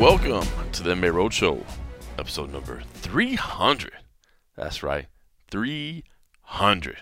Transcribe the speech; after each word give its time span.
Welcome 0.00 0.48
to 0.72 0.82
the 0.82 0.94
MMA 0.94 1.12
Roadshow, 1.12 1.62
episode 2.18 2.50
number 2.50 2.80
300. 2.94 3.92
That's 4.56 4.82
right, 4.82 5.06
300. 5.50 6.96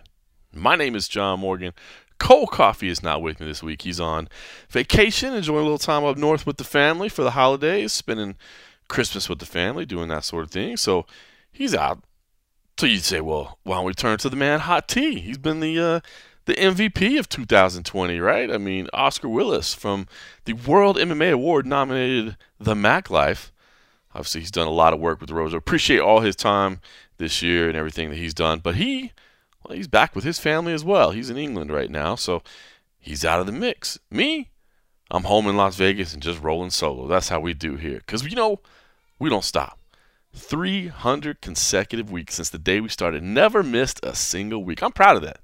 My 0.52 0.74
name 0.74 0.96
is 0.96 1.06
John 1.06 1.38
Morgan. 1.38 1.74
Cole 2.18 2.48
Coffee 2.48 2.88
is 2.88 3.02
not 3.02 3.22
with 3.22 3.38
me 3.38 3.46
this 3.46 3.62
week. 3.62 3.82
He's 3.82 4.00
on 4.00 4.28
vacation, 4.68 5.32
enjoying 5.32 5.60
a 5.60 5.62
little 5.62 5.78
time 5.78 6.04
up 6.04 6.16
north 6.16 6.44
with 6.44 6.56
the 6.56 6.64
family 6.64 7.08
for 7.08 7.22
the 7.22 7.30
holidays, 7.30 7.92
spending 7.92 8.36
Christmas 8.88 9.28
with 9.28 9.38
the 9.38 9.46
family, 9.46 9.86
doing 9.86 10.08
that 10.08 10.24
sort 10.24 10.44
of 10.44 10.50
thing. 10.50 10.76
So 10.76 11.06
he's 11.58 11.74
out. 11.74 12.02
So 12.78 12.86
you'd 12.86 13.02
say, 13.02 13.20
well, 13.20 13.58
why 13.64 13.76
don't 13.76 13.84
we 13.84 13.92
turn 13.92 14.18
to 14.18 14.30
the 14.30 14.36
man 14.36 14.60
Hot 14.60 14.86
T? 14.86 15.18
He's 15.18 15.38
been 15.38 15.60
the 15.60 15.78
uh, 15.78 16.00
the 16.46 16.54
MVP 16.54 17.18
of 17.18 17.28
2020, 17.28 18.20
right? 18.20 18.50
I 18.50 18.56
mean, 18.56 18.88
Oscar 18.94 19.28
Willis 19.28 19.74
from 19.74 20.06
the 20.44 20.54
World 20.54 20.96
MMA 20.96 21.32
Award 21.32 21.66
nominated 21.66 22.36
The 22.58 22.74
Mac 22.74 23.10
Life. 23.10 23.52
Obviously, 24.14 24.40
he's 24.40 24.50
done 24.50 24.66
a 24.68 24.70
lot 24.70 24.94
of 24.94 25.00
work 25.00 25.20
with 25.20 25.30
Rosa. 25.30 25.56
Appreciate 25.56 26.00
all 26.00 26.20
his 26.20 26.36
time 26.36 26.80
this 27.18 27.42
year 27.42 27.68
and 27.68 27.76
everything 27.76 28.08
that 28.08 28.16
he's 28.16 28.32
done. 28.32 28.60
But 28.60 28.76
he, 28.76 29.12
well, 29.62 29.76
he's 29.76 29.88
back 29.88 30.14
with 30.14 30.24
his 30.24 30.38
family 30.38 30.72
as 30.72 30.84
well. 30.84 31.10
He's 31.10 31.28
in 31.28 31.36
England 31.36 31.70
right 31.70 31.90
now, 31.90 32.14
so 32.14 32.42
he's 32.98 33.24
out 33.24 33.40
of 33.40 33.46
the 33.46 33.52
mix. 33.52 33.98
Me, 34.10 34.48
I'm 35.10 35.24
home 35.24 35.48
in 35.48 35.56
Las 35.56 35.76
Vegas 35.76 36.14
and 36.14 36.22
just 36.22 36.42
rolling 36.42 36.70
solo. 36.70 37.06
That's 37.08 37.28
how 37.28 37.40
we 37.40 37.52
do 37.52 37.76
here. 37.76 37.98
Because, 37.98 38.24
you 38.24 38.36
know, 38.36 38.60
we 39.18 39.28
don't 39.28 39.44
stop. 39.44 39.78
300 40.34 41.40
consecutive 41.40 42.10
weeks 42.10 42.36
since 42.36 42.50
the 42.50 42.58
day 42.58 42.80
we 42.80 42.88
started. 42.88 43.22
Never 43.22 43.62
missed 43.62 44.00
a 44.02 44.14
single 44.14 44.62
week. 44.64 44.82
I'm 44.82 44.92
proud 44.92 45.16
of 45.16 45.22
that. 45.22 45.40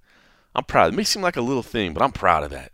I'm 0.55 0.65
proud. 0.65 0.93
It 0.93 0.97
may 0.97 1.05
seem 1.05 1.23
like 1.23 1.37
a 1.37 1.43
little 1.43 1.63
thing, 1.63 1.93
but 1.95 2.03
I'm 2.03 2.13
proud 2.13 2.45
of 2.45 2.51
that. 2.51 2.73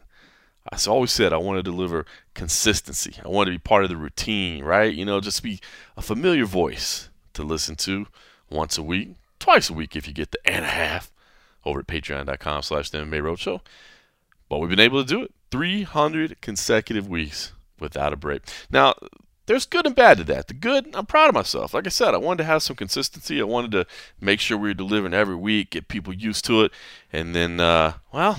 I 0.71 0.79
always 0.89 1.11
said 1.11 1.33
I 1.33 1.39
want 1.39 1.59
to 1.59 1.63
deliver 1.63 2.05
consistency. 2.35 3.17
I 3.25 3.29
want 3.29 3.47
to 3.47 3.53
be 3.53 3.59
part 3.59 3.85
of 3.85 3.91
the 3.91 3.97
routine, 3.97 4.63
right? 4.63 4.95
You 4.95 5.05
know, 5.05 5.21
just 5.21 5.43
be 5.43 5.61
a 5.97 6.03
familiar 6.03 6.45
voice 6.45 7.09
to 7.33 7.43
listen 7.43 7.77
to 7.77 8.07
once 8.51 8.77
a 8.77 8.83
week, 8.83 9.15
twice 9.39 9.71
a 9.71 9.73
week 9.73 9.97
if 9.97 10.07
you 10.07 10.13
get 10.13 10.31
the 10.31 10.39
and 10.45 10.65
a 10.65 10.69
half 10.69 11.11
over 11.65 11.81
at 11.81 11.87
patreon.com 11.87 12.63
slash 12.63 12.91
the 12.91 12.99
MMA 12.99 13.23
Roadshow. 13.23 13.61
But 14.49 14.59
we've 14.59 14.71
been 14.71 14.81
able 14.81 15.03
to 15.03 15.09
do 15.09 15.23
it 15.23 15.33
300 15.51 16.41
consecutive 16.41 17.09
weeks 17.09 17.53
without 17.79 18.13
a 18.13 18.17
break. 18.17 18.43
Now, 18.71 18.95
there's 19.51 19.67
good 19.67 19.85
and 19.85 19.97
bad 19.97 20.19
to 20.19 20.23
that. 20.23 20.47
The 20.47 20.55
good, 20.55 20.95
I'm 20.95 21.07
proud 21.07 21.29
of 21.29 21.35
myself. 21.35 21.75
Like 21.75 21.85
I 21.85 21.91
said, 21.91 22.15
I 22.15 22.19
wanted 22.19 22.39
to 22.39 22.45
have 22.45 22.63
some 22.63 22.77
consistency. 22.77 23.41
I 23.41 23.45
wanted 23.45 23.73
to 23.73 23.87
make 24.21 24.39
sure 24.39 24.57
we 24.57 24.69
were 24.69 24.75
delivering 24.75 25.13
every 25.13 25.35
week, 25.35 25.71
get 25.71 25.89
people 25.89 26.15
used 26.15 26.45
to 26.45 26.63
it. 26.63 26.73
And 27.13 27.35
then, 27.35 27.59
uh, 27.59 27.95
well, 28.13 28.39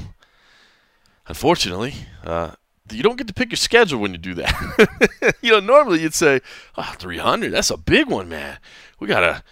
unfortunately, 1.27 1.95
uh, 2.23 2.51
you 2.89 3.03
don't 3.03 3.17
get 3.17 3.27
to 3.27 3.33
pick 3.33 3.51
your 3.51 3.57
schedule 3.57 3.99
when 3.99 4.13
you 4.13 4.19
do 4.19 4.35
that. 4.35 5.35
you 5.41 5.51
know, 5.51 5.59
normally 5.59 5.99
you'd 5.99 6.13
say, 6.13 6.39
oh, 6.77 6.93
300, 6.97 7.51
that's 7.51 7.71
a 7.71 7.75
big 7.77 8.07
one, 8.07 8.29
man. 8.29 8.59
We 9.01 9.07
got 9.09 9.19
to 9.19 9.43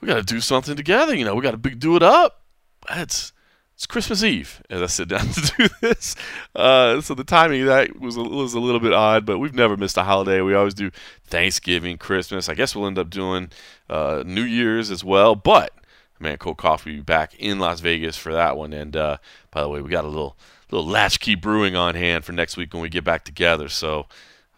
we 0.00 0.06
got 0.06 0.18
to 0.18 0.22
do 0.22 0.40
something 0.40 0.76
together. 0.76 1.16
You 1.16 1.24
know, 1.24 1.34
we 1.34 1.42
got 1.42 1.60
to 1.60 1.70
do 1.70 1.96
it 1.96 2.02
up. 2.04 2.42
That's 2.88 3.32
it's 3.78 3.86
Christmas 3.86 4.24
Eve 4.24 4.60
as 4.68 4.82
I 4.82 4.86
sit 4.86 5.06
down 5.06 5.28
to 5.28 5.52
do 5.56 5.68
this. 5.80 6.16
Uh, 6.52 7.00
so 7.00 7.14
the 7.14 7.22
timing 7.22 7.64
that 7.66 8.00
was 8.00 8.16
a, 8.16 8.22
was 8.24 8.52
a 8.54 8.58
little 8.58 8.80
bit 8.80 8.92
odd, 8.92 9.24
but 9.24 9.38
we've 9.38 9.54
never 9.54 9.76
missed 9.76 9.96
a 9.96 10.02
holiday. 10.02 10.40
We 10.40 10.52
always 10.52 10.74
do 10.74 10.90
Thanksgiving, 11.24 11.96
Christmas. 11.96 12.48
I 12.48 12.54
guess 12.54 12.74
we'll 12.74 12.88
end 12.88 12.98
up 12.98 13.08
doing 13.08 13.50
uh, 13.88 14.24
New 14.26 14.42
Year's 14.42 14.90
as 14.90 15.04
well. 15.04 15.36
But 15.36 15.72
man, 16.18 16.38
Cold 16.38 16.56
Coffee 16.56 16.90
will 16.90 16.96
be 16.96 17.02
back 17.02 17.36
in 17.38 17.60
Las 17.60 17.78
Vegas 17.78 18.16
for 18.16 18.32
that 18.32 18.56
one. 18.56 18.72
And 18.72 18.96
uh, 18.96 19.18
by 19.52 19.62
the 19.62 19.68
way, 19.68 19.80
we 19.80 19.90
got 19.90 20.04
a 20.04 20.08
little 20.08 20.36
little 20.72 20.88
latchkey 20.88 21.36
brewing 21.36 21.76
on 21.76 21.94
hand 21.94 22.24
for 22.24 22.32
next 22.32 22.56
week 22.56 22.74
when 22.74 22.82
we 22.82 22.88
get 22.88 23.04
back 23.04 23.24
together. 23.24 23.68
So 23.68 24.08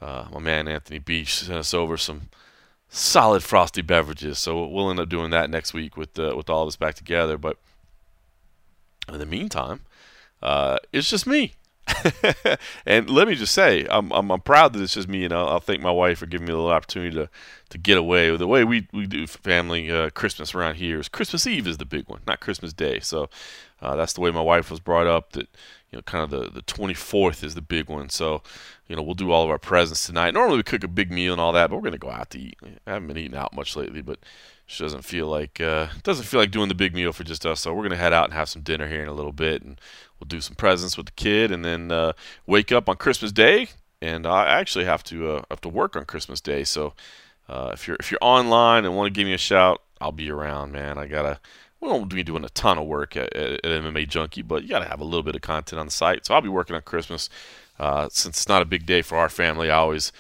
uh, 0.01 0.29
my 0.33 0.41
man 0.41 0.67
Anthony 0.67 0.99
Beach 0.99 1.35
sent 1.35 1.59
us 1.59 1.75
over 1.75 1.99
some 1.99 2.31
solid 2.89 3.43
frosty 3.43 3.83
beverages. 3.83 4.39
So 4.39 4.67
we'll 4.67 4.89
end 4.89 4.99
up 4.99 5.11
doing 5.11 5.31
that 5.33 5.51
next 5.51 5.75
week 5.75 5.99
with 5.99 6.19
uh, 6.19 6.33
with 6.35 6.49
all 6.49 6.63
of 6.63 6.69
us 6.69 6.77
back 6.77 6.95
together. 6.95 7.37
But 7.37 7.59
in 9.09 9.19
the 9.19 9.27
meantime, 9.27 9.81
uh, 10.43 10.79
it's 10.93 11.11
just 11.11 11.27
me. 11.27 11.55
and 12.87 13.11
let 13.11 13.29
me 13.29 13.35
just 13.35 13.53
say, 13.53 13.87
I'm, 13.91 14.13
I'm, 14.13 14.31
I'm 14.31 14.41
proud 14.41 14.73
that 14.73 14.83
it's 14.83 14.95
just 14.95 15.09
me, 15.09 15.25
and 15.25 15.35
I'll, 15.35 15.49
I'll, 15.49 15.61
thank 15.61 15.83
my 15.83 15.91
wife 15.91 16.19
for 16.19 16.27
giving 16.27 16.47
me 16.47 16.53
a 16.53 16.57
little 16.57 16.71
opportunity 16.71 17.15
to 17.17 17.29
to 17.71 17.79
get 17.79 17.97
away. 17.97 18.37
The 18.37 18.47
way 18.47 18.65
we, 18.65 18.89
we 18.93 19.07
do 19.07 19.27
family 19.27 19.91
uh, 19.91 20.11
Christmas 20.11 20.55
around 20.55 20.75
here 20.77 20.99
is 20.99 21.09
Christmas 21.09 21.47
Eve 21.47 21.69
is 21.69 21.79
the 21.79 21.85
big 21.85 22.09
one, 22.09 22.21
not 22.27 22.41
Christmas 22.41 22.73
Day. 22.73 22.99
So 23.01 23.31
uh, 23.81 23.95
that's 23.97 24.13
the 24.13 24.21
way 24.21 24.31
my 24.31 24.41
wife 24.41 24.71
was 24.71 24.81
brought 24.81 25.07
up. 25.07 25.33
That 25.33 25.49
you 25.91 25.99
know, 25.99 26.03
kind 26.03 26.25
of 26.25 26.31
the 26.31 26.51
the 26.51 26.63
24th 26.63 27.43
is 27.43 27.55
the 27.55 27.63
big 27.63 27.89
one. 27.89 28.09
So 28.09 28.43
you 28.89 28.97
know, 28.97 29.03
we'll 29.03 29.15
do 29.15 29.31
all 29.31 29.45
of 29.45 29.51
our 29.51 29.59
presents 29.59 30.07
tonight. 30.07 30.35
Normally 30.35 30.59
we 30.59 30.63
cook 30.65 30.85
a 30.85 30.89
big 30.89 31.11
meal 31.11 31.33
and 31.33 31.41
all 31.41 31.53
that, 31.53 31.71
but 31.71 31.77
we're 31.77 31.83
gonna 31.83 31.99
go 31.99 32.11
out 32.11 32.31
to 32.31 32.39
eat. 32.39 32.59
I 32.87 32.93
haven't 32.93 33.09
been 33.09 33.19
eating 33.19 33.37
out 33.37 33.55
much 33.55 33.77
lately, 33.77 34.03
but 34.03 34.19
she 34.71 34.85
doesn't 34.85 35.03
feel 35.03 35.27
like 35.27 35.61
uh, 35.61 35.89
doesn't 36.05 36.27
feel 36.27 36.39
like 36.39 36.53
doing 36.53 36.69
the 36.69 36.77
big 36.77 36.95
meal 36.95 37.13
for 37.13 37.25
just 37.25 37.45
us. 37.45 37.61
So 37.61 37.75
we're 37.75 37.83
gonna 37.83 37.97
head 37.97 38.13
out 38.13 38.27
and 38.27 38.35
have 38.35 38.49
some 38.49 38.63
dinner 38.63 38.87
here 38.87 39.03
in 39.03 39.09
a 39.09 39.13
little 39.13 39.33
bit, 39.33 39.63
and 39.63 39.81
we'll 40.19 40.29
do 40.29 40.41
some 40.41 40.55
presents 40.55 40.97
with 40.97 41.07
the 41.07 41.13
kid, 41.13 41.51
and 41.51 41.65
then 41.65 41.91
uh, 41.91 42.13
wake 42.47 42.71
up 42.71 42.89
on 42.89 42.97
Christmas 42.97 43.33
Day. 43.33 43.71
And 44.01 44.29
I 44.29 44.47
actually 44.47 44.85
have 44.85 45.03
to 45.05 45.29
uh, 45.33 45.43
have 45.51 45.61
to 45.63 45.69
work 45.69 45.97
on 45.97 46.05
Christmas 46.05 46.41
Day. 46.41 46.63
So 46.63 46.95
uh, 47.49 47.71
if 47.75 47.89
you're 47.89 47.97
if 47.99 48.13
you're 48.13 48.21
online 48.23 48.85
and 48.85 48.97
want 48.97 49.13
to 49.13 49.19
give 49.19 49.27
me 49.27 49.35
a 49.35 49.39
shout, 49.39 49.83
I'll 50.01 50.13
be 50.13 50.31
around, 50.31 50.71
man. 50.71 50.99
I 50.99 51.09
gotta. 51.09 51.41
We 51.81 51.89
won't 51.89 52.09
be 52.15 52.23
doing 52.23 52.45
a 52.45 52.51
ton 52.51 52.79
of 52.79 52.87
work 52.87 53.17
at, 53.17 53.35
at, 53.35 53.65
at 53.65 53.83
MMA 53.83 54.07
Junkie, 54.09 54.43
but 54.43 54.63
you 54.63 54.69
gotta 54.69 54.89
have 54.89 55.01
a 55.01 55.05
little 55.05 55.25
bit 55.25 55.35
of 55.35 55.43
content 55.43 55.81
on 55.81 55.87
the 55.87 55.93
site. 55.93 56.27
So 56.27 56.35
I'll 56.35 56.43
be 56.43 56.49
working 56.49 56.77
on 56.77 56.83
Christmas. 56.83 57.29
Uh, 57.79 58.09
since 58.13 58.37
it's 58.37 58.49
not 58.49 58.63
a 58.63 58.67
big 58.67 58.87
day 58.87 59.03
for 59.03 59.19
our 59.19 59.31
family, 59.31 59.69
I 59.69 59.79
always 59.79 60.13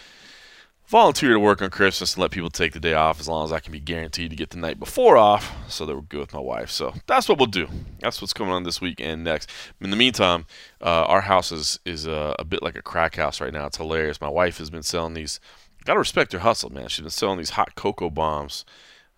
volunteer 0.91 1.35
to 1.35 1.39
work 1.39 1.63
on 1.63 1.71
Christmas 1.71 2.15
and 2.15 2.23
let 2.23 2.33
people 2.33 2.51
take 2.51 2.73
the 2.73 2.81
day 2.81 2.95
off 2.95 3.21
as 3.21 3.29
long 3.29 3.45
as 3.45 3.53
I 3.53 3.61
can 3.61 3.71
be 3.71 3.79
guaranteed 3.79 4.31
to 4.31 4.37
get 4.37 4.51
the 4.51 4.59
night 4.59 4.81
before 4.81 5.17
off 5.17 5.55
so 5.69 5.87
that 5.87 5.95
we're 5.95 6.01
good 6.01 6.19
with 6.19 6.35
my 6.35 6.41
wife. 6.41 6.69
So 6.69 6.95
that's 7.07 7.29
what 7.29 7.39
we'll 7.39 7.47
do. 7.47 7.69
That's 8.01 8.21
what's 8.21 8.33
going 8.33 8.51
on 8.51 8.65
this 8.65 8.81
week 8.81 9.01
and 9.01 9.23
next. 9.23 9.49
In 9.81 9.91
the 9.91 9.97
meantime, 9.97 10.47
uh, 10.81 11.05
our 11.05 11.21
house 11.21 11.53
is, 11.53 11.79
is 11.85 12.09
uh, 12.09 12.35
a 12.41 12.45
bit 12.45 12.61
like 12.61 12.75
a 12.75 12.83
crack 12.83 13.15
house 13.15 13.41
right 13.41 13.53
now. 13.53 13.67
It's 13.67 13.77
hilarious. 13.77 14.21
My 14.21 14.29
wife 14.29 14.59
has 14.59 14.69
been 14.69 14.83
selling 14.83 15.15
these. 15.15 15.39
Gotta 15.85 16.01
respect 16.01 16.33
her 16.33 16.41
hustle, 16.41 16.71
man. 16.71 16.89
She's 16.89 17.03
been 17.03 17.11
selling 17.11 17.39
these 17.39 17.51
hot 17.51 17.77
cocoa 17.77 18.11
bombs 18.11 18.65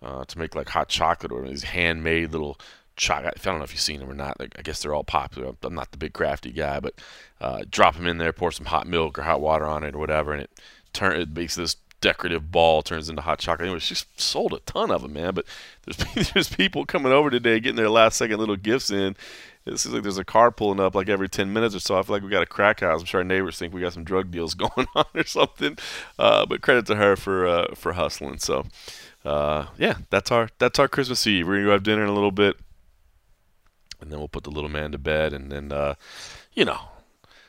uh, 0.03 0.25
to 0.25 0.37
make 0.37 0.53
like 0.53 0.69
hot 0.69 0.89
chocolate 0.89 1.31
or 1.31 1.47
these 1.47 1.63
handmade 1.63 2.31
little 2.31 2.59
chocolate. 2.95 3.33
I 3.35 3.43
don't 3.43 3.57
know 3.57 3.63
if 3.63 3.71
you've 3.71 3.81
seen 3.81 3.99
them 3.99 4.11
or 4.11 4.13
not. 4.13 4.37
I 4.39 4.61
guess 4.61 4.83
they're 4.83 4.93
all 4.93 5.03
popular. 5.03 5.55
I'm 5.63 5.73
not 5.73 5.91
the 5.91 5.97
big 5.97 6.13
crafty 6.13 6.51
guy, 6.51 6.79
but 6.79 7.01
uh, 7.41 7.63
drop 7.67 7.95
them 7.95 8.05
in 8.05 8.19
there, 8.19 8.31
pour 8.31 8.51
some 8.51 8.67
hot 8.67 8.85
milk 8.85 9.17
or 9.17 9.23
hot 9.23 9.41
water 9.41 9.65
on 9.65 9.83
it 9.83 9.95
or 9.95 9.97
whatever, 9.97 10.33
and 10.33 10.43
it 10.43 10.51
turn 10.93 11.19
it 11.19 11.29
makes 11.35 11.55
this 11.55 11.75
decorative 12.01 12.51
ball 12.51 12.81
turns 12.81 13.09
into 13.09 13.21
hot 13.21 13.39
chocolate. 13.39 13.67
Anyway, 13.67 13.79
she's 13.79 14.05
sold 14.17 14.53
a 14.53 14.59
ton 14.59 14.91
of 14.91 15.01
them, 15.01 15.13
man. 15.13 15.33
But 15.33 15.45
there's 15.85 16.31
there's 16.33 16.49
people 16.49 16.85
coming 16.85 17.11
over 17.11 17.29
today 17.29 17.59
getting 17.59 17.77
their 17.77 17.89
last 17.89 18.17
second 18.17 18.39
little 18.39 18.57
gifts 18.57 18.91
in. 18.91 19.15
It 19.65 19.77
seems 19.77 19.93
like 19.93 20.03
there's 20.03 20.17
a 20.17 20.25
car 20.25 20.51
pulling 20.51 20.81
up 20.81 20.93
like 20.93 21.07
every 21.07 21.29
10 21.29 21.53
minutes 21.53 21.73
or 21.73 21.79
so. 21.79 21.97
I 21.97 22.03
feel 22.03 22.17
like 22.17 22.23
we 22.23 22.29
got 22.29 22.43
a 22.43 22.45
crack 22.45 22.81
house. 22.81 22.99
I'm 22.99 23.05
sure 23.05 23.21
our 23.21 23.23
neighbors 23.23 23.57
think 23.57 23.73
we 23.73 23.79
got 23.79 23.93
some 23.93 24.03
drug 24.03 24.29
deals 24.29 24.53
going 24.53 24.87
on 24.93 25.05
or 25.15 25.23
something. 25.23 25.77
Uh, 26.19 26.45
but 26.45 26.61
credit 26.61 26.85
to 26.87 26.95
her 26.95 27.15
for 27.15 27.47
uh, 27.47 27.73
for 27.75 27.93
hustling. 27.93 28.39
So 28.39 28.65
uh, 29.25 29.67
yeah, 29.77 29.95
that's 30.09 30.31
our 30.31 30.49
that's 30.59 30.79
our 30.79 30.87
Christmas 30.87 31.25
Eve. 31.25 31.47
We're 31.47 31.55
gonna 31.55 31.65
go 31.67 31.71
have 31.71 31.83
dinner 31.83 32.03
in 32.03 32.09
a 32.09 32.13
little 32.13 32.31
bit, 32.31 32.57
and 34.01 34.11
then 34.11 34.19
we'll 34.19 34.27
put 34.27 34.43
the 34.43 34.51
little 34.51 34.69
man 34.69 34.91
to 34.91 34.97
bed, 34.97 35.33
and 35.33 35.51
then 35.51 35.71
uh, 35.71 35.95
you 36.53 36.65
know 36.65 36.79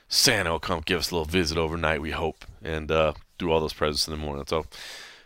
Santa 0.08 0.52
will 0.52 0.60
come 0.60 0.82
give 0.84 1.00
us 1.00 1.10
a 1.10 1.14
little 1.14 1.24
visit 1.24 1.58
overnight. 1.58 2.00
We 2.00 2.12
hope, 2.12 2.44
and 2.62 2.92
uh, 2.92 3.14
do 3.38 3.50
all 3.50 3.60
those 3.60 3.72
presents 3.72 4.06
in 4.06 4.12
the 4.12 4.24
morning. 4.24 4.44
So 4.46 4.66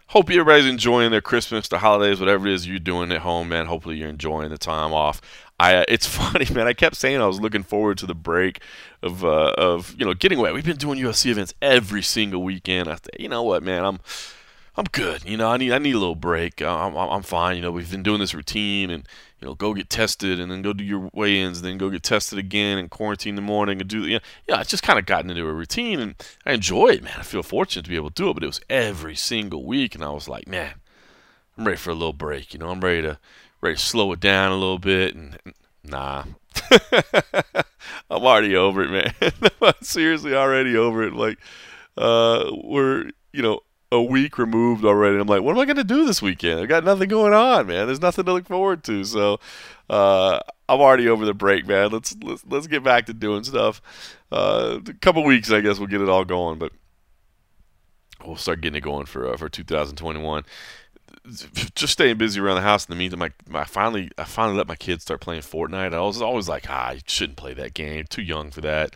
hope 0.08 0.30
everybody's 0.30 0.66
enjoying 0.66 1.10
their 1.10 1.20
Christmas, 1.20 1.68
the 1.68 1.78
holidays, 1.78 2.20
whatever 2.20 2.46
it 2.46 2.54
is 2.54 2.66
you're 2.66 2.78
doing 2.78 3.12
at 3.12 3.20
home, 3.20 3.48
man. 3.50 3.66
Hopefully 3.66 3.96
you're 3.96 4.08
enjoying 4.08 4.50
the 4.50 4.58
time 4.58 4.92
off. 4.92 5.20
I 5.60 5.76
uh, 5.76 5.84
it's 5.88 6.06
funny, 6.16 6.46
man. 6.52 6.66
I 6.66 6.72
kept 6.72 6.96
saying 6.96 7.20
I 7.20 7.26
was 7.26 7.40
looking 7.40 7.62
forward 7.62 7.98
to 7.98 8.06
the 8.06 8.14
break 8.14 8.60
of 9.02 9.24
uh, 9.24 9.54
of 9.56 9.94
you 9.98 10.04
know 10.06 10.14
getting 10.14 10.38
away. 10.38 10.52
We've 10.52 10.64
been 10.64 10.76
doing 10.76 10.98
UFC 10.98 11.30
events 11.30 11.54
every 11.60 12.02
single 12.02 12.42
weekend. 12.42 12.88
I 12.88 12.94
thought, 12.94 13.20
you 13.20 13.28
know 13.28 13.42
what, 13.42 13.62
man, 13.62 13.84
I'm 13.84 14.00
I'm 14.76 14.86
good. 14.92 15.24
You 15.24 15.36
know, 15.36 15.50
I 15.50 15.56
need 15.56 15.72
I 15.72 15.78
need 15.78 15.94
a 15.94 15.98
little 15.98 16.14
break. 16.14 16.62
I'm 16.62 16.96
I'm 16.96 17.22
fine. 17.22 17.56
You 17.56 17.62
know, 17.62 17.72
we've 17.72 17.90
been 17.90 18.02
doing 18.02 18.20
this 18.20 18.34
routine 18.34 18.90
and 18.90 19.06
you 19.40 19.46
know, 19.46 19.54
go 19.54 19.74
get 19.74 19.88
tested 19.88 20.40
and 20.40 20.50
then 20.50 20.62
go 20.62 20.72
do 20.72 20.82
your 20.82 21.10
weigh-ins, 21.12 21.58
and 21.58 21.66
then 21.66 21.78
go 21.78 21.90
get 21.90 22.02
tested 22.02 22.38
again 22.38 22.78
and 22.78 22.90
quarantine 22.90 23.30
in 23.30 23.36
the 23.36 23.42
morning 23.42 23.80
and 23.80 23.88
do 23.88 24.06
you 24.06 24.14
know, 24.14 24.20
yeah, 24.48 24.60
it's 24.60 24.70
just 24.70 24.82
kind 24.82 24.98
of 24.98 25.06
gotten 25.06 25.30
into 25.30 25.46
a 25.46 25.52
routine 25.52 26.00
and 26.00 26.14
I 26.44 26.52
enjoy 26.52 26.88
it, 26.88 27.04
man. 27.04 27.14
I 27.18 27.22
feel 27.22 27.42
fortunate 27.42 27.84
to 27.84 27.90
be 27.90 27.96
able 27.96 28.10
to 28.10 28.22
do 28.22 28.30
it, 28.30 28.34
but 28.34 28.42
it 28.42 28.48
was 28.48 28.60
every 28.68 29.14
single 29.14 29.64
week 29.64 29.94
and 29.94 30.02
I 30.02 30.10
was 30.10 30.28
like, 30.28 30.48
man, 30.48 30.74
I'm 31.56 31.64
ready 31.64 31.76
for 31.76 31.90
a 31.90 31.94
little 31.94 32.12
break. 32.12 32.52
You 32.52 32.58
know, 32.58 32.70
I'm 32.70 32.80
ready 32.80 33.02
to 33.02 33.18
ready 33.60 33.76
to 33.76 33.82
slow 33.82 34.12
it 34.12 34.20
down 34.20 34.52
a 34.52 34.56
little 34.56 34.78
bit 34.78 35.14
and, 35.14 35.38
and 35.44 35.54
nah. 35.84 36.24
I'm 38.10 38.24
already 38.24 38.56
over 38.56 38.82
it, 38.82 38.90
man. 38.90 39.32
I'm 39.62 39.72
seriously 39.82 40.34
already 40.34 40.76
over 40.76 41.04
it. 41.04 41.12
Like, 41.12 41.38
uh, 41.96 42.50
we're, 42.64 43.10
you 43.32 43.42
know, 43.42 43.60
a 43.90 44.02
week 44.02 44.38
removed 44.38 44.84
already. 44.84 45.18
I'm 45.18 45.26
like, 45.26 45.42
what 45.42 45.52
am 45.52 45.60
I 45.60 45.64
going 45.64 45.76
to 45.76 45.84
do 45.84 46.04
this 46.04 46.20
weekend? 46.20 46.60
I've 46.60 46.68
got 46.68 46.84
nothing 46.84 47.08
going 47.08 47.32
on, 47.32 47.66
man. 47.66 47.86
There's 47.86 48.02
nothing 48.02 48.24
to 48.26 48.32
look 48.32 48.46
forward 48.46 48.84
to. 48.84 49.04
So 49.04 49.40
uh, 49.88 50.40
I'm 50.68 50.80
already 50.80 51.08
over 51.08 51.24
the 51.24 51.34
break, 51.34 51.66
man. 51.66 51.90
Let's 51.90 52.16
let's 52.22 52.44
let's 52.46 52.66
get 52.66 52.84
back 52.84 53.06
to 53.06 53.14
doing 53.14 53.44
stuff. 53.44 53.80
Uh, 54.30 54.80
a 54.86 54.92
couple 54.94 55.24
weeks, 55.24 55.50
I 55.50 55.60
guess 55.60 55.78
we'll 55.78 55.88
get 55.88 56.02
it 56.02 56.08
all 56.08 56.24
going, 56.24 56.58
but 56.58 56.72
we'll 58.24 58.36
start 58.36 58.60
getting 58.60 58.76
it 58.76 58.82
going 58.82 59.06
for 59.06 59.32
uh, 59.32 59.36
for 59.36 59.48
2021. 59.48 60.44
Just 61.74 61.94
staying 61.94 62.18
busy 62.18 62.40
around 62.40 62.56
the 62.56 62.62
house. 62.62 62.86
In 62.86 62.90
the 62.90 62.98
meantime, 62.98 63.18
my, 63.20 63.32
my 63.48 63.64
finally 63.64 64.10
I 64.18 64.24
finally 64.24 64.58
let 64.58 64.68
my 64.68 64.76
kids 64.76 65.02
start 65.02 65.20
playing 65.20 65.42
Fortnite. 65.42 65.94
I 65.94 66.00
was 66.00 66.20
always 66.20 66.48
like, 66.48 66.66
ah, 66.68 66.92
you 66.92 67.00
shouldn't 67.06 67.38
play 67.38 67.54
that 67.54 67.72
game. 67.72 68.04
Too 68.08 68.22
young 68.22 68.50
for 68.50 68.60
that. 68.60 68.94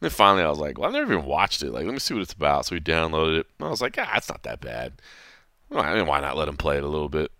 And 0.00 0.08
then 0.08 0.10
finally, 0.10 0.42
I 0.42 0.48
was 0.48 0.58
like, 0.58 0.78
well, 0.78 0.88
I've 0.88 0.94
never 0.94 1.12
even 1.12 1.26
watched 1.26 1.62
it. 1.62 1.72
Like, 1.72 1.84
let 1.84 1.92
me 1.92 1.98
see 1.98 2.14
what 2.14 2.22
it's 2.22 2.32
about. 2.32 2.66
So 2.66 2.74
we 2.74 2.80
downloaded 2.80 3.40
it. 3.40 3.46
I 3.60 3.68
was 3.68 3.82
like, 3.82 3.96
ah, 3.98 4.16
it's 4.16 4.28
not 4.28 4.42
that 4.44 4.60
bad. 4.60 4.94
I 5.70 5.94
mean, 5.94 6.06
why 6.06 6.20
not 6.20 6.36
let 6.36 6.48
him 6.48 6.56
play 6.56 6.78
it 6.78 6.82
a 6.82 6.88
little 6.88 7.08
bit? 7.08 7.30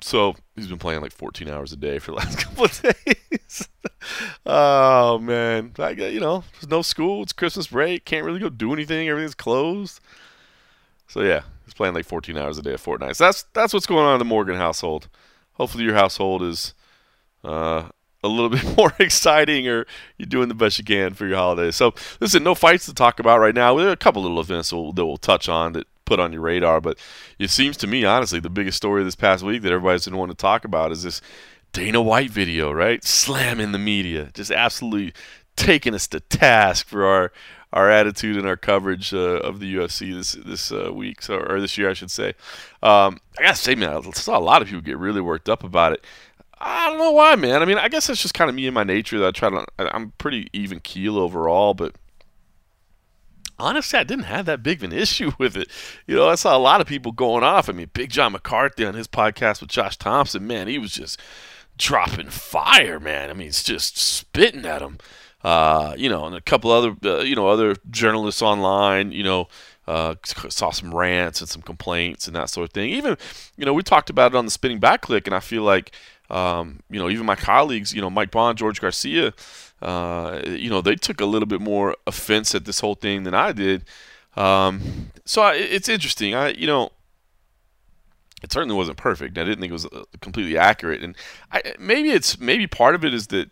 So 0.00 0.34
he's 0.56 0.66
been 0.66 0.78
playing 0.78 1.02
like 1.02 1.12
14 1.12 1.48
hours 1.48 1.72
a 1.72 1.76
day 1.76 1.98
for 1.98 2.12
the 2.12 2.16
last 2.18 2.38
couple 2.38 2.64
of 2.64 2.82
days. 2.82 3.68
oh 4.46 5.18
man, 5.18 5.72
I 5.78 5.94
got 5.94 6.12
you 6.12 6.20
know, 6.20 6.44
there's 6.54 6.70
no 6.70 6.82
school. 6.82 7.22
It's 7.22 7.32
Christmas 7.32 7.66
break. 7.66 8.04
Can't 8.04 8.24
really 8.24 8.38
go 8.38 8.48
do 8.48 8.72
anything. 8.72 9.08
Everything's 9.08 9.34
closed. 9.34 10.00
So 11.06 11.22
yeah, 11.22 11.42
he's 11.64 11.74
playing 11.74 11.94
like 11.94 12.06
14 12.06 12.36
hours 12.38 12.56
a 12.56 12.62
day 12.62 12.72
of 12.72 12.82
Fortnite. 12.82 13.16
So 13.16 13.24
that's 13.24 13.44
that's 13.52 13.74
what's 13.74 13.86
going 13.86 14.06
on 14.06 14.14
in 14.14 14.18
the 14.20 14.24
Morgan 14.24 14.56
household. 14.56 15.08
Hopefully 15.54 15.84
your 15.84 15.94
household 15.94 16.42
is 16.42 16.72
uh, 17.44 17.88
a 18.22 18.28
little 18.28 18.48
bit 18.50 18.76
more 18.76 18.92
exciting 18.98 19.68
or 19.68 19.86
you're 20.18 20.26
doing 20.26 20.48
the 20.48 20.54
best 20.54 20.78
you 20.78 20.84
can 20.84 21.14
for 21.14 21.26
your 21.26 21.36
holidays. 21.36 21.76
So 21.76 21.94
listen, 22.20 22.42
no 22.42 22.54
fights 22.54 22.86
to 22.86 22.94
talk 22.94 23.20
about 23.20 23.40
right 23.40 23.54
now. 23.54 23.76
There 23.76 23.88
are 23.88 23.92
a 23.92 23.96
couple 23.96 24.22
little 24.22 24.40
events 24.40 24.70
that 24.70 24.76
we'll, 24.76 24.92
that 24.92 25.06
we'll 25.06 25.16
touch 25.16 25.48
on 25.48 25.72
that 25.74 25.86
put 26.04 26.20
on 26.20 26.32
your 26.32 26.42
radar, 26.42 26.80
but 26.80 26.98
it 27.38 27.50
seems 27.50 27.76
to 27.78 27.86
me, 27.86 28.04
honestly, 28.04 28.40
the 28.40 28.50
biggest 28.50 28.76
story 28.76 29.04
this 29.04 29.14
past 29.14 29.44
week 29.44 29.62
that 29.62 29.72
everybody's 29.72 30.06
going 30.06 30.12
to 30.12 30.18
want 30.18 30.32
to 30.32 30.36
talk 30.36 30.64
about 30.64 30.90
is 30.90 31.04
this 31.04 31.22
Dana 31.72 32.02
White 32.02 32.30
video, 32.30 32.72
right? 32.72 33.02
Slamming 33.04 33.70
the 33.70 33.78
media, 33.78 34.30
just 34.34 34.50
absolutely 34.50 35.14
taking 35.54 35.94
us 35.94 36.08
to 36.08 36.20
task 36.20 36.86
for 36.86 37.04
our 37.04 37.32
our 37.72 37.88
attitude 37.88 38.36
and 38.36 38.48
our 38.48 38.56
coverage 38.56 39.14
uh, 39.14 39.38
of 39.38 39.60
the 39.60 39.76
UFC 39.76 40.12
this 40.12 40.32
this 40.32 40.72
uh, 40.72 40.92
week, 40.92 41.22
so, 41.22 41.36
or 41.36 41.60
this 41.60 41.78
year, 41.78 41.88
I 41.88 41.92
should 41.92 42.10
say. 42.10 42.30
Um, 42.82 43.20
I 43.38 43.42
gotta 43.42 43.54
say, 43.54 43.76
man, 43.76 43.96
I 43.96 44.10
saw 44.10 44.36
a 44.36 44.40
lot 44.40 44.60
of 44.60 44.68
people 44.68 44.80
get 44.80 44.98
really 44.98 45.20
worked 45.20 45.48
up 45.48 45.62
about 45.62 45.92
it. 45.92 46.04
I 46.60 46.90
don't 46.90 46.98
know 46.98 47.12
why, 47.12 47.36
man. 47.36 47.62
I 47.62 47.64
mean, 47.64 47.78
I 47.78 47.88
guess 47.88 48.06
that's 48.06 48.20
just 48.20 48.34
kind 48.34 48.50
of 48.50 48.54
me 48.54 48.66
and 48.66 48.74
my 48.74 48.84
nature 48.84 49.18
that 49.18 49.26
I 49.28 49.30
try 49.30 49.50
to. 49.50 49.64
I'm 49.78 50.12
pretty 50.18 50.48
even 50.52 50.80
keel 50.80 51.18
overall, 51.18 51.72
but 51.72 51.94
honestly, 53.58 53.98
I 53.98 54.04
didn't 54.04 54.24
have 54.24 54.46
that 54.46 54.62
big 54.62 54.78
of 54.78 54.92
an 54.92 54.98
issue 54.98 55.32
with 55.38 55.56
it. 55.56 55.68
You 56.06 56.16
know, 56.16 56.28
I 56.28 56.34
saw 56.34 56.56
a 56.56 56.58
lot 56.58 56.80
of 56.80 56.86
people 56.86 57.12
going 57.12 57.44
off. 57.44 57.68
I 57.68 57.72
mean, 57.72 57.90
Big 57.92 58.10
John 58.10 58.32
McCarthy 58.32 58.84
on 58.84 58.94
his 58.94 59.08
podcast 59.08 59.60
with 59.60 59.70
Josh 59.70 59.96
Thomson, 59.96 60.46
man, 60.46 60.68
he 60.68 60.78
was 60.78 60.92
just 60.92 61.20
dropping 61.78 62.28
fire, 62.28 63.00
man. 63.00 63.30
I 63.30 63.32
mean, 63.32 63.48
it's 63.48 63.62
just 63.62 63.96
spitting 63.96 64.66
at 64.66 64.82
him. 64.82 64.98
Uh, 65.42 65.94
you 65.96 66.10
know, 66.10 66.26
and 66.26 66.36
a 66.36 66.40
couple 66.42 66.70
other, 66.70 66.94
uh, 67.06 67.20
you 67.20 67.34
know, 67.34 67.48
other 67.48 67.74
journalists 67.88 68.42
online, 68.42 69.10
you 69.10 69.22
know, 69.22 69.48
uh, 69.88 70.14
saw 70.24 70.70
some 70.70 70.94
rants 70.94 71.40
and 71.40 71.48
some 71.48 71.62
complaints 71.62 72.26
and 72.26 72.36
that 72.36 72.50
sort 72.50 72.68
of 72.68 72.72
thing. 72.74 72.90
Even, 72.90 73.16
you 73.56 73.64
know, 73.64 73.72
we 73.72 73.82
talked 73.82 74.10
about 74.10 74.32
it 74.32 74.36
on 74.36 74.44
the 74.44 74.50
Spinning 74.50 74.78
Back 74.78 75.00
Clique, 75.00 75.26
and 75.26 75.34
I 75.34 75.40
feel 75.40 75.62
like 75.62 75.92
um, 76.30 76.80
you 76.90 76.98
know, 76.98 77.08
even 77.08 77.26
my 77.26 77.36
colleagues, 77.36 77.92
you 77.92 78.00
know, 78.00 78.10
Mike 78.10 78.30
Bohn, 78.30 78.56
George 78.56 78.80
Garcia, 78.80 79.34
uh, 79.82 80.40
you 80.46 80.70
know, 80.70 80.80
they 80.80 80.94
took 80.94 81.20
a 81.20 81.26
little 81.26 81.46
bit 81.46 81.60
more 81.60 81.96
offense 82.06 82.54
at 82.54 82.64
this 82.64 82.80
whole 82.80 82.94
thing 82.94 83.24
than 83.24 83.34
I 83.34 83.52
did. 83.52 83.84
Um, 84.36 85.10
so 85.24 85.42
I, 85.42 85.54
it's 85.54 85.88
interesting. 85.88 86.34
I, 86.34 86.50
you 86.50 86.66
know, 86.66 86.90
it 88.42 88.52
certainly 88.52 88.76
wasn't 88.76 88.96
perfect. 88.96 89.36
I 89.38 89.44
didn't 89.44 89.60
think 89.60 89.70
it 89.70 89.74
was 89.74 89.86
uh, 89.86 90.04
completely 90.20 90.56
accurate, 90.56 91.02
and 91.02 91.16
I, 91.52 91.74
maybe 91.78 92.10
it's 92.10 92.38
maybe 92.38 92.66
part 92.66 92.94
of 92.94 93.04
it 93.04 93.12
is 93.12 93.26
that 93.28 93.50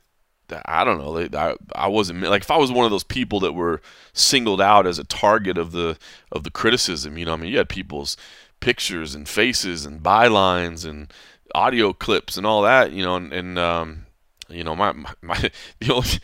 I 0.65 0.85
don't 0.85 0.99
know. 0.99 1.39
I, 1.39 1.55
I 1.75 1.89
wasn't 1.89 2.23
like 2.23 2.43
if 2.43 2.51
I 2.51 2.57
was 2.57 2.73
one 2.73 2.85
of 2.85 2.91
those 2.91 3.05
people 3.05 3.41
that 3.41 3.53
were 3.53 3.83
singled 4.13 4.61
out 4.61 4.87
as 4.87 4.99
a 4.99 5.05
target 5.05 5.59
of 5.59 5.73
the 5.73 5.99
of 6.33 6.45
the 6.45 6.51
criticism. 6.51 7.19
You 7.19 7.27
know, 7.27 7.35
I 7.35 7.37
mean, 7.37 7.51
you 7.51 7.59
had 7.59 7.69
people's 7.69 8.17
pictures 8.61 9.15
and 9.15 9.29
faces 9.29 9.85
and 9.85 10.03
bylines 10.03 10.89
and 10.89 11.13
audio 11.55 11.93
clips 11.93 12.37
and 12.37 12.47
all 12.47 12.63
that, 12.63 12.93
you 12.93 13.03
know, 13.03 13.17
and, 13.17 13.33
and 13.33 13.59
um, 13.59 14.07
you 14.49 14.65
know, 14.65 14.75
my, 14.75 14.93
my, 14.93 15.13
my 15.23 15.37
the 15.81 15.93
only 15.93 16.21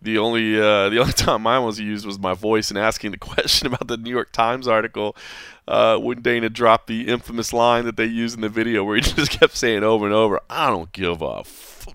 the 0.00 0.18
only 0.18 0.58
uh, 0.58 0.88
the 0.88 0.98
only 0.98 1.12
time 1.14 1.42
mine 1.42 1.64
was 1.64 1.80
used 1.80 2.06
was 2.06 2.18
my 2.18 2.34
voice 2.34 2.70
and 2.70 2.78
asking 2.78 3.10
the 3.12 3.18
question 3.18 3.66
about 3.66 3.88
the 3.88 3.96
New 3.96 4.10
York 4.10 4.32
Times 4.32 4.68
article 4.68 5.16
uh, 5.66 5.98
when 5.98 6.22
Dana 6.22 6.48
dropped 6.48 6.86
the 6.86 7.08
infamous 7.08 7.52
line 7.52 7.84
that 7.84 7.96
they 7.96 8.06
used 8.06 8.36
in 8.36 8.40
the 8.40 8.48
video 8.48 8.84
where 8.84 8.96
he 8.96 9.02
just 9.02 9.32
kept 9.32 9.56
saying 9.56 9.82
over 9.82 10.06
and 10.06 10.14
over, 10.14 10.40
"I 10.48 10.68
don't 10.68 10.92
give 10.92 11.22
a." 11.22 11.40
F-. 11.40 11.88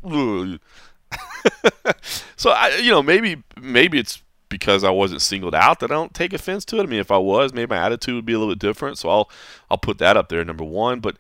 so 2.36 2.50
I, 2.52 2.80
you 2.82 2.92
know, 2.92 3.04
maybe 3.04 3.44
maybe 3.60 4.00
it's 4.00 4.22
because 4.50 4.84
I 4.84 4.92
wasn't 4.92 5.22
singled 5.22 5.56
out 5.56 5.80
that 5.80 5.92
I 5.92 5.96
don't 5.96 6.14
take 6.14 6.32
offense 6.32 6.64
to 6.66 6.78
it. 6.78 6.84
I 6.84 6.86
mean, 6.86 7.00
if 7.00 7.10
I 7.10 7.18
was, 7.18 7.54
maybe 7.54 7.70
my 7.70 7.84
attitude 7.84 8.14
would 8.16 8.26
be 8.26 8.34
a 8.34 8.40
little 8.40 8.54
bit 8.54 8.60
different. 8.60 8.98
So 8.98 9.10
I'll 9.10 9.30
I'll 9.72 9.78
put 9.78 9.98
that 9.98 10.18
up 10.18 10.30
there, 10.30 10.44
number 10.46 10.64
one. 10.64 11.00
But 11.00 11.18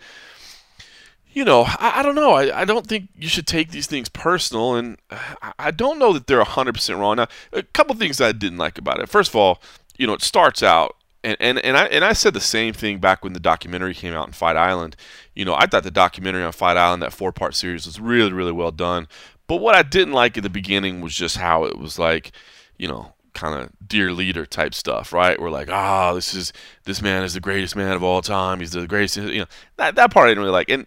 you 1.33 1.43
know, 1.43 1.63
I, 1.67 1.93
I 1.97 2.03
don't 2.03 2.15
know. 2.15 2.33
I, 2.33 2.61
I 2.61 2.65
don't 2.65 2.87
think 2.87 3.09
you 3.15 3.27
should 3.27 3.47
take 3.47 3.71
these 3.71 3.87
things 3.87 4.09
personal, 4.09 4.75
and 4.75 4.97
I, 5.09 5.53
I 5.59 5.71
don't 5.71 5.99
know 5.99 6.13
that 6.13 6.27
they're 6.27 6.43
100% 6.43 6.99
wrong. 6.99 7.17
Now, 7.17 7.27
a 7.51 7.63
couple 7.63 7.95
things 7.95 8.21
I 8.21 8.31
didn't 8.31 8.59
like 8.59 8.77
about 8.77 8.99
it. 8.99 9.09
First 9.09 9.31
of 9.31 9.35
all, 9.35 9.61
you 9.97 10.07
know, 10.07 10.13
it 10.13 10.21
starts 10.21 10.61
out, 10.63 10.95
and, 11.23 11.37
and, 11.39 11.59
and, 11.59 11.75
I, 11.75 11.85
and 11.85 12.05
I 12.05 12.13
said 12.13 12.33
the 12.33 12.41
same 12.41 12.73
thing 12.73 12.99
back 12.99 13.23
when 13.23 13.33
the 13.33 13.39
documentary 13.39 13.93
came 13.93 14.13
out 14.13 14.27
in 14.27 14.33
Fight 14.33 14.55
Island. 14.55 14.95
You 15.35 15.45
know, 15.45 15.55
I 15.55 15.65
thought 15.65 15.83
the 15.83 15.91
documentary 15.91 16.43
on 16.43 16.51
Fight 16.51 16.77
Island, 16.77 17.01
that 17.01 17.13
four 17.13 17.31
part 17.31 17.55
series, 17.55 17.85
was 17.85 17.99
really, 17.99 18.31
really 18.31 18.51
well 18.51 18.71
done. 18.71 19.07
But 19.47 19.57
what 19.57 19.75
I 19.75 19.83
didn't 19.83 20.13
like 20.13 20.37
at 20.37 20.43
the 20.43 20.49
beginning 20.49 21.01
was 21.01 21.15
just 21.15 21.37
how 21.37 21.65
it 21.65 21.77
was 21.77 21.99
like, 21.99 22.31
you 22.77 22.87
know, 22.87 23.13
kind 23.33 23.61
of 23.61 23.71
dear 23.85 24.11
leader 24.11 24.45
type 24.45 24.73
stuff, 24.73 25.11
right? 25.11 25.39
We're 25.39 25.49
like, 25.49 25.69
ah, 25.71 26.09
oh, 26.09 26.15
this 26.15 26.33
is 26.33 26.53
this 26.85 27.01
man 27.01 27.23
is 27.23 27.33
the 27.33 27.39
greatest 27.39 27.75
man 27.75 27.93
of 27.93 28.03
all 28.03 28.21
time. 28.21 28.59
He's 28.59 28.71
the 28.71 28.87
greatest, 28.87 29.17
you 29.17 29.39
know. 29.39 29.45
That 29.77 29.95
that 29.95 30.11
part 30.11 30.27
I 30.27 30.29
didn't 30.29 30.43
really 30.43 30.53
like. 30.53 30.69
And 30.69 30.85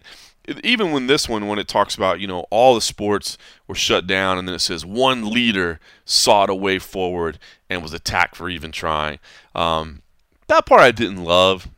even 0.62 0.92
when 0.92 1.06
this 1.06 1.28
one, 1.28 1.48
when 1.48 1.58
it 1.58 1.68
talks 1.68 1.94
about, 1.94 2.20
you 2.20 2.26
know, 2.26 2.46
all 2.50 2.74
the 2.74 2.80
sports 2.80 3.36
were 3.66 3.74
shut 3.74 4.06
down, 4.06 4.38
and 4.38 4.46
then 4.46 4.54
it 4.54 4.60
says 4.60 4.84
one 4.84 5.30
leader 5.30 5.80
sought 6.04 6.50
a 6.50 6.54
way 6.54 6.78
forward 6.78 7.38
and 7.68 7.82
was 7.82 7.92
attacked 7.92 8.36
for 8.36 8.48
even 8.48 8.72
trying. 8.72 9.18
Um, 9.54 10.02
that 10.46 10.66
part 10.66 10.80
I 10.80 10.92
didn't 10.92 11.24
love. 11.24 11.68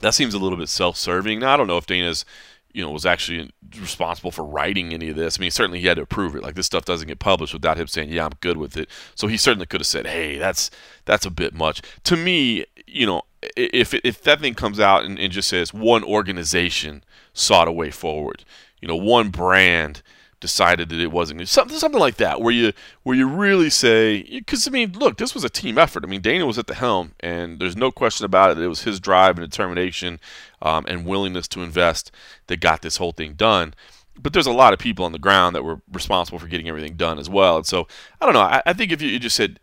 That 0.00 0.14
seems 0.14 0.34
a 0.34 0.38
little 0.38 0.58
bit 0.58 0.68
self-serving. 0.68 1.40
Now 1.40 1.54
I 1.54 1.56
don't 1.56 1.66
know 1.66 1.78
if 1.78 1.86
Dana's, 1.86 2.24
you 2.72 2.84
know, 2.84 2.90
was 2.90 3.06
actually 3.06 3.50
responsible 3.80 4.30
for 4.30 4.44
writing 4.44 4.92
any 4.92 5.08
of 5.10 5.16
this. 5.16 5.38
I 5.38 5.40
mean, 5.40 5.50
certainly 5.50 5.80
he 5.80 5.86
had 5.86 5.96
to 5.96 6.02
approve 6.02 6.34
it. 6.34 6.42
Like 6.42 6.54
this 6.54 6.66
stuff 6.66 6.84
doesn't 6.84 7.08
get 7.08 7.18
published 7.18 7.52
without 7.52 7.78
him 7.78 7.86
saying, 7.86 8.10
"Yeah, 8.10 8.24
I'm 8.26 8.32
good 8.40 8.56
with 8.56 8.76
it." 8.76 8.88
So 9.14 9.26
he 9.26 9.36
certainly 9.36 9.66
could 9.66 9.80
have 9.80 9.86
said, 9.86 10.06
"Hey, 10.06 10.38
that's 10.38 10.70
that's 11.04 11.26
a 11.26 11.30
bit 11.30 11.54
much." 11.54 11.82
To 12.04 12.16
me, 12.16 12.64
you 12.86 13.06
know, 13.06 13.22
if 13.56 13.94
if 13.94 14.22
that 14.22 14.40
thing 14.40 14.54
comes 14.54 14.80
out 14.80 15.04
and, 15.04 15.18
and 15.18 15.32
just 15.32 15.48
says 15.48 15.74
one 15.74 16.04
organization 16.04 17.04
sought 17.32 17.68
a 17.68 17.72
way 17.72 17.90
forward. 17.90 18.44
You 18.80 18.88
know, 18.88 18.96
one 18.96 19.30
brand 19.30 20.02
decided 20.40 20.88
that 20.90 21.00
it 21.00 21.10
wasn't 21.10 21.48
something 21.48 21.78
something 21.78 22.00
like 22.00 22.16
that 22.16 22.40
where 22.40 22.52
you 22.52 22.72
where 23.02 23.16
you 23.16 23.26
really 23.26 23.70
say 23.70 24.22
because 24.22 24.66
I 24.68 24.70
mean 24.70 24.92
look 24.92 25.16
this 25.16 25.34
was 25.34 25.44
a 25.44 25.48
team 25.48 25.78
effort 25.78 26.04
I 26.04 26.08
mean 26.08 26.20
Dana 26.20 26.46
was 26.46 26.58
at 26.58 26.66
the 26.66 26.74
helm 26.74 27.12
and 27.20 27.58
there's 27.58 27.76
no 27.76 27.90
question 27.90 28.24
about 28.24 28.50
it 28.50 28.58
it 28.58 28.68
was 28.68 28.82
his 28.82 29.00
drive 29.00 29.38
and 29.38 29.48
determination 29.48 30.20
um, 30.60 30.84
and 30.88 31.06
willingness 31.06 31.48
to 31.48 31.62
invest 31.62 32.10
that 32.48 32.60
got 32.60 32.82
this 32.82 32.98
whole 32.98 33.12
thing 33.12 33.34
done 33.34 33.74
but 34.18 34.32
there's 34.32 34.46
a 34.46 34.52
lot 34.52 34.72
of 34.72 34.78
people 34.78 35.04
on 35.04 35.12
the 35.12 35.18
ground 35.18 35.54
that 35.54 35.64
were 35.64 35.80
responsible 35.92 36.38
for 36.38 36.48
getting 36.48 36.68
everything 36.68 36.96
done 36.96 37.18
as 37.18 37.30
well 37.30 37.56
and 37.56 37.66
so 37.66 37.88
I 38.20 38.26
don't 38.26 38.34
know 38.34 38.40
I, 38.40 38.62
I 38.66 38.72
think 38.72 38.92
if 38.92 39.00
you, 39.00 39.08
you 39.08 39.18
just 39.18 39.36
said 39.36 39.58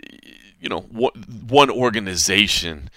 you 0.60 0.70
know 0.70 0.82
one 0.82 1.70
organization 1.70 2.90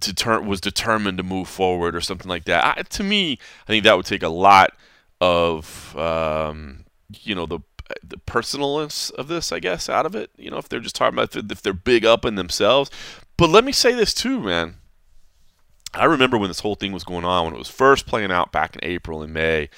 to 0.00 0.14
turn 0.14 0.46
was 0.46 0.60
determined 0.60 1.18
to 1.18 1.24
move 1.24 1.48
forward 1.48 1.96
or 1.96 2.00
something 2.00 2.28
like 2.28 2.44
that. 2.44 2.78
I, 2.78 2.82
to 2.82 3.02
me, 3.02 3.38
I 3.64 3.66
think 3.66 3.84
that 3.84 3.96
would 3.96 4.06
take 4.06 4.22
a 4.22 4.28
lot 4.28 4.74
of 5.20 5.96
um, 5.96 6.84
you 7.20 7.34
know 7.34 7.46
the 7.46 7.60
the 8.02 8.16
personalness 8.16 9.12
of 9.12 9.28
this, 9.28 9.52
I 9.52 9.58
guess, 9.58 9.88
out 9.88 10.06
of 10.06 10.14
it. 10.14 10.30
You 10.36 10.50
know, 10.50 10.58
if 10.58 10.68
they're 10.68 10.80
just 10.80 10.94
talking 10.94 11.18
about 11.18 11.36
if 11.36 11.62
they're 11.62 11.72
big 11.72 12.04
up 12.04 12.24
in 12.24 12.36
themselves. 12.36 12.90
But 13.36 13.50
let 13.50 13.64
me 13.64 13.72
say 13.72 13.92
this 13.94 14.14
too, 14.14 14.40
man. 14.40 14.76
I 15.94 16.04
remember 16.04 16.38
when 16.38 16.48
this 16.48 16.60
whole 16.60 16.74
thing 16.74 16.92
was 16.92 17.04
going 17.04 17.24
on 17.24 17.44
when 17.44 17.54
it 17.54 17.58
was 17.58 17.68
first 17.68 18.06
playing 18.06 18.32
out 18.32 18.50
back 18.50 18.76
in 18.76 18.84
April 18.84 19.22
and 19.22 19.32
May. 19.32 19.68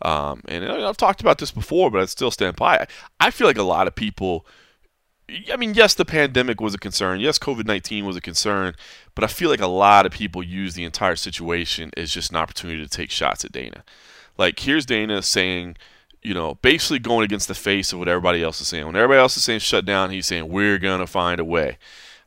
Um, 0.00 0.42
and 0.46 0.64
I've 0.64 0.96
talked 0.96 1.20
about 1.20 1.38
this 1.38 1.50
before, 1.50 1.90
but 1.90 2.00
I 2.00 2.06
still 2.06 2.30
stand 2.30 2.56
by. 2.56 2.86
I 3.20 3.30
feel 3.30 3.46
like 3.46 3.58
a 3.58 3.62
lot 3.62 3.86
of 3.86 3.94
people 3.94 4.46
I 5.52 5.56
mean, 5.56 5.74
yes, 5.74 5.94
the 5.94 6.04
pandemic 6.04 6.60
was 6.60 6.74
a 6.74 6.78
concern. 6.78 7.20
Yes, 7.20 7.38
COVID 7.38 7.66
19 7.66 8.06
was 8.06 8.16
a 8.16 8.20
concern. 8.20 8.74
But 9.14 9.24
I 9.24 9.26
feel 9.26 9.50
like 9.50 9.60
a 9.60 9.66
lot 9.66 10.06
of 10.06 10.12
people 10.12 10.42
use 10.42 10.74
the 10.74 10.84
entire 10.84 11.16
situation 11.16 11.90
as 11.96 12.12
just 12.12 12.30
an 12.30 12.36
opportunity 12.36 12.82
to 12.82 12.88
take 12.88 13.10
shots 13.10 13.44
at 13.44 13.52
Dana. 13.52 13.84
Like, 14.38 14.58
here's 14.60 14.86
Dana 14.86 15.20
saying, 15.20 15.76
you 16.22 16.34
know, 16.34 16.54
basically 16.56 16.98
going 16.98 17.24
against 17.24 17.48
the 17.48 17.54
face 17.54 17.92
of 17.92 17.98
what 17.98 18.08
everybody 18.08 18.42
else 18.42 18.60
is 18.60 18.68
saying. 18.68 18.86
When 18.86 18.96
everybody 18.96 19.20
else 19.20 19.36
is 19.36 19.44
saying 19.44 19.60
shut 19.60 19.84
down, 19.84 20.10
he's 20.10 20.26
saying, 20.26 20.48
we're 20.48 20.78
going 20.78 21.00
to 21.00 21.06
find 21.06 21.40
a 21.40 21.44
way. 21.44 21.78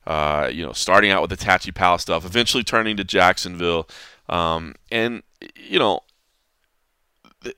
Uh, 0.07 0.49
you 0.51 0.65
know, 0.65 0.73
starting 0.73 1.11
out 1.11 1.21
with 1.21 1.29
the 1.29 1.37
Tachi 1.37 1.73
Palace 1.73 2.01
stuff, 2.01 2.25
eventually 2.25 2.63
turning 2.63 2.97
to 2.97 3.03
Jacksonville, 3.03 3.87
um, 4.29 4.75
and 4.91 5.21
you 5.55 5.77
know, 5.77 5.99
the, 7.41 7.53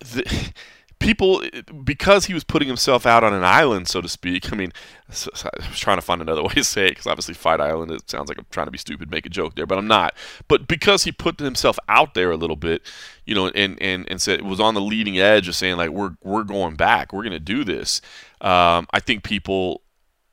the, 0.00 0.52
people 0.98 1.42
because 1.84 2.26
he 2.26 2.34
was 2.34 2.44
putting 2.44 2.68
himself 2.68 3.06
out 3.06 3.24
on 3.24 3.32
an 3.32 3.44
island, 3.44 3.88
so 3.88 4.00
to 4.00 4.08
speak. 4.08 4.52
I 4.52 4.56
mean, 4.56 4.72
I 5.08 5.12
was 5.12 5.78
trying 5.78 5.98
to 5.98 6.02
find 6.02 6.20
another 6.20 6.42
way 6.44 6.54
to 6.54 6.64
say 6.64 6.86
it 6.86 6.90
because 6.90 7.06
obviously 7.06 7.34
Fight 7.34 7.60
Island. 7.60 7.90
It 7.90 8.10
sounds 8.10 8.28
like 8.28 8.38
I'm 8.38 8.46
trying 8.50 8.66
to 8.66 8.70
be 8.70 8.78
stupid, 8.78 9.10
make 9.10 9.26
a 9.26 9.30
joke 9.30 9.54
there, 9.54 9.66
but 9.66 9.78
I'm 9.78 9.86
not. 9.86 10.14
But 10.48 10.68
because 10.68 11.04
he 11.04 11.12
put 11.12 11.38
himself 11.38 11.78
out 11.88 12.14
there 12.14 12.30
a 12.30 12.36
little 12.36 12.56
bit, 12.56 12.82
you 13.24 13.34
know, 13.34 13.48
and 13.48 13.80
and 13.80 14.08
and 14.10 14.20
said 14.20 14.42
was 14.42 14.60
on 14.60 14.74
the 14.74 14.80
leading 14.80 15.18
edge 15.18 15.48
of 15.48 15.54
saying 15.54 15.76
like 15.76 15.90
we're 15.90 16.16
we're 16.22 16.44
going 16.44 16.76
back, 16.76 17.12
we're 17.12 17.22
going 17.22 17.32
to 17.32 17.40
do 17.40 17.64
this. 17.64 18.00
Um, 18.40 18.86
I 18.92 19.00
think 19.00 19.24
people 19.24 19.82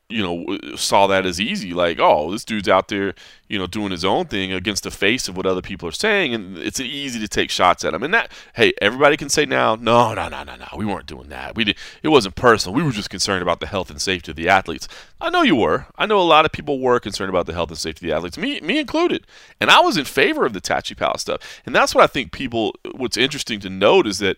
you 0.08 0.22
know, 0.22 0.76
saw 0.76 1.08
that 1.08 1.26
as 1.26 1.40
easy. 1.40 1.74
Like, 1.74 1.98
oh, 1.98 2.30
this 2.30 2.44
dude's 2.44 2.68
out 2.68 2.88
there, 2.88 3.14
you 3.48 3.58
know, 3.58 3.66
doing 3.66 3.90
his 3.90 4.04
own 4.04 4.26
thing 4.26 4.52
against 4.52 4.84
the 4.84 4.90
face 4.92 5.26
of 5.26 5.36
what 5.36 5.46
other 5.46 5.62
people 5.62 5.88
are 5.88 5.92
saying, 5.92 6.32
and 6.32 6.56
it's 6.58 6.78
easy 6.78 7.18
to 7.18 7.26
take 7.26 7.50
shots 7.50 7.84
at 7.84 7.92
him. 7.92 8.04
And 8.04 8.14
that, 8.14 8.30
hey, 8.54 8.72
everybody 8.80 9.16
can 9.16 9.28
say 9.28 9.46
now, 9.46 9.74
no, 9.74 10.14
no, 10.14 10.28
no, 10.28 10.44
no, 10.44 10.54
no, 10.54 10.66
we 10.76 10.86
weren't 10.86 11.06
doing 11.06 11.28
that. 11.30 11.56
We 11.56 11.64
did. 11.64 11.76
It 12.04 12.08
wasn't 12.08 12.36
personal. 12.36 12.74
We 12.74 12.84
were 12.84 12.92
just 12.92 13.10
concerned 13.10 13.42
about 13.42 13.58
the 13.58 13.66
health 13.66 13.90
and 13.90 14.00
safety 14.00 14.30
of 14.30 14.36
the 14.36 14.48
athletes. 14.48 14.86
I 15.20 15.30
know 15.30 15.42
you 15.42 15.56
were. 15.56 15.86
I 15.98 16.06
know 16.06 16.20
a 16.20 16.22
lot 16.22 16.44
of 16.44 16.52
people 16.52 16.78
were 16.78 17.00
concerned 17.00 17.30
about 17.30 17.46
the 17.46 17.54
health 17.54 17.70
and 17.70 17.78
safety 17.78 18.06
of 18.06 18.10
the 18.10 18.16
athletes, 18.16 18.38
me, 18.38 18.60
me 18.60 18.78
included. 18.78 19.26
And 19.60 19.70
I 19.70 19.80
was 19.80 19.96
in 19.96 20.04
favor 20.04 20.46
of 20.46 20.52
the 20.52 20.60
Tachi 20.60 20.96
Palace 20.96 21.22
stuff. 21.22 21.62
And 21.66 21.74
that's 21.74 21.94
what 21.94 22.04
I 22.04 22.06
think 22.06 22.30
people. 22.30 22.76
What's 22.92 23.16
interesting 23.16 23.58
to 23.60 23.70
note 23.70 24.06
is 24.06 24.18
that 24.18 24.36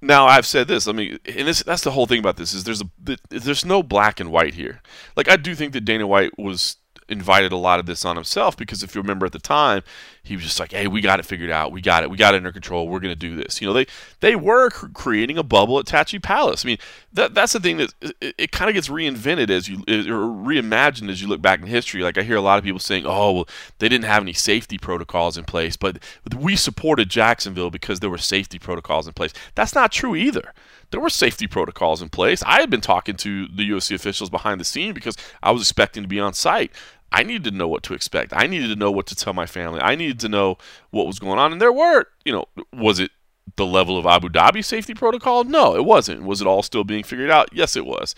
now 0.00 0.26
I've 0.26 0.46
said 0.46 0.68
this. 0.68 0.86
I 0.86 0.92
mean, 0.92 1.18
and 1.24 1.48
this, 1.48 1.62
that's 1.62 1.82
the 1.82 1.90
whole 1.90 2.06
thing 2.06 2.20
about 2.20 2.36
this 2.36 2.52
is 2.52 2.64
there's 2.64 2.82
a 2.82 3.16
there's 3.30 3.64
no 3.64 3.82
black 3.82 4.20
and 4.20 4.30
white 4.30 4.54
here. 4.54 4.80
Like 5.16 5.28
I 5.28 5.36
do 5.36 5.54
think 5.54 5.72
that 5.72 5.84
Dana 5.84 6.06
White 6.06 6.38
was 6.38 6.76
invited 7.08 7.52
a 7.52 7.56
lot 7.56 7.80
of 7.80 7.86
this 7.86 8.04
on 8.04 8.16
himself 8.16 8.56
because 8.56 8.82
if 8.82 8.94
you 8.94 9.00
remember 9.00 9.26
at 9.26 9.32
the 9.32 9.38
time, 9.38 9.82
he 10.22 10.34
was 10.34 10.44
just 10.44 10.60
like, 10.60 10.72
"Hey, 10.72 10.86
we 10.86 11.00
got 11.00 11.18
it 11.18 11.26
figured 11.26 11.50
out. 11.50 11.72
We 11.72 11.80
got 11.80 12.02
it. 12.02 12.10
We 12.10 12.16
got 12.16 12.34
it 12.34 12.38
under 12.38 12.52
control. 12.52 12.88
We're 12.88 13.00
going 13.00 13.12
to 13.12 13.16
do 13.16 13.34
this." 13.34 13.60
You 13.60 13.66
know, 13.66 13.72
they 13.72 13.86
they 14.20 14.36
were 14.36 14.70
creating 14.70 15.38
a 15.38 15.42
bubble 15.42 15.78
at 15.78 15.86
Tachi 15.86 16.22
Palace. 16.22 16.64
I 16.64 16.68
mean, 16.68 16.78
that 17.12 17.34
that's 17.34 17.52
the 17.52 17.60
thing 17.60 17.78
that 17.78 17.94
it, 18.20 18.34
it 18.38 18.52
kind 18.52 18.68
of 18.68 18.74
gets 18.74 18.88
reinvented 18.88 19.50
as 19.50 19.68
you 19.68 19.78
or 19.88 20.28
reimagined 20.28 21.10
as 21.10 21.22
you 21.22 21.28
look 21.28 21.40
back 21.40 21.60
in 21.60 21.66
history. 21.66 22.02
Like 22.02 22.18
I 22.18 22.22
hear 22.22 22.36
a 22.36 22.42
lot 22.42 22.58
of 22.58 22.64
people 22.64 22.80
saying, 22.80 23.04
"Oh, 23.06 23.32
well, 23.32 23.48
they 23.78 23.88
didn't 23.88 24.04
have 24.04 24.22
any 24.22 24.34
safety 24.34 24.78
protocols 24.78 25.38
in 25.38 25.44
place, 25.44 25.76
but 25.76 25.98
we 26.36 26.56
supported 26.56 27.08
Jacksonville 27.08 27.70
because 27.70 28.00
there 28.00 28.10
were 28.10 28.18
safety 28.18 28.58
protocols 28.58 29.06
in 29.06 29.14
place." 29.14 29.32
That's 29.54 29.74
not 29.74 29.92
true 29.92 30.14
either 30.14 30.52
there 30.90 31.00
were 31.00 31.10
safety 31.10 31.46
protocols 31.46 32.00
in 32.00 32.08
place. 32.08 32.42
I 32.46 32.60
had 32.60 32.70
been 32.70 32.80
talking 32.80 33.16
to 33.16 33.46
the 33.48 33.68
UFC 33.70 33.94
officials 33.94 34.30
behind 34.30 34.60
the 34.60 34.64
scene 34.64 34.94
because 34.94 35.16
I 35.42 35.50
was 35.50 35.62
expecting 35.62 36.02
to 36.02 36.08
be 36.08 36.20
on 36.20 36.32
site. 36.32 36.72
I 37.10 37.22
needed 37.22 37.44
to 37.44 37.50
know 37.50 37.68
what 37.68 37.82
to 37.84 37.94
expect. 37.94 38.32
I 38.34 38.46
needed 38.46 38.68
to 38.68 38.76
know 38.76 38.90
what 38.90 39.06
to 39.06 39.14
tell 39.14 39.32
my 39.32 39.46
family. 39.46 39.80
I 39.80 39.94
needed 39.94 40.20
to 40.20 40.28
know 40.28 40.58
what 40.90 41.06
was 41.06 41.18
going 41.18 41.38
on. 41.38 41.52
And 41.52 41.60
there 41.60 41.72
were, 41.72 42.06
you 42.24 42.32
know, 42.32 42.44
was 42.72 42.98
it 43.00 43.10
the 43.56 43.66
level 43.66 43.96
of 43.96 44.06
Abu 44.06 44.28
Dhabi 44.28 44.64
safety 44.64 44.94
protocol? 44.94 45.44
No, 45.44 45.74
it 45.74 45.84
wasn't. 45.84 46.22
Was 46.22 46.40
it 46.40 46.46
all 46.46 46.62
still 46.62 46.84
being 46.84 47.04
figured 47.04 47.30
out? 47.30 47.48
Yes, 47.52 47.76
it 47.76 47.86
was. 47.86 48.14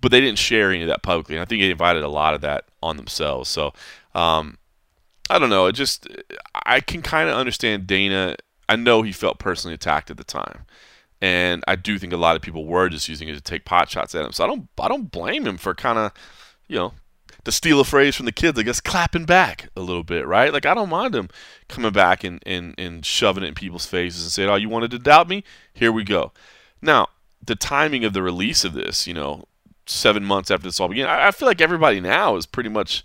But 0.00 0.10
they 0.10 0.20
didn't 0.20 0.38
share 0.38 0.70
any 0.70 0.82
of 0.82 0.88
that 0.88 1.02
publicly. 1.02 1.36
And 1.36 1.42
I 1.42 1.44
think 1.44 1.60
they 1.60 1.70
invited 1.70 2.02
a 2.02 2.08
lot 2.08 2.32
of 2.32 2.40
that 2.40 2.64
on 2.82 2.96
themselves. 2.96 3.50
So, 3.50 3.74
um, 4.14 4.56
I 5.28 5.38
don't 5.38 5.50
know. 5.50 5.66
It 5.66 5.72
just, 5.72 6.08
I 6.66 6.80
can 6.80 7.02
kind 7.02 7.28
of 7.28 7.36
understand 7.36 7.86
Dana. 7.86 8.36
I 8.68 8.76
know 8.76 9.02
he 9.02 9.12
felt 9.12 9.38
personally 9.38 9.74
attacked 9.74 10.10
at 10.10 10.16
the 10.16 10.24
time. 10.24 10.64
And 11.20 11.62
I 11.68 11.76
do 11.76 11.98
think 11.98 12.14
a 12.14 12.16
lot 12.16 12.34
of 12.34 12.42
people 12.42 12.64
were 12.64 12.88
just 12.88 13.06
using 13.06 13.28
it 13.28 13.34
to 13.34 13.42
take 13.42 13.66
pot 13.66 13.90
shots 13.90 14.14
at 14.14 14.24
him. 14.24 14.32
So 14.32 14.42
I 14.42 14.46
don't, 14.46 14.68
I 14.80 14.88
don't 14.88 15.10
blame 15.10 15.46
him 15.46 15.58
for 15.58 15.74
kind 15.74 15.98
of, 15.98 16.12
you 16.66 16.76
know, 16.76 16.94
to 17.44 17.52
steal 17.52 17.80
a 17.80 17.84
phrase 17.84 18.16
from 18.16 18.26
the 18.26 18.32
kids, 18.32 18.58
I 18.58 18.62
guess 18.62 18.80
clapping 18.80 19.24
back 19.24 19.68
a 19.76 19.80
little 19.80 20.04
bit, 20.04 20.26
right? 20.26 20.52
Like 20.52 20.66
I 20.66 20.74
don't 20.74 20.90
mind 20.90 21.14
them 21.14 21.28
coming 21.68 21.92
back 21.92 22.24
and, 22.24 22.42
and, 22.46 22.74
and 22.78 23.04
shoving 23.04 23.44
it 23.44 23.48
in 23.48 23.54
people's 23.54 23.86
faces 23.86 24.22
and 24.22 24.32
saying, 24.32 24.48
Oh, 24.48 24.56
you 24.56 24.68
wanted 24.68 24.90
to 24.92 24.98
doubt 24.98 25.28
me? 25.28 25.44
Here 25.72 25.92
we 25.92 26.04
go. 26.04 26.32
Now, 26.82 27.08
the 27.44 27.56
timing 27.56 28.04
of 28.04 28.12
the 28.12 28.22
release 28.22 28.64
of 28.64 28.74
this, 28.74 29.06
you 29.06 29.14
know, 29.14 29.44
seven 29.86 30.24
months 30.24 30.50
after 30.50 30.68
this 30.68 30.78
all 30.80 30.88
began, 30.88 31.08
I, 31.08 31.28
I 31.28 31.30
feel 31.30 31.48
like 31.48 31.60
everybody 31.60 32.00
now 32.00 32.36
is 32.36 32.46
pretty 32.46 32.68
much 32.68 33.02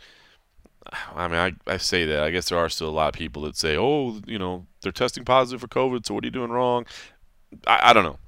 I 1.16 1.28
mean, 1.28 1.40
I, 1.40 1.74
I 1.74 1.78
say 1.78 2.06
that. 2.06 2.24
I 2.24 2.32
guess 2.32 2.50
there 2.50 2.58
are 2.58 2.70
still 2.70 2.90
a 2.90 2.92
lot 2.92 3.08
of 3.08 3.14
people 3.18 3.44
that 3.44 3.58
say, 3.58 3.76
oh, 3.78 4.22
you 4.26 4.38
know, 4.38 4.68
they're 4.82 4.92
testing 4.92 5.26
positive 5.26 5.62
for 5.62 5.68
COVID, 5.68 6.06
so 6.06 6.14
what 6.14 6.24
are 6.24 6.28
you 6.28 6.32
doing 6.32 6.52
wrong? 6.52 6.86
I, 7.66 7.90
I 7.90 7.94
don't 7.94 8.04
know. 8.04 8.20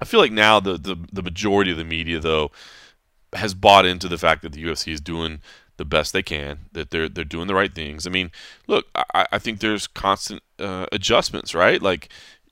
I 0.00 0.04
feel 0.04 0.20
like 0.20 0.32
now 0.32 0.60
the, 0.60 0.76
the, 0.76 0.96
the 1.12 1.22
majority 1.22 1.70
of 1.70 1.78
the 1.78 1.84
media, 1.84 2.20
though, 2.20 2.50
has 3.34 3.54
bought 3.54 3.86
into 3.86 4.08
the 4.08 4.18
fact 4.18 4.42
that 4.42 4.52
the 4.52 4.64
UFC 4.64 4.92
is 4.92 5.00
doing 5.00 5.40
the 5.76 5.84
best 5.84 6.12
they 6.12 6.22
can, 6.22 6.60
that 6.72 6.90
they're 6.90 7.08
they're 7.08 7.24
doing 7.24 7.46
the 7.46 7.54
right 7.54 7.74
things. 7.74 8.06
I 8.06 8.10
mean, 8.10 8.30
look, 8.66 8.86
I, 8.94 9.26
I 9.32 9.38
think 9.38 9.60
there's 9.60 9.86
constant 9.86 10.42
uh, 10.58 10.86
adjustments, 10.92 11.54
right? 11.54 11.80
Like, 11.80 12.08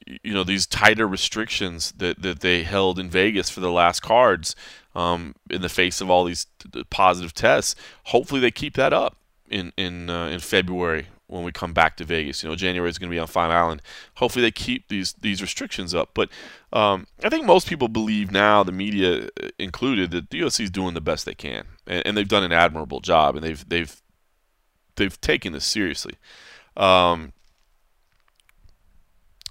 you 0.06 0.32
know, 0.32 0.44
these 0.44 0.66
tighter 0.66 1.06
restrictions 1.06 1.92
that, 1.92 2.22
that 2.22 2.40
they 2.40 2.62
held 2.62 2.98
in 2.98 3.10
Vegas 3.10 3.50
for 3.50 3.60
the 3.60 3.70
last 3.70 4.00
cards 4.00 4.56
um, 4.94 5.34
in 5.50 5.62
the 5.62 5.68
face 5.68 6.00
of 6.00 6.10
all 6.10 6.24
these 6.24 6.46
t- 6.58 6.82
positive 6.90 7.34
tests. 7.34 7.76
Hopefully, 8.04 8.40
they 8.40 8.50
keep 8.50 8.74
that 8.74 8.92
up 8.92 9.16
in 9.48 9.72
in 9.76 10.08
uh, 10.08 10.26
in 10.26 10.40
February 10.40 11.06
when 11.30 11.44
we 11.44 11.52
come 11.52 11.72
back 11.72 11.96
to 11.96 12.04
Vegas. 12.04 12.42
You 12.42 12.48
know, 12.48 12.56
January 12.56 12.90
is 12.90 12.98
going 12.98 13.08
to 13.08 13.14
be 13.14 13.18
on 13.18 13.26
Fight 13.26 13.50
Island. 13.50 13.80
Hopefully, 14.16 14.42
they 14.42 14.50
keep 14.50 14.88
these 14.88 15.12
these 15.14 15.40
restrictions 15.40 15.94
up. 15.94 16.10
But 16.12 16.28
um, 16.72 17.06
I 17.24 17.28
think 17.28 17.46
most 17.46 17.68
people 17.68 17.88
believe 17.88 18.30
now, 18.30 18.62
the 18.62 18.72
media 18.72 19.28
uh, 19.42 19.48
included, 19.58 20.10
that 20.10 20.30
the 20.30 20.40
UFC 20.40 20.64
is 20.64 20.70
doing 20.70 20.94
the 20.94 21.00
best 21.00 21.24
they 21.24 21.34
can, 21.34 21.64
and, 21.86 22.06
and, 22.06 22.16
they've 22.16 22.28
done 22.28 22.42
an 22.42 22.52
admirable 22.52 23.00
job, 23.00 23.36
and 23.36 23.44
they've 23.44 23.66
they've 23.68 24.02
they've 24.96 25.20
taken 25.20 25.52
this 25.52 25.64
seriously. 25.64 26.14
Um, 26.76 27.32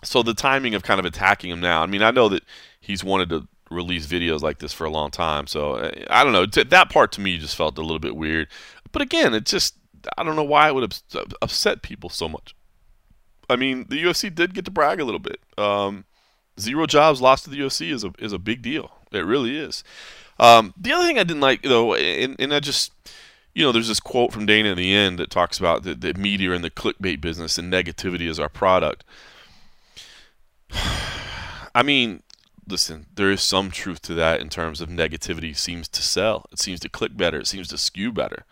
so 0.03 0.23
the 0.23 0.33
timing 0.33 0.75
of 0.75 0.83
kind 0.83 0.99
of 0.99 1.05
attacking 1.05 1.49
him 1.49 1.59
now. 1.59 1.81
I 1.81 1.85
mean, 1.85 2.03
I 2.03 2.11
know 2.11 2.29
that 2.29 2.43
he's 2.79 3.03
wanted 3.03 3.29
to 3.29 3.47
release 3.69 4.07
videos 4.07 4.41
like 4.41 4.59
this 4.59 4.73
for 4.73 4.85
a 4.85 4.89
long 4.89 5.11
time, 5.11 5.47
so 5.47 5.73
uh, 5.73 5.91
I 6.09 6.23
don't 6.23 6.33
know. 6.33 6.45
That 6.45 6.89
part 6.89 7.11
to 7.13 7.21
me 7.21 7.37
just 7.37 7.55
felt 7.55 7.77
a 7.77 7.81
little 7.81 7.99
bit 7.99 8.15
weird. 8.15 8.47
But 8.91 9.01
again, 9.01 9.33
it 9.33 9.45
just 9.45 9.75
I 10.17 10.23
don't 10.23 10.35
know 10.35 10.43
why 10.43 10.67
it 10.67 10.75
would 10.75 10.95
upset 11.41 11.81
people 11.81 12.09
so 12.09 12.29
much. 12.29 12.55
I 13.49 13.55
mean, 13.55 13.85
the 13.89 14.03
UFC 14.03 14.33
did 14.33 14.53
get 14.53 14.65
to 14.65 14.71
brag 14.71 14.99
a 14.99 15.05
little 15.05 15.19
bit. 15.19 15.39
Um, 15.57 16.05
zero 16.59 16.85
jobs 16.85 17.21
lost 17.21 17.45
to 17.45 17.49
the 17.49 17.59
UFC 17.59 17.91
is 17.91 18.03
a 18.03 18.11
is 18.19 18.33
a 18.33 18.39
big 18.39 18.61
deal. 18.61 18.91
It 19.11 19.25
really 19.25 19.57
is. 19.57 19.83
Um, 20.39 20.73
the 20.77 20.93
other 20.93 21.05
thing 21.05 21.17
I 21.19 21.23
didn't 21.23 21.41
like 21.41 21.63
though, 21.63 21.95
and, 21.95 22.35
and 22.39 22.53
I 22.53 22.59
just 22.59 22.91
you 23.53 23.65
know, 23.65 23.71
there's 23.71 23.87
this 23.87 23.99
quote 23.99 24.31
from 24.31 24.45
Dana 24.45 24.69
in 24.69 24.77
the 24.77 24.93
end 24.93 25.19
that 25.19 25.29
talks 25.29 25.57
about 25.57 25.83
the, 25.83 25.95
the 25.95 26.13
media 26.13 26.51
and 26.51 26.63
the 26.63 26.69
clickbait 26.69 27.19
business 27.19 27.57
and 27.57 27.71
negativity 27.71 28.27
is 28.27 28.39
our 28.39 28.49
product. 28.49 29.03
I 31.75 31.83
mean, 31.83 32.23
listen, 32.67 33.07
there 33.13 33.31
is 33.31 33.41
some 33.41 33.71
truth 33.71 34.01
to 34.03 34.13
that 34.13 34.39
in 34.39 34.49
terms 34.49 34.81
of 34.81 34.89
negativity 34.89 35.55
seems 35.57 35.87
to 35.89 36.01
sell. 36.01 36.45
It 36.51 36.59
seems 36.59 36.79
to 36.81 36.89
click 36.89 37.17
better. 37.17 37.39
It 37.39 37.47
seems 37.47 37.67
to 37.69 37.77
skew 37.77 38.11
better. 38.11 38.45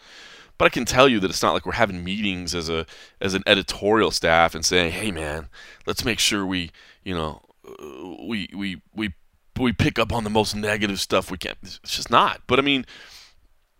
But 0.58 0.66
I 0.66 0.70
can 0.70 0.86
tell 0.86 1.08
you 1.08 1.20
that 1.20 1.30
it's 1.30 1.44
not 1.44 1.54
like 1.54 1.66
we're 1.66 1.74
having 1.74 2.04
meetings 2.04 2.56
as 2.56 2.70
a 2.70 2.86
as 3.22 3.34
an 3.34 3.44
editorial 3.46 4.12
staff 4.12 4.56
and 4.56 4.66
saying, 4.66 4.92
"Hey, 4.92 5.12
man, 5.12 5.50
let's 5.86 6.04
make 6.04 6.20
sure 6.20 6.46
we, 6.46 6.72
you 7.04 7.14
know, 7.14 7.42
uh, 7.68 8.24
we 8.26 8.50
we 8.56 8.82
we 8.96 9.14
we 9.60 9.72
pick 9.74 10.00
up 10.00 10.12
on 10.12 10.24
the 10.24 10.30
most 10.30 10.56
negative 10.56 11.00
stuff 11.00 11.30
we 11.30 11.38
can." 11.38 11.56
It's 11.62 11.80
just 11.84 12.10
not. 12.10 12.42
But 12.48 12.60
I 12.60 12.64
mean, 12.64 12.86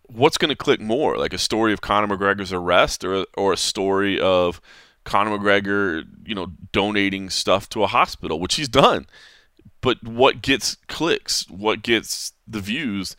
what's 0.06 0.38
going 0.38 0.50
to 0.50 0.56
click 0.56 0.80
more, 0.80 1.16
like 1.16 1.32
a 1.32 1.38
story 1.38 1.72
of 1.72 1.80
Conor 1.80 2.16
McGregor's 2.16 2.52
arrest, 2.52 3.04
or 3.04 3.26
or 3.36 3.52
a 3.52 3.56
story 3.56 4.20
of 4.20 4.60
Conor 5.04 5.38
McGregor, 5.38 6.04
you 6.24 6.34
know, 6.34 6.52
donating 6.70 7.30
stuff 7.30 7.68
to 7.70 7.82
a 7.82 7.88
hospital, 7.88 8.38
which 8.38 8.54
he's 8.54 8.68
done. 8.68 9.06
But 9.80 10.02
what 10.04 10.42
gets 10.42 10.76
clicks? 10.86 11.48
What 11.48 11.82
gets 11.82 12.32
the 12.46 12.60
views? 12.60 13.16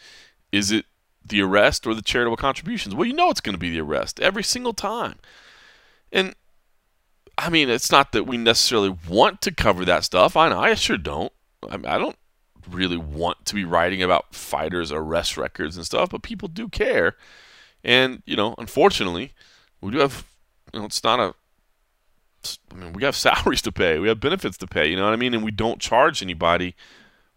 Is 0.51 0.71
it 0.71 0.85
the 1.29 1.41
arrest 1.41 1.87
or 1.87 1.93
the 1.93 2.01
charitable 2.01 2.37
contributions? 2.37 2.93
Well, 2.93 3.05
you 3.05 3.13
know 3.13 3.29
it's 3.29 3.41
going 3.41 3.53
to 3.53 3.59
be 3.59 3.69
the 3.69 3.81
arrest 3.81 4.19
every 4.19 4.43
single 4.43 4.73
time. 4.73 5.15
And 6.11 6.35
I 7.37 7.49
mean, 7.49 7.69
it's 7.69 7.91
not 7.91 8.11
that 8.11 8.25
we 8.25 8.37
necessarily 8.37 8.95
want 9.07 9.41
to 9.43 9.51
cover 9.53 9.85
that 9.85 10.03
stuff. 10.03 10.35
I 10.35 10.49
know, 10.49 10.59
I 10.59 10.73
sure 10.73 10.97
don't. 10.97 11.31
I, 11.69 11.77
mean, 11.77 11.85
I 11.85 11.97
don't 11.97 12.17
really 12.69 12.97
want 12.97 13.45
to 13.45 13.55
be 13.55 13.63
writing 13.63 14.03
about 14.03 14.35
fighters' 14.35 14.91
arrest 14.91 15.37
records 15.37 15.77
and 15.77 15.85
stuff, 15.85 16.09
but 16.09 16.21
people 16.21 16.47
do 16.47 16.67
care. 16.67 17.15
And, 17.83 18.21
you 18.25 18.35
know, 18.35 18.55
unfortunately, 18.57 19.33
we 19.81 19.91
do 19.91 19.99
have, 19.99 20.25
you 20.73 20.79
know, 20.79 20.85
it's 20.85 21.03
not 21.03 21.19
a, 21.19 21.33
I 22.71 22.75
mean, 22.75 22.93
we 22.93 23.03
have 23.03 23.15
salaries 23.15 23.61
to 23.63 23.71
pay, 23.71 23.99
we 23.99 24.09
have 24.09 24.19
benefits 24.19 24.57
to 24.57 24.67
pay, 24.67 24.89
you 24.89 24.95
know 24.95 25.05
what 25.05 25.13
I 25.13 25.17
mean? 25.17 25.33
And 25.33 25.43
we 25.43 25.51
don't 25.51 25.79
charge 25.79 26.21
anybody 26.21 26.75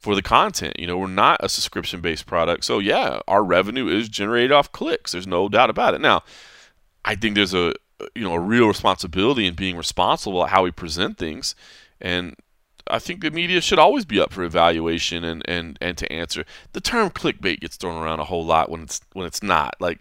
for 0.03 0.15
the 0.15 0.23
content. 0.23 0.79
You 0.79 0.87
know, 0.87 0.99
we're 0.99 1.07
not 1.07 1.39
a 1.43 1.49
subscription 1.49 2.01
based 2.01 2.27
product. 2.27 2.65
So, 2.65 2.79
yeah, 2.79 3.21
our 3.27 3.43
revenue 3.43 3.89
is 3.89 4.09
generated 4.09 4.53
off 4.53 4.73
clicks. 4.73 5.13
There's 5.13 5.27
no 5.27 5.49
doubt 5.49 5.71
about 5.71 5.95
it. 5.95 6.01
Now, 6.01 6.23
I 7.05 7.15
think 7.15 7.35
there's 7.35 7.55
a 7.55 7.75
you 8.15 8.23
know 8.23 8.35
a 8.35 8.41
real 8.41 8.67
responsibility 8.67 9.47
in 9.47 9.55
being 9.55 9.77
responsible 9.77 10.45
how 10.47 10.65
we 10.65 10.73
present 10.73 11.19
things 11.19 11.55
and 12.01 12.35
I 12.89 12.99
think 12.99 13.23
the 13.23 13.31
media 13.31 13.61
should 13.61 13.79
always 13.79 14.05
be 14.05 14.21
up 14.21 14.33
for 14.33 14.43
evaluation 14.43 15.25
and, 15.25 15.43
and, 15.47 15.79
and 15.81 15.97
to 15.99 16.13
answer. 16.13 16.45
The 16.73 16.81
term 16.81 17.11
clickbait 17.11 17.61
gets 17.61 17.77
thrown 17.77 18.03
around 18.03 18.21
a 18.21 18.25
whole 18.25 18.45
lot 18.45 18.71
when 18.71 18.83
it's 18.83 19.01
when 19.13 19.27
it's 19.27 19.43
not. 19.43 19.77
Like 19.79 20.01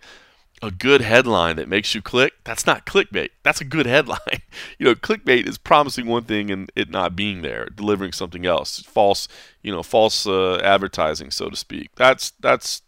a 0.61 0.71
good 0.71 1.01
headline 1.01 1.55
that 1.55 1.67
makes 1.67 1.95
you 1.95 2.01
click, 2.01 2.33
that's 2.43 2.65
not 2.67 2.85
clickbait. 2.85 3.29
That's 3.43 3.61
a 3.61 3.65
good 3.65 3.85
headline. 3.95 4.41
you 4.77 4.85
know, 4.85 4.95
clickbait 4.95 5.47
is 5.47 5.57
promising 5.57 6.05
one 6.05 6.23
thing 6.23 6.51
and 6.51 6.71
it 6.75 6.89
not 6.89 7.15
being 7.15 7.41
there, 7.41 7.65
delivering 7.65 8.11
something 8.11 8.45
else. 8.45 8.81
False, 8.81 9.27
you 9.61 9.71
know, 9.71 9.83
false 9.83 10.27
uh, 10.27 10.57
advertising, 10.57 11.31
so 11.31 11.49
to 11.49 11.55
speak. 11.55 11.89
That's 11.95 12.31
that's 12.39 12.81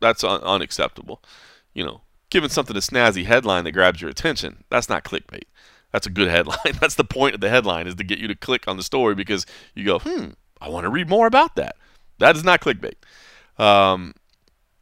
that's 0.00 0.24
un- 0.24 0.42
unacceptable. 0.42 1.22
You 1.74 1.84
know, 1.84 2.00
giving 2.30 2.50
something 2.50 2.76
a 2.76 2.80
snazzy 2.80 3.24
headline 3.24 3.64
that 3.64 3.72
grabs 3.72 4.00
your 4.00 4.10
attention, 4.10 4.64
that's 4.70 4.88
not 4.88 5.04
clickbait. 5.04 5.44
That's 5.92 6.06
a 6.06 6.10
good 6.10 6.28
headline. 6.30 6.78
That's 6.80 6.94
the 6.94 7.04
point 7.04 7.34
of 7.34 7.40
the 7.40 7.50
headline 7.50 7.86
is 7.86 7.94
to 7.96 8.04
get 8.04 8.18
you 8.18 8.28
to 8.28 8.34
click 8.34 8.66
on 8.66 8.76
the 8.76 8.82
story 8.82 9.14
because 9.14 9.46
you 9.74 9.84
go, 9.84 9.98
hmm, 9.98 10.30
I 10.60 10.68
want 10.68 10.84
to 10.84 10.90
read 10.90 11.08
more 11.08 11.26
about 11.26 11.56
that. 11.56 11.76
That 12.18 12.36
is 12.36 12.44
not 12.44 12.60
clickbait. 12.60 12.94
Um, 13.58 14.14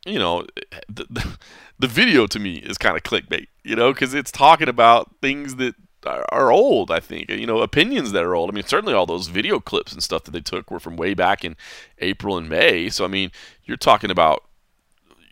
you 0.07 0.19
know, 0.19 0.47
the, 0.88 1.07
the, 1.11 1.38
the, 1.78 1.87
video 1.87 2.26
to 2.26 2.38
me 2.38 2.56
is 2.56 2.78
kind 2.78 2.97
of 2.97 3.02
clickbait, 3.02 3.49
you 3.64 3.76
know, 3.76 3.92
because 3.92 4.14
it's 4.14 4.30
talking 4.30 4.68
about 4.68 5.11
things 5.21 5.56
that 5.56 5.75
are, 6.04 6.52
old, 6.52 6.90
I 6.90 7.00
think, 7.00 7.30
you 7.30 7.47
know, 7.47 7.61
opinions 7.61 8.12
that 8.12 8.25
are 8.25 8.35
old. 8.35 8.50
I 8.50 8.52
mean, 8.52 8.64
certainly 8.64 8.95
all 8.95 9.06
those 9.06 9.28
video 9.28 9.59
clips 9.59 9.92
and 9.92 10.02
stuff 10.02 10.25
that 10.25 10.30
they 10.30 10.40
took 10.40 10.71
were 10.71 10.80
from 10.80 10.97
way 10.97 11.14
back 11.14 11.45
in 11.45 11.56
April 11.99 12.37
and 12.37 12.49
May. 12.49 12.88
So, 12.88 13.04
I 13.04 13.09
mean, 13.09 13.33
you're 13.64 13.76
talking 13.76 14.11
about, 14.11 14.45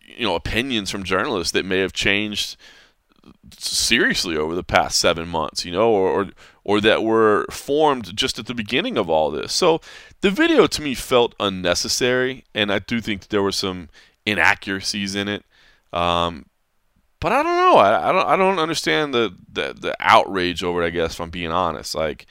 you 0.05 0.27
know, 0.27 0.35
opinions 0.35 0.91
from 0.91 1.05
journalists 1.05 1.53
that 1.53 1.65
may 1.65 1.79
have 1.79 1.93
changed 1.93 2.57
seriously 3.57 4.37
over 4.37 4.55
the 4.55 4.65
past 4.65 4.99
seven 4.99 5.29
months, 5.29 5.65
you 5.65 5.73
know, 5.73 5.91
or, 5.91 6.31
or 6.65 6.81
that 6.81 7.03
were 7.03 7.47
formed 7.51 8.17
just 8.17 8.39
at 8.39 8.47
the 8.47 8.55
beginning 8.55 8.99
of 8.99 9.09
all 9.09 9.31
this. 9.31 9.53
So 9.53 9.81
the 10.21 10.31
video 10.31 10.67
to 10.67 10.83
me 10.83 10.95
felt 10.95 11.35
unnecessary, 11.41 12.45
and 12.55 12.73
I 12.73 12.81
do 12.81 13.01
think 13.01 13.29
there 13.29 13.43
were 13.43 13.53
some 13.53 13.89
inaccuracies 14.27 15.15
in 15.15 15.29
it. 15.29 15.45
Um, 15.95 16.47
but 17.21 17.33
I 17.33 17.43
don't 17.43 17.57
know. 17.57 17.77
I, 17.77 18.11
I, 18.11 18.13
don't. 18.13 18.27
I 18.27 18.37
don't 18.37 18.59
understand 18.59 19.15
the, 19.15 19.35
the 19.51 19.73
the 19.73 19.97
outrage 19.99 20.63
over 20.63 20.83
it. 20.83 20.87
I 20.87 20.91
guess 20.91 21.15
if 21.15 21.21
I'm 21.21 21.31
being 21.31 21.53
honest, 21.53 21.95
like 21.95 22.27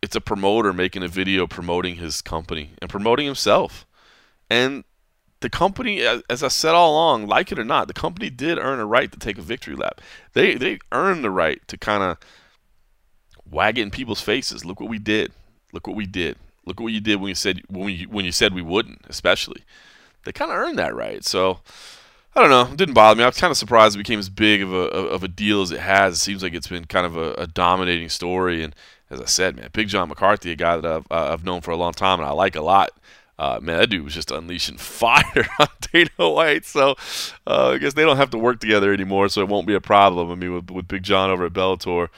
it's 0.00 0.16
a 0.16 0.20
promoter 0.20 0.72
making 0.72 1.02
a 1.02 1.08
video 1.08 1.46
promoting 1.46 1.96
his 1.96 2.22
company 2.22 2.70
and 2.80 2.88
promoting 2.88 3.26
himself, 3.26 3.86
and 4.48 4.84
the 5.40 5.50
company, 5.50 6.00
as 6.00 6.42
I 6.42 6.48
said 6.48 6.74
all 6.74 6.92
along, 6.92 7.26
like 7.26 7.52
it 7.52 7.58
or 7.58 7.64
not, 7.64 7.88
the 7.88 7.94
company 7.94 8.30
did 8.30 8.58
earn 8.58 8.78
a 8.78 8.86
right 8.86 9.12
to 9.12 9.18
take 9.18 9.36
a 9.36 9.42
victory 9.42 9.74
lap. 9.74 10.00
They 10.32 10.54
they 10.54 10.78
earned 10.92 11.22
the 11.22 11.30
right 11.30 11.60
to 11.68 11.76
kind 11.76 12.02
of 12.02 12.16
wag 13.50 13.76
it 13.76 13.82
in 13.82 13.90
people's 13.90 14.22
faces. 14.22 14.64
Look 14.64 14.80
what 14.80 14.88
we 14.88 14.98
did. 14.98 15.32
Look 15.72 15.86
what 15.86 15.96
we 15.96 16.06
did. 16.06 16.38
Look 16.64 16.80
what 16.80 16.92
you 16.92 17.00
did 17.00 17.20
when 17.20 17.28
you 17.28 17.34
said 17.34 17.60
when 17.68 17.90
you 17.90 18.08
when 18.08 18.24
you 18.24 18.32
said 18.32 18.54
we 18.54 18.62
wouldn't, 18.62 19.02
especially. 19.08 19.64
They 20.24 20.32
kind 20.32 20.52
of 20.52 20.56
earned 20.56 20.78
that 20.78 20.94
right. 20.94 21.24
So 21.24 21.58
I 22.34 22.40
don't 22.40 22.50
know. 22.50 22.72
It 22.72 22.78
didn't 22.78 22.94
bother 22.94 23.18
me. 23.18 23.24
I 23.24 23.26
was 23.26 23.38
kind 23.38 23.50
of 23.50 23.58
surprised 23.58 23.94
it 23.94 23.98
became 23.98 24.18
as 24.18 24.30
big 24.30 24.62
of 24.62 24.72
a 24.72 24.88
of 24.88 25.22
a 25.22 25.28
deal 25.28 25.60
as 25.60 25.70
it 25.70 25.80
has. 25.80 26.14
It 26.16 26.20
seems 26.20 26.42
like 26.42 26.54
it's 26.54 26.66
been 26.66 26.86
kind 26.86 27.04
of 27.04 27.16
a, 27.16 27.34
a 27.34 27.46
dominating 27.46 28.08
story. 28.08 28.62
And 28.62 28.74
as 29.10 29.20
I 29.20 29.26
said, 29.26 29.56
man, 29.56 29.68
Big 29.72 29.88
John 29.88 30.08
McCarthy, 30.08 30.52
a 30.52 30.56
guy 30.56 30.78
that 30.78 30.90
I've, 30.90 31.06
uh, 31.10 31.32
I've 31.32 31.44
known 31.44 31.60
for 31.60 31.72
a 31.72 31.76
long 31.76 31.92
time 31.92 32.20
and 32.20 32.28
I 32.28 32.32
like 32.32 32.56
a 32.56 32.62
lot. 32.62 32.90
Uh, 33.38 33.58
man, 33.60 33.78
that 33.78 33.90
dude 33.90 34.04
was 34.04 34.14
just 34.14 34.30
unleashing 34.30 34.76
fire 34.78 35.46
on 35.58 35.68
Dana 35.92 36.10
White. 36.16 36.64
So 36.64 36.96
uh, 37.46 37.70
I 37.70 37.78
guess 37.78 37.94
they 37.94 38.04
don't 38.04 38.16
have 38.16 38.30
to 38.30 38.38
work 38.38 38.60
together 38.60 38.92
anymore, 38.92 39.28
so 39.28 39.42
it 39.42 39.48
won't 39.48 39.66
be 39.66 39.74
a 39.74 39.80
problem. 39.80 40.30
I 40.30 40.34
mean, 40.34 40.54
with, 40.54 40.70
with 40.70 40.88
Big 40.88 41.02
John 41.02 41.28
over 41.28 41.46
at 41.46 41.52
Bellator, 41.52 42.08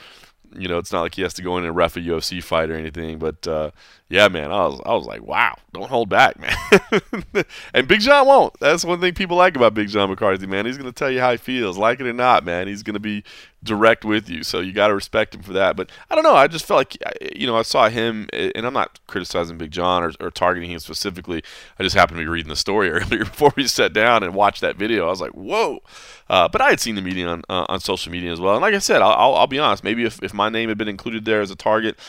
you 0.57 0.67
know, 0.67 0.77
it's 0.77 0.91
not 0.91 1.01
like 1.01 1.15
he 1.15 1.21
has 1.21 1.33
to 1.35 1.41
go 1.41 1.57
in 1.57 1.65
and 1.65 1.75
ref 1.75 1.97
a 1.97 1.99
UFC 1.99 2.43
fight 2.43 2.69
or 2.69 2.75
anything. 2.75 3.19
But 3.19 3.47
uh, 3.47 3.71
yeah, 4.09 4.27
man, 4.27 4.51
I 4.51 4.65
was 4.67 4.81
I 4.85 4.93
was 4.93 5.05
like, 5.05 5.23
wow, 5.23 5.55
don't 5.73 5.89
hold 5.89 6.09
back, 6.09 6.39
man. 7.33 7.45
and 7.73 7.87
Big 7.87 8.01
John 8.01 8.27
won't. 8.27 8.53
That's 8.59 8.85
one 8.85 9.01
thing 9.01 9.13
people 9.13 9.37
like 9.37 9.55
about 9.55 9.73
Big 9.73 9.89
John 9.89 10.09
McCarthy, 10.09 10.45
man. 10.45 10.65
He's 10.65 10.77
going 10.77 10.91
to 10.91 10.95
tell 10.97 11.09
you 11.09 11.19
how 11.19 11.31
he 11.31 11.37
feels, 11.37 11.77
like 11.77 11.99
it 11.99 12.07
or 12.07 12.13
not, 12.13 12.45
man. 12.45 12.67
He's 12.67 12.83
going 12.83 12.93
to 12.93 12.99
be 12.99 13.23
direct 13.63 14.05
with 14.05 14.29
you, 14.29 14.43
so 14.43 14.59
you 14.59 14.73
got 14.73 14.89
to 14.89 14.95
respect 14.95 15.33
him 15.33 15.41
for 15.41 15.53
that. 15.53 15.75
But 15.75 15.89
I 16.09 16.15
don't 16.15 16.23
know. 16.23 16.35
I 16.35 16.47
just 16.47 16.65
felt 16.65 16.77
like 16.77 16.97
you 17.35 17.47
know 17.47 17.57
I 17.57 17.63
saw 17.63 17.89
him, 17.89 18.27
and 18.31 18.65
I'm 18.65 18.73
not 18.73 18.99
criticizing 19.07 19.57
Big 19.57 19.71
John 19.71 20.03
or, 20.03 20.11
or 20.19 20.29
targeting 20.29 20.69
him 20.69 20.79
specifically. 20.79 21.43
I 21.79 21.83
just 21.83 21.95
happened 21.95 22.17
to 22.17 22.23
be 22.23 22.29
reading 22.29 22.49
the 22.49 22.55
story 22.55 22.89
earlier 22.91 23.25
before 23.25 23.53
we 23.55 23.67
sat 23.67 23.93
down 23.93 24.23
and 24.23 24.35
watched 24.35 24.61
that 24.61 24.75
video. 24.75 25.07
I 25.07 25.09
was 25.09 25.21
like, 25.21 25.31
whoa. 25.31 25.79
Uh, 26.27 26.47
but 26.47 26.61
I 26.61 26.69
had 26.69 26.79
seen 26.79 26.95
the 26.95 27.01
media 27.01 27.27
on 27.27 27.43
uh, 27.49 27.65
on 27.69 27.79
social 27.79 28.11
media 28.11 28.31
as 28.31 28.39
well, 28.39 28.53
and 28.55 28.61
like 28.61 28.73
I 28.73 28.79
said, 28.79 29.01
I'll, 29.01 29.11
I'll, 29.11 29.35
I'll 29.35 29.47
be 29.47 29.59
honest. 29.59 29.83
Maybe 29.83 30.05
if, 30.05 30.21
if 30.23 30.33
my 30.33 30.49
name 30.49 30.69
had 30.69 30.77
been 30.77 30.87
included 30.87 31.25
there 31.25 31.41
as 31.41 31.51
a 31.51 31.55
target, 31.55 31.99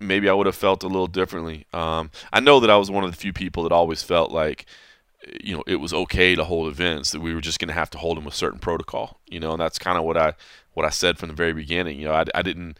maybe 0.00 0.28
I 0.28 0.34
would 0.34 0.46
have 0.46 0.56
felt 0.56 0.82
a 0.82 0.88
little 0.88 1.06
differently. 1.06 1.66
Um, 1.72 2.10
I 2.32 2.40
know 2.40 2.60
that 2.60 2.70
I 2.70 2.76
was 2.76 2.90
one 2.90 3.04
of 3.04 3.10
the 3.10 3.16
few 3.16 3.32
people 3.32 3.62
that 3.62 3.72
always 3.72 4.02
felt 4.02 4.30
like, 4.30 4.66
you 5.42 5.56
know, 5.56 5.64
it 5.66 5.76
was 5.76 5.94
okay 5.94 6.34
to 6.34 6.44
hold 6.44 6.68
events 6.68 7.12
that 7.12 7.20
we 7.20 7.34
were 7.34 7.40
just 7.40 7.58
going 7.58 7.68
to 7.68 7.74
have 7.74 7.90
to 7.90 7.98
hold 7.98 8.16
them 8.16 8.24
with 8.24 8.34
certain 8.34 8.58
protocol. 8.58 9.20
You 9.26 9.40
know, 9.40 9.52
and 9.52 9.60
that's 9.60 9.78
kind 9.78 9.96
of 9.96 10.04
what 10.04 10.16
I 10.16 10.34
what 10.74 10.84
I 10.84 10.90
said 10.90 11.18
from 11.18 11.28
the 11.28 11.34
very 11.34 11.54
beginning. 11.54 11.98
You 11.98 12.06
know, 12.06 12.14
I, 12.14 12.24
I 12.34 12.42
didn't, 12.42 12.78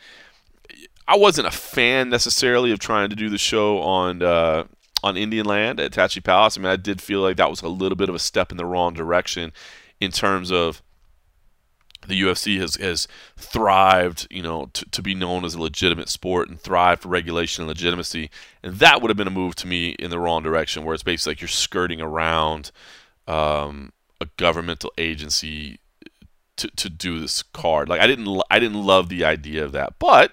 I 1.08 1.16
wasn't 1.16 1.46
a 1.46 1.52
fan 1.52 2.10
necessarily 2.10 2.70
of 2.70 2.78
trying 2.78 3.08
to 3.08 3.16
do 3.16 3.30
the 3.30 3.38
show 3.38 3.78
on 3.78 4.22
uh, 4.22 4.64
on 5.02 5.16
Indian 5.16 5.46
land 5.46 5.80
at 5.80 5.92
Tachi 5.92 6.22
Palace. 6.22 6.58
I 6.58 6.60
mean, 6.60 6.70
I 6.70 6.76
did 6.76 7.00
feel 7.00 7.20
like 7.20 7.38
that 7.38 7.48
was 7.48 7.62
a 7.62 7.68
little 7.68 7.96
bit 7.96 8.10
of 8.10 8.14
a 8.14 8.18
step 8.18 8.50
in 8.50 8.58
the 8.58 8.66
wrong 8.66 8.92
direction 8.92 9.52
in 10.00 10.10
terms 10.10 10.50
of 10.50 10.82
the 12.06 12.20
UFC 12.20 12.60
has, 12.60 12.76
has 12.76 13.08
thrived, 13.36 14.26
you 14.30 14.42
know, 14.42 14.70
to, 14.72 14.84
to 14.90 15.02
be 15.02 15.14
known 15.14 15.44
as 15.44 15.54
a 15.54 15.60
legitimate 15.60 16.08
sport 16.08 16.48
and 16.48 16.60
thrive 16.60 17.00
for 17.00 17.08
regulation 17.08 17.62
and 17.62 17.68
legitimacy. 17.68 18.30
And 18.62 18.76
that 18.76 19.00
would 19.00 19.10
have 19.10 19.16
been 19.16 19.26
a 19.26 19.30
move 19.30 19.54
to 19.56 19.66
me 19.66 19.90
in 19.90 20.10
the 20.10 20.18
wrong 20.18 20.42
direction, 20.42 20.84
where 20.84 20.94
it's 20.94 21.02
basically 21.02 21.32
like 21.32 21.40
you're 21.40 21.48
skirting 21.48 22.00
around 22.00 22.70
um, 23.26 23.92
a 24.20 24.26
governmental 24.36 24.92
agency 24.98 25.78
to, 26.56 26.68
to 26.68 26.88
do 26.88 27.20
this 27.20 27.42
card. 27.42 27.88
Like 27.88 28.00
I 28.00 28.06
didn't 28.06 28.42
I 28.50 28.58
didn't 28.58 28.82
love 28.82 29.08
the 29.08 29.24
idea 29.24 29.64
of 29.64 29.72
that, 29.72 29.98
but 29.98 30.32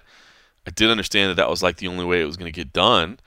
I 0.66 0.72
did 0.72 0.90
understand 0.90 1.32
that 1.32 1.36
that 1.36 1.50
was 1.50 1.64
like 1.64 1.78
the 1.78 1.88
only 1.88 2.06
way 2.06 2.22
it 2.22 2.26
was 2.26 2.38
going 2.38 2.52
to 2.52 2.56
get 2.56 2.72
done, 2.72 3.20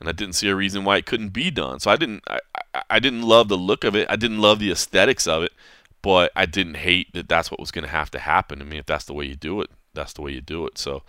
and 0.00 0.08
I 0.08 0.12
didn't 0.12 0.34
see 0.34 0.48
a 0.48 0.54
reason 0.54 0.84
why 0.84 0.98
it 0.98 1.06
couldn't 1.06 1.30
be 1.30 1.50
done. 1.50 1.80
So 1.80 1.90
I 1.90 1.96
didn't 1.96 2.24
I, 2.28 2.40
I, 2.74 2.82
I 2.90 2.98
didn't 2.98 3.22
love 3.22 3.48
the 3.48 3.56
look 3.56 3.84
of 3.84 3.96
it. 3.96 4.06
I 4.10 4.16
didn't 4.16 4.40
love 4.40 4.58
the 4.58 4.70
aesthetics 4.70 5.26
of 5.26 5.42
it 5.42 5.52
but 6.02 6.32
I 6.34 6.46
didn't 6.46 6.74
hate 6.74 7.12
that 7.14 7.28
that's 7.28 7.50
what 7.50 7.60
was 7.60 7.70
going 7.70 7.84
to 7.84 7.90
have 7.90 8.10
to 8.10 8.18
happen. 8.18 8.60
I 8.60 8.64
mean, 8.64 8.80
if 8.80 8.86
that's 8.86 9.04
the 9.04 9.14
way 9.14 9.24
you 9.24 9.36
do 9.36 9.60
it, 9.60 9.70
that's 9.94 10.12
the 10.12 10.22
way 10.22 10.32
you 10.32 10.40
do 10.40 10.66
it. 10.66 10.78
So 10.78 11.02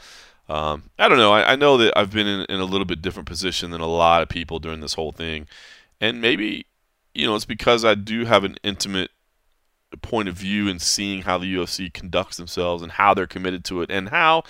um, 0.49 0.89
I 0.99 1.07
don't 1.07 1.17
know. 1.17 1.31
I, 1.31 1.53
I 1.53 1.55
know 1.55 1.77
that 1.77 1.97
I've 1.97 2.11
been 2.11 2.27
in, 2.27 2.45
in, 2.49 2.59
a 2.59 2.65
little 2.65 2.85
bit 2.85 3.01
different 3.01 3.27
position 3.27 3.71
than 3.71 3.81
a 3.81 3.87
lot 3.87 4.21
of 4.21 4.29
people 4.29 4.59
during 4.59 4.81
this 4.81 4.93
whole 4.93 5.11
thing, 5.11 5.47
and 6.01 6.19
maybe 6.21 6.65
you 7.15 7.25
know 7.25 7.35
it's 7.35 7.45
because 7.45 7.85
I 7.85 7.95
do 7.95 8.25
have 8.25 8.43
an 8.43 8.57
intimate 8.61 9.11
point 10.01 10.27
of 10.27 10.35
view 10.35 10.67
in 10.67 10.79
seeing 10.79 11.21
how 11.21 11.37
the 11.37 11.53
UFC 11.55 11.93
conducts 11.93 12.37
themselves 12.37 12.83
and 12.83 12.93
how 12.93 13.13
they're 13.13 13.25
committed 13.25 13.63
to 13.65 13.81
it, 13.81 13.89
and 13.89 14.09
how 14.09 14.43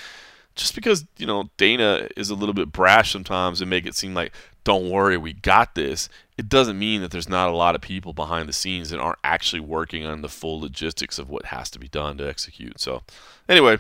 just 0.56 0.73
because 0.73 1.06
you 1.17 1.27
know 1.27 1.51
Dana 1.58 2.08
is 2.17 2.32
a 2.32 2.36
little 2.36 2.56
bit 2.56 2.71
brash 2.71 3.12
sometimes 3.12 3.62
and 3.62 3.69
make 3.69 3.86
it 3.86 3.95
seem 3.95 4.15
like 4.15 4.34
don't 4.63 4.89
worry, 4.89 5.17
we 5.17 5.34
got 5.34 5.75
this, 5.75 6.10
it 6.38 6.50
doesn't 6.50 6.80
mean 6.80 7.02
that 7.02 7.12
there's 7.12 7.30
not 7.30 7.50
a 7.50 7.56
lot 7.56 7.76
of 7.76 7.82
people 7.82 8.13
behind 8.13 8.50
the 8.50 8.54
scenes 8.54 8.89
that 8.89 9.00
aren't 9.00 9.19
actually 9.24 9.60
working 9.60 10.06
on 10.06 10.22
the 10.22 10.30
full 10.30 10.60
logistics 10.60 11.19
of 11.19 11.30
what 11.30 11.46
has 11.46 11.69
to 11.72 11.80
be 11.80 11.88
done 11.88 12.17
to 12.17 12.28
execute. 12.28 12.80
So, 12.80 13.04
anyway, 13.48 13.78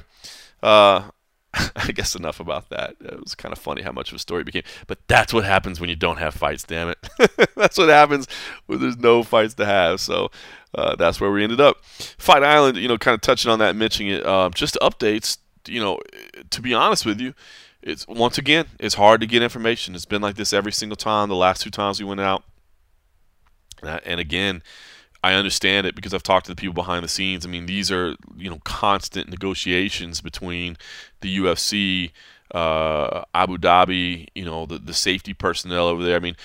uh, 0.61 1.09
I 1.75 1.91
guess 1.91 2.15
enough 2.15 2.39
about 2.39 2.69
that. 2.69 2.95
It 2.99 3.19
was 3.21 3.35
kind 3.35 3.53
of 3.53 3.59
funny 3.59 3.81
how 3.81 3.91
much 3.91 4.11
of 4.11 4.15
a 4.15 4.19
story 4.19 4.41
it 4.41 4.45
became. 4.45 4.63
But 4.87 4.99
that's 5.07 5.33
what 5.33 5.45
happens 5.45 5.79
when 5.79 5.89
you 5.89 5.95
don't 5.95 6.17
have 6.17 6.33
fights, 6.33 6.63
damn 6.63 6.89
it. 6.89 6.97
that's 7.55 7.77
what 7.77 7.89
happens 7.89 8.27
when 8.65 8.79
there's 8.79 8.97
no 8.97 9.23
fights 9.23 9.53
to 9.55 9.65
have. 9.65 9.99
So 9.99 10.31
uh, 10.73 10.95
that's 10.95 11.21
where 11.21 11.31
we 11.31 11.43
ended 11.43 11.61
up. 11.61 11.83
Fight 11.85 12.43
Island, 12.43 12.77
you 12.77 12.87
know, 12.87 12.97
kind 12.97 13.13
of 13.13 13.21
touching 13.21 13.51
on 13.51 13.59
that, 13.59 13.75
mentioning 13.75 14.13
it. 14.13 14.25
Uh, 14.25 14.49
just 14.53 14.77
updates, 14.81 15.37
you 15.67 15.79
know, 15.79 15.99
to 16.49 16.61
be 16.61 16.73
honest 16.73 17.05
with 17.05 17.21
you, 17.21 17.33
it's 17.83 18.07
once 18.07 18.37
again, 18.37 18.65
it's 18.79 18.95
hard 18.95 19.21
to 19.21 19.27
get 19.27 19.41
information. 19.41 19.93
It's 19.93 20.05
been 20.05 20.21
like 20.21 20.35
this 20.35 20.53
every 20.53 20.71
single 20.71 20.95
time. 20.95 21.29
The 21.29 21.35
last 21.35 21.61
two 21.61 21.69
times 21.69 21.99
we 21.99 22.05
went 22.05 22.21
out, 22.21 22.43
and 23.83 24.19
again, 24.19 24.63
I 25.23 25.33
understand 25.33 25.85
it 25.85 25.95
because 25.95 26.13
I've 26.13 26.23
talked 26.23 26.45
to 26.45 26.51
the 26.51 26.55
people 26.55 26.73
behind 26.73 27.03
the 27.03 27.09
scenes. 27.09 27.45
I 27.45 27.49
mean, 27.49 27.65
these 27.65 27.91
are 27.91 28.15
you 28.37 28.49
know 28.49 28.59
constant 28.63 29.29
negotiations 29.29 30.21
between 30.21 30.77
the 31.21 31.37
UFC, 31.37 32.11
uh, 32.51 33.23
Abu 33.33 33.57
Dhabi, 33.57 34.27
you 34.33 34.45
know 34.45 34.65
the 34.65 34.79
the 34.79 34.93
safety 34.93 35.33
personnel 35.33 35.87
over 35.87 36.03
there. 36.03 36.15
I 36.15 36.19
mean, 36.19 36.37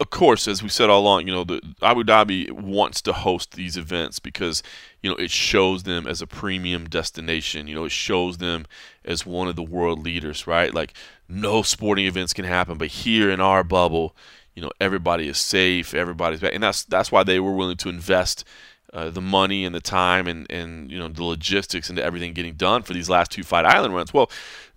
of 0.00 0.10
course, 0.10 0.46
as 0.48 0.62
we 0.62 0.68
said 0.68 0.90
all 0.90 1.00
along, 1.00 1.26
you 1.26 1.32
know, 1.32 1.44
the 1.44 1.60
Abu 1.82 2.04
Dhabi 2.04 2.50
wants 2.50 3.00
to 3.02 3.12
host 3.12 3.52
these 3.52 3.76
events 3.76 4.18
because 4.18 4.62
you 5.02 5.10
know 5.10 5.16
it 5.16 5.30
shows 5.30 5.82
them 5.82 6.06
as 6.06 6.22
a 6.22 6.26
premium 6.26 6.88
destination. 6.88 7.66
You 7.66 7.74
know, 7.74 7.84
it 7.84 7.92
shows 7.92 8.38
them 8.38 8.66
as 9.04 9.26
one 9.26 9.48
of 9.48 9.56
the 9.56 9.62
world 9.62 10.04
leaders, 10.04 10.46
right? 10.46 10.72
Like 10.72 10.94
no 11.28 11.62
sporting 11.62 12.06
events 12.06 12.32
can 12.32 12.44
happen, 12.44 12.78
but 12.78 12.88
here 12.88 13.30
in 13.30 13.40
our 13.40 13.64
bubble, 13.64 14.14
you 14.54 14.62
know, 14.62 14.70
everybody 14.80 15.28
is 15.28 15.38
safe, 15.38 15.94
everybody's 15.94 16.40
back, 16.40 16.54
and 16.54 16.62
that's 16.62 16.84
that's 16.84 17.10
why 17.12 17.22
they 17.22 17.40
were 17.40 17.54
willing 17.54 17.76
to 17.78 17.88
invest 17.88 18.44
uh, 18.92 19.10
the 19.10 19.20
money 19.20 19.64
and 19.64 19.74
the 19.74 19.80
time 19.80 20.26
and 20.26 20.46
and 20.50 20.90
you 20.90 20.98
know 20.98 21.08
the 21.08 21.24
logistics 21.24 21.90
into 21.90 22.02
everything 22.02 22.32
getting 22.32 22.54
done 22.54 22.82
for 22.82 22.92
these 22.92 23.10
last 23.10 23.30
two 23.32 23.42
Fight 23.42 23.64
Island 23.64 23.94
runs. 23.94 24.14
Well, 24.14 24.30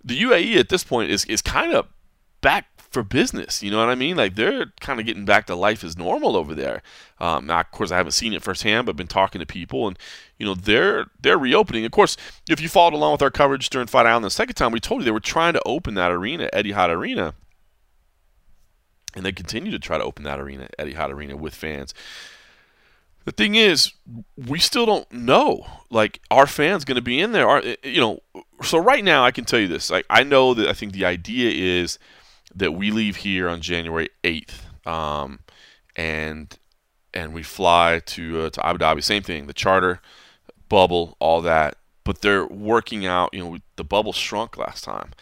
the 0.04 0.20
UAE 0.20 0.56
at 0.56 0.68
this 0.68 0.84
point 0.84 1.10
is 1.10 1.24
is 1.26 1.40
kind 1.40 1.72
of 1.72 1.86
back 2.40 2.66
for 2.90 3.02
business. 3.02 3.62
You 3.62 3.70
know 3.70 3.78
what 3.78 3.90
I 3.90 3.94
mean? 3.94 4.16
Like 4.16 4.34
they're 4.34 4.66
kind 4.80 5.00
of 5.00 5.06
getting 5.06 5.24
back 5.24 5.46
to 5.46 5.54
life 5.54 5.84
as 5.84 5.96
normal 5.96 6.36
over 6.36 6.54
there. 6.54 6.82
Um, 7.20 7.46
now, 7.46 7.60
of 7.60 7.70
course, 7.70 7.90
I 7.90 7.96
haven't 7.96 8.12
seen 8.12 8.32
it 8.32 8.42
firsthand, 8.42 8.86
but 8.86 8.92
I've 8.92 8.96
been 8.96 9.06
talking 9.06 9.40
to 9.40 9.46
people, 9.46 9.86
and 9.88 9.98
you 10.38 10.46
know 10.46 10.54
they're 10.54 11.06
they're 11.20 11.38
reopening. 11.38 11.84
Of 11.84 11.92
course, 11.92 12.16
if 12.48 12.60
you 12.60 12.68
followed 12.68 12.94
along 12.94 13.12
with 13.12 13.22
our 13.22 13.30
coverage 13.30 13.70
during 13.70 13.86
Fight 13.86 14.06
Island 14.06 14.24
the 14.24 14.30
second 14.30 14.54
time, 14.54 14.72
we 14.72 14.80
told 14.80 15.00
you 15.00 15.04
they 15.04 15.10
were 15.10 15.20
trying 15.20 15.52
to 15.54 15.62
open 15.66 15.94
that 15.94 16.10
arena, 16.10 16.48
Etihad 16.52 16.88
Arena, 16.88 17.34
and 19.14 19.24
they 19.24 19.32
continue 19.32 19.70
to 19.70 19.78
try 19.78 19.98
to 19.98 20.04
open 20.04 20.24
that 20.24 20.40
arena, 20.40 20.68
Etihad 20.78 21.10
Arena, 21.10 21.36
with 21.36 21.54
fans. 21.54 21.92
The 23.24 23.32
thing 23.32 23.56
is, 23.56 23.92
we 24.38 24.58
still 24.58 24.86
don't 24.86 25.12
know. 25.12 25.66
Like, 25.90 26.22
are 26.30 26.46
fans 26.46 26.86
going 26.86 26.94
to 26.94 27.02
be 27.02 27.20
in 27.20 27.32
there? 27.32 27.46
Are 27.46 27.62
you 27.82 28.00
know? 28.00 28.20
So 28.62 28.78
right 28.78 29.04
now, 29.04 29.22
I 29.22 29.32
can 29.32 29.44
tell 29.44 29.60
you 29.60 29.68
this. 29.68 29.90
Like, 29.90 30.06
I 30.08 30.22
know 30.22 30.54
that 30.54 30.66
I 30.66 30.72
think 30.72 30.92
the 30.92 31.04
idea 31.04 31.50
is 31.50 31.98
that 32.54 32.72
we 32.72 32.90
leave 32.90 33.16
here 33.16 33.48
on 33.48 33.60
January 33.60 34.08
eighth, 34.24 34.66
um, 34.86 35.40
and 35.96 36.58
and 37.14 37.34
we 37.34 37.42
fly 37.42 38.00
to 38.06 38.42
uh, 38.42 38.50
to 38.50 38.66
Abu 38.66 38.78
Dhabi. 38.78 39.02
Same 39.02 39.22
thing, 39.22 39.46
the 39.46 39.52
charter, 39.52 40.00
bubble, 40.68 41.16
all 41.18 41.40
that. 41.42 41.76
But 42.04 42.22
they're 42.22 42.46
working 42.46 43.06
out. 43.06 43.30
You 43.32 43.44
know, 43.44 43.58
the 43.76 43.84
bubble 43.84 44.12
shrunk 44.12 44.56
last 44.56 44.84
time. 44.84 45.12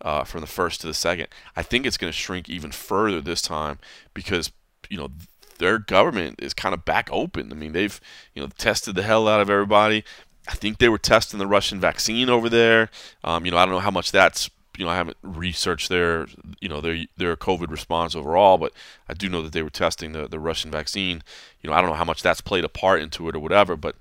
Uh, 0.00 0.22
from 0.22 0.40
the 0.40 0.46
first 0.46 0.80
to 0.80 0.86
the 0.86 0.94
second, 0.94 1.26
I 1.56 1.62
think 1.64 1.84
it's 1.84 1.96
going 1.96 2.08
to 2.08 2.16
shrink 2.16 2.48
even 2.48 2.70
further 2.70 3.20
this 3.20 3.42
time 3.42 3.80
because 4.14 4.52
you 4.88 4.96
know 4.96 5.10
their 5.58 5.80
government 5.80 6.36
is 6.38 6.54
kind 6.54 6.72
of 6.72 6.84
back 6.84 7.08
open. 7.10 7.50
I 7.50 7.56
mean, 7.56 7.72
they've 7.72 8.00
you 8.32 8.40
know 8.40 8.48
tested 8.58 8.94
the 8.94 9.02
hell 9.02 9.26
out 9.26 9.40
of 9.40 9.50
everybody. 9.50 10.04
I 10.48 10.54
think 10.54 10.78
they 10.78 10.88
were 10.88 10.98
testing 10.98 11.38
the 11.38 11.48
Russian 11.48 11.80
vaccine 11.80 12.30
over 12.30 12.48
there. 12.48 12.90
Um, 13.24 13.44
you 13.44 13.50
know, 13.50 13.58
I 13.58 13.64
don't 13.64 13.74
know 13.74 13.80
how 13.80 13.90
much 13.90 14.12
that's 14.12 14.48
you 14.78 14.84
know 14.84 14.90
I 14.90 14.96
haven't 14.96 15.16
researched 15.22 15.88
their 15.88 16.28
you 16.60 16.68
know 16.68 16.80
their 16.80 17.04
their 17.16 17.36
COVID 17.36 17.68
response 17.68 18.14
overall, 18.14 18.58
but 18.58 18.72
I 19.08 19.14
do 19.14 19.28
know 19.28 19.42
that 19.42 19.52
they 19.52 19.62
were 19.62 19.70
testing 19.70 20.12
the 20.12 20.28
the 20.28 20.38
Russian 20.38 20.70
vaccine. 20.70 21.22
You 21.60 21.68
know, 21.68 21.74
I 21.74 21.80
don't 21.80 21.90
know 21.90 21.96
how 21.96 22.04
much 22.04 22.22
that's 22.22 22.40
played 22.40 22.64
a 22.64 22.68
part 22.68 23.02
into 23.02 23.28
it 23.28 23.34
or 23.34 23.40
whatever, 23.40 23.76
but 23.76 23.96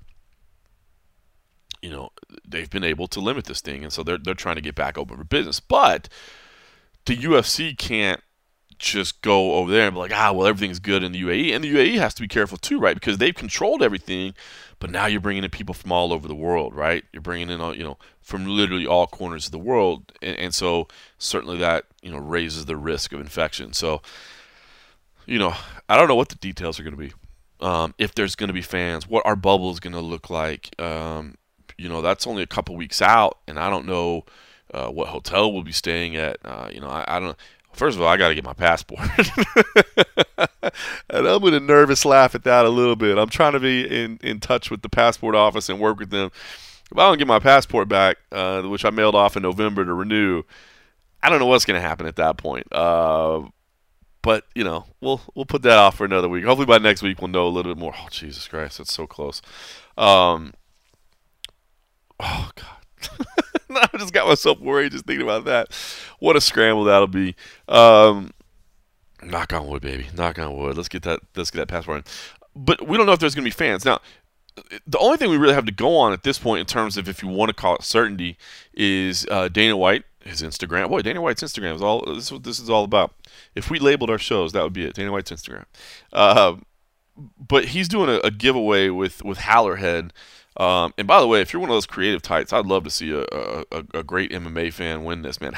you 1.82 1.90
know 1.90 2.12
they've 2.48 2.70
been 2.70 2.84
able 2.84 3.08
to 3.08 3.20
limit 3.20 3.46
this 3.46 3.60
thing, 3.60 3.84
and 3.84 3.92
so 3.92 4.04
they're 4.04 4.20
they're 4.20 4.36
trying 4.36 4.56
to 4.56 4.62
get 4.62 4.76
back 4.76 5.00
open 5.00 5.18
for 5.18 5.24
business. 5.24 5.60
But 5.60 6.10
the 7.06 7.18
UFC 7.18 7.76
can't 7.76 8.22
just 8.78 9.22
go 9.24 9.56
over 9.56 9.72
there 9.72 9.88
and 9.88 9.96
be 9.96 10.00
like, 10.00 10.12
ah, 10.14 10.32
well, 10.32 10.46
everything's 10.46 10.80
good 10.80 11.04
in 11.04 11.12
the 11.12 11.24
UAE. 11.24 11.56
And 11.56 11.64
the 11.64 11.74
UAE 11.74 11.98
has 11.98 12.14
to 12.14 12.22
be 12.22 12.28
careful 12.28 12.60
too, 12.60 12.80
right? 12.80 12.94
Because 12.94 13.18
they've 13.18 13.34
controlled 13.34 13.82
everything, 13.82 14.36
but 14.80 14.92
now 14.92 15.06
you're 15.08 15.22
bringing 15.22 15.44
in 15.44 15.50
people 15.50 15.74
from 15.74 15.92
all 15.92 16.14
over 16.14 16.28
the 16.28 16.36
world, 16.36 16.76
right? 16.76 17.04
You're 17.12 17.22
bringing 17.22 17.50
in, 17.50 17.62
all, 17.62 17.76
you 17.76 17.84
know, 17.84 17.98
from 18.22 18.46
literally 18.46 18.86
all 18.86 19.08
corners 19.08 19.46
of 19.46 19.52
the 19.52 19.60
world. 19.60 20.12
And, 20.22 20.38
and 20.38 20.54
so 20.54 20.88
certainly 21.18 21.58
that, 21.58 21.86
you 22.02 22.12
know, 22.12 22.18
raises 22.18 22.66
the 22.66 22.76
risk 22.76 23.12
of 23.14 23.20
infection. 23.20 23.74
So, 23.74 24.02
you 25.26 25.40
know, 25.40 25.56
I 25.90 25.98
don't 25.98 26.08
know 26.08 26.16
what 26.16 26.30
the 26.30 26.36
details 26.36 26.80
are 26.80 26.84
going 26.84 26.96
to 26.96 27.00
be. 27.00 27.14
Um, 27.60 27.96
if 27.98 28.14
there's 28.14 28.36
going 28.36 28.50
to 28.50 28.54
be 28.54 28.62
fans, 28.62 29.08
what 29.08 29.26
our 29.26 29.36
bubble 29.36 29.72
is 29.72 29.80
going 29.80 29.94
to 29.94 30.00
look 30.00 30.30
like. 30.30 30.80
Um, 30.80 31.36
you 31.78 31.90
know, 31.90 32.02
that's 32.02 32.28
only 32.28 32.44
a 32.44 32.48
couple 32.48 32.76
weeks 32.76 33.02
out, 33.02 33.40
and 33.48 33.60
I 33.60 33.70
don't 33.70 33.88
know 33.88 34.26
uh, 34.74 34.90
what 34.90 35.08
hotel 35.08 35.52
we'll 35.52 35.64
be 35.64 35.72
staying 35.72 36.16
at. 36.16 36.38
Uh, 36.46 36.70
you 36.72 36.80
know, 36.80 36.90
I, 36.90 37.04
I 37.08 37.20
don't 37.20 37.38
First 37.78 37.96
of 37.96 38.02
all, 38.02 38.08
I 38.08 38.18
got 38.18 38.30
to 38.30 38.36
get 38.36 38.44
my 38.44 38.54
passport. 38.54 39.08
and 41.10 41.28
I'm 41.28 41.42
going 41.42 41.54
to 41.54 41.60
nervous 41.60 42.06
laugh 42.06 42.36
at 42.36 42.44
that 42.44 42.66
a 42.66 42.70
little 42.70 42.96
bit. 42.96 43.18
I'm 43.18 43.30
trying 43.30 43.54
to 43.54 43.60
be 43.60 43.84
in, 43.84 44.20
in 44.24 44.40
touch 44.40 44.70
with 44.72 44.82
the 44.82 44.90
passport 44.90 45.36
office 45.36 45.70
and 45.70 45.80
work 45.80 46.00
with 46.00 46.10
them. 46.10 46.32
If 46.92 46.98
I 46.98 47.08
don't 47.08 47.18
get 47.18 47.28
my 47.28 47.40
passport 47.40 47.90
back, 47.90 48.18
uh, 48.32 48.62
which 48.64 48.86
I 48.86 48.90
mailed 48.90 49.16
off 49.16 49.36
in 49.36 49.44
November 49.44 49.84
to 49.84 49.94
renew, 49.94 50.44
I 51.22 51.30
don't 51.30 51.40
know 51.40 51.46
what's 51.46 51.66
going 51.66 51.80
to 51.80 51.88
happen 51.88 52.06
at 52.06 52.16
that 52.16 52.38
point. 52.38 52.68
Uh, 52.72 53.44
but 54.22 54.46
you 54.56 54.64
know, 54.64 54.86
we'll 55.00 55.22
we'll 55.36 55.46
put 55.46 55.62
that 55.62 55.78
off 55.78 55.96
for 55.96 56.06
another 56.06 56.28
week. 56.28 56.44
Hopefully 56.44 56.66
by 56.66 56.78
next 56.80 57.02
week 57.02 57.22
we'll 57.22 57.30
know 57.30 57.48
a 57.48 57.50
little 57.50 57.74
bit 57.74 57.80
more. 57.80 57.94
Oh 57.98 58.08
Jesus 58.10 58.48
Christ, 58.48 58.78
that's 58.78 58.94
so 58.94 59.08
close. 59.08 59.42
Um, 59.98 60.54
oh 62.20 62.50
God. 62.56 63.26
I 63.70 63.98
just 63.98 64.14
got 64.14 64.28
myself 64.28 64.60
worried 64.60 64.92
just 64.94 65.06
thinking 65.06 65.24
about 65.24 65.46
that. 65.46 65.74
What 66.20 66.36
a 66.36 66.42
scramble 66.42 66.86
that'll 66.86 67.08
be. 67.08 67.36
Um, 67.68 68.32
knock 69.24 69.54
on 69.54 69.68
wood, 69.68 69.82
baby. 69.82 70.08
Knock 70.16 70.40
on 70.40 70.56
wood. 70.56 70.78
Let's 70.78 70.90
get 70.90 71.04
that. 71.04 71.20
Let's 71.36 71.52
get 71.52 71.60
that 71.60 71.68
passport 71.68 71.98
in. 72.00 72.04
But 72.56 72.88
we 72.88 72.98
don't 72.98 73.06
know 73.06 73.14
if 73.14 73.20
there's 73.20 73.36
going 73.36 73.44
to 73.44 73.48
be 73.48 73.52
fans 73.52 73.86
now. 73.86 74.00
The 74.88 74.98
only 74.98 75.18
thing 75.18 75.30
we 75.30 75.38
really 75.38 75.54
have 75.54 75.66
to 75.66 75.72
go 75.72 75.96
on 75.98 76.14
at 76.14 76.24
this 76.24 76.40
point, 76.40 76.62
in 76.62 76.66
terms 76.66 76.98
of 76.98 77.08
if 77.08 77.22
you 77.22 77.30
want 77.30 77.50
to 77.50 77.54
call 77.54 77.76
it 77.76 77.84
certainty, 77.84 78.38
is 78.74 79.28
uh, 79.30 79.50
Dana 79.50 79.78
White, 79.78 80.04
his 80.22 80.42
Instagram. 80.42 80.90
Boy, 80.90 81.04
Dana 81.04 81.22
White's 81.22 81.44
Instagram 81.44 81.76
is 81.76 81.82
all. 81.82 82.04
This 82.06 82.26
is 82.26 82.32
what 82.32 82.44
this 82.44 82.60
is 82.60 82.70
all 82.70 82.84
about. 82.84 83.14
If 83.54 83.70
we 83.70 83.78
labeled 83.78 84.10
our 84.10 84.18
shows, 84.18 84.54
that 84.54 84.64
would 84.64 84.74
be 84.74 84.86
it. 84.86 84.96
Dana 84.96 85.12
White's 85.12 85.32
Instagram. 85.32 85.66
Uh, 86.12 86.56
but 87.16 87.66
he's 87.66 87.88
doing 87.88 88.10
a, 88.10 88.20
a 88.26 88.32
giveaway 88.32 88.90
with 88.90 89.24
with 89.24 89.40
Hallerhead 89.40 90.12
um, 90.58 90.94
and 90.98 91.08
by 91.08 91.20
the 91.20 91.28
way, 91.28 91.40
if 91.42 91.54
you're 91.54 91.60
one 91.60 91.70
of 91.70 91.76
those 91.76 91.86
creative 91.86 92.24
types, 92.24 92.52
I'd 92.52 92.66
love 92.66 92.84
to 92.84 92.90
see 92.90 93.12
a, 93.12 93.22
a, 93.72 93.84
a 93.94 94.04
great 94.04 94.32
MMA 94.32 94.74
fan 94.74 95.04
win 95.04 95.22
this, 95.22 95.40
man. 95.40 95.54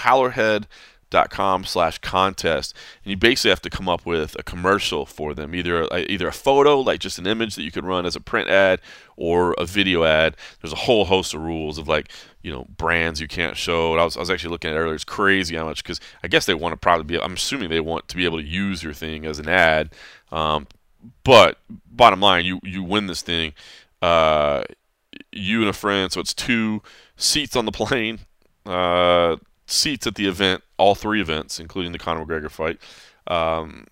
Hallerhead.com 1.10 1.66
slash 1.66 1.98
contest. 2.00 2.76
And 3.04 3.12
you 3.12 3.18
basically 3.18 3.50
have 3.50 3.62
to 3.62 3.70
come 3.70 3.90
up 3.90 4.06
with 4.06 4.36
a 4.40 4.44
commercial 4.44 5.06
for 5.06 5.34
them, 5.34 5.54
either 5.56 5.84
a, 5.84 6.12
either 6.12 6.28
a 6.28 6.34
photo, 6.34 6.80
like 6.80 7.00
just 7.00 7.20
an 7.20 7.28
image 7.28 7.56
that 7.56 7.64
you 7.64 7.72
could 7.72 7.86
run 7.86 8.06
as 8.06 8.16
a 8.16 8.22
print 8.22 8.50
ad, 8.50 8.80
or 9.18 9.54
a 9.58 9.66
video 9.66 10.04
ad. 10.04 10.36
There's 10.62 10.74
a 10.74 10.78
whole 10.78 11.06
host 11.06 11.34
of 11.34 11.42
rules 11.42 11.78
of 11.78 11.88
like, 11.88 12.12
you 12.42 12.52
know, 12.52 12.66
brands 12.78 13.20
you 13.20 13.28
can't 13.28 13.58
show. 13.58 13.98
I 13.98 14.04
was, 14.04 14.16
I 14.16 14.22
was 14.22 14.30
actually 14.30 14.52
looking 14.52 14.72
at 14.72 14.78
it 14.78 14.80
earlier. 14.80 14.96
It's 14.96 15.04
crazy 15.04 15.56
how 15.56 15.66
much, 15.66 15.84
because 15.84 16.00
I 16.24 16.28
guess 16.28 16.46
they 16.46 16.54
want 16.54 16.74
to 16.74 16.78
probably 16.78 17.04
be, 17.04 17.22
I'm 17.22 17.34
assuming 17.34 17.70
they 17.70 17.80
want 17.80 18.08
to 18.08 18.16
be 18.16 18.26
able 18.26 18.40
to 18.40 18.46
use 18.46 18.84
your 18.84 18.94
thing 18.94 19.26
as 19.26 19.40
an 19.40 19.50
ad. 19.50 19.92
Um, 20.32 20.68
but 21.24 21.58
bottom 21.90 22.20
line, 22.20 22.46
you, 22.46 22.60
you 22.64 22.84
win 22.84 23.08
this 23.08 23.22
thing. 23.22 23.54
Uh, 24.02 24.64
you 25.32 25.60
and 25.62 25.70
a 25.70 25.74
friend, 25.74 26.12
so 26.12 26.22
it's 26.22 26.34
two 26.34 26.82
seats 27.18 27.56
on 27.56 27.66
the 27.66 27.72
plane, 27.72 28.20
uh, 28.66 29.36
seats 29.72 30.08
at 30.08 30.16
the 30.16 30.28
event, 30.28 30.64
all 30.78 30.96
three 30.96 31.22
events, 31.22 31.60
including 31.60 31.92
the 31.92 32.00
Conor 32.00 32.26
McGregor 32.26 32.52
fight. 32.52 32.80
Um, 33.28 33.88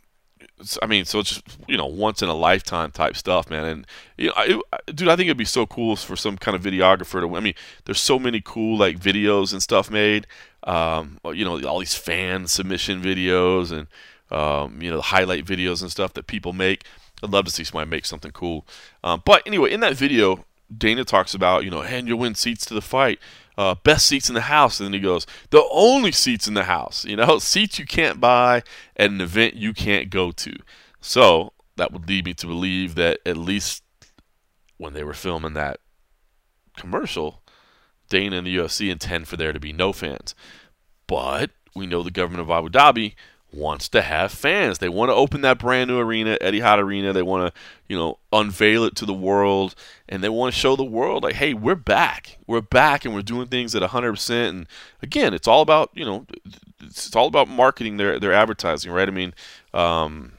I 0.82 0.88
mean, 0.88 1.06
so 1.06 1.20
it's 1.20 1.36
just 1.36 1.58
you 1.68 1.78
know 1.78 1.86
once 1.86 2.22
in 2.22 2.30
a 2.30 2.34
lifetime 2.34 2.92
type 2.92 3.16
stuff, 3.16 3.50
man. 3.50 3.66
And 3.66 3.88
you 4.18 4.28
know, 4.28 4.34
I, 4.36 4.60
dude, 4.88 5.08
I 5.08 5.16
think 5.16 5.28
it'd 5.28 5.38
be 5.38 5.46
so 5.46 5.66
cool 5.66 5.96
for 5.96 6.16
some 6.16 6.38
kind 6.38 6.56
of 6.56 6.64
videographer 6.64 7.22
to. 7.22 7.36
I 7.36 7.40
mean, 7.40 7.54
there's 7.86 8.00
so 8.00 8.18
many 8.18 8.42
cool 8.44 8.78
like 8.78 9.00
videos 9.00 9.54
and 9.54 9.62
stuff 9.62 9.92
made. 9.92 10.26
Um, 10.64 11.20
you 11.26 11.46
know, 11.46 11.62
all 11.68 11.80
these 11.80 11.96
fan 11.96 12.48
submission 12.48 13.02
videos 13.02 13.72
and 13.72 13.88
um, 14.32 14.82
you 14.82 14.90
know 14.90 14.98
the 14.98 15.04
highlight 15.04 15.46
videos 15.46 15.82
and 15.82 15.92
stuff 15.92 16.14
that 16.14 16.28
people 16.28 16.54
make. 16.54 16.84
I'd 17.24 17.32
love 17.32 17.46
to 17.46 17.52
see 17.52 17.64
somebody 17.64 17.90
make 17.90 18.06
something 18.06 18.32
cool. 18.32 18.66
Um, 19.04 19.22
but 19.26 19.44
anyway, 19.46 19.72
in 19.72 19.80
that 19.82 19.96
video, 19.96 20.46
Dana 20.76 21.04
talks 21.04 21.34
about, 21.34 21.64
you 21.64 21.72
know, 21.72 21.82
and 21.82 22.08
you'll 22.08 22.20
win 22.20 22.36
seats 22.36 22.66
to 22.68 22.74
the 22.74 22.82
fight, 22.82 23.20
uh, 23.58 23.76
best 23.84 24.06
seats 24.06 24.30
in 24.30 24.36
the 24.36 24.42
house. 24.42 24.80
And 24.80 24.88
then 24.88 24.94
he 24.94 25.00
goes, 25.00 25.26
the 25.50 25.68
only 25.72 26.12
seats 26.12 26.48
in 26.48 26.54
the 26.54 26.64
house, 26.64 27.06
you 27.06 27.16
know, 27.16 27.40
seats 27.40 27.80
you 27.80 27.86
can't 27.86 28.20
buy 28.20 28.64
at 28.96 29.10
an 29.10 29.22
event 29.22 29.56
you 29.56 29.74
can't 29.74 30.10
go 30.10 30.32
to. 30.32 30.56
So 31.02 31.54
that 31.76 31.92
would 31.92 32.08
lead 32.08 32.26
me 32.26 32.34
to 32.36 32.48
believe 32.48 32.96
that 32.96 33.20
at 33.26 33.38
least 33.38 33.84
when 34.78 34.94
they 34.94 35.04
were 35.04 35.14
filming 35.14 35.54
that 35.54 35.80
commercial, 36.76 37.42
Dana 38.10 38.38
and 38.38 38.48
the 38.48 38.56
UFC 38.56 38.90
intend 38.92 39.28
for 39.28 39.38
there 39.38 39.54
to 39.54 39.60
be 39.60 39.74
no 39.74 39.92
fans. 39.92 40.36
But 41.08 41.52
we 41.76 41.88
know 41.88 42.04
the 42.04 42.12
government 42.12 42.42
of 42.42 42.50
Abu 42.50 42.70
Dhabi 42.70 43.16
wants 43.54 43.88
to 43.90 44.02
have 44.02 44.32
fans. 44.32 44.80
They 44.80 44.90
want 44.90 45.10
to 45.10 45.16
open 45.16 45.42
that 45.42 45.58
brand 45.58 45.90
new 45.90 46.00
arena, 46.00 46.38
Eddie 46.42 46.60
Etihad 46.60 46.80
Arena. 46.80 47.14
They 47.14 47.22
want 47.22 47.54
to, 47.54 47.60
you 47.88 47.98
know, 47.98 48.20
unveil 48.34 48.84
it 48.84 48.96
to 48.98 49.06
the 49.06 49.14
world, 49.14 49.74
and 50.10 50.24
they 50.24 50.30
want 50.30 50.54
to 50.54 50.60
show 50.60 50.76
the 50.76 50.84
world, 50.84 51.24
like, 51.24 51.36
hey, 51.36 51.54
we're 51.54 51.76
back. 51.76 52.38
We're 52.46 52.62
back, 52.62 53.06
and 53.06 53.14
we're 53.14 53.22
doing 53.22 53.48
things 53.48 53.74
at 53.74 53.82
100%. 53.82 54.50
And 54.50 54.68
again, 55.02 55.34
it's 55.34 55.48
all 55.48 55.62
about, 55.62 55.92
you 55.94 56.06
know, 56.06 56.26
it's 56.82 57.16
all 57.16 57.28
about 57.28 57.48
marketing 57.48 57.98
their 57.98 58.20
their 58.20 58.34
advertising, 58.34 58.92
right? 58.92 59.08
I 59.08 59.12
mean, 59.12 59.34
um, 59.74 60.34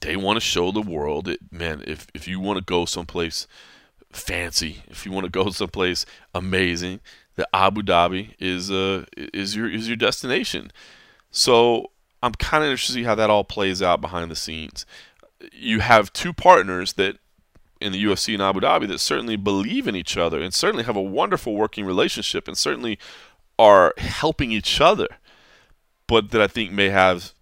they 0.00 0.16
want 0.16 0.36
to 0.36 0.40
show 0.40 0.70
the 0.70 0.82
world, 0.82 1.28
it, 1.28 1.40
man. 1.50 1.82
If 1.86 2.06
if 2.14 2.26
you 2.28 2.40
want 2.40 2.58
to 2.58 2.64
go 2.64 2.84
someplace 2.84 3.46
fancy, 4.12 4.82
if 4.88 5.04
you 5.04 5.12
want 5.12 5.24
to 5.24 5.30
go 5.30 5.50
someplace 5.50 6.06
amazing, 6.34 7.00
that 7.38 7.48
Abu 7.54 7.82
Dhabi 7.82 8.34
is 8.40 8.70
uh 8.70 9.06
is 9.16 9.56
your 9.56 9.70
is 9.70 9.86
your 9.86 9.96
destination. 9.96 10.70
So 11.30 11.92
I'm 12.20 12.32
kind 12.32 12.64
of 12.64 12.70
interested 12.70 12.94
to 12.94 12.98
see 12.98 13.04
how 13.04 13.14
that 13.14 13.30
all 13.30 13.44
plays 13.44 13.80
out 13.80 14.00
behind 14.00 14.30
the 14.30 14.36
scenes. 14.36 14.84
You 15.52 15.78
have 15.80 16.12
two 16.12 16.32
partners 16.32 16.94
that 16.94 17.18
in 17.80 17.92
the 17.92 18.04
UFC 18.04 18.34
and 18.34 18.42
Abu 18.42 18.60
Dhabi 18.60 18.88
that 18.88 18.98
certainly 18.98 19.36
believe 19.36 19.86
in 19.86 19.94
each 19.94 20.16
other 20.16 20.42
and 20.42 20.52
certainly 20.52 20.82
have 20.82 20.96
a 20.96 21.02
wonderful 21.02 21.54
working 21.54 21.84
relationship 21.84 22.48
and 22.48 22.58
certainly 22.58 22.98
are 23.56 23.94
helping 23.98 24.50
each 24.50 24.80
other, 24.80 25.06
but 26.08 26.32
that 26.32 26.40
I 26.40 26.48
think 26.48 26.72
may 26.72 26.88
have 26.88 27.32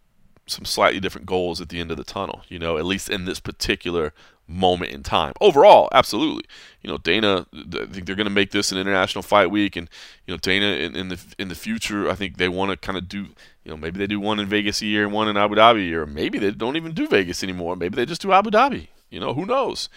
some 0.46 0.66
slightly 0.66 1.00
different 1.00 1.26
goals 1.26 1.58
at 1.62 1.70
the 1.70 1.80
end 1.80 1.90
of 1.90 1.96
the 1.96 2.04
tunnel. 2.04 2.42
You 2.48 2.58
know, 2.58 2.76
at 2.76 2.84
least 2.84 3.08
in 3.08 3.24
this 3.24 3.40
particular 3.40 4.12
moment 4.48 4.92
in 4.92 5.02
time. 5.02 5.32
Overall, 5.40 5.88
absolutely. 5.92 6.44
You 6.82 6.90
know, 6.90 6.98
Dana, 6.98 7.46
I 7.52 7.86
think 7.86 8.06
they're 8.06 8.16
going 8.16 8.26
to 8.26 8.30
make 8.30 8.52
this 8.52 8.72
an 8.72 8.78
international 8.78 9.22
fight 9.22 9.50
week, 9.50 9.76
and 9.76 9.88
you 10.26 10.34
know, 10.34 10.38
Dana 10.38 10.66
in, 10.66 10.94
in 10.94 11.08
the 11.08 11.34
in 11.38 11.48
the 11.48 11.54
future, 11.54 12.08
I 12.08 12.14
think 12.14 12.36
they 12.36 12.48
want 12.48 12.70
to 12.70 12.76
kind 12.76 12.98
of 12.98 13.08
do. 13.08 13.26
You 13.64 13.72
know, 13.72 13.76
maybe 13.76 13.98
they 13.98 14.06
do 14.06 14.20
one 14.20 14.38
in 14.38 14.46
Vegas 14.46 14.80
a 14.82 14.86
year 14.86 15.02
and 15.04 15.12
one 15.12 15.28
in 15.28 15.36
Abu 15.36 15.56
Dhabi 15.56 15.78
a 15.78 15.82
year, 15.82 16.02
or 16.02 16.06
maybe 16.06 16.38
they 16.38 16.52
don't 16.52 16.76
even 16.76 16.92
do 16.92 17.08
Vegas 17.08 17.42
anymore. 17.42 17.74
Maybe 17.74 17.96
they 17.96 18.06
just 18.06 18.22
do 18.22 18.32
Abu 18.32 18.50
Dhabi. 18.50 18.88
You 19.10 19.18
know, 19.18 19.34
who 19.34 19.44
knows? 19.44 19.88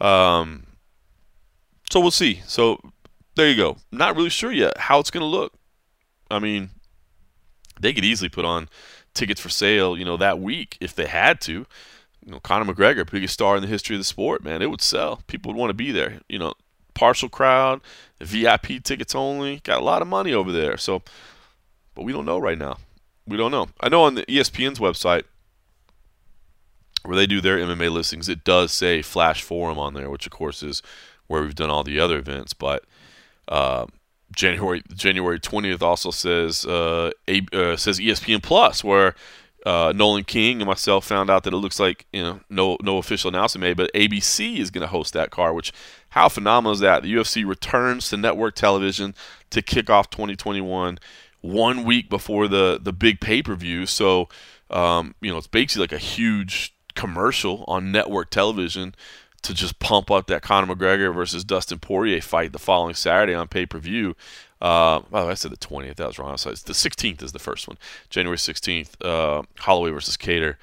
Um, 0.00 0.66
so 1.90 2.00
we'll 2.00 2.10
see. 2.10 2.42
So 2.46 2.80
there 3.36 3.48
you 3.48 3.56
go. 3.56 3.76
Not 3.92 4.16
really 4.16 4.30
sure 4.30 4.50
yet 4.50 4.76
how 4.76 4.98
it's 4.98 5.10
going 5.10 5.22
to 5.22 5.26
look. 5.26 5.52
I 6.30 6.38
mean, 6.38 6.70
they 7.80 7.92
could 7.92 8.04
easily 8.04 8.28
put 8.28 8.44
on 8.44 8.68
tickets 9.14 9.40
for 9.40 9.48
sale, 9.48 9.96
you 9.96 10.04
know, 10.04 10.16
that 10.16 10.40
week 10.40 10.78
if 10.80 10.94
they 10.94 11.06
had 11.06 11.40
to. 11.42 11.66
You 12.24 12.32
know, 12.32 12.40
Conor 12.40 12.72
McGregor, 12.72 13.08
biggest 13.10 13.34
star 13.34 13.56
in 13.56 13.62
the 13.62 13.68
history 13.68 13.96
of 13.96 14.00
the 14.00 14.04
sport, 14.04 14.44
man, 14.44 14.62
it 14.62 14.70
would 14.70 14.80
sell. 14.80 15.22
People 15.26 15.52
would 15.52 15.58
want 15.58 15.70
to 15.70 15.74
be 15.74 15.90
there. 15.90 16.20
You 16.28 16.38
know, 16.38 16.54
partial 16.94 17.28
crowd, 17.28 17.80
VIP 18.20 18.82
tickets 18.82 19.14
only. 19.14 19.60
Got 19.64 19.80
a 19.80 19.84
lot 19.84 20.02
of 20.02 20.08
money 20.08 20.32
over 20.32 20.52
there. 20.52 20.76
So, 20.76 21.02
but 21.94 22.02
we 22.02 22.12
don't 22.12 22.26
know 22.26 22.38
right 22.38 22.58
now. 22.58 22.78
We 23.26 23.36
don't 23.36 23.50
know. 23.50 23.68
I 23.80 23.88
know 23.88 24.02
on 24.02 24.14
the 24.14 24.24
ESPN's 24.26 24.78
website 24.78 25.24
where 27.04 27.16
they 27.16 27.26
do 27.26 27.40
their 27.40 27.58
MMA 27.58 27.90
listings, 27.90 28.28
it 28.28 28.44
does 28.44 28.72
say 28.72 29.02
Flash 29.02 29.42
Forum 29.42 29.78
on 29.78 29.94
there, 29.94 30.10
which 30.10 30.26
of 30.26 30.32
course 30.32 30.62
is 30.62 30.82
where 31.26 31.42
we've 31.42 31.54
done 31.54 31.70
all 31.70 31.84
the 31.84 31.98
other 31.98 32.18
events. 32.18 32.52
But 32.52 32.84
uh, 33.48 33.86
January 34.34 34.82
January 34.94 35.40
20th 35.40 35.82
also 35.82 36.10
says 36.10 36.64
uh, 36.66 37.10
a, 37.28 37.42
uh, 37.52 37.76
says 37.76 37.98
ESPN 37.98 38.42
Plus, 38.42 38.82
where 38.84 39.14
uh, 39.64 39.92
Nolan 39.94 40.24
King 40.24 40.60
and 40.60 40.68
myself 40.68 41.04
found 41.04 41.30
out 41.30 41.44
that 41.44 41.52
it 41.52 41.58
looks 41.58 41.78
like 41.78 42.06
you 42.12 42.22
know 42.22 42.40
no 42.50 42.76
no 42.82 42.98
official 42.98 43.28
announcement 43.28 43.62
made, 43.62 43.76
but 43.76 43.92
ABC 43.94 44.58
is 44.58 44.70
going 44.70 44.82
to 44.82 44.88
host 44.88 45.12
that 45.14 45.30
card. 45.30 45.54
Which 45.54 45.72
how 46.10 46.28
phenomenal 46.28 46.72
is 46.72 46.80
that? 46.80 47.02
The 47.02 47.14
UFC 47.14 47.46
returns 47.46 48.08
to 48.10 48.16
network 48.16 48.54
television 48.54 49.14
to 49.50 49.62
kick 49.62 49.88
off 49.88 50.10
2021, 50.10 50.98
one 51.40 51.84
week 51.84 52.10
before 52.10 52.48
the 52.48 52.78
the 52.82 52.92
big 52.92 53.20
pay 53.20 53.42
per 53.42 53.54
view. 53.54 53.86
So 53.86 54.28
um, 54.70 55.14
you 55.20 55.30
know 55.30 55.38
it's 55.38 55.46
basically 55.46 55.82
like 55.82 55.92
a 55.92 55.98
huge 55.98 56.74
commercial 56.94 57.64
on 57.68 57.92
network 57.92 58.30
television 58.30 58.94
to 59.42 59.54
just 59.54 59.78
pump 59.78 60.10
up 60.10 60.26
that 60.28 60.42
Conor 60.42 60.74
McGregor 60.74 61.14
versus 61.14 61.44
Dustin 61.44 61.78
Poirier 61.78 62.20
fight 62.20 62.52
the 62.52 62.58
following 62.58 62.94
Saturday 62.94 63.34
on 63.34 63.48
pay 63.48 63.66
per 63.66 63.78
view. 63.78 64.14
Uh, 64.60 65.00
I 65.12 65.34
said 65.34 65.50
the 65.50 65.56
20th. 65.56 65.96
That 65.96 66.06
was 66.06 66.18
wrong. 66.18 66.36
So 66.36 66.50
the 66.50 66.72
16th 66.72 67.22
is 67.22 67.32
the 67.32 67.40
first 67.40 67.66
one. 67.66 67.76
January 68.10 68.36
16th, 68.36 68.90
uh, 69.04 69.42
Holloway 69.58 69.90
versus 69.90 70.16
Kattar. 70.16 70.56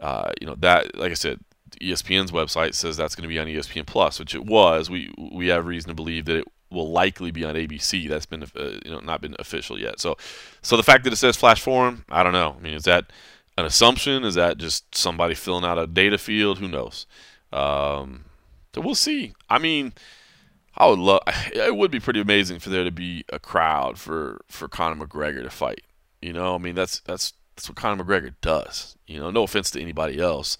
Uh, 0.00 0.32
you 0.40 0.46
know 0.46 0.56
that, 0.58 0.96
like 0.96 1.12
I 1.12 1.14
said, 1.14 1.38
ESPN's 1.80 2.32
website 2.32 2.74
says 2.74 2.96
that's 2.96 3.14
going 3.14 3.22
to 3.22 3.28
be 3.28 3.38
on 3.38 3.46
ESPN 3.46 3.86
Plus, 3.86 4.18
which 4.18 4.34
it 4.34 4.44
was. 4.44 4.90
We 4.90 5.12
we 5.32 5.48
have 5.48 5.66
reason 5.66 5.88
to 5.88 5.94
believe 5.94 6.24
that 6.24 6.38
it 6.38 6.44
will 6.70 6.90
likely 6.90 7.30
be 7.30 7.44
on 7.44 7.54
ABC. 7.54 8.08
That's 8.08 8.26
been 8.26 8.42
uh, 8.42 8.78
you 8.84 8.90
know 8.90 9.00
not 9.00 9.20
been 9.20 9.36
official 9.38 9.78
yet. 9.78 10.00
So 10.00 10.16
so 10.62 10.76
the 10.76 10.82
fact 10.82 11.04
that 11.04 11.12
it 11.12 11.16
says 11.16 11.36
Flash 11.36 11.60
Forum, 11.60 12.04
I 12.08 12.22
don't 12.24 12.32
know. 12.32 12.56
I 12.58 12.62
mean, 12.62 12.74
is 12.74 12.84
that 12.84 13.06
an 13.56 13.64
assumption? 13.64 14.24
Is 14.24 14.34
that 14.34 14.58
just 14.58 14.94
somebody 14.94 15.34
filling 15.34 15.64
out 15.64 15.78
a 15.78 15.86
data 15.86 16.18
field? 16.18 16.58
Who 16.58 16.68
knows? 16.68 17.06
Um, 17.54 18.24
so 18.74 18.80
we'll 18.80 18.94
see. 18.94 19.34
I 19.48 19.58
mean, 19.58 19.92
I 20.76 20.86
would 20.88 20.98
love. 20.98 21.22
It 21.52 21.76
would 21.76 21.90
be 21.90 22.00
pretty 22.00 22.20
amazing 22.20 22.58
for 22.58 22.70
there 22.70 22.84
to 22.84 22.90
be 22.90 23.24
a 23.32 23.38
crowd 23.38 23.98
for 23.98 24.42
for 24.48 24.68
Conor 24.68 25.06
McGregor 25.06 25.42
to 25.42 25.50
fight. 25.50 25.82
You 26.20 26.32
know, 26.32 26.54
I 26.54 26.58
mean 26.58 26.74
that's 26.74 27.00
that's 27.00 27.32
that's 27.54 27.68
what 27.68 27.76
Conor 27.76 28.04
McGregor 28.04 28.34
does. 28.40 28.96
You 29.06 29.20
know, 29.20 29.30
no 29.30 29.44
offense 29.44 29.70
to 29.72 29.80
anybody 29.80 30.18
else. 30.20 30.58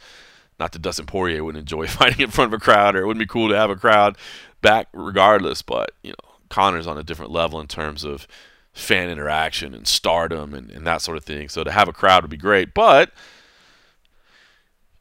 Not 0.61 0.71
that 0.73 0.83
Dustin 0.83 1.07
Poirier 1.07 1.43
wouldn't 1.43 1.63
enjoy 1.63 1.87
fighting 1.89 2.21
in 2.21 2.31
front 2.31 2.55
of 2.55 2.61
a 2.61 2.65
crowd, 2.65 2.95
or 2.95 3.03
it 3.03 3.07
wouldn't 3.07 3.27
be 3.27 3.31
cool 3.31 3.49
to 3.49 3.57
have 3.57 3.71
a 3.71 3.77
crowd 3.77 4.17
back 4.63 4.89
regardless. 4.93 5.63
But 5.63 5.91
you 6.03 6.11
know, 6.11 6.35
Conor's 6.49 6.87
on 6.87 6.99
a 6.99 7.03
different 7.03 7.33
level 7.33 7.61
in 7.61 7.67
terms 7.67 8.05
of 8.05 8.29
fan 8.73 9.09
interaction 9.09 9.73
and 9.73 9.87
stardom 9.87 10.53
and, 10.53 10.71
and 10.71 10.87
that 10.87 11.01
sort 11.01 11.17
of 11.17 11.25
thing. 11.25 11.49
So 11.49 11.65
to 11.65 11.71
have 11.71 11.89
a 11.89 11.93
crowd 11.93 12.23
would 12.23 12.31
be 12.31 12.37
great, 12.37 12.75
but 12.75 13.11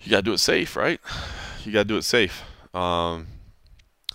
you 0.03 0.11
got 0.11 0.17
to 0.17 0.23
do 0.23 0.33
it 0.33 0.39
safe, 0.39 0.75
right? 0.75 0.99
You 1.63 1.71
got 1.71 1.79
to 1.79 1.85
do 1.85 1.97
it 1.97 2.03
safe. 2.03 2.43
Um, 2.73 3.27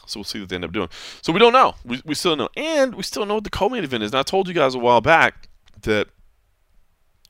so 0.06 0.20
we'll 0.20 0.24
see 0.24 0.40
what 0.40 0.48
they 0.48 0.56
end 0.56 0.64
up 0.64 0.72
doing. 0.72 0.88
So 1.22 1.32
we 1.32 1.38
don't 1.38 1.52
know. 1.52 1.74
We, 1.84 2.02
we 2.04 2.14
still 2.14 2.36
know. 2.36 2.48
And 2.56 2.94
we 2.94 3.02
still 3.02 3.26
know 3.26 3.34
what 3.34 3.44
the 3.44 3.50
co-main 3.50 3.84
event 3.84 4.02
is. 4.02 4.12
And 4.12 4.18
I 4.18 4.22
told 4.22 4.48
you 4.48 4.54
guys 4.54 4.74
a 4.74 4.78
while 4.78 5.00
back 5.00 5.48
that 5.82 6.08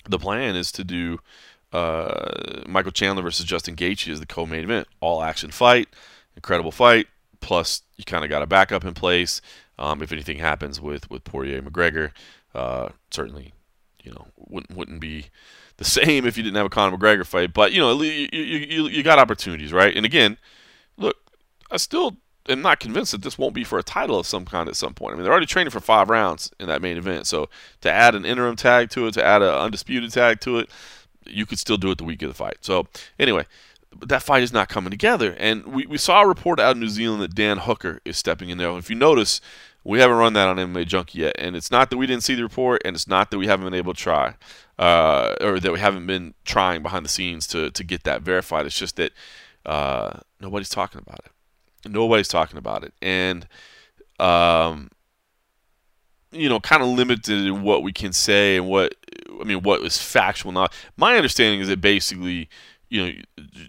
the 0.09 0.19
plan 0.19 0.57
is 0.57 0.73
to 0.73 0.85
do 0.85 1.19
uh, 1.73 2.63
Michael 2.67 2.93
Chandler 2.93 3.23
versus 3.23 3.45
Justin 3.45 3.77
Gaethje 3.77 4.13
as 4.13 4.21
the 4.21 4.27
co-main 4.27 4.65
event. 4.65 4.89
All 5.01 5.23
action 5.23 5.51
fight, 5.51 5.89
incredible 6.37 6.73
fight. 6.73 7.07
Plus, 7.41 7.83
you 7.97 8.05
kind 8.05 8.25
of 8.25 8.31
got 8.31 8.43
a 8.43 8.47
backup 8.47 8.85
in 8.85 8.95
place 8.95 9.41
um, 9.79 10.03
if 10.03 10.11
anything 10.11 10.39
happens 10.39 10.81
with 10.81 11.09
with 11.11 11.25
Poirier 11.25 11.63
McGregor. 11.63 12.11
Uh, 12.55 12.89
certainly, 13.11 13.53
you 14.03 14.11
know, 14.11 14.27
wouldn't 14.37 14.77
wouldn't 14.77 15.01
be 15.01 15.27
the 15.79 15.85
same 15.85 16.27
if 16.27 16.37
you 16.37 16.43
didn't 16.43 16.57
have 16.57 16.67
a 16.67 16.71
Conor 16.71 16.97
McGregor 16.97 17.27
fight. 17.27 17.55
But 17.55 17.73
you 17.73 17.81
know, 17.81 18.01
you, 18.03 18.29
you, 18.31 18.89
you 18.89 19.03
got 19.03 19.19
opportunities, 19.19 19.73
right? 19.73 19.97
And 19.97 20.05
again, 20.05 20.37
look, 20.97 21.17
I 21.71 21.79
still 21.79 22.19
am 22.49 22.63
not 22.63 22.81
convinced 22.81 23.13
that 23.13 23.23
this 23.23 23.39
won't 23.39 23.55
be 23.55 23.65
for 23.65 23.79
a 23.79 23.83
title 23.83 24.19
of 24.19 24.27
some 24.27 24.45
kind 24.45 24.69
at 24.69 24.77
some 24.77 24.95
point. 24.95 25.13
I 25.13 25.17
mean, 25.17 25.25
they're 25.25 25.33
already 25.33 25.47
training 25.47 25.71
for 25.71 25.81
five 25.81 26.11
rounds 26.11 26.51
in 26.59 26.67
that 26.69 26.83
main 26.83 26.97
event, 26.97 27.27
so 27.27 27.49
to 27.81 27.91
add 27.91 28.15
an 28.15 28.25
interim 28.25 28.57
tag 28.57 28.91
to 28.91 29.07
it, 29.07 29.15
to 29.15 29.25
add 29.25 29.43
an 29.43 29.49
undisputed 29.49 30.13
tag 30.13 30.41
to 30.41 30.59
it, 30.59 30.71
you 31.27 31.47
could 31.47 31.59
still 31.59 31.77
do 31.77 31.91
it 31.91 31.99
the 31.99 32.05
week 32.05 32.23
of 32.23 32.29
the 32.29 32.35
fight. 32.35 32.59
So 32.63 32.89
anyway, 33.19 33.45
that 34.07 34.23
fight 34.23 34.43
is 34.43 34.53
not 34.53 34.69
coming 34.69 34.91
together. 34.91 35.35
And 35.39 35.67
we, 35.67 35.87
we 35.87 35.99
saw 35.99 36.23
a 36.23 36.27
report 36.27 36.59
out 36.59 36.73
of 36.73 36.79
New 36.79 36.89
Zealand 36.89 37.23
that 37.23 37.35
Dan 37.35 37.59
Hooker 37.59 38.01
is 38.05 38.17
stepping 38.17 38.49
in 38.49 38.59
there. 38.59 38.77
If 38.79 38.91
you 38.91 38.97
notice, 38.97 39.41
we 39.85 40.01
haven't 40.01 40.17
run 40.17 40.33
that 40.35 40.49
on 40.49 40.57
MMA 40.57 40.87
Junkie 40.87 41.21
yet, 41.21 41.37
and 41.39 41.55
it's 41.55 41.71
not 41.71 41.91
that 41.91 41.97
we 41.97 42.07
didn't 42.07 42.23
see 42.23 42.35
the 42.35 42.43
report, 42.43 42.83
and 42.85 42.97
it's 42.97 43.09
not 43.09 43.31
that 43.31 43.39
we 43.39 43.47
haven't 43.47 43.65
been 43.67 43.75
able 43.75 43.95
to 43.95 44.01
try, 44.01 44.35
uh, 44.79 45.35
or 45.41 45.59
that 45.61 45.73
we 45.73 45.81
haven't 45.81 46.07
been 46.07 46.35
trying 46.45 46.83
behind 46.83 47.05
the 47.05 47.11
scenes 47.11 47.47
to 47.49 47.71
to 47.71 47.85
get 47.85 48.05
that 48.05 48.23
verified. 48.23 48.67
It's 48.67 48.79
just 48.79 48.97
that 48.97 49.13
uh, 49.67 50.21
nobody's 50.41 50.69
talking 50.69 51.01
about 51.05 51.21
it. 51.25 51.91
Nobody's 51.91 52.29
talking 52.29 52.59
about 52.59 52.85
it, 52.85 52.93
and 53.01 53.47
um, 54.19 54.91
you 56.33 56.49
know, 56.49 56.61
kind 56.61 56.83
of 56.83 56.89
limited 56.89 57.47
in 57.47 57.63
what 57.63 57.83
we 57.83 57.93
can 57.93 58.13
say 58.13 58.57
and 58.57 58.69
what 58.69 58.95
I 59.41 59.45
mean, 59.45 59.63
what 59.63 59.83
is 59.83 59.99
factual. 59.99 60.53
Not 60.53 60.73
my 60.97 61.17
understanding 61.17 61.61
is 61.61 61.69
that 61.69 61.81
basically, 61.81 62.49
you 62.89 63.07
know, 63.07 63.13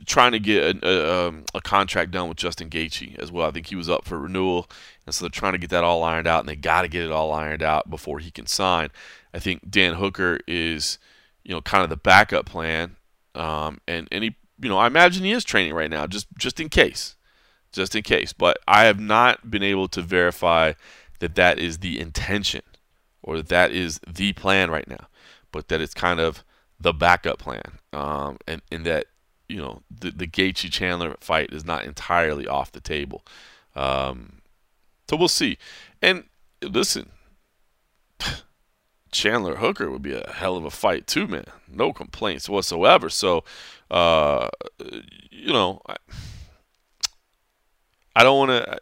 trying 0.05 0.31
to 0.33 0.39
get 0.39 0.83
a, 0.83 0.87
a, 0.87 1.27
um, 1.27 1.45
a, 1.53 1.61
contract 1.61 2.11
done 2.11 2.29
with 2.29 2.37
Justin 2.37 2.69
Gaethje 2.69 3.17
as 3.19 3.31
well. 3.31 3.47
I 3.47 3.51
think 3.51 3.67
he 3.67 3.75
was 3.75 3.89
up 3.89 4.05
for 4.05 4.19
renewal, 4.19 4.69
and 5.05 5.13
so 5.13 5.23
they're 5.23 5.29
trying 5.29 5.53
to 5.53 5.57
get 5.57 5.69
that 5.69 5.83
all 5.83 6.03
ironed 6.03 6.27
out, 6.27 6.41
and 6.41 6.49
they 6.49 6.55
got 6.55 6.81
to 6.83 6.87
get 6.87 7.03
it 7.03 7.11
all 7.11 7.31
ironed 7.31 7.63
out 7.63 7.89
before 7.89 8.19
he 8.19 8.31
can 8.31 8.47
sign. 8.47 8.89
I 9.33 9.39
think 9.39 9.69
Dan 9.69 9.95
Hooker 9.95 10.39
is, 10.47 10.97
you 11.43 11.51
know, 11.51 11.61
kind 11.61 11.83
of 11.83 11.89
the 11.89 11.97
backup 11.97 12.45
plan, 12.45 12.95
um, 13.35 13.79
and 13.87 14.07
and 14.11 14.23
he, 14.23 14.35
you 14.61 14.69
know, 14.69 14.77
I 14.77 14.87
imagine 14.87 15.23
he 15.23 15.31
is 15.31 15.43
training 15.43 15.73
right 15.73 15.89
now, 15.89 16.07
just 16.07 16.27
just 16.37 16.59
in 16.59 16.69
case 16.69 17.15
just 17.71 17.95
in 17.95 18.03
case. 18.03 18.33
But 18.33 18.59
I 18.67 18.85
have 18.85 18.99
not 18.99 19.49
been 19.49 19.63
able 19.63 19.87
to 19.89 20.01
verify 20.01 20.73
that 21.19 21.35
that 21.35 21.59
is 21.59 21.79
the 21.79 21.99
intention 21.99 22.61
or 23.21 23.37
that 23.37 23.49
that 23.49 23.71
is 23.71 23.99
the 24.07 24.33
plan 24.33 24.71
right 24.71 24.87
now, 24.87 25.07
but 25.51 25.67
that 25.67 25.81
it's 25.81 25.93
kind 25.93 26.19
of 26.19 26.43
the 26.79 26.93
backup 26.93 27.39
plan, 27.39 27.79
um, 27.91 28.37
and, 28.47 28.61
and 28.71 28.85
that 28.85 29.07
you 29.47 29.57
know 29.57 29.81
the 29.89 30.11
the 30.11 30.27
Gaethje 30.27 30.71
Chandler 30.71 31.15
fight 31.19 31.51
is 31.51 31.65
not 31.65 31.85
entirely 31.85 32.47
off 32.47 32.71
the 32.71 32.79
table. 32.79 33.25
Um, 33.75 34.41
so 35.09 35.17
we'll 35.17 35.27
see. 35.27 35.57
And 36.01 36.25
listen, 36.61 37.09
Chandler 39.11 39.57
Hooker 39.57 39.89
would 39.89 40.01
be 40.01 40.13
a 40.13 40.31
hell 40.31 40.55
of 40.55 40.65
a 40.65 40.69
fight 40.69 41.07
too, 41.07 41.27
man. 41.27 41.45
No 41.67 41.93
complaints 41.93 42.47
whatsoever. 42.49 43.09
So, 43.09 43.43
uh, 43.89 44.49
you 45.31 45.51
know. 45.53 45.81
I, 45.87 45.95
I 48.15 48.23
don't 48.23 48.37
want 48.37 48.51
to. 48.51 48.79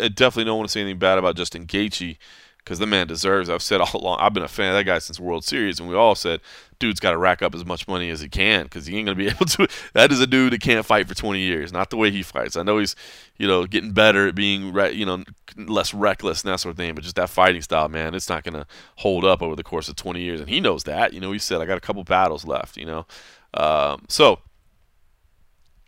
I 0.00 0.08
definitely 0.08 0.44
don't 0.44 0.56
want 0.58 0.68
to 0.68 0.72
say 0.72 0.80
anything 0.80 0.98
bad 0.98 1.18
about 1.18 1.36
Justin 1.36 1.66
Gaethje 1.66 2.16
because 2.58 2.78
the 2.78 2.86
man 2.86 3.06
deserves. 3.06 3.48
I've 3.48 3.62
said 3.62 3.80
all 3.80 3.90
along. 3.94 4.18
I've 4.20 4.34
been 4.34 4.42
a 4.42 4.48
fan 4.48 4.70
of 4.70 4.74
that 4.74 4.84
guy 4.84 4.98
since 4.98 5.20
World 5.20 5.44
Series, 5.44 5.78
and 5.78 5.88
we 5.88 5.94
all 5.94 6.14
said, 6.14 6.40
"Dude's 6.84 7.00
got 7.00 7.12
to 7.12 7.18
rack 7.18 7.40
up 7.40 7.54
as 7.54 7.64
much 7.64 7.88
money 7.88 8.10
as 8.10 8.20
he 8.20 8.28
can 8.28 8.64
because 8.64 8.86
he 8.86 8.96
ain't 8.96 9.06
gonna 9.06 9.16
be 9.16 9.26
able 9.28 9.46
to." 9.46 9.66
That 9.94 10.12
is 10.12 10.20
a 10.20 10.26
dude 10.26 10.52
that 10.52 10.60
can't 10.60 10.84
fight 10.84 11.08
for 11.08 11.14
20 11.14 11.40
years. 11.40 11.72
Not 11.72 11.90
the 11.90 11.96
way 11.96 12.10
he 12.10 12.22
fights. 12.22 12.56
I 12.56 12.62
know 12.62 12.78
he's, 12.78 12.94
you 13.38 13.46
know, 13.46 13.64
getting 13.66 13.92
better 13.92 14.28
at 14.28 14.34
being, 14.34 14.74
you 14.92 15.06
know, 15.06 15.24
less 15.56 15.94
reckless 15.94 16.42
and 16.42 16.52
that 16.52 16.60
sort 16.60 16.72
of 16.72 16.76
thing. 16.76 16.94
But 16.94 17.04
just 17.04 17.16
that 17.16 17.30
fighting 17.30 17.62
style, 17.62 17.88
man, 17.88 18.14
it's 18.14 18.28
not 18.28 18.44
gonna 18.44 18.66
hold 18.96 19.24
up 19.24 19.40
over 19.40 19.56
the 19.56 19.64
course 19.64 19.88
of 19.88 19.96
20 19.96 20.20
years, 20.20 20.40
and 20.40 20.48
he 20.50 20.60
knows 20.60 20.84
that. 20.84 21.12
You 21.14 21.20
know, 21.20 21.32
he 21.32 21.38
said, 21.38 21.60
"I 21.60 21.64
got 21.64 21.78
a 21.78 21.80
couple 21.80 22.04
battles 22.04 22.44
left." 22.44 22.76
You 22.76 22.86
know, 22.86 23.06
um, 23.54 24.04
so 24.08 24.40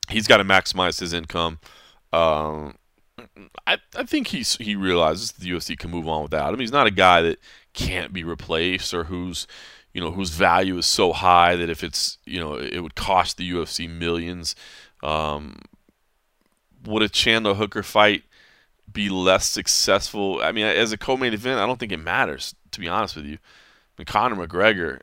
he's 0.08 0.26
got 0.26 0.38
to 0.38 0.44
maximize 0.44 1.00
his 1.00 1.12
income. 1.12 1.58
Um, 2.12 2.76
I, 3.66 3.78
I 3.96 4.04
think 4.04 4.28
he's 4.28 4.56
he 4.56 4.76
realizes 4.76 5.32
the 5.32 5.50
UFC 5.50 5.78
can 5.78 5.90
move 5.90 6.08
on 6.08 6.22
without 6.22 6.52
him. 6.52 6.60
He's 6.60 6.72
not 6.72 6.86
a 6.86 6.90
guy 6.90 7.22
that 7.22 7.38
can't 7.72 8.12
be 8.12 8.24
replaced 8.24 8.94
or 8.94 9.04
whose 9.04 9.46
you 9.96 10.02
know 10.02 10.10
whose 10.10 10.28
value 10.28 10.76
is 10.76 10.84
so 10.84 11.14
high 11.14 11.56
that 11.56 11.70
if 11.70 11.82
it's 11.82 12.18
you 12.26 12.38
know 12.38 12.54
it 12.56 12.80
would 12.80 12.94
cost 12.94 13.38
the 13.38 13.50
UFC 13.50 13.88
millions. 13.88 14.54
Um, 15.02 15.56
would 16.84 17.02
a 17.02 17.08
Chandler 17.08 17.54
Hooker 17.54 17.82
fight 17.82 18.24
be 18.92 19.08
less 19.08 19.46
successful? 19.46 20.40
I 20.42 20.52
mean, 20.52 20.66
as 20.66 20.92
a 20.92 20.98
co-main 20.98 21.32
event, 21.32 21.60
I 21.60 21.66
don't 21.66 21.80
think 21.80 21.92
it 21.92 21.96
matters. 21.96 22.54
To 22.72 22.80
be 22.80 22.88
honest 22.88 23.16
with 23.16 23.24
you, 23.24 23.36
I 23.36 23.94
mean, 23.96 24.04
Conor 24.04 24.46
McGregor 24.46 25.00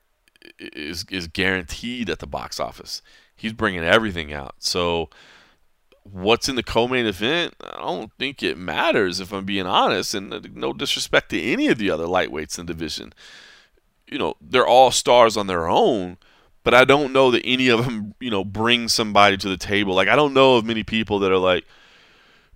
is 0.60 1.06
is 1.10 1.27
guaranteed 1.27 2.08
at 2.08 2.19
the 2.19 2.27
box 2.27 2.60
office. 2.60 3.01
He's 3.36 3.51
bringing 3.51 3.84
everything 3.84 4.32
out. 4.32 4.53
So 4.60 5.10
what's 6.03 6.47
in 6.47 6.56
the 6.56 6.62
co-main 6.62 7.08
event, 7.08 7.56
I 7.63 7.79
don't 7.79 8.12
think 8.19 8.43
it 8.43 8.60
matters 8.60 9.19
if 9.19 9.34
I'm 9.34 9.45
being 9.45 9.65
honest. 9.65 10.13
And 10.13 10.53
no 10.53 10.71
disrespect 10.71 11.32
to 11.32 11.41
any 11.41 11.67
of 11.69 11.79
the 11.79 11.89
other 11.89 12.06
lightweights 12.06 12.60
in 12.60 12.67
the 12.67 12.73
division, 12.73 13.12
you 14.13 14.19
know, 14.19 14.36
they're 14.39 14.67
all 14.67 14.91
stars 14.91 15.36
on 15.36 15.47
their 15.47 15.67
own. 15.67 16.17
But 16.63 16.73
I 16.73 16.86
don't 16.86 17.12
know 17.12 17.30
that 17.32 17.41
any 17.43 17.67
of 17.67 17.84
them, 17.84 18.15
you 18.21 18.32
know, 18.32 18.45
bring 18.45 18.88
somebody 18.88 19.36
to 19.36 19.49
the 19.49 19.58
table. 19.58 19.93
Like 19.93 20.08
I 20.08 20.15
don't 20.15 20.34
know 20.34 20.56
of 20.56 20.65
many 20.65 20.84
people 20.84 21.19
that 21.19 21.32
are 21.32 21.38
like, 21.38 21.65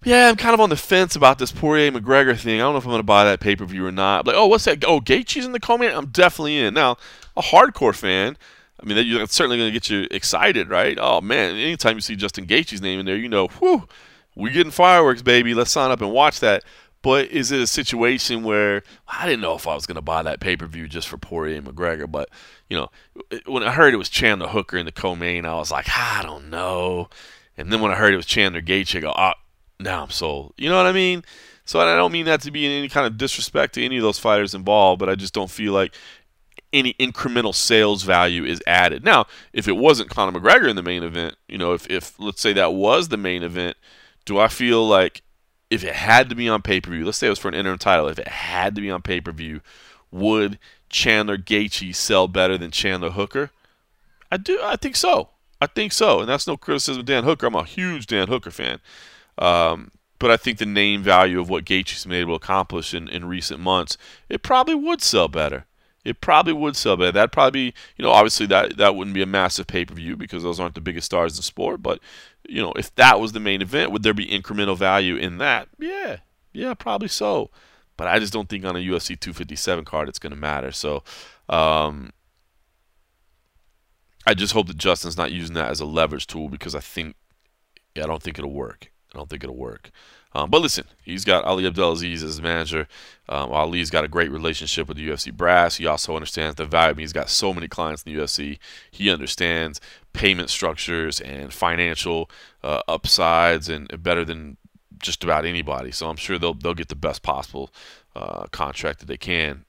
yeah, 0.06 0.30
I'm 0.30 0.38
kind 0.38 0.54
of 0.54 0.62
on 0.62 0.70
the 0.70 0.78
fence 0.78 1.16
about 1.16 1.40
this 1.40 1.52
Poirier 1.52 1.92
McGregor 1.92 2.40
thing. 2.40 2.62
I 2.62 2.64
don't 2.64 2.74
know 2.74 2.78
if 2.78 2.86
I'm 2.86 2.92
going 2.92 3.00
to 3.00 3.04
buy 3.04 3.26
that 3.26 3.42
pay 3.42 3.56
per 3.56 3.66
view 3.66 3.86
or 3.86 3.92
not. 3.92 4.26
Like, 4.26 4.38
oh, 4.38 4.48
what's 4.48 4.64
that? 4.64 4.86
Oh, 4.86 5.02
Gaethje's 5.02 5.46
in 5.46 5.52
the 5.52 5.60
co-main. 5.60 5.92
I'm 5.92 6.06
definitely 6.06 6.58
in. 6.58 6.74
Now, 6.74 6.98
a 7.36 7.42
hardcore 7.42 7.96
fan, 7.96 8.38
I 8.80 8.86
mean, 8.86 9.18
that's 9.18 9.36
certainly 9.36 9.58
going 9.58 9.70
to 9.70 9.74
get 9.74 9.90
you 9.90 10.08
excited, 10.12 10.70
right? 10.70 10.98
Oh 11.02 11.20
man, 11.20 11.56
anytime 11.56 11.96
you 11.96 12.02
see 12.02 12.16
Justin 12.16 12.46
Gaethje's 12.46 12.82
name 12.82 13.00
in 13.00 13.06
there, 13.06 13.18
you 13.18 13.28
know, 13.28 13.48
whew, 13.48 13.88
we're 14.36 14.54
getting 14.54 14.72
fireworks, 14.72 15.22
baby. 15.22 15.54
Let's 15.54 15.72
sign 15.72 15.92
up 15.92 16.02
and 16.02 16.12
watch 16.12 16.40
that. 16.42 16.64
But 17.02 17.28
is 17.28 17.52
it 17.52 17.62
a 17.62 17.68
situation 17.68 18.44
where 18.44 18.84
I 19.08 19.26
didn't 19.26 19.42
know 19.42 19.56
if 19.56 19.68
I 19.68 19.76
was 19.76 19.86
going 19.86 19.96
to 19.96 20.02
buy 20.02 20.24
that 20.24 20.40
pay 20.40 20.58
per 20.58 20.66
view 20.66 20.88
just 20.88 21.08
for 21.08 21.18
Poirier 21.18 21.58
and 21.58 21.68
McGregor? 21.68 22.12
But 22.12 22.30
you 22.70 22.78
know, 22.78 22.90
when 23.46 23.64
I 23.64 23.72
heard 23.72 23.94
it 23.94 23.98
was 23.98 24.10
Chandler 24.10 24.48
Hooker 24.48 24.78
in 24.78 24.86
the 24.86 24.92
co-main, 24.92 25.46
I 25.46 25.56
was 25.56 25.72
like, 25.72 25.88
I 25.96 26.22
don't 26.24 26.50
know. 26.50 27.10
And 27.58 27.72
then 27.72 27.82
when 27.82 27.92
I 27.92 27.96
heard 27.96 28.14
it 28.14 28.18
was 28.18 28.26
Chandler 28.26 28.62
Gaethje, 28.62 28.98
I 28.98 29.00
go, 29.02 29.14
oh, 29.16 29.34
now 29.80 30.04
I'm 30.04 30.10
sold. 30.10 30.54
You 30.58 30.70
know 30.70 30.78
what 30.78 30.86
I 30.86 30.92
mean? 30.92 31.24
So 31.66 31.80
I 31.80 31.96
don't 31.96 32.12
mean 32.14 32.26
that 32.26 32.42
to 32.42 32.52
be 32.52 32.66
in 32.66 32.72
any 32.72 32.88
kind 32.88 33.06
of 33.06 33.18
disrespect 33.18 33.74
to 33.76 33.84
any 33.84 33.98
of 33.98 34.04
those 34.04 34.20
fighters 34.20 34.56
involved, 34.56 35.00
but 35.00 35.10
I 35.10 35.16
just 35.16 35.34
don't 35.34 35.52
feel 35.52 35.74
like 35.74 35.94
any 36.72 36.94
incremental 36.94 37.54
sales 37.54 38.04
value 38.04 38.44
is 38.44 38.62
added. 38.68 39.04
Now, 39.04 39.26
if 39.54 39.68
it 39.68 39.76
wasn't 39.78 40.10
Conor 40.10 40.40
McGregor 40.40 40.70
in 40.70 40.76
the 40.76 40.84
main 40.84 41.04
event, 41.04 41.36
you 41.48 41.58
know, 41.58 41.74
if, 41.74 41.90
if 41.90 42.18
let's 42.20 42.42
say 42.42 42.54
that 42.54 42.74
was 42.74 43.10
the 43.10 43.18
main 43.18 43.44
event, 43.44 43.78
do 44.26 44.38
I 44.38 44.48
feel 44.48 44.88
like 44.88 45.22
if 45.70 45.84
it 45.84 45.96
had 45.96 46.30
to 46.30 46.36
be 46.36 46.48
on 46.48 46.62
pay 46.62 46.82
per 46.82 46.92
view, 46.92 47.06
let's 47.06 47.18
say 47.18 47.28
it 47.28 47.32
was 47.32 47.40
for 47.40 47.50
an 47.50 47.54
interim 47.54 47.78
title, 47.78 48.08
if 48.08 48.20
it 48.20 48.28
had 48.28 48.76
to 48.76 48.82
be 48.82 48.90
on 48.90 49.02
pay 49.02 49.22
per 49.22 49.32
view, 49.32 49.62
would 50.12 50.58
Chandler 50.90 51.38
Gaethje 51.38 51.94
sell 51.96 52.28
better 52.28 52.58
than 52.58 52.72
Chandler 52.72 53.12
Hooker? 53.12 53.52
I 54.32 54.38
do. 54.38 54.60
I 54.62 54.76
think 54.76 54.96
so. 54.96 55.30
I 55.60 55.66
think 55.66 55.92
so, 55.92 56.20
and 56.20 56.30
that's 56.30 56.46
no 56.46 56.56
criticism 56.56 57.00
of 57.00 57.06
Dan 57.06 57.24
Hooker. 57.24 57.48
I'm 57.48 57.56
a 57.56 57.64
huge 57.64 58.06
Dan 58.06 58.28
Hooker 58.28 58.52
fan, 58.52 58.80
um, 59.40 59.90
but 60.20 60.30
I 60.30 60.38
think 60.38 60.60
the 60.60 60.68
name 60.68 61.02
value 61.02 61.40
of 61.40 61.50
what 61.50 61.66
Gaethje's 61.66 62.06
been 62.06 62.14
able 62.14 62.38
to 62.38 62.44
accomplish 62.44 62.94
in, 62.94 63.08
in 63.08 63.26
recent 63.26 63.60
months, 63.60 63.98
it 64.30 64.44
probably 64.44 64.76
would 64.76 65.02
sell 65.02 65.28
better 65.28 65.66
it 66.08 66.22
probably 66.22 66.54
would 66.54 66.78
sell 66.78 66.96
better. 66.96 67.12
That'd 67.12 67.34
probably 67.34 67.72
be, 67.72 67.74
you 67.98 68.04
know, 68.04 68.12
obviously 68.12 68.46
that 68.46 68.78
that 68.78 68.96
wouldn't 68.96 69.14
be 69.14 69.22
a 69.22 69.26
massive 69.26 69.68
pay 69.68 69.84
per 69.84 69.94
view 69.94 70.16
because 70.16 70.42
those 70.42 70.58
aren't 70.58 70.76
the 70.76 70.82
biggest 70.82 71.08
stars 71.08 71.34
in 71.34 71.38
the 71.38 71.44
sport. 71.44 71.84
But, 71.84 72.00
you 72.48 72.62
know, 72.62 72.74
if 72.74 72.94
that 72.96 73.20
was 73.20 73.34
the 73.34 73.40
main 73.40 73.62
event, 73.62 73.92
would 73.92 74.04
there 74.04 74.14
be 74.14 74.26
incremental 74.26 74.78
value 74.78 75.16
in 75.16 75.38
that? 75.38 75.68
Yeah, 75.78 76.18
yeah, 76.54 76.74
probably 76.74 77.10
so. 77.10 77.52
But 77.98 78.08
I 78.08 78.20
just 78.20 78.32
don't 78.32 78.48
think 78.48 78.64
on 78.64 78.76
a 78.76 78.80
UFC 78.80 79.20
257 79.20 79.84
card 79.86 80.08
it's 80.08 80.20
going 80.20 80.32
to 80.32 80.40
matter. 80.40 80.72
So, 80.72 81.04
um, 81.50 82.12
I 84.26 84.34
just 84.34 84.54
hope 84.54 84.68
that 84.68 84.78
Justin's 84.78 85.18
not 85.18 85.32
using 85.32 85.56
that 85.56 85.72
as 85.72 85.80
a 85.80 85.86
leverage 85.86 86.28
tool 86.28 86.50
because 86.50 86.76
I 86.76 86.80
think, 86.80 87.16
yeah, 87.96 88.04
I 88.04 88.08
don't 88.08 88.22
think 88.22 88.38
it'll 88.38 88.52
work. 88.52 88.92
I 89.14 89.18
don't 89.18 89.30
think 89.30 89.44
it'll 89.44 89.56
work. 89.56 89.90
Um, 90.34 90.50
but 90.50 90.62
listen, 90.62 90.86
he's 91.04 91.26
got 91.26 91.46
Ali 91.46 91.66
Abdelaziz 91.66 92.24
as 92.24 92.36
his 92.36 92.42
manager. 92.42 92.88
Um, 93.30 93.52
Ali's 93.52 93.90
got 93.90 94.04
a 94.04 94.08
great 94.08 94.32
relationship 94.32 94.88
with 94.88 94.98
the 94.98 95.08
UFC 95.08 95.34
brass. 95.34 95.78
He 95.78 95.86
also 95.86 96.16
understands 96.16 96.56
the 96.56 96.66
value. 96.66 96.92
I 96.92 96.94
mean, 96.94 97.04
he's 97.04 97.14
got 97.14 97.30
so 97.30 97.54
many 97.54 97.68
clients 97.68 98.04
in 98.04 98.14
the 98.14 98.22
UFC. 98.22 98.60
He 98.92 99.10
understands 99.10 99.82
payment 100.14 100.50
structures 100.50 101.20
and 101.20 101.54
financial 101.54 102.30
uh, 102.64 102.82
upsides, 102.88 103.70
and 103.70 103.88
better 104.02 104.24
than 104.24 104.58
just 105.00 105.24
about 105.24 105.46
anybody. 105.46 105.92
So 105.92 106.10
I'm 106.10 106.18
sure 106.18 106.38
they'll 106.38 106.54
they'll 106.54 106.74
get 106.74 106.90
the 106.90 106.96
best 106.96 107.22
possible 107.24 107.72
uh, 108.16 108.48
contract 108.52 109.00
that 109.00 109.06
they 109.06 109.18
can. 109.18 109.66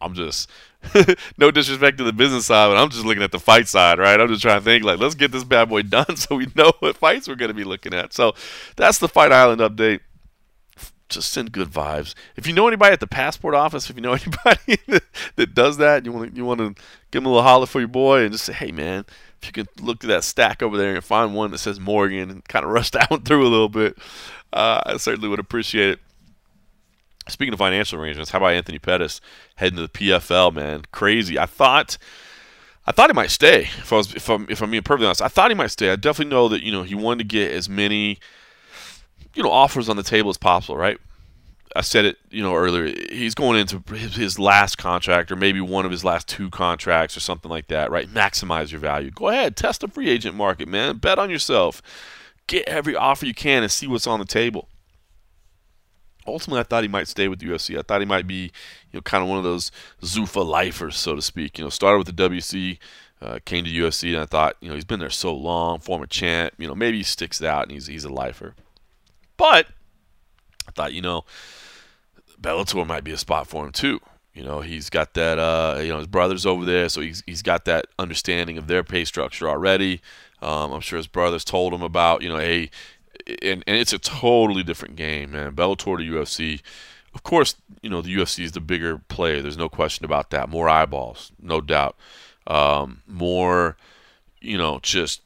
I'm 0.00 0.14
just 0.14 0.50
no 1.38 1.50
disrespect 1.50 1.98
to 1.98 2.04
the 2.04 2.12
business 2.12 2.46
side, 2.46 2.68
but 2.68 2.76
I'm 2.76 2.90
just 2.90 3.04
looking 3.04 3.22
at 3.22 3.32
the 3.32 3.38
fight 3.38 3.68
side, 3.68 3.98
right? 3.98 4.18
I'm 4.18 4.28
just 4.28 4.42
trying 4.42 4.58
to 4.58 4.64
think 4.64 4.84
like, 4.84 4.98
let's 4.98 5.14
get 5.14 5.32
this 5.32 5.44
bad 5.44 5.68
boy 5.68 5.82
done 5.82 6.16
so 6.16 6.36
we 6.36 6.48
know 6.54 6.72
what 6.80 6.96
fights 6.96 7.28
we're 7.28 7.34
going 7.34 7.50
to 7.50 7.54
be 7.54 7.64
looking 7.64 7.94
at. 7.94 8.12
So 8.12 8.34
that's 8.76 8.98
the 8.98 9.08
Fight 9.08 9.32
Island 9.32 9.60
update. 9.60 10.00
Just 11.08 11.32
send 11.32 11.50
good 11.50 11.68
vibes. 11.68 12.14
If 12.36 12.46
you 12.46 12.52
know 12.52 12.68
anybody 12.68 12.92
at 12.92 13.00
the 13.00 13.06
passport 13.06 13.54
office, 13.54 13.90
if 13.90 13.96
you 13.96 14.02
know 14.02 14.12
anybody 14.46 14.78
that, 15.36 15.54
does 15.54 15.76
that, 15.78 16.04
you 16.04 16.12
want 16.12 16.36
you 16.36 16.44
want 16.44 16.60
to 16.60 16.68
give 17.10 17.22
them 17.22 17.26
a 17.26 17.30
little 17.30 17.42
holler 17.42 17.66
for 17.66 17.80
your 17.80 17.88
boy 17.88 18.22
and 18.22 18.32
just 18.32 18.44
say, 18.44 18.52
hey 18.52 18.70
man, 18.70 19.04
if 19.42 19.48
you 19.48 19.52
can 19.52 19.66
look 19.84 20.00
through 20.00 20.12
that 20.12 20.24
stack 20.24 20.62
over 20.62 20.76
there 20.76 20.94
and 20.94 21.04
find 21.04 21.34
one 21.34 21.50
that 21.50 21.58
says 21.58 21.80
Morgan 21.80 22.30
and 22.30 22.44
kind 22.44 22.64
of 22.64 22.70
rush 22.70 22.90
that 22.92 23.10
one 23.10 23.22
through 23.22 23.42
a 23.42 23.50
little 23.50 23.68
bit, 23.68 23.98
uh, 24.52 24.80
I 24.86 24.96
certainly 24.98 25.28
would 25.28 25.40
appreciate 25.40 25.90
it. 25.90 26.00
Speaking 27.28 27.52
of 27.52 27.58
financial 27.58 28.00
arrangements, 28.00 28.30
how 28.30 28.38
about 28.38 28.52
Anthony 28.52 28.78
Pettis 28.78 29.20
heading 29.56 29.76
to 29.76 29.82
the 29.82 29.88
PFL? 29.88 30.54
Man, 30.54 30.82
crazy. 30.90 31.38
I 31.38 31.46
thought, 31.46 31.98
I 32.86 32.92
thought 32.92 33.10
he 33.10 33.14
might 33.14 33.30
stay. 33.30 33.62
If 33.62 33.92
I 33.92 33.96
was, 33.96 34.14
if 34.14 34.28
I'm, 34.28 34.46
if 34.48 34.62
I'm 34.62 34.70
being 34.70 34.82
perfectly 34.82 35.06
honest, 35.06 35.22
I 35.22 35.28
thought 35.28 35.50
he 35.50 35.54
might 35.54 35.70
stay. 35.70 35.90
I 35.90 35.96
definitely 35.96 36.30
know 36.30 36.48
that 36.48 36.62
you 36.62 36.72
know 36.72 36.82
he 36.82 36.94
wanted 36.94 37.18
to 37.18 37.24
get 37.24 37.52
as 37.52 37.68
many, 37.68 38.18
you 39.34 39.42
know, 39.42 39.50
offers 39.50 39.88
on 39.88 39.96
the 39.96 40.02
table 40.02 40.30
as 40.30 40.38
possible. 40.38 40.76
Right. 40.76 40.98
I 41.76 41.82
said 41.82 42.04
it, 42.04 42.16
you 42.30 42.42
know, 42.42 42.56
earlier. 42.56 42.92
He's 43.12 43.36
going 43.36 43.60
into 43.60 43.80
his, 43.94 44.16
his 44.16 44.38
last 44.40 44.76
contract, 44.76 45.30
or 45.30 45.36
maybe 45.36 45.60
one 45.60 45.84
of 45.84 45.92
his 45.92 46.04
last 46.04 46.26
two 46.26 46.50
contracts, 46.50 47.16
or 47.16 47.20
something 47.20 47.50
like 47.50 47.68
that. 47.68 47.92
Right. 47.92 48.08
Maximize 48.08 48.72
your 48.72 48.80
value. 48.80 49.10
Go 49.10 49.28
ahead, 49.28 49.56
test 49.56 49.82
the 49.82 49.88
free 49.88 50.08
agent 50.08 50.34
market, 50.34 50.66
man. 50.68 50.96
Bet 50.96 51.18
on 51.18 51.30
yourself. 51.30 51.80
Get 52.46 52.66
every 52.66 52.96
offer 52.96 53.26
you 53.26 53.34
can 53.34 53.62
and 53.62 53.70
see 53.70 53.86
what's 53.86 54.08
on 54.08 54.18
the 54.18 54.24
table 54.24 54.68
ultimately, 56.30 56.60
I 56.60 56.64
thought 56.64 56.82
he 56.82 56.88
might 56.88 57.08
stay 57.08 57.28
with 57.28 57.38
the 57.38 57.46
UFC. 57.46 57.78
I 57.78 57.82
thought 57.82 58.00
he 58.00 58.06
might 58.06 58.26
be, 58.26 58.44
you 58.44 58.94
know, 58.94 59.00
kind 59.00 59.22
of 59.22 59.28
one 59.28 59.38
of 59.38 59.44
those 59.44 59.70
Zuffa 60.02 60.44
lifers, 60.44 60.96
so 60.96 61.14
to 61.14 61.22
speak. 61.22 61.58
You 61.58 61.64
know, 61.64 61.70
started 61.70 61.98
with 61.98 62.14
the 62.16 62.28
WEC, 62.28 62.78
uh, 63.22 63.38
came 63.44 63.64
to 63.64 63.70
UFC, 63.70 64.12
and 64.12 64.22
I 64.22 64.26
thought, 64.26 64.56
you 64.60 64.68
know, 64.68 64.74
he's 64.74 64.84
been 64.84 65.00
there 65.00 65.10
so 65.10 65.34
long, 65.34 65.80
former 65.80 66.06
champ. 66.06 66.54
You 66.58 66.68
know, 66.68 66.74
maybe 66.74 66.98
he 66.98 67.02
sticks 67.02 67.40
it 67.40 67.46
out 67.46 67.64
and 67.64 67.72
he's 67.72 67.86
he's 67.86 68.04
a 68.04 68.12
lifer. 68.12 68.54
But 69.36 69.68
I 70.68 70.72
thought, 70.72 70.92
you 70.92 71.02
know, 71.02 71.24
Bellator 72.40 72.86
might 72.86 73.04
be 73.04 73.12
a 73.12 73.16
spot 73.16 73.46
for 73.46 73.64
him 73.64 73.72
too. 73.72 74.00
You 74.34 74.44
know, 74.44 74.60
he's 74.60 74.90
got 74.90 75.14
that. 75.14 75.38
Uh, 75.38 75.80
you 75.80 75.88
know, 75.88 75.98
his 75.98 76.06
brother's 76.06 76.46
over 76.46 76.64
there, 76.64 76.88
so 76.88 77.00
he's 77.00 77.22
he's 77.26 77.42
got 77.42 77.64
that 77.64 77.86
understanding 77.98 78.58
of 78.58 78.68
their 78.68 78.84
pay 78.84 79.04
structure 79.04 79.48
already. 79.48 80.00
Um, 80.42 80.72
I'm 80.72 80.80
sure 80.80 80.96
his 80.96 81.06
brothers 81.06 81.44
told 81.44 81.74
him 81.74 81.82
about, 81.82 82.22
you 82.22 82.28
know, 82.28 82.38
hey, 82.38 82.70
and, 83.42 83.64
and 83.66 83.76
it's 83.76 83.92
a 83.92 83.98
totally 83.98 84.62
different 84.62 84.96
game, 84.96 85.32
man. 85.32 85.54
Bellator 85.54 85.98
to 85.98 86.04
UFC. 86.04 86.60
Of 87.14 87.22
course, 87.22 87.56
you 87.82 87.90
know 87.90 88.02
the 88.02 88.14
UFC 88.14 88.44
is 88.44 88.52
the 88.52 88.60
bigger 88.60 88.98
player. 88.98 89.42
There's 89.42 89.56
no 89.56 89.68
question 89.68 90.04
about 90.04 90.30
that. 90.30 90.48
More 90.48 90.68
eyeballs, 90.68 91.32
no 91.40 91.60
doubt. 91.60 91.96
Um, 92.46 93.02
more, 93.06 93.76
you 94.40 94.56
know, 94.56 94.78
just 94.82 95.22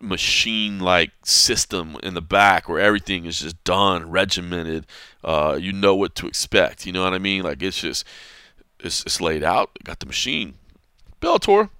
machine-like 0.00 1.12
system 1.24 1.96
in 2.02 2.14
the 2.14 2.20
back 2.20 2.68
where 2.68 2.80
everything 2.80 3.24
is 3.24 3.40
just 3.40 3.62
done, 3.62 4.10
regimented. 4.10 4.86
Uh, 5.22 5.56
you 5.60 5.72
know 5.72 5.94
what 5.94 6.14
to 6.16 6.26
expect. 6.26 6.86
You 6.86 6.92
know 6.92 7.04
what 7.04 7.14
I 7.14 7.18
mean? 7.18 7.42
Like 7.42 7.62
it's 7.62 7.80
just 7.80 8.04
it's, 8.80 9.02
it's 9.02 9.20
laid 9.20 9.42
out. 9.44 9.70
Got 9.84 10.00
the 10.00 10.06
machine. 10.06 10.54
Bellator, 11.20 11.70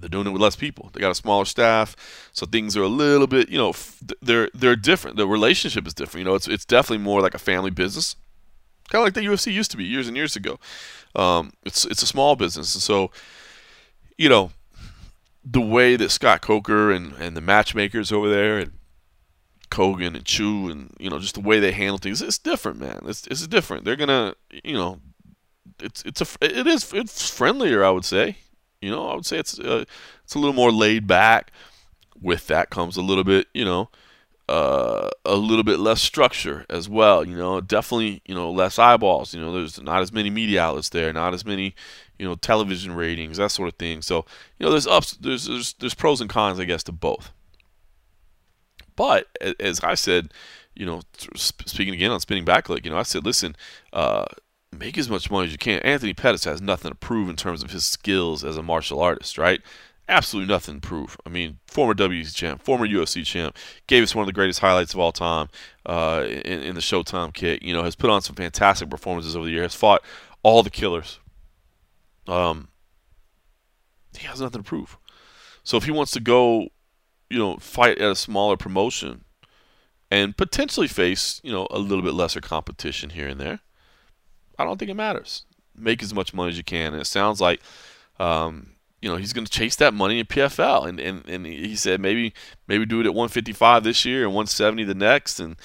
they're 0.00 0.08
doing 0.08 0.26
it 0.26 0.30
with 0.30 0.42
less 0.42 0.56
people. 0.56 0.90
They 0.92 1.00
got 1.00 1.10
a 1.10 1.14
smaller 1.14 1.44
staff, 1.44 1.96
so 2.32 2.46
things 2.46 2.76
are 2.76 2.82
a 2.82 2.88
little 2.88 3.26
bit, 3.26 3.48
you 3.48 3.58
know, 3.58 3.74
they're 4.22 4.50
they're 4.54 4.76
different. 4.76 5.16
The 5.16 5.26
relationship 5.26 5.86
is 5.86 5.94
different. 5.94 6.24
You 6.24 6.30
know, 6.30 6.36
it's 6.36 6.48
it's 6.48 6.64
definitely 6.64 7.04
more 7.04 7.20
like 7.20 7.34
a 7.34 7.38
family 7.38 7.70
business, 7.70 8.16
kind 8.88 9.00
of 9.00 9.06
like 9.06 9.14
the 9.14 9.28
UFC 9.28 9.52
used 9.52 9.70
to 9.72 9.76
be 9.76 9.84
years 9.84 10.08
and 10.08 10.16
years 10.16 10.36
ago. 10.36 10.58
Um, 11.14 11.52
it's 11.64 11.84
it's 11.84 12.02
a 12.02 12.06
small 12.06 12.36
business, 12.36 12.74
and 12.74 12.82
so, 12.82 13.10
you 14.16 14.28
know, 14.28 14.52
the 15.44 15.60
way 15.60 15.96
that 15.96 16.10
Scott 16.10 16.40
Coker 16.42 16.90
and 16.90 17.12
and 17.14 17.36
the 17.36 17.40
matchmakers 17.40 18.12
over 18.12 18.28
there 18.28 18.58
and 18.58 18.72
Kogan 19.70 20.16
and 20.16 20.24
Chou 20.24 20.68
and 20.68 20.94
you 20.98 21.08
know 21.08 21.18
just 21.18 21.34
the 21.34 21.40
way 21.40 21.60
they 21.60 21.72
handle 21.72 21.98
things, 21.98 22.20
it's 22.20 22.38
different, 22.38 22.78
man. 22.78 23.00
It's 23.06 23.26
it's 23.26 23.46
different. 23.46 23.84
They're 23.84 23.96
gonna, 23.96 24.34
you 24.64 24.74
know, 24.74 25.00
it's 25.78 26.02
it's 26.04 26.20
a 26.20 26.26
it 26.40 26.66
is 26.66 26.92
it's 26.92 27.30
friendlier, 27.30 27.84
I 27.84 27.90
would 27.90 28.04
say. 28.04 28.36
You 28.80 28.90
know, 28.90 29.08
I 29.08 29.14
would 29.14 29.26
say 29.26 29.38
it's 29.38 29.58
uh, 29.58 29.84
it's 30.24 30.34
a 30.34 30.38
little 30.38 30.54
more 30.54 30.72
laid 30.72 31.06
back. 31.06 31.52
With 32.20 32.46
that 32.48 32.68
comes 32.68 32.96
a 32.98 33.02
little 33.02 33.24
bit, 33.24 33.46
you 33.54 33.64
know, 33.64 33.88
uh, 34.48 35.08
a 35.24 35.36
little 35.36 35.64
bit 35.64 35.78
less 35.78 36.02
structure 36.02 36.66
as 36.68 36.88
well. 36.88 37.24
You 37.24 37.36
know, 37.36 37.60
definitely, 37.60 38.20
you 38.26 38.34
know, 38.34 38.50
less 38.50 38.78
eyeballs. 38.78 39.32
You 39.32 39.40
know, 39.40 39.52
there's 39.52 39.80
not 39.80 40.02
as 40.02 40.12
many 40.12 40.28
media 40.28 40.62
outlets 40.62 40.90
there, 40.90 41.12
not 41.12 41.32
as 41.32 41.46
many, 41.46 41.74
you 42.18 42.26
know, 42.26 42.34
television 42.34 42.92
ratings, 42.92 43.38
that 43.38 43.52
sort 43.52 43.68
of 43.68 43.78
thing. 43.78 44.02
So, 44.02 44.26
you 44.58 44.66
know, 44.66 44.70
there's 44.70 44.86
ups, 44.86 45.12
there's 45.12 45.46
there's, 45.46 45.72
there's 45.74 45.94
pros 45.94 46.20
and 46.20 46.28
cons, 46.28 46.60
I 46.60 46.64
guess, 46.64 46.82
to 46.84 46.92
both. 46.92 47.32
But 48.96 49.28
as 49.58 49.80
I 49.80 49.94
said, 49.94 50.32
you 50.74 50.84
know, 50.84 51.00
speaking 51.36 51.94
again 51.94 52.10
on 52.10 52.20
Spinning 52.20 52.44
Back 52.44 52.64
Clique, 52.64 52.84
you 52.84 52.90
know, 52.90 52.98
I 52.98 53.02
said, 53.04 53.24
listen, 53.24 53.56
uh, 53.92 54.26
make 54.76 54.96
as 54.96 55.10
much 55.10 55.30
money 55.30 55.46
as 55.46 55.52
you 55.52 55.58
can. 55.58 55.80
Anthony 55.80 56.14
Pettis 56.14 56.44
has 56.44 56.60
nothing 56.60 56.90
to 56.90 56.94
prove 56.94 57.28
in 57.28 57.36
terms 57.36 57.62
of 57.62 57.70
his 57.70 57.84
skills 57.84 58.44
as 58.44 58.56
a 58.56 58.62
martial 58.62 59.00
artist, 59.00 59.38
right? 59.38 59.60
absolutely 60.10 60.52
nothing 60.52 60.80
to 60.80 60.86
prove. 60.86 61.16
I 61.24 61.30
mean, 61.30 61.58
former 61.66 61.94
WEC 61.94 62.34
champ, 62.34 62.62
former 62.62 62.86
UFC 62.86 63.24
champ, 63.24 63.56
gave 63.86 64.02
us 64.02 64.14
one 64.14 64.24
of 64.24 64.26
the 64.26 64.32
greatest 64.32 64.58
highlights 64.58 64.92
of 64.92 65.00
all 65.00 65.12
time 65.12 65.48
uh, 65.86 66.24
in, 66.26 66.62
in, 66.62 66.74
the 66.74 66.80
Showtime 66.80 67.32
kick. 67.32 67.62
You 67.62 67.72
know, 67.72 67.84
has 67.84 67.94
put 67.94 68.10
on 68.10 68.20
some 68.20 68.36
fantastic 68.36 68.90
performances 68.90 69.36
over 69.36 69.46
the 69.46 69.52
years. 69.52 69.72
Has 69.72 69.74
fought 69.74 70.02
all 70.42 70.62
the 70.62 70.70
killers. 70.70 71.20
Um, 72.26 72.68
he 74.18 74.26
has 74.26 74.40
nothing 74.40 74.62
to 74.62 74.68
prove. 74.68 74.98
So 75.62 75.76
if 75.76 75.84
he 75.84 75.90
wants 75.90 76.12
to 76.12 76.20
go, 76.20 76.68
you 77.30 77.38
know, 77.38 77.56
fight 77.56 77.98
at 77.98 78.10
a 78.10 78.16
smaller 78.16 78.56
promotion 78.56 79.24
and 80.10 80.36
potentially 80.36 80.88
face, 80.88 81.40
you 81.44 81.52
know, 81.52 81.68
a 81.70 81.78
little 81.78 82.02
bit 82.02 82.14
lesser 82.14 82.40
competition 82.40 83.10
here 83.10 83.28
and 83.28 83.40
there, 83.40 83.60
I 84.60 84.64
don't 84.64 84.78
think 84.78 84.90
it 84.90 84.94
matters. 84.94 85.44
Make 85.74 86.02
as 86.02 86.12
much 86.12 86.34
money 86.34 86.50
as 86.50 86.56
you 86.58 86.64
can. 86.64 86.92
And 86.92 87.00
it 87.00 87.06
sounds 87.06 87.40
like 87.40 87.60
um, 88.18 88.72
you 89.00 89.08
know 89.08 89.16
he's 89.16 89.32
going 89.32 89.46
to 89.46 89.50
chase 89.50 89.76
that 89.76 89.94
money 89.94 90.20
in 90.20 90.26
PFL, 90.26 90.88
and, 90.88 91.00
and 91.00 91.26
and 91.28 91.46
he 91.46 91.74
said 91.76 92.00
maybe 92.00 92.34
maybe 92.68 92.84
do 92.84 93.00
it 93.00 93.06
at 93.06 93.14
155 93.14 93.84
this 93.84 94.04
year 94.04 94.24
and 94.24 94.34
170 94.34 94.84
the 94.84 94.94
next, 94.94 95.40
and 95.40 95.56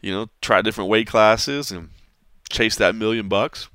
you 0.00 0.12
know 0.12 0.28
try 0.40 0.62
different 0.62 0.90
weight 0.90 1.06
classes 1.06 1.70
and 1.70 1.90
chase 2.48 2.76
that 2.76 2.94
million 2.94 3.28
bucks. 3.28 3.68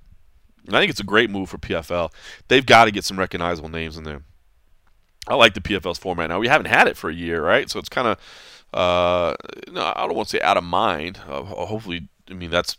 And 0.65 0.75
I 0.75 0.79
think 0.79 0.91
it's 0.91 0.99
a 0.99 1.05
great 1.05 1.29
move 1.29 1.49
for 1.49 1.57
PFL. 1.57 2.11
They've 2.47 2.65
got 2.65 2.85
to 2.85 2.91
get 2.91 3.03
some 3.03 3.17
recognizable 3.17 3.69
names 3.69 3.97
in 3.97 4.03
there. 4.03 4.21
I 5.27 5.35
like 5.35 5.53
the 5.53 5.61
PFL's 5.61 5.97
format 5.97 6.29
now. 6.29 6.39
We 6.39 6.47
haven't 6.47 6.67
had 6.67 6.87
it 6.87 6.95
for 6.95 7.09
a 7.09 7.13
year, 7.13 7.43
right? 7.43 7.69
So 7.69 7.79
it's 7.79 7.89
kind 7.89 8.07
of 8.07 8.17
uh, 8.73 9.35
no, 9.71 9.93
I 9.95 10.05
don't 10.05 10.15
want 10.15 10.29
to 10.29 10.37
say 10.37 10.41
out 10.41 10.57
of 10.57 10.63
mind. 10.63 11.19
Uh, 11.27 11.43
hopefully, 11.43 12.07
I 12.29 12.33
mean 12.33 12.51
that's 12.51 12.77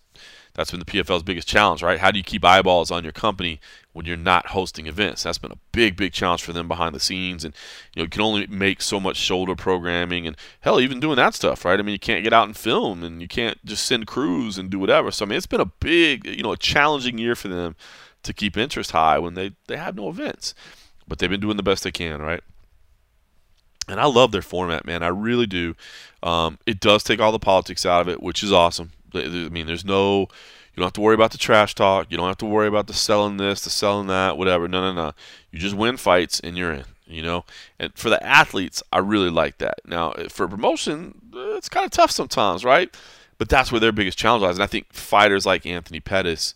that's 0.61 0.73
been 0.73 0.81
the 0.81 0.85
PFL's 0.85 1.23
biggest 1.23 1.49
challenge, 1.49 1.83
right? 1.83 1.99
How 1.99 2.11
do 2.11 2.19
you 2.19 2.23
keep 2.23 2.45
eyeballs 2.45 2.91
on 2.91 3.03
your 3.03 3.15
company 3.15 3.61
when 3.95 4.05
you're 4.05 4.15
not 4.15 4.49
hosting 4.49 4.87
events? 4.87 5.23
That's 5.23 5.39
been 5.39 5.51
a 5.51 5.59
big, 5.73 5.97
big 5.97 6.13
challenge 6.13 6.43
for 6.43 6.53
them 6.53 6.69
behind 6.69 6.95
the 6.95 7.01
scenes. 7.01 7.47
And 7.47 7.55
you 7.95 8.01
know, 8.01 8.05
you 8.05 8.11
can 8.11 8.21
only 8.21 8.47
make 8.47 8.83
so 8.83 9.01
much 9.01 9.17
shoulder 9.17 9.57
programming 9.57 10.27
and 10.27 10.37
hell, 10.61 10.79
even 10.79 11.01
doing 11.01 11.17
that 11.17 11.33
stuff, 11.33 11.65
right? 11.65 11.81
I 11.81 11.83
mean, 11.83 11.95
you 11.95 11.99
can't 11.99 12.23
get 12.23 12.35
out 12.35 12.47
and 12.47 12.55
film, 12.55 13.03
and 13.03 13.23
you 13.23 13.27
can't 13.27 13.57
just 13.65 13.87
send 13.87 14.07
crews 14.07 14.59
and 14.59 14.69
do 14.69 14.79
whatever. 14.79 15.11
So 15.11 15.25
I 15.25 15.29
mean, 15.29 15.39
it's 15.39 15.47
been 15.47 15.63
a 15.63 15.73
big, 15.81 16.27
you 16.27 16.43
know, 16.43 16.53
a 16.53 16.59
challenging 16.59 17.17
year 17.17 17.35
for 17.35 17.49
them 17.49 17.75
to 18.23 18.35
keep 18.35 18.59
interest 18.59 18.91
high 18.91 19.19
when 19.19 19.33
they 19.33 19.53
they 19.67 19.79
have 19.79 19.97
no 19.97 20.11
events. 20.11 20.55
But 21.09 21.21
they've 21.21 21.31
been 21.31 21.41
doing 21.41 21.57
the 21.57 21.63
best 21.63 21.85
they 21.85 21.91
can, 21.91 22.21
right? 22.21 22.43
And 23.89 23.99
I 23.99 24.05
love 24.05 24.31
their 24.31 24.43
format, 24.43 24.85
man. 24.85 25.03
I 25.03 25.09
really 25.09 25.47
do. 25.47 25.75
Um, 26.23 26.59
it 26.67 26.81
does 26.81 27.03
take 27.03 27.19
all 27.19 27.33
the 27.33 27.39
politics 27.39 27.87
out 27.87 28.03
of 28.03 28.11
it, 28.11 28.23
which 28.23 28.43
is 28.43 28.53
awesome. 28.53 28.91
I 29.15 29.49
mean, 29.49 29.67
there's 29.67 29.85
no, 29.85 30.21
you 30.21 30.77
don't 30.77 30.87
have 30.87 30.93
to 30.95 31.01
worry 31.01 31.15
about 31.15 31.33
the 31.33 31.39
trash 31.39 31.75
talk. 31.75 32.07
You 32.11 32.17
don't 32.17 32.29
have 32.29 32.39
to 32.39 32.47
worry 32.47 32.69
about 32.69 32.87
the 32.87 32.95
selling 32.95 33.37
this, 33.37 33.63
the 33.63 33.71
selling 33.71 34.07
that, 34.07 34.39
whatever. 34.39 34.69
No, 34.69 34.81
no, 34.81 34.93
no. 34.93 35.13
You 35.51 35.59
just 35.59 35.77
win 35.77 35.97
fights 35.97 36.41
and 36.41 36.57
you're 36.57 36.73
in. 36.73 36.85
You 37.07 37.23
know, 37.23 37.45
and 37.81 37.93
for 37.97 38.09
the 38.09 38.25
athletes, 38.25 38.85
I 38.93 38.99
really 38.99 39.31
like 39.31 39.59
that. 39.59 39.81
Now, 39.85 40.13
for 40.29 40.47
promotion, 40.47 41.21
it's 41.35 41.69
kind 41.69 41.85
of 41.85 41.91
tough 41.91 42.13
sometimes, 42.13 42.65
right? 42.65 42.95
But 43.37 43.49
that's 43.49 43.73
where 43.73 43.81
their 43.81 43.91
biggest 43.91 44.17
challenge 44.17 44.43
lies. 44.43 44.57
And 44.57 44.63
I 44.63 44.69
think 44.69 44.93
fighters 44.93 45.45
like 45.45 45.67
Anthony 45.67 45.99
Pettis 45.99 46.55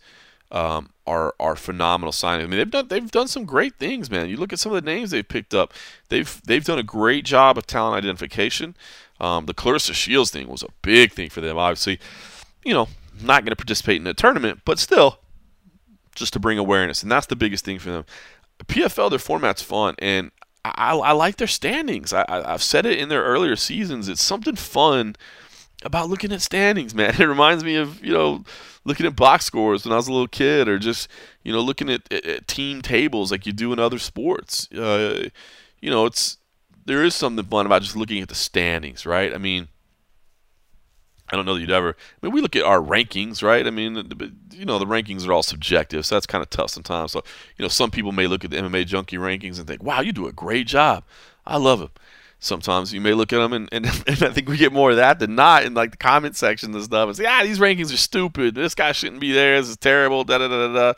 um, 0.51 0.91
are 1.05 1.35
are 1.41 1.57
phenomenal 1.57 2.13
signings. 2.13 2.43
I 2.43 2.47
mean, 2.47 2.57
they've 2.57 2.71
done 2.71 2.87
they've 2.87 3.11
done 3.11 3.27
some 3.27 3.43
great 3.43 3.75
things, 3.75 4.09
man. 4.09 4.29
You 4.29 4.37
look 4.37 4.53
at 4.53 4.59
some 4.59 4.71
of 4.71 4.81
the 4.81 4.89
names 4.89 5.11
they've 5.11 5.27
picked 5.27 5.53
up. 5.53 5.73
They've 6.07 6.41
they've 6.45 6.63
done 6.63 6.79
a 6.79 6.83
great 6.83 7.25
job 7.25 7.57
of 7.57 7.67
talent 7.67 7.97
identification. 7.97 8.77
Um, 9.19 9.47
the 9.47 9.53
Claressa 9.53 9.93
Shields 9.93 10.31
thing 10.31 10.47
was 10.47 10.63
a 10.63 10.71
big 10.81 11.11
thing 11.11 11.29
for 11.29 11.41
them, 11.41 11.57
obviously 11.57 11.99
you 12.65 12.73
know, 12.73 12.87
not 13.21 13.43
going 13.43 13.51
to 13.51 13.55
participate 13.55 14.01
in 14.01 14.07
a 14.07 14.13
tournament, 14.13 14.61
but 14.65 14.79
still, 14.79 15.19
just 16.15 16.33
to 16.33 16.39
bring 16.39 16.57
awareness. 16.57 17.03
And 17.03 17.11
that's 17.11 17.27
the 17.27 17.35
biggest 17.35 17.63
thing 17.63 17.79
for 17.79 17.91
them. 17.91 18.05
PFL, 18.65 19.09
their 19.09 19.19
format's 19.19 19.61
fun, 19.61 19.95
and 19.99 20.31
I, 20.63 20.95
I 20.95 21.11
like 21.11 21.37
their 21.37 21.47
standings. 21.47 22.11
I, 22.11 22.25
I've 22.27 22.63
said 22.63 22.85
it 22.85 22.97
in 22.97 23.09
their 23.09 23.23
earlier 23.23 23.55
seasons. 23.55 24.09
It's 24.09 24.23
something 24.23 24.55
fun 24.55 25.15
about 25.83 26.09
looking 26.09 26.31
at 26.31 26.41
standings, 26.41 26.95
man. 26.95 27.15
It 27.19 27.25
reminds 27.25 27.63
me 27.63 27.75
of, 27.75 28.03
you 28.03 28.13
know, 28.13 28.43
looking 28.83 29.05
at 29.05 29.15
box 29.15 29.45
scores 29.45 29.85
when 29.85 29.93
I 29.93 29.97
was 29.97 30.07
a 30.07 30.11
little 30.11 30.27
kid 30.27 30.67
or 30.67 30.79
just, 30.79 31.07
you 31.43 31.53
know, 31.53 31.61
looking 31.61 31.89
at, 31.89 32.11
at, 32.11 32.25
at 32.25 32.47
team 32.47 32.81
tables 32.81 33.31
like 33.31 33.45
you 33.45 33.53
do 33.53 33.73
in 33.73 33.79
other 33.79 33.99
sports. 33.99 34.71
Uh, 34.71 35.29
you 35.81 35.91
know, 35.91 36.05
it's 36.05 36.37
there 36.85 37.03
is 37.03 37.13
something 37.13 37.45
fun 37.45 37.65
about 37.65 37.83
just 37.83 37.95
looking 37.95 38.21
at 38.21 38.29
the 38.29 38.35
standings, 38.35 39.05
right? 39.05 39.33
I 39.33 39.37
mean, 39.37 39.67
I 41.29 41.35
don't 41.35 41.45
know 41.45 41.55
that 41.55 41.61
you'd 41.61 41.71
ever. 41.71 41.89
I 42.21 42.25
mean, 42.25 42.33
we 42.33 42.41
look 42.41 42.55
at 42.55 42.63
our 42.63 42.79
rankings, 42.79 43.41
right? 43.41 43.65
I 43.65 43.71
mean, 43.71 43.95
you 44.51 44.65
know, 44.65 44.77
the 44.77 44.85
rankings 44.85 45.27
are 45.27 45.33
all 45.33 45.43
subjective, 45.43 46.05
so 46.05 46.15
that's 46.15 46.27
kind 46.27 46.43
of 46.43 46.49
tough 46.49 46.69
sometimes. 46.69 47.13
So, 47.13 47.23
you 47.57 47.63
know, 47.63 47.69
some 47.69 47.89
people 47.89 48.11
may 48.11 48.27
look 48.27 48.45
at 48.45 48.51
the 48.51 48.57
MMA 48.57 48.85
Junkie 48.85 49.17
rankings 49.17 49.57
and 49.57 49.67
think, 49.67 49.81
"Wow, 49.81 50.01
you 50.01 50.11
do 50.11 50.27
a 50.27 50.31
great 50.31 50.67
job." 50.67 51.03
I 51.45 51.57
love 51.57 51.79
them. 51.79 51.91
Sometimes 52.37 52.93
you 52.93 53.01
may 53.01 53.13
look 53.13 53.33
at 53.33 53.39
them, 53.39 53.53
and, 53.53 53.69
and, 53.71 53.85
and 54.07 54.23
I 54.23 54.29
think 54.29 54.47
we 54.47 54.57
get 54.57 54.71
more 54.71 54.91
of 54.91 54.97
that 54.97 55.17
than 55.17 55.33
not 55.33 55.63
in 55.63 55.73
like 55.73 55.91
the 55.91 55.97
comment 55.97 56.35
section 56.35 56.75
and 56.75 56.83
stuff, 56.83 57.07
and 57.07 57.17
say, 57.17 57.25
"Ah, 57.25 57.41
these 57.43 57.59
rankings 57.59 57.91
are 57.91 57.97
stupid. 57.97 58.53
This 58.53 58.75
guy 58.75 58.91
shouldn't 58.91 59.21
be 59.21 59.31
there. 59.31 59.59
This 59.59 59.69
is 59.69 59.77
terrible." 59.77 60.23
Da 60.23 60.37
da 60.37 60.47
da 60.47 60.73
da. 60.73 60.93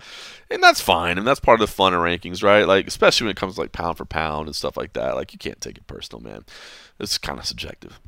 And 0.49 0.61
that's 0.61 0.82
fine, 0.82 1.17
and 1.17 1.25
that's 1.25 1.39
part 1.39 1.61
of 1.61 1.69
the 1.69 1.73
fun 1.73 1.93
of 1.93 2.01
rankings, 2.01 2.43
right? 2.43 2.67
Like, 2.67 2.88
especially 2.88 3.25
when 3.25 3.32
it 3.32 3.38
comes 3.38 3.55
to 3.55 3.61
like 3.61 3.71
pound 3.71 3.97
for 3.97 4.05
pound 4.05 4.47
and 4.47 4.55
stuff 4.55 4.75
like 4.75 4.93
that. 4.93 5.15
Like, 5.15 5.32
you 5.32 5.39
can't 5.39 5.61
take 5.61 5.78
it 5.78 5.88
personal, 5.88 6.21
man. 6.21 6.43
It's 6.99 7.17
kind 7.17 7.39
of 7.39 7.45
subjective. 7.45 7.99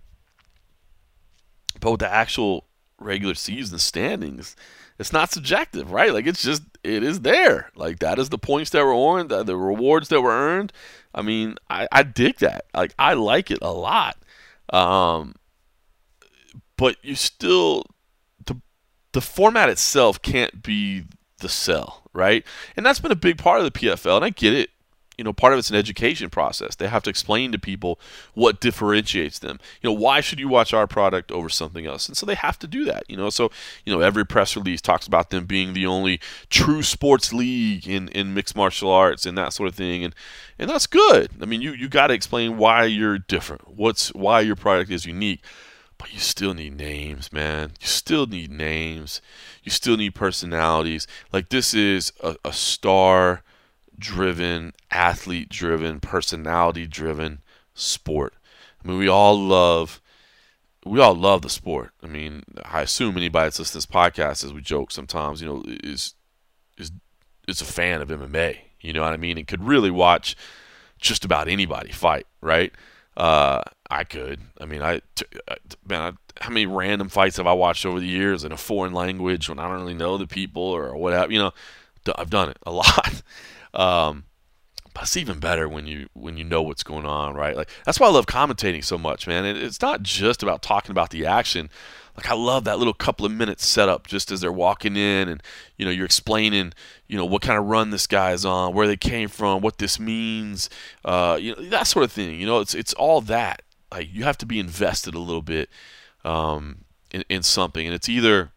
But 1.80 1.91
with 1.91 1.99
the 2.01 2.11
actual 2.11 2.65
regular 2.99 3.36
season 3.36 3.80
standings, 3.80 4.55
it's 4.97 5.13
not 5.13 5.32
subjective, 5.32 5.91
right? 5.91 6.13
Like 6.13 6.27
it's 6.27 6.43
just 6.43 6.63
it 6.84 7.03
is 7.03 7.21
there. 7.21 7.71
Like 7.75 7.99
that 7.99 8.19
is 8.19 8.30
the 8.30 8.38
points 8.38 8.71
that 8.71 8.84
were 8.84 8.95
earned, 8.95 9.30
the, 9.30 9.43
the 9.43 9.55
rewards 9.55 10.09
that 10.09 10.21
were 10.21 10.32
earned. 10.32 10.73
I 11.13 11.21
mean, 11.21 11.55
I, 11.69 11.88
I 11.91 12.03
dig 12.03 12.38
that. 12.38 12.65
Like 12.73 12.93
I 12.99 13.13
like 13.13 13.49
it 13.49 13.59
a 13.61 13.71
lot. 13.71 14.17
Um, 14.71 15.36
but 16.77 16.97
you 17.01 17.15
still 17.15 17.86
the 18.45 18.59
the 19.13 19.21
format 19.21 19.69
itself 19.69 20.21
can't 20.21 20.61
be 20.61 21.05
the 21.39 21.49
sell, 21.49 22.03
right? 22.13 22.45
And 22.75 22.86
that's 22.86 22.99
been 22.99 23.11
a 23.11 23.15
big 23.15 23.38
part 23.38 23.59
of 23.61 23.65
the 23.65 23.80
PFL, 23.80 24.17
and 24.17 24.25
I 24.25 24.30
get 24.30 24.53
it 24.53 24.69
you 25.20 25.24
know 25.26 25.34
part 25.34 25.51
of 25.51 25.59
it's 25.59 25.70
an 25.70 25.76
education 25.76 26.30
process. 26.30 26.76
They 26.76 26.88
have 26.88 27.03
to 27.03 27.09
explain 27.09 27.51
to 27.51 27.59
people 27.59 27.99
what 28.36 28.61
differentiates 28.61 29.39
them. 29.39 29.59
You 29.82 29.89
know 29.89 29.93
why 29.93 30.22
should 30.22 30.39
you 30.39 30.47
watch 30.47 30.74
our 30.74 30.88
product 30.88 31.30
over 31.30 31.49
something 31.49 31.86
else? 31.86 32.07
And 32.07 32.15
so 32.15 32.26
they 32.26 32.36
have 32.36 32.57
to 32.59 32.67
do 32.67 32.86
that 32.86 33.03
you 33.09 33.17
know. 33.17 33.30
So 33.30 33.51
you 33.86 33.93
know 33.93 33.99
every 33.99 34.26
press 34.26 34.55
release 34.55 34.80
talks 34.80 35.05
about 35.05 35.30
them 35.30 35.45
being 35.45 35.74
the 35.74 35.86
only 35.86 36.22
true 36.49 36.84
sports 36.84 37.34
league 37.34 37.86
in 37.86 38.07
in 38.09 38.34
mixed 38.34 38.55
martial 38.55 38.89
arts 38.89 39.26
and 39.26 39.38
that 39.38 39.51
sort 39.51 39.67
of 39.67 39.76
thing. 39.76 40.05
And 40.05 40.15
and 40.57 40.70
that's 40.70 40.88
good. 40.88 41.32
I 41.41 41.45
mean 41.45 41.61
you 41.61 41.74
you 41.74 41.89
got 41.89 42.07
to 42.07 42.13
explain 42.13 42.57
why 42.57 42.86
you're 42.86 43.20
different 43.20 43.67
what's 43.67 44.13
why 44.13 44.39
your 44.39 44.55
product 44.55 44.89
is 44.89 45.05
unique. 45.05 45.43
But 45.97 46.13
you 46.13 46.20
still 46.20 46.53
need 46.53 46.78
names, 46.78 47.34
man. 47.34 47.74
You 47.82 47.88
still 47.88 48.26
need 48.26 48.51
names. 48.51 49.20
You 49.65 49.70
still 49.70 49.97
need 49.97 50.15
personalities. 50.15 51.07
Like 51.34 51.49
this 51.49 51.74
is 51.74 52.13
a, 52.24 52.38
a 52.45 52.53
star 52.53 53.43
driven, 54.00 54.74
athlete 54.89 55.50
driven, 55.50 56.00
personality 56.00 56.88
driven 56.88 57.41
sport. 57.74 58.34
I 58.84 58.88
mean, 58.88 58.97
we 58.97 59.08
all 59.08 59.39
love 59.39 60.02
we 60.86 61.00
all 61.00 61.14
love 61.14 61.41
the 61.41 61.50
sport. 61.50 61.91
I 62.02 62.08
mean, 62.08 62.43
I 62.64 62.82
assume 62.82 63.18
anybody 63.18 63.47
that's 63.47 63.60
listening 63.60 63.82
to 63.82 63.88
this 63.88 63.95
podcast, 63.95 64.43
as 64.43 64.54
we 64.54 64.62
joke 64.62 64.91
sometimes, 64.91 65.41
you 65.41 65.47
know, 65.47 65.64
is 65.84 66.16
is 66.78 66.91
is 67.47 67.62
a 67.62 67.66
fan 67.66 68.02
of 68.02 68.10
MMA. 68.10 68.58
You 68.82 68.93
know 68.93 69.02
what 69.02 69.14
I 69.14 69.18
mean? 69.18 69.38
And 69.38 69.47
could 69.47 69.64
really 69.64 69.91
watch 69.91 70.36
just 70.97 71.26
about 71.26 71.47
anybody 71.47 71.91
fight, 71.91 72.28
right? 72.41 72.72
Uh, 73.18 73.62
I 73.89 74.04
could. 74.06 74.39
I 74.62 74.66
mean, 74.66 74.82
I 74.82 75.02
uh, 75.47 75.56
man, 75.88 76.02
I, 76.02 76.43
how 76.43 76.50
many 76.50 76.66
random 76.66 77.10
fights 77.10 77.38
have 77.38 77.47
I 77.47 77.54
watched 77.54 77.86
over 77.86 78.00
the 78.00 78.08
years 78.08 78.43
in 78.45 78.52
a 78.52 78.58
foreign 78.58 78.93
language 78.93 79.50
when 79.50 79.60
I 79.60 79.68
don't 79.68 79.82
really 79.82 79.93
know 79.93 80.18
the 80.18 80.28
people 80.28 80.64
or 80.64 80.95
whatever? 80.95 81.32
You 81.32 81.39
know, 81.39 81.52
I've 82.16 82.30
done 82.30 82.50
it 82.50 82.58
a 82.66 82.72
lot. 82.72 83.22
Um, 83.74 84.26
but 84.93 85.03
it's 85.03 85.17
even 85.17 85.39
better 85.39 85.70
when 85.70 85.88
you 85.88 86.07
when 86.13 86.38
you 86.38 86.43
know 86.43 86.61
what's 86.61 86.84
going 86.84 87.05
on, 87.05 87.36
right? 87.36 87.55
Like 87.55 87.70
that's 87.86 87.99
why 87.99 88.07
I 88.07 88.11
love 88.11 88.26
commentating 88.26 88.84
so 88.84 88.97
much, 88.97 89.28
man. 89.28 89.45
It, 89.45 89.57
it's 89.57 89.82
not 89.82 90.01
just 90.01 90.43
about 90.43 90.61
talking 90.61 90.91
about 90.91 91.11
the 91.11 91.26
action. 91.26 91.70
Like 92.17 92.30
I 92.30 92.34
love 92.34 92.65
that 92.65 92.80
little 92.80 92.93
couple 92.93 93.26
of 93.26 93.32
minutes 93.32 93.65
setup 93.65 94.07
just 94.07 94.30
as 94.32 94.41
they're 94.41 94.51
walking 94.51 94.97
in, 94.97 95.30
and 95.30 95.41
you 95.78 95.86
know 95.86 95.91
you're 95.91 96.05
explaining, 96.05 96.74
you 97.07 97.17
know 97.17 97.26
what 97.26 97.41
kind 97.41 97.57
of 97.57 97.65
run 97.65 97.91
this 97.91 98.07
guy's 98.07 98.43
on, 98.43 98.74
where 98.74 98.88
they 98.88 98.97
came 98.97 99.30
from, 99.30 99.61
what 99.61 99.78
this 99.78 99.99
means, 99.99 100.70
uh, 101.05 101.38
you 101.39 101.55
know 101.55 101.61
that 101.70 101.88
sort 101.88 102.03
of 102.03 102.11
thing. 102.11 102.39
You 102.39 102.45
know, 102.45 102.59
it's 102.59 102.74
it's 102.74 102.93
all 102.93 103.22
that. 103.22 103.61
Like 103.91 104.13
you 104.13 104.24
have 104.26 104.38
to 104.39 104.45
be 104.45 104.59
invested 104.59 105.15
a 105.15 105.20
little 105.20 105.41
bit 105.41 105.70
um, 106.26 106.84
in, 107.11 107.24
in 107.30 107.43
something, 107.43 107.86
and 107.86 107.95
it's 107.95 108.09
either 108.09 108.51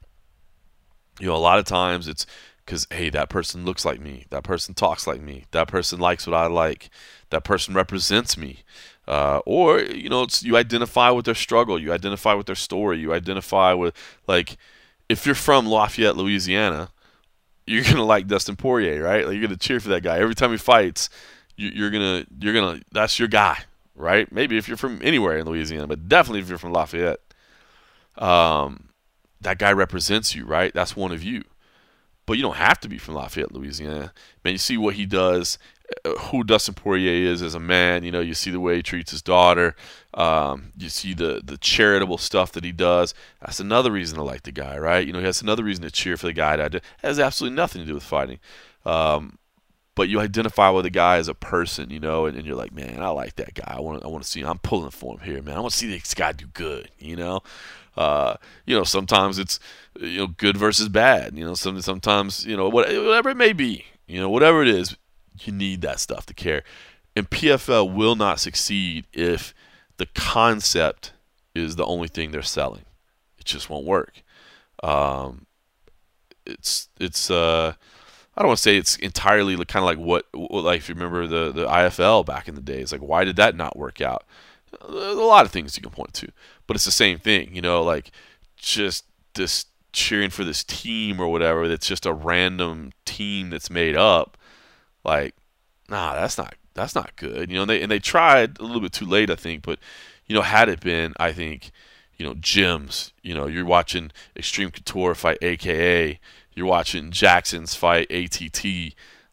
you 1.20 1.26
know 1.26 1.36
a 1.36 1.38
lot 1.38 1.58
of 1.58 1.64
times 1.64 2.08
it's 2.08 2.26
because 2.64 2.86
hey 2.90 3.10
that 3.10 3.28
person 3.28 3.64
looks 3.64 3.84
like 3.84 4.00
me. 4.00 4.26
That 4.30 4.44
person 4.44 4.74
talks 4.74 5.06
like 5.06 5.20
me. 5.20 5.44
That 5.50 5.68
person 5.68 5.98
likes 5.98 6.26
what 6.26 6.34
i 6.34 6.46
like. 6.46 6.90
That 7.30 7.44
person 7.44 7.74
represents 7.74 8.36
me. 8.36 8.60
Uh, 9.08 9.40
or 9.44 9.80
you 9.80 10.08
know 10.08 10.26
you 10.40 10.56
identify 10.56 11.10
with 11.10 11.24
their 11.24 11.34
struggle. 11.34 11.78
You 11.78 11.92
identify 11.92 12.34
with 12.34 12.46
their 12.46 12.54
story. 12.54 12.98
You 12.98 13.12
identify 13.12 13.72
with 13.72 13.94
like 14.26 14.56
if 15.08 15.26
you're 15.26 15.34
from 15.34 15.66
lafayette 15.66 16.16
louisiana 16.16 16.90
you're 17.66 17.84
gonna 17.84 18.04
like 18.04 18.26
dustin 18.26 18.56
poirier 18.56 19.02
right? 19.02 19.26
Like 19.26 19.34
you're 19.34 19.42
gonna 19.42 19.56
cheer 19.56 19.80
for 19.80 19.88
that 19.90 20.02
guy. 20.02 20.18
Every 20.18 20.34
time 20.34 20.50
he 20.50 20.56
fights 20.56 21.08
you, 21.56 21.86
are 21.86 21.90
gonna 21.90 22.26
you're 22.40 22.54
gonna 22.54 22.80
that's 22.92 23.18
your 23.18 23.28
guy 23.28 23.58
right? 23.94 24.30
Maybe 24.32 24.56
if 24.56 24.68
you're 24.68 24.76
from 24.76 25.00
anywhere 25.02 25.38
in 25.38 25.46
louisiana 25.46 25.86
but 25.86 26.08
definitely 26.08 26.40
if 26.40 26.48
you're 26.48 26.58
from 26.58 26.72
lafayette 26.72 27.20
um, 28.18 28.90
that 29.40 29.58
guy 29.58 29.72
represents 29.72 30.34
you 30.34 30.44
right? 30.44 30.72
That's 30.72 30.96
one 30.96 31.12
of 31.12 31.22
you 31.22 31.44
but 32.26 32.34
you 32.34 32.42
don't 32.42 32.56
have 32.56 32.80
to 32.80 32.88
be 32.88 32.98
from 32.98 33.14
Lafayette, 33.14 33.52
Louisiana. 33.52 34.12
Man, 34.44 34.52
you 34.52 34.58
see 34.58 34.76
what 34.76 34.94
he 34.94 35.06
does, 35.06 35.58
uh, 36.04 36.10
who 36.10 36.44
Dustin 36.44 36.74
Poirier 36.74 37.30
is 37.30 37.42
as 37.42 37.54
a 37.54 37.60
man. 37.60 38.04
You 38.04 38.12
know, 38.12 38.20
you 38.20 38.34
see 38.34 38.50
the 38.50 38.60
way 38.60 38.76
he 38.76 38.82
treats 38.82 39.10
his 39.10 39.22
daughter. 39.22 39.74
Um, 40.14 40.72
you 40.76 40.88
see 40.88 41.14
the 41.14 41.40
the 41.42 41.58
charitable 41.58 42.18
stuff 42.18 42.52
that 42.52 42.64
he 42.64 42.72
does. 42.72 43.14
That's 43.40 43.60
another 43.60 43.90
reason 43.90 44.18
to 44.18 44.24
like 44.24 44.42
the 44.42 44.52
guy, 44.52 44.78
right? 44.78 45.06
You 45.06 45.12
know, 45.12 45.20
that's 45.20 45.42
another 45.42 45.64
reason 45.64 45.84
to 45.84 45.90
cheer 45.90 46.16
for 46.16 46.26
the 46.26 46.32
guy. 46.32 46.56
That 46.56 46.82
has 47.02 47.18
absolutely 47.18 47.56
nothing 47.56 47.82
to 47.82 47.86
do 47.86 47.94
with 47.94 48.04
fighting. 48.04 48.38
Um, 48.84 49.38
but 49.94 50.08
you 50.08 50.20
identify 50.20 50.70
with 50.70 50.84
the 50.84 50.90
guy 50.90 51.16
as 51.16 51.28
a 51.28 51.34
person, 51.34 51.90
you 51.90 52.00
know, 52.00 52.24
and, 52.26 52.36
and 52.36 52.46
you're 52.46 52.56
like, 52.56 52.72
man, 52.72 53.02
I 53.02 53.08
like 53.08 53.36
that 53.36 53.54
guy. 53.54 53.74
I 53.76 53.80
want 53.80 54.04
I 54.04 54.08
want 54.08 54.24
to 54.24 54.30
see. 54.30 54.40
Him. 54.40 54.48
I'm 54.48 54.58
pulling 54.58 54.90
for 54.90 55.18
him 55.18 55.20
here, 55.20 55.42
man. 55.42 55.56
I 55.56 55.60
want 55.60 55.72
to 55.72 55.78
see 55.78 55.88
this 55.88 56.14
guy 56.14 56.32
do 56.32 56.46
good, 56.46 56.90
you 56.98 57.16
know. 57.16 57.42
Uh, 57.96 58.36
you 58.66 58.76
know, 58.76 58.84
sometimes 58.84 59.38
it's 59.38 59.60
you 60.00 60.18
know 60.18 60.26
good 60.26 60.56
versus 60.56 60.88
bad. 60.88 61.36
You 61.36 61.44
know, 61.44 61.54
some, 61.54 61.80
sometimes 61.80 62.46
you 62.46 62.56
know 62.56 62.68
whatever 62.68 63.30
it 63.30 63.36
may 63.36 63.52
be. 63.52 63.86
You 64.06 64.20
know, 64.20 64.30
whatever 64.30 64.62
it 64.62 64.68
is, 64.68 64.96
you 65.40 65.52
need 65.52 65.82
that 65.82 66.00
stuff 66.00 66.26
to 66.26 66.34
care. 66.34 66.62
And 67.14 67.28
PFL 67.28 67.92
will 67.92 68.16
not 68.16 68.40
succeed 68.40 69.06
if 69.12 69.54
the 69.98 70.06
concept 70.06 71.12
is 71.54 71.76
the 71.76 71.84
only 71.84 72.08
thing 72.08 72.30
they're 72.30 72.42
selling. 72.42 72.84
It 73.38 73.44
just 73.44 73.68
won't 73.68 73.84
work. 73.84 74.22
Um, 74.82 75.46
it's 76.46 76.88
it's 76.98 77.30
uh, 77.30 77.74
I 78.36 78.40
don't 78.40 78.48
want 78.48 78.58
to 78.58 78.62
say 78.62 78.76
it's 78.76 78.96
entirely 78.96 79.56
kind 79.64 79.82
of 79.82 79.84
like 79.84 79.98
what 79.98 80.26
like 80.34 80.78
if 80.78 80.88
you 80.88 80.94
remember 80.94 81.26
the 81.26 81.52
the 81.52 81.66
IFL 81.66 82.24
back 82.24 82.48
in 82.48 82.54
the 82.54 82.60
days. 82.60 82.92
Like 82.92 83.02
why 83.02 83.24
did 83.24 83.36
that 83.36 83.56
not 83.56 83.76
work 83.76 84.00
out? 84.00 84.24
A 84.80 84.90
lot 84.90 85.44
of 85.44 85.52
things 85.52 85.76
you 85.76 85.82
can 85.82 85.92
point 85.92 86.14
to, 86.14 86.32
but 86.72 86.76
it's 86.76 86.86
the 86.86 86.90
same 86.90 87.18
thing, 87.18 87.54
you 87.54 87.60
know, 87.60 87.82
like 87.82 88.10
just 88.56 89.04
this 89.34 89.66
cheering 89.92 90.30
for 90.30 90.42
this 90.42 90.64
team 90.64 91.20
or 91.20 91.28
whatever 91.28 91.68
that's 91.68 91.86
just 91.86 92.06
a 92.06 92.14
random 92.14 92.92
team 93.04 93.50
that's 93.50 93.68
made 93.68 93.94
up. 93.94 94.38
Like, 95.04 95.34
nah, 95.90 96.14
that's 96.14 96.38
not 96.38 96.54
that's 96.72 96.94
not 96.94 97.14
good. 97.16 97.50
You 97.50 97.56
know, 97.56 97.60
and 97.60 97.70
they 97.70 97.82
and 97.82 97.90
they 97.90 97.98
tried 97.98 98.58
a 98.58 98.62
little 98.62 98.80
bit 98.80 98.92
too 98.92 99.04
late, 99.04 99.28
I 99.28 99.34
think, 99.34 99.60
but 99.60 99.80
you 100.24 100.34
know, 100.34 100.40
had 100.40 100.70
it 100.70 100.80
been, 100.80 101.12
I 101.18 101.30
think, 101.30 101.72
you 102.16 102.24
know, 102.24 102.32
gyms, 102.36 103.12
you 103.22 103.34
know, 103.34 103.46
you're 103.46 103.66
watching 103.66 104.10
Extreme 104.34 104.70
Couture 104.70 105.14
fight 105.14 105.36
AKA, 105.42 106.18
you're 106.54 106.64
watching 106.64 107.10
Jackson's 107.10 107.74
fight 107.74 108.10
ATT. 108.10 108.64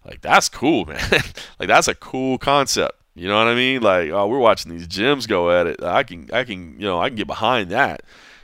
Like 0.04 0.20
that's 0.20 0.50
cool, 0.50 0.84
man. 0.88 1.00
like 1.58 1.70
that's 1.70 1.88
a 1.88 1.96
cool 1.96 2.38
concept. 2.38 2.99
You 3.20 3.28
know 3.28 3.38
what 3.38 3.48
I 3.48 3.56
mean? 3.56 3.82
Like, 3.82 4.12
oh, 4.12 4.28
we're 4.28 4.40
watching 4.40 4.72
these 4.72 4.88
gyms 4.88 5.28
go 5.28 5.52
at 5.52 5.68
it. 5.68 5.84
I 5.84 6.04
can, 6.04 6.30
I 6.32 6.46
can, 6.46 6.80
you 6.80 6.86
know, 6.86 7.02
I 7.02 7.10
can 7.10 7.18
get 7.18 7.28
behind 7.28 7.70
that. 7.70 8.04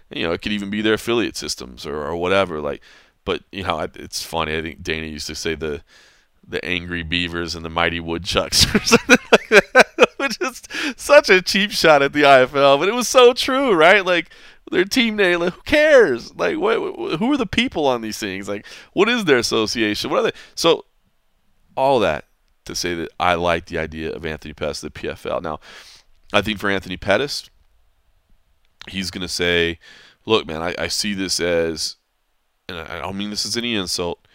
And, 0.10 0.20
you 0.20 0.28
know, 0.28 0.34
it 0.34 0.42
could 0.42 0.52
even 0.52 0.70
be 0.70 0.82
their 0.82 0.96
affiliate 0.96 1.38
systems 1.38 1.86
or, 1.86 1.96
or 1.96 2.18
whatever. 2.18 2.60
Like, 2.60 2.82
but 3.24 3.44
you 3.54 3.64
know, 3.64 3.88
it's 3.96 4.22
funny. 4.22 4.58
I 4.58 4.62
think 4.62 4.84
Dana 4.84 5.08
used 5.08 5.28
to 5.28 5.36
say 5.36 5.56
the 5.56 5.82
the 6.48 6.64
angry 6.64 7.04
beavers 7.04 7.56
and 7.56 7.64
the 7.64 7.70
mighty 7.70 8.02
woodchucks 8.02 8.66
or 8.76 8.80
something 8.84 9.18
like 9.32 9.48
that, 9.50 10.10
which 10.18 10.38
is 10.42 10.62
such 10.98 11.30
a 11.30 11.42
cheap 11.42 11.72
shot 11.72 12.02
at 12.02 12.12
the 12.12 12.24
IFL. 12.24 12.78
But 12.78 12.90
it 12.90 12.94
was 12.94 13.08
so 13.08 13.32
true, 13.32 13.74
right? 13.74 14.06
Like 14.06 14.30
their 14.72 14.84
team 14.84 15.16
name. 15.16 15.40
Like, 15.40 15.54
who 15.54 15.62
cares? 15.62 16.36
Like, 16.36 16.58
what, 16.58 16.76
who 17.18 17.32
are 17.32 17.38
the 17.38 17.48
people 17.48 17.88
on 17.88 18.02
these 18.02 18.18
things? 18.18 18.50
Like, 18.50 18.66
what 18.92 19.08
is 19.08 19.24
their 19.24 19.38
association? 19.38 20.12
What 20.12 20.20
are 20.20 20.24
they? 20.24 20.38
So, 20.54 20.84
all 21.78 22.00
that 22.02 22.26
to 22.66 22.76
say 22.76 22.94
that 22.96 23.10
I 23.20 23.36
like 23.36 23.66
the 23.66 23.78
idea 23.78 24.12
of 24.12 24.26
Anthony 24.26 24.54
Pettis, 24.54 24.82
the 24.82 24.90
PFL. 24.90 25.42
Now, 25.42 25.60
I 26.34 26.42
think 26.42 26.60
for 26.60 26.70
Anthony 26.70 26.98
Pettis, 26.98 27.50
he's 28.88 29.12
going 29.12 29.22
to 29.22 29.28
say, 29.28 29.80
look, 30.26 30.46
man, 30.46 30.62
I, 30.62 30.76
I, 30.78 30.88
see 30.88 31.14
this 31.14 31.40
as, 31.40 31.96
and 32.68 32.78
I 32.78 33.00
don't 33.00 33.18
mean 33.18 33.30
this 33.30 33.46
as 33.46 33.58
any 33.58 33.76
insult, 33.76 34.26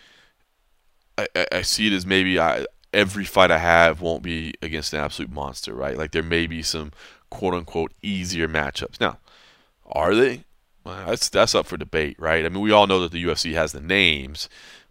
I, 1.19 1.27
I, 1.35 1.47
I 1.53 1.63
see 1.63 1.87
it 1.87 1.93
as 1.93 2.07
maybe 2.07 2.39
I, 2.39 2.67
every 2.93 3.25
fight 3.25 3.51
I 3.51 3.59
have 3.59 4.01
won't 4.01 4.23
be 4.23 4.55
against 4.63 4.93
an 4.93 5.01
absolute 5.01 5.31
monster, 5.31 5.75
right? 5.75 5.97
Like 5.97 6.13
there 6.13 6.23
may 6.23 6.47
be 6.47 6.63
some 6.63 6.93
quote 7.29 7.55
unquote 7.55 7.93
easier 8.03 8.49
matchups. 8.49 9.01
Now, 9.01 9.19
are 9.87 10.15
they? 10.15 10.45
Well, 10.85 11.07
that's 11.07 11.29
that's 11.29 11.55
up 11.55 11.67
for 11.67 11.77
debate, 11.77 12.17
right? 12.19 12.45
I 12.45 12.49
mean, 12.49 12.63
we 12.63 12.73
all 12.73 12.87
know 12.87 13.01
that 13.01 13.13
the 13.13 13.23
UFC 13.23 13.53
has 13.53 13.73
the 13.73 13.81
names, 13.81 14.49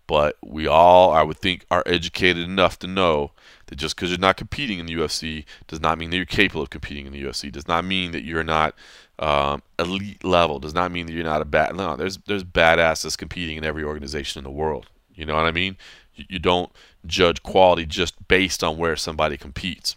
but 0.10 0.38
we 0.43 0.66
all, 0.66 1.12
I 1.14 1.22
would 1.22 1.38
think, 1.38 1.68
are 1.70 1.84
educated 1.86 2.43
enough 2.43 2.80
to 2.80 2.88
know 2.88 3.30
that 3.68 3.76
just 3.76 3.95
because 3.95 4.10
you're 4.10 4.18
not 4.18 4.38
competing 4.38 4.80
in 4.80 4.88
the 4.88 4.95
UFC 4.95 5.45
does 5.68 5.80
not 5.80 5.99
mean 5.99 6.10
that 6.10 6.16
you're 6.16 6.26
capable 6.26 6.64
of 6.64 6.72
competing 6.72 7.05
in 7.05 7.14
the 7.14 7.22
UFC. 7.22 7.51
Does 7.51 7.68
not 7.68 7.86
mean 7.86 8.10
that 8.14 8.24
you're 8.24 8.43
not 8.43 8.74
um, 9.20 9.62
elite 9.78 10.24
level. 10.24 10.57
Does 10.57 10.74
not 10.74 10.91
mean 10.91 11.05
that 11.05 11.14
you're 11.14 11.24
not 11.24 11.43
a 11.43 11.45
bad. 11.45 11.76
No, 11.76 11.95
there's 11.95 12.18
there's 12.26 12.43
badasses 12.43 13.16
competing 13.16 13.55
in 13.55 13.64
every 13.64 13.84
organization 13.84 14.39
in 14.39 14.45
the 14.45 14.49
world. 14.49 14.88
You 15.14 15.28
know 15.28 15.36
what 15.36 15.45
I 15.45 15.51
mean? 15.51 15.78
You, 16.16 16.26
you 16.28 16.39
don't 16.39 16.72
judge 17.05 17.43
quality 17.43 17.86
just 17.86 18.28
based 18.28 18.64
on 18.64 18.80
where 18.80 18.95
somebody 18.95 19.38
competes. 19.38 19.95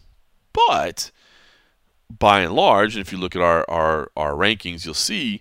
But 0.52 1.10
by 2.10 2.42
and 2.42 2.52
large, 2.52 2.96
and 2.96 3.00
if 3.00 3.12
you 3.12 3.18
look 3.18 3.34
at 3.34 3.40
our, 3.40 3.64
our, 3.66 4.10
our 4.14 4.32
rankings, 4.32 4.84
you'll 4.84 4.92
see, 4.92 5.40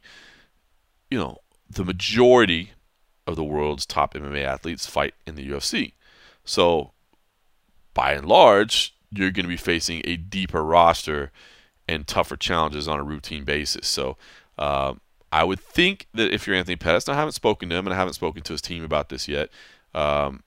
you 1.09 1.19
know, 1.19 1.39
the 1.69 1.83
majority 1.83 2.71
of 3.31 3.37
the 3.37 3.43
world's 3.43 3.85
top 3.85 4.13
MMA 4.13 4.43
athletes 4.43 4.85
fight 4.85 5.13
in 5.25 5.35
the 5.35 5.49
UFC. 5.49 5.93
So, 6.43 6.91
by 7.93 8.13
and 8.13 8.27
large, 8.27 8.95
you're 9.11 9.31
going 9.31 9.45
to 9.45 9.49
be 9.49 9.57
facing 9.57 10.01
a 10.05 10.15
deeper 10.15 10.63
roster 10.63 11.31
and 11.87 12.07
tougher 12.07 12.37
challenges 12.37 12.87
on 12.87 12.99
a 12.99 13.03
routine 13.03 13.43
basis. 13.43 13.87
So, 13.87 14.17
uh, 14.57 14.93
I 15.31 15.43
would 15.43 15.59
think 15.59 16.07
that 16.13 16.33
if 16.33 16.45
you're 16.45 16.55
Anthony 16.55 16.75
Pettis, 16.75 17.07
I 17.07 17.15
haven't 17.15 17.33
spoken 17.33 17.69
to 17.69 17.75
him 17.75 17.87
and 17.87 17.93
I 17.93 17.97
haven't 17.97 18.13
spoken 18.13 18.43
to 18.43 18.53
his 18.53 18.61
team 18.61 18.83
about 18.83 19.09
this 19.09 19.27
yet. 19.27 19.49
Um, 19.93 20.43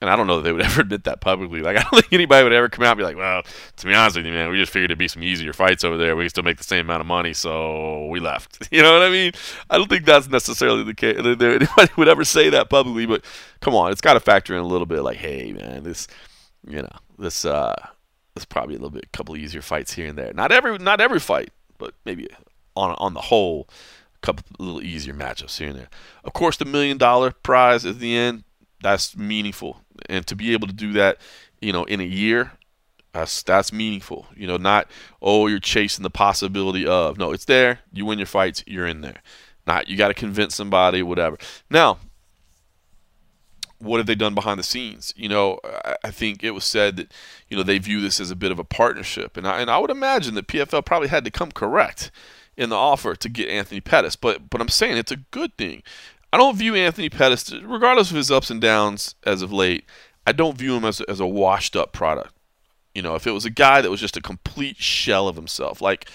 and 0.00 0.10
I 0.10 0.16
don't 0.16 0.26
know 0.26 0.36
that 0.36 0.42
they 0.42 0.52
would 0.52 0.62
ever 0.64 0.82
admit 0.82 1.04
that 1.04 1.20
publicly. 1.20 1.60
Like, 1.60 1.76
I 1.78 1.82
don't 1.82 2.00
think 2.00 2.12
anybody 2.12 2.44
would 2.44 2.52
ever 2.52 2.68
come 2.68 2.84
out 2.84 2.92
and 2.92 2.98
be 2.98 3.04
like, 3.04 3.16
well, 3.16 3.42
to 3.76 3.86
be 3.86 3.94
honest 3.94 4.16
with 4.16 4.26
you, 4.26 4.32
man, 4.32 4.50
we 4.50 4.58
just 4.58 4.72
figured 4.72 4.90
it'd 4.90 4.98
be 4.98 5.08
some 5.08 5.22
easier 5.22 5.52
fights 5.52 5.84
over 5.84 5.96
there. 5.96 6.16
We 6.16 6.24
can 6.24 6.30
still 6.30 6.44
make 6.44 6.58
the 6.58 6.64
same 6.64 6.86
amount 6.86 7.00
of 7.00 7.06
money, 7.06 7.32
so 7.32 8.06
we 8.06 8.20
left. 8.20 8.68
You 8.76 8.82
know 8.82 8.92
what 8.92 9.02
I 9.02 9.10
mean? 9.10 9.32
I 9.70 9.78
don't 9.78 9.88
think 9.88 10.04
that's 10.04 10.28
necessarily 10.28 10.82
the 10.82 10.92
case. 10.92 11.16
Anybody 11.18 11.92
would 11.96 12.08
ever 12.08 12.24
say 12.24 12.50
that 12.50 12.68
publicly, 12.68 13.06
but 13.06 13.24
come 13.60 13.74
on, 13.74 13.90
it's 13.90 14.02
got 14.02 14.14
to 14.14 14.20
factor 14.20 14.54
in 14.54 14.60
a 14.60 14.66
little 14.66 14.86
bit 14.86 15.00
like, 15.00 15.16
hey, 15.16 15.52
man, 15.52 15.82
this, 15.82 16.08
you 16.66 16.82
know, 16.82 16.90
this, 17.18 17.46
uh, 17.46 17.74
this 18.34 18.44
probably 18.44 18.74
a 18.74 18.78
little 18.78 18.90
bit, 18.90 19.04
a 19.04 19.16
couple 19.16 19.34
easier 19.36 19.62
fights 19.62 19.94
here 19.94 20.08
and 20.08 20.18
there. 20.18 20.32
Not 20.34 20.52
every, 20.52 20.76
not 20.76 21.00
every 21.00 21.20
fight, 21.20 21.50
but 21.78 21.94
maybe 22.04 22.28
on, 22.74 22.94
on 22.98 23.14
the 23.14 23.22
whole, 23.22 23.66
a 24.16 24.26
couple 24.26 24.44
little 24.58 24.82
easier 24.82 25.14
matchups 25.14 25.56
here 25.58 25.68
and 25.68 25.78
there. 25.78 25.88
Of 26.24 26.34
course, 26.34 26.58
the 26.58 26.66
million 26.66 26.98
dollar 26.98 27.30
prize 27.30 27.86
at 27.86 27.98
the 27.98 28.14
end, 28.14 28.44
that's 28.82 29.16
meaningful 29.16 29.80
and 30.08 30.26
to 30.26 30.36
be 30.36 30.52
able 30.52 30.66
to 30.66 30.74
do 30.74 30.92
that, 30.92 31.18
you 31.60 31.72
know, 31.72 31.84
in 31.84 32.00
a 32.00 32.04
year, 32.04 32.52
that's 33.12 33.42
that's 33.42 33.72
meaningful. 33.72 34.26
You 34.36 34.46
know, 34.46 34.56
not 34.56 34.88
oh 35.22 35.46
you're 35.46 35.58
chasing 35.58 36.02
the 36.02 36.10
possibility 36.10 36.86
of. 36.86 37.18
No, 37.18 37.32
it's 37.32 37.46
there. 37.46 37.80
You 37.92 38.04
win 38.04 38.18
your 38.18 38.26
fights, 38.26 38.62
you're 38.66 38.86
in 38.86 39.00
there. 39.00 39.22
Not 39.66 39.88
you 39.88 39.96
got 39.96 40.08
to 40.08 40.14
convince 40.14 40.54
somebody, 40.54 41.02
whatever. 41.02 41.38
Now, 41.70 41.98
what 43.78 43.98
have 43.98 44.06
they 44.06 44.14
done 44.14 44.34
behind 44.34 44.58
the 44.58 44.64
scenes? 44.64 45.12
You 45.16 45.28
know, 45.28 45.58
I 46.04 46.10
think 46.10 46.44
it 46.44 46.52
was 46.52 46.64
said 46.64 46.96
that 46.96 47.12
you 47.48 47.56
know 47.56 47.62
they 47.62 47.78
view 47.78 48.00
this 48.00 48.20
as 48.20 48.30
a 48.30 48.36
bit 48.36 48.52
of 48.52 48.58
a 48.58 48.64
partnership, 48.64 49.36
and 49.36 49.46
I, 49.46 49.60
and 49.60 49.70
I 49.70 49.78
would 49.78 49.90
imagine 49.90 50.34
that 50.34 50.48
PFL 50.48 50.84
probably 50.84 51.08
had 51.08 51.24
to 51.24 51.30
come 51.30 51.52
correct 51.52 52.10
in 52.56 52.70
the 52.70 52.76
offer 52.76 53.14
to 53.14 53.28
get 53.28 53.48
Anthony 53.48 53.80
Pettis. 53.80 54.16
But 54.16 54.50
but 54.50 54.60
I'm 54.60 54.68
saying 54.68 54.96
it's 54.96 55.12
a 55.12 55.16
good 55.16 55.56
thing. 55.56 55.82
I 56.36 56.38
don't 56.38 56.58
view 56.58 56.74
Anthony 56.74 57.08
Pettis, 57.08 57.50
regardless 57.62 58.10
of 58.10 58.16
his 58.18 58.30
ups 58.30 58.50
and 58.50 58.60
downs 58.60 59.14
as 59.24 59.40
of 59.40 59.54
late, 59.54 59.86
I 60.26 60.32
don't 60.32 60.58
view 60.58 60.76
him 60.76 60.84
as 60.84 61.00
a, 61.00 61.08
as 61.08 61.18
a 61.18 61.26
washed 61.26 61.74
up 61.74 61.94
product. 61.94 62.34
You 62.94 63.00
know, 63.00 63.14
if 63.14 63.26
it 63.26 63.30
was 63.30 63.46
a 63.46 63.50
guy 63.50 63.80
that 63.80 63.90
was 63.90 64.00
just 64.00 64.18
a 64.18 64.20
complete 64.20 64.76
shell 64.76 65.28
of 65.28 65.36
himself, 65.36 65.80
like, 65.80 66.10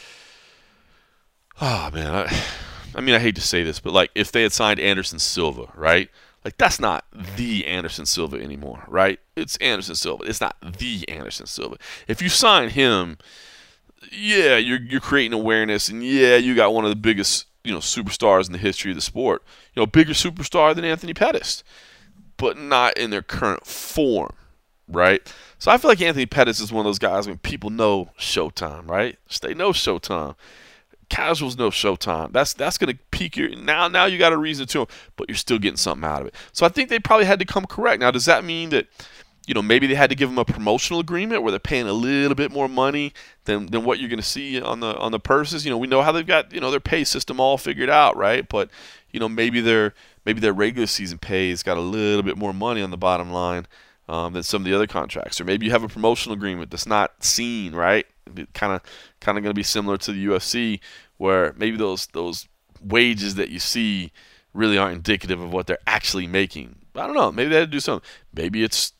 oh 1.59 1.89
man, 1.91 2.13
I, 2.13 2.43
I 2.95 3.01
mean, 3.01 3.15
I 3.15 3.17
hate 3.19 3.33
to 3.33 3.41
say 3.41 3.63
this, 3.63 3.79
but 3.79 3.93
like 3.93 4.11
if 4.13 4.31
they 4.31 4.43
had 4.43 4.51
signed 4.51 4.79
Anderson 4.79 5.17
Silva, 5.17 5.71
right? 5.73 6.07
Like 6.45 6.55
that's 6.59 6.79
not 6.79 7.03
the 7.35 7.65
Anderson 7.65 8.05
Silva 8.05 8.37
anymore, 8.37 8.83
right? 8.87 9.19
It's 9.35 9.57
Anderson 9.57 9.95
Silva. 9.95 10.25
It's 10.25 10.39
not 10.39 10.55
the 10.61 11.03
Anderson 11.09 11.47
Silva. 11.47 11.77
If 12.07 12.21
you 12.21 12.29
sign 12.29 12.69
him, 12.69 13.17
yeah, 14.11 14.57
you're 14.57 14.81
you're 14.81 15.01
creating 15.01 15.33
awareness, 15.33 15.89
and 15.89 16.03
yeah, 16.03 16.35
you 16.35 16.53
got 16.53 16.75
one 16.75 16.85
of 16.85 16.91
the 16.91 16.95
biggest 16.95 17.47
you 17.63 17.71
know 17.71 17.79
superstars 17.79 18.47
in 18.47 18.53
the 18.53 18.57
history 18.57 18.91
of 18.91 18.95
the 18.95 19.01
sport. 19.01 19.43
You 19.73 19.81
know, 19.81 19.85
bigger 19.85 20.13
superstar 20.13 20.75
than 20.75 20.85
Anthony 20.85 21.13
Pettis, 21.13 21.63
but 22.37 22.57
not 22.57 22.97
in 22.97 23.09
their 23.09 23.21
current 23.21 23.65
form, 23.65 24.33
right? 24.87 25.21
So 25.59 25.71
I 25.71 25.77
feel 25.77 25.89
like 25.89 26.01
Anthony 26.01 26.25
Pettis 26.25 26.59
is 26.59 26.71
one 26.71 26.85
of 26.85 26.89
those 26.89 26.99
guys 26.99 27.27
when 27.27 27.37
people 27.37 27.69
know 27.69 28.09
Showtime, 28.17 28.89
right? 28.89 29.17
They 29.41 29.53
know 29.53 29.71
Showtime. 29.71 30.35
Casuals 31.09 31.57
know 31.57 31.69
Showtime. 31.69 32.31
That's 32.31 32.53
that's 32.53 32.77
gonna 32.77 32.97
peak 33.11 33.37
your 33.37 33.55
now. 33.55 33.87
Now 33.87 34.05
you 34.05 34.17
got 34.17 34.33
a 34.33 34.37
reason 34.37 34.65
to, 34.67 34.87
but 35.17 35.29
you're 35.29 35.35
still 35.35 35.59
getting 35.59 35.77
something 35.77 36.07
out 36.09 36.21
of 36.21 36.27
it. 36.27 36.35
So 36.53 36.65
I 36.65 36.69
think 36.69 36.89
they 36.89 36.99
probably 36.99 37.25
had 37.25 37.39
to 37.39 37.45
come 37.45 37.65
correct. 37.65 37.99
Now, 37.99 38.11
does 38.11 38.25
that 38.25 38.43
mean 38.43 38.69
that? 38.69 38.87
You 39.47 39.53
know, 39.53 39.61
maybe 39.61 39.87
they 39.87 39.95
had 39.95 40.09
to 40.11 40.15
give 40.15 40.29
him 40.29 40.37
a 40.37 40.45
promotional 40.45 40.99
agreement 40.99 41.41
where 41.41 41.51
they're 41.51 41.59
paying 41.59 41.87
a 41.87 41.93
little 41.93 42.35
bit 42.35 42.51
more 42.51 42.69
money 42.69 43.11
than, 43.45 43.65
than 43.67 43.83
what 43.83 43.99
you're 43.99 44.09
going 44.09 44.19
to 44.19 44.25
see 44.25 44.61
on 44.61 44.81
the 44.81 44.95
on 44.97 45.11
the 45.11 45.19
purses. 45.19 45.65
You 45.65 45.71
know, 45.71 45.77
we 45.77 45.87
know 45.87 46.01
how 46.01 46.11
they've 46.11 46.25
got 46.25 46.53
you 46.53 46.59
know 46.59 46.69
their 46.69 46.79
pay 46.79 47.03
system 47.03 47.39
all 47.39 47.57
figured 47.57 47.89
out, 47.89 48.15
right? 48.15 48.47
But 48.47 48.69
you 49.11 49.19
know, 49.19 49.27
maybe 49.27 49.59
their 49.59 49.93
maybe 50.25 50.39
their 50.39 50.53
regular 50.53 50.87
season 50.87 51.17
pay 51.17 51.49
has 51.49 51.63
got 51.63 51.77
a 51.77 51.81
little 51.81 52.23
bit 52.23 52.37
more 52.37 52.53
money 52.53 52.81
on 52.81 52.91
the 52.91 52.97
bottom 52.97 53.31
line 53.31 53.65
um, 54.07 54.33
than 54.33 54.43
some 54.43 54.61
of 54.61 54.65
the 54.65 54.75
other 54.75 54.87
contracts, 54.87 55.41
or 55.41 55.45
maybe 55.45 55.65
you 55.65 55.71
have 55.71 55.83
a 55.83 55.87
promotional 55.87 56.35
agreement 56.35 56.69
that's 56.69 56.87
not 56.87 57.23
seen, 57.23 57.73
right? 57.73 58.05
Kind 58.53 58.73
of 58.73 58.81
kind 59.19 59.37
of 59.37 59.43
going 59.43 59.53
to 59.53 59.59
be 59.59 59.63
similar 59.63 59.97
to 59.97 60.11
the 60.11 60.25
UFC, 60.27 60.79
where 61.17 61.53
maybe 61.57 61.77
those 61.77 62.07
those 62.07 62.47
wages 62.79 63.35
that 63.35 63.49
you 63.49 63.59
see 63.59 64.11
really 64.53 64.77
aren't 64.77 64.97
indicative 64.97 65.41
of 65.41 65.51
what 65.51 65.65
they're 65.65 65.79
actually 65.87 66.27
making. 66.27 66.75
I 66.95 67.07
don't 67.07 67.15
know. 67.15 67.31
Maybe 67.31 67.49
they 67.49 67.55
had 67.55 67.71
to 67.71 67.71
do 67.71 67.79
something. 67.79 68.07
Maybe 68.33 68.63
it's 68.63 68.93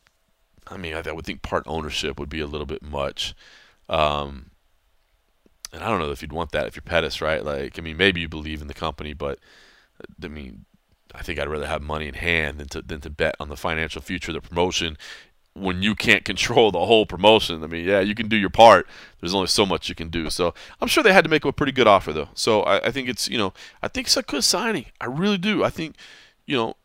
I 0.68 0.76
mean, 0.76 0.94
I, 0.94 1.12
would 1.12 1.26
think 1.26 1.42
part 1.42 1.64
ownership 1.66 2.18
would 2.18 2.28
be 2.28 2.40
a 2.40 2.46
little 2.46 2.66
bit 2.66 2.82
much. 2.82 3.34
Um, 3.88 4.50
and 5.72 5.82
I 5.82 5.88
don't 5.88 5.98
know 5.98 6.10
if 6.10 6.22
you'd 6.22 6.32
want 6.32 6.52
that 6.52 6.66
if 6.66 6.76
you're 6.76 6.82
Pettis, 6.82 7.20
right? 7.20 7.44
Like, 7.44 7.78
I 7.78 7.82
mean, 7.82 7.96
maybe 7.96 8.20
you 8.20 8.28
believe 8.28 8.60
in 8.60 8.68
the 8.68 8.74
company, 8.74 9.12
but 9.12 9.38
I 10.22 10.28
mean, 10.28 10.64
I 11.14 11.22
think 11.22 11.38
I'd 11.38 11.48
rather 11.48 11.66
have 11.66 11.82
money 11.82 12.08
in 12.08 12.14
hand 12.14 12.58
than 12.58 12.68
to 12.68 12.82
than 12.82 13.00
to 13.02 13.10
bet 13.10 13.36
on 13.38 13.48
the 13.48 13.56
financial 13.56 14.00
future 14.00 14.30
of 14.30 14.42
the 14.42 14.48
promotion 14.48 14.96
when 15.54 15.82
you 15.82 15.94
can't 15.94 16.24
control 16.24 16.70
the 16.70 16.86
whole 16.86 17.04
promotion. 17.04 17.62
I 17.62 17.66
mean, 17.66 17.84
yeah, 17.84 18.00
you 18.00 18.14
can 18.14 18.28
do 18.28 18.36
your 18.36 18.50
part. 18.50 18.86
There's 19.20 19.34
only 19.34 19.48
so 19.48 19.66
much 19.66 19.88
you 19.88 19.94
can 19.94 20.08
do. 20.08 20.30
So 20.30 20.54
I'm 20.80 20.88
sure 20.88 21.02
they 21.02 21.12
had 21.12 21.24
to 21.24 21.30
make 21.30 21.44
a 21.44 21.52
pretty 21.52 21.72
good 21.72 21.86
offer, 21.86 22.12
though. 22.12 22.30
So 22.34 22.62
I, 22.62 22.86
I 22.86 22.90
think 22.90 23.08
it's 23.08 23.28
you 23.28 23.38
know 23.38 23.52
I 23.82 23.88
think 23.88 24.06
it's 24.06 24.16
a 24.16 24.22
good 24.22 24.44
signing. 24.44 24.86
I 25.00 25.06
really 25.06 25.38
do. 25.38 25.64
I 25.64 25.70
think 25.70 25.96
you 26.46 26.56
know 26.56 26.76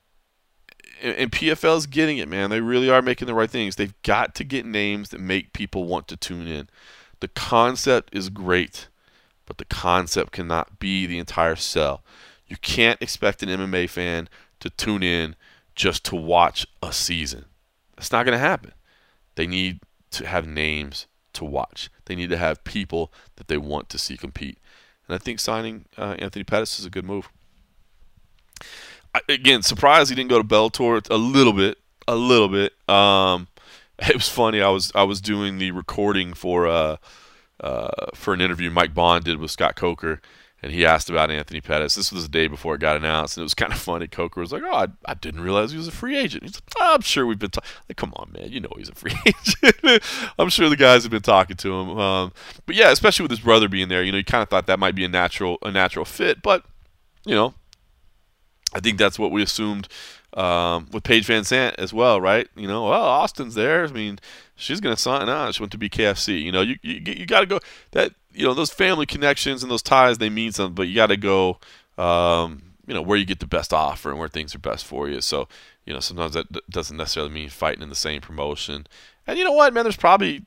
and 1.02 1.32
PFL's 1.32 1.86
getting 1.86 2.18
it, 2.18 2.28
man. 2.28 2.50
They 2.50 2.62
really 2.62 2.90
are 2.90 3.02
making 3.02 3.28
the 3.28 3.34
right 3.34 3.50
things. 3.50 3.76
They've 3.76 4.02
got 4.04 4.36
to 4.36 4.44
get 4.44 4.66
names 4.66 5.10
that 5.10 5.20
make 5.20 5.54
people 5.54 5.86
want 5.86 6.08
to 6.10 6.18
tune 6.18 6.48
in. 6.48 6.70
The 7.20 7.28
concept 7.28 8.16
is 8.16 8.30
great, 8.30 8.88
but 9.46 9.58
the 9.58 9.66
concept 9.66 10.32
cannot 10.32 10.80
be 10.80 11.06
the 11.06 11.20
entire 11.20 11.56
sell. 11.56 12.04
You 12.48 12.58
can't 12.58 13.02
expect 13.02 13.44
an 13.44 13.50
MMA 13.50 13.90
fan 13.90 14.30
to 14.60 14.70
tune 14.70 15.04
in 15.04 15.36
just 15.76 16.04
to 16.06 16.16
watch 16.16 16.66
a 16.82 16.94
season. 16.94 17.46
That's 17.96 18.12
not 18.12 18.24
going 18.24 18.38
to 18.38 18.40
happen. 18.40 18.74
They 19.36 19.48
need 19.48 19.80
to 20.12 20.28
have 20.28 20.48
names 20.48 21.08
to 21.34 21.46
watch. 21.46 21.90
They 22.06 22.16
need 22.16 22.30
to 22.30 22.38
have 22.38 22.64
people 22.64 23.12
that 23.36 23.48
they 23.48 23.58
want 23.58 23.90
to 23.90 23.98
see 23.98 24.18
compete. 24.18 24.58
And 25.08 25.16
I 25.16 25.18
think 25.18 25.40
signing 25.40 25.86
uh, 25.98 26.16
Anthony 26.20 26.44
Pettis 26.44 26.80
is 26.80 26.86
a 26.86 26.90
good 26.90 27.06
move 27.06 27.30
again, 29.30 29.62
surprised 29.62 30.10
he 30.10 30.16
didn't 30.16 30.30
go 30.30 30.42
to 30.42 30.48
Bellator 30.48 31.08
a 31.10 31.18
little 31.18 31.54
bit, 31.54 31.78
a 32.08 32.16
little 32.16 32.50
bit. 32.50 32.74
Um, 32.90 33.48
it 34.00 34.16
was 34.16 34.30
funny. 34.30 34.62
I 34.62 34.70
was 34.70 34.92
I 34.96 35.04
was 35.04 35.22
doing 35.22 35.58
the 35.58 35.72
recording 35.72 36.34
for 36.34 36.68
uh, 36.68 36.98
uh, 37.60 37.90
for 38.14 38.34
an 38.34 38.42
interview 38.42 38.70
Mike 38.70 38.94
Bond 38.94 39.26
did 39.26 39.40
with 39.40 39.52
Scott 39.52 39.76
Coker, 39.76 40.22
and 40.62 40.72
he 40.72 40.86
asked 40.86 41.10
about 41.10 41.32
Anthony 41.32 41.62
Pettis. 41.62 41.96
This 41.96 42.12
was 42.12 42.24
the 42.24 42.30
day 42.30 42.48
before 42.48 42.76
it 42.76 42.82
got 42.82 42.96
announced, 42.96 43.38
and 43.38 43.42
it 43.42 43.46
was 43.46 43.54
kind 43.56 43.74
of 43.74 43.80
funny. 43.80 44.08
Coker 44.08 44.40
was 44.40 44.52
like, 44.52 44.62
"Oh, 44.64 44.76
I, 44.76 44.88
I 45.06 45.16
didn't 45.16 45.42
realize 45.42 45.72
he 45.72 45.78
was 45.78 45.88
a 45.88 45.92
free 45.92 46.16
agent." 46.16 46.44
He's 46.44 46.56
like, 46.56 46.64
oh, 46.80 46.96
"I'm 46.96 47.02
sure 47.02 47.26
we've 47.26 47.40
been 47.40 47.50
talking." 47.50 47.70
Like, 47.90 47.98
come 47.98 48.14
on, 48.18 48.32
man, 48.32 48.52
you 48.52 48.60
know 48.60 48.70
he's 48.78 48.90
a 48.90 48.96
free 48.96 49.16
agent. 49.26 50.04
I'm 50.38 50.50
sure 50.50 50.70
the 50.70 50.76
guys 50.76 51.04
have 51.04 51.12
been 51.12 51.22
talking 51.22 51.58
to 51.58 51.74
him. 51.74 51.98
Um, 51.98 52.34
but 52.66 52.76
yeah, 52.76 52.92
especially 52.92 53.24
with 53.24 53.32
his 53.32 53.40
brother 53.40 53.68
being 53.68 53.88
there, 53.88 54.04
you 54.04 54.12
know, 54.12 54.20
you 54.20 54.24
kind 54.24 54.44
of 54.44 54.50
thought 54.50 54.68
that 54.68 54.80
might 54.80 54.96
be 54.96 55.06
a 55.06 55.10
natural 55.10 55.58
a 55.64 55.72
natural 55.72 56.06
fit, 56.06 56.44
but 56.44 56.64
you 57.26 57.34
know, 57.34 57.56
I 58.74 58.80
think 58.80 58.98
that's 58.98 59.18
what 59.18 59.32
we 59.32 59.42
assumed 59.42 59.88
um, 60.34 60.88
with 60.92 61.04
Paige 61.04 61.28
VanZant 61.28 61.76
as 61.78 61.94
well, 61.94 62.20
right? 62.20 62.48
You 62.56 62.68
know, 62.68 62.90
well, 62.90 63.04
Austin's 63.04 63.56
there. 63.56 63.86
I 63.86 63.92
mean, 63.92 64.20
she's 64.56 64.82
going 64.82 64.96
to 64.96 65.02
sign 65.02 65.30
on. 65.30 65.52
She 65.54 65.62
went 65.62 65.72
to 65.72 65.78
BKFC. 65.78 66.42
You 66.42 66.52
know, 66.52 66.62
you 66.62 66.78
you, 66.82 67.02
you 67.06 67.26
got 67.26 67.42
to 67.42 67.46
go 67.46 67.60
that 67.92 68.14
you 68.34 68.46
know 68.46 68.54
those 68.54 68.72
family 68.72 69.06
connections 69.06 69.64
and 69.64 69.72
those 69.72 69.82
ties 69.82 70.18
they 70.18 70.30
mean 70.30 70.52
something, 70.52 70.76
but 70.76 70.88
you 70.88 70.96
got 70.96 71.08
to 71.08 71.18
go. 71.18 71.60
Um, 71.98 72.64
you 72.86 72.94
know 72.94 73.02
where 73.02 73.18
you 73.18 73.26
get 73.26 73.40
the 73.40 73.48
best 73.48 73.74
offer 73.74 74.10
and 74.10 74.18
where 74.18 74.30
things 74.30 74.56
are 74.56 74.60
best 74.60 74.86
for 74.86 75.10
you. 75.10 75.20
So 75.22 75.48
you 75.86 75.94
know 75.94 76.00
sometimes 76.00 76.34
that 76.34 76.48
doesn't 76.70 76.96
necessarily 76.96 77.34
mean 77.34 77.50
fighting 77.50 77.84
in 77.84 77.90
the 77.90 77.96
same 77.96 78.22
promotion. 78.22 78.88
And 79.26 79.38
you 79.38 79.44
know 79.44 79.52
what, 79.52 79.74
man? 79.74 79.84
There's 79.84 79.98
probably 79.98 80.46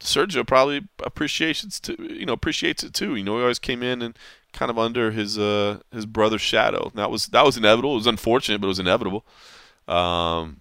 Sergio 0.00 0.46
probably 0.46 0.86
appreciates 1.02 1.80
too. 1.80 1.96
You 1.98 2.26
know 2.26 2.34
appreciates 2.34 2.84
it 2.84 2.92
too. 2.92 3.16
You 3.16 3.24
know 3.24 3.36
he 3.36 3.42
always 3.42 3.58
came 3.58 3.82
in 3.82 4.02
and 4.02 4.18
kind 4.54 4.70
of 4.70 4.78
under 4.78 5.10
his 5.10 5.38
uh, 5.38 5.80
his 5.92 6.06
brother's 6.06 6.40
shadow. 6.40 6.90
That 6.94 7.10
was 7.10 7.26
that 7.26 7.44
was 7.44 7.56
inevitable. 7.56 7.92
It 7.92 7.96
was 7.96 8.06
unfortunate, 8.06 8.60
but 8.60 8.68
it 8.68 8.68
was 8.68 8.78
inevitable. 8.78 9.26
Um, 9.86 10.60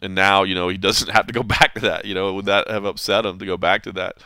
and 0.00 0.14
now 0.14 0.42
you 0.42 0.54
know 0.54 0.68
he 0.68 0.78
doesn't 0.88 1.10
have 1.10 1.26
to 1.28 1.32
go 1.32 1.42
back 1.42 1.74
to 1.74 1.80
that. 1.80 2.04
You 2.04 2.14
know, 2.14 2.32
would 2.34 2.46
that 2.46 2.68
have 2.68 2.84
upset 2.84 3.24
him 3.24 3.38
to 3.38 3.46
go 3.46 3.56
back 3.56 3.82
to 3.84 3.92
that? 3.92 4.16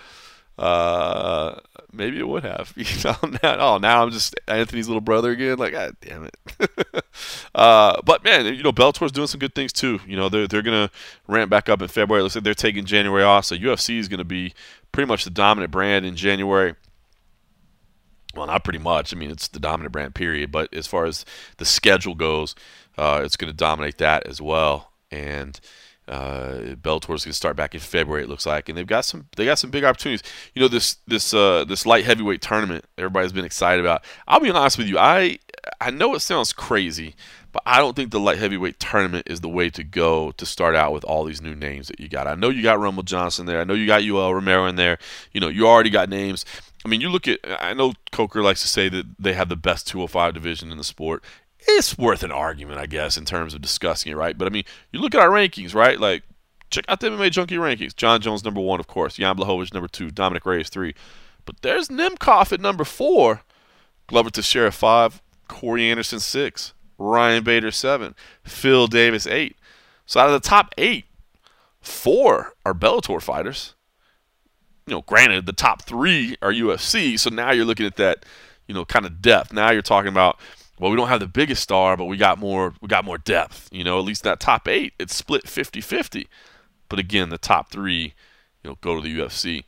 Uh, 0.58 1.56
maybe 1.92 2.18
it 2.18 2.26
would 2.26 2.42
have. 2.42 2.72
You 2.76 2.84
know, 3.04 3.16
now, 3.42 3.74
oh, 3.74 3.78
now 3.78 4.02
I'm 4.02 4.10
just 4.10 4.34
Anthony's 4.48 4.88
little 4.88 5.00
brother 5.00 5.30
again. 5.30 5.58
Like, 5.58 5.72
God 5.72 5.96
damn 6.00 6.24
it. 6.24 7.04
uh, 7.54 8.00
but 8.04 8.24
man, 8.24 8.46
you 8.46 8.62
know, 8.62 8.72
Bellator's 8.72 9.12
doing 9.12 9.28
some 9.28 9.38
good 9.38 9.54
things 9.54 9.72
too. 9.72 10.00
You 10.06 10.16
know, 10.16 10.28
they're 10.28 10.48
they're 10.48 10.62
gonna 10.62 10.90
ramp 11.26 11.50
back 11.50 11.68
up 11.68 11.82
in 11.82 11.88
February. 11.88 12.20
It 12.20 12.24
looks 12.24 12.34
like 12.34 12.44
they're 12.44 12.54
taking 12.54 12.84
January 12.84 13.22
off, 13.22 13.44
so 13.44 13.56
UFC 13.56 13.98
is 13.98 14.08
gonna 14.08 14.24
be 14.24 14.54
pretty 14.90 15.06
much 15.06 15.24
the 15.24 15.30
dominant 15.30 15.70
brand 15.70 16.06
in 16.06 16.16
January 16.16 16.74
well, 18.38 18.46
not 18.46 18.64
pretty 18.64 18.78
much. 18.78 19.12
I 19.12 19.16
mean, 19.16 19.30
it's 19.30 19.48
the 19.48 19.60
dominant 19.60 19.92
brand, 19.92 20.14
period. 20.14 20.52
But 20.52 20.72
as 20.72 20.86
far 20.86 21.04
as 21.04 21.24
the 21.58 21.64
schedule 21.64 22.14
goes, 22.14 22.54
uh, 22.96 23.20
it's 23.24 23.36
going 23.36 23.50
to 23.50 23.56
dominate 23.56 23.98
that 23.98 24.26
as 24.26 24.40
well. 24.40 24.92
And 25.10 25.60
uh, 26.08 26.74
Bellator's 26.76 27.24
going 27.24 27.32
to 27.32 27.32
start 27.34 27.56
back 27.56 27.74
in 27.74 27.80
February. 27.80 28.24
It 28.24 28.28
looks 28.28 28.46
like, 28.46 28.68
and 28.68 28.78
they've 28.78 28.86
got 28.86 29.04
some 29.04 29.26
they 29.36 29.44
got 29.44 29.58
some 29.58 29.70
big 29.70 29.84
opportunities. 29.84 30.22
You 30.54 30.62
know, 30.62 30.68
this 30.68 30.96
this 31.06 31.34
uh, 31.34 31.64
this 31.64 31.84
light 31.84 32.04
heavyweight 32.04 32.40
tournament 32.40 32.86
everybody's 32.96 33.32
been 33.32 33.44
excited 33.44 33.84
about. 33.84 34.04
I'll 34.26 34.40
be 34.40 34.50
honest 34.50 34.78
with 34.78 34.88
you, 34.88 34.98
I 34.98 35.38
I 35.80 35.90
know 35.90 36.14
it 36.14 36.20
sounds 36.20 36.52
crazy, 36.52 37.14
but 37.52 37.62
I 37.66 37.78
don't 37.78 37.94
think 37.94 38.10
the 38.10 38.20
light 38.20 38.38
heavyweight 38.38 38.80
tournament 38.80 39.26
is 39.28 39.40
the 39.40 39.48
way 39.48 39.68
to 39.70 39.84
go 39.84 40.32
to 40.32 40.46
start 40.46 40.74
out 40.74 40.92
with 40.92 41.04
all 41.04 41.24
these 41.24 41.42
new 41.42 41.54
names 41.54 41.88
that 41.88 42.00
you 42.00 42.08
got. 42.08 42.26
I 42.26 42.34
know 42.34 42.48
you 42.48 42.62
got 42.62 42.80
Rumble 42.80 43.02
Johnson 43.02 43.46
there. 43.46 43.60
I 43.60 43.64
know 43.64 43.74
you 43.74 43.86
got 43.86 44.02
Yoel 44.02 44.32
Romero 44.32 44.66
in 44.66 44.76
there. 44.76 44.98
You 45.32 45.40
know, 45.40 45.48
you 45.48 45.66
already 45.66 45.90
got 45.90 46.08
names. 46.08 46.44
I 46.84 46.88
mean, 46.88 47.00
you 47.00 47.08
look 47.08 47.26
at, 47.26 47.40
I 47.44 47.74
know 47.74 47.94
Coker 48.12 48.42
likes 48.42 48.62
to 48.62 48.68
say 48.68 48.88
that 48.88 49.06
they 49.18 49.34
have 49.34 49.48
the 49.48 49.56
best 49.56 49.86
205 49.88 50.34
division 50.34 50.70
in 50.70 50.78
the 50.78 50.84
sport. 50.84 51.24
It's 51.60 51.98
worth 51.98 52.22
an 52.22 52.30
argument, 52.30 52.78
I 52.78 52.86
guess, 52.86 53.16
in 53.16 53.24
terms 53.24 53.52
of 53.52 53.60
discussing 53.60 54.12
it, 54.12 54.16
right? 54.16 54.38
But 54.38 54.46
I 54.46 54.50
mean, 54.50 54.64
you 54.92 55.00
look 55.00 55.14
at 55.14 55.20
our 55.20 55.30
rankings, 55.30 55.74
right? 55.74 55.98
Like, 55.98 56.22
check 56.70 56.84
out 56.88 57.00
the 57.00 57.08
MMA 57.08 57.30
Junkie 57.32 57.56
rankings. 57.56 57.96
Jon 57.96 58.20
Jones, 58.20 58.44
number 58.44 58.60
one, 58.60 58.80
of 58.80 58.86
course. 58.86 59.16
Jan 59.16 59.36
Blachowicz, 59.36 59.74
number 59.74 59.88
two. 59.88 60.10
Dominick 60.10 60.46
Reyes, 60.46 60.68
three. 60.68 60.94
But 61.44 61.62
there's 61.62 61.88
Nemkov 61.88 62.52
at 62.52 62.60
number 62.60 62.84
four. 62.84 63.42
Glover 64.06 64.30
Teixeira, 64.30 64.70
five. 64.70 65.20
Corey 65.48 65.90
Anderson, 65.90 66.20
six. 66.20 66.74
Ryan 66.96 67.42
Bader, 67.42 67.70
seven. 67.70 68.14
Phil 68.44 68.86
Davis, 68.86 69.26
eight. 69.26 69.56
So 70.06 70.20
out 70.20 70.28
of 70.28 70.40
the 70.40 70.48
top 70.48 70.74
eight, 70.78 71.06
four 71.80 72.54
are 72.64 72.74
Bellator 72.74 73.20
fighters 73.20 73.74
you 74.88 74.94
know, 74.94 75.02
granted 75.02 75.44
the 75.44 75.52
top 75.52 75.82
three 75.82 76.36
are 76.40 76.52
UFC, 76.52 77.18
so 77.18 77.28
now 77.28 77.50
you're 77.50 77.66
looking 77.66 77.86
at 77.86 77.96
that, 77.96 78.24
you 78.66 78.74
know, 78.74 78.84
kind 78.86 79.04
of 79.04 79.20
depth. 79.20 79.52
Now 79.52 79.70
you're 79.70 79.82
talking 79.82 80.08
about, 80.08 80.40
well, 80.78 80.90
we 80.90 80.96
don't 80.96 81.08
have 81.08 81.20
the 81.20 81.26
biggest 81.26 81.62
star, 81.62 81.96
but 81.96 82.06
we 82.06 82.16
got 82.16 82.38
more, 82.38 82.74
we 82.80 82.88
got 82.88 83.04
more 83.04 83.18
depth. 83.18 83.68
You 83.70 83.84
know, 83.84 83.98
at 83.98 84.04
least 84.04 84.22
that 84.22 84.40
top 84.40 84.66
eight, 84.66 84.94
it's 84.98 85.14
split 85.14 85.44
50-50. 85.44 86.26
But 86.88 86.98
again, 86.98 87.28
the 87.28 87.36
top 87.36 87.70
three, 87.70 88.14
you 88.62 88.70
know, 88.70 88.78
go 88.80 88.94
to 88.94 89.02
the 89.02 89.18
UFC. 89.18 89.64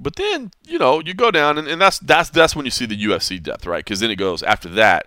But 0.00 0.16
then, 0.16 0.50
you 0.66 0.78
know, 0.78 1.00
you 1.00 1.14
go 1.14 1.30
down, 1.30 1.56
and, 1.56 1.68
and 1.68 1.80
that's 1.80 1.98
that's 2.00 2.30
that's 2.30 2.54
when 2.54 2.64
you 2.64 2.70
see 2.70 2.86
the 2.86 3.00
UFC 3.00 3.42
depth, 3.42 3.66
right? 3.66 3.84
Because 3.84 4.00
then 4.00 4.10
it 4.10 4.16
goes 4.16 4.42
after 4.42 4.68
that, 4.70 5.06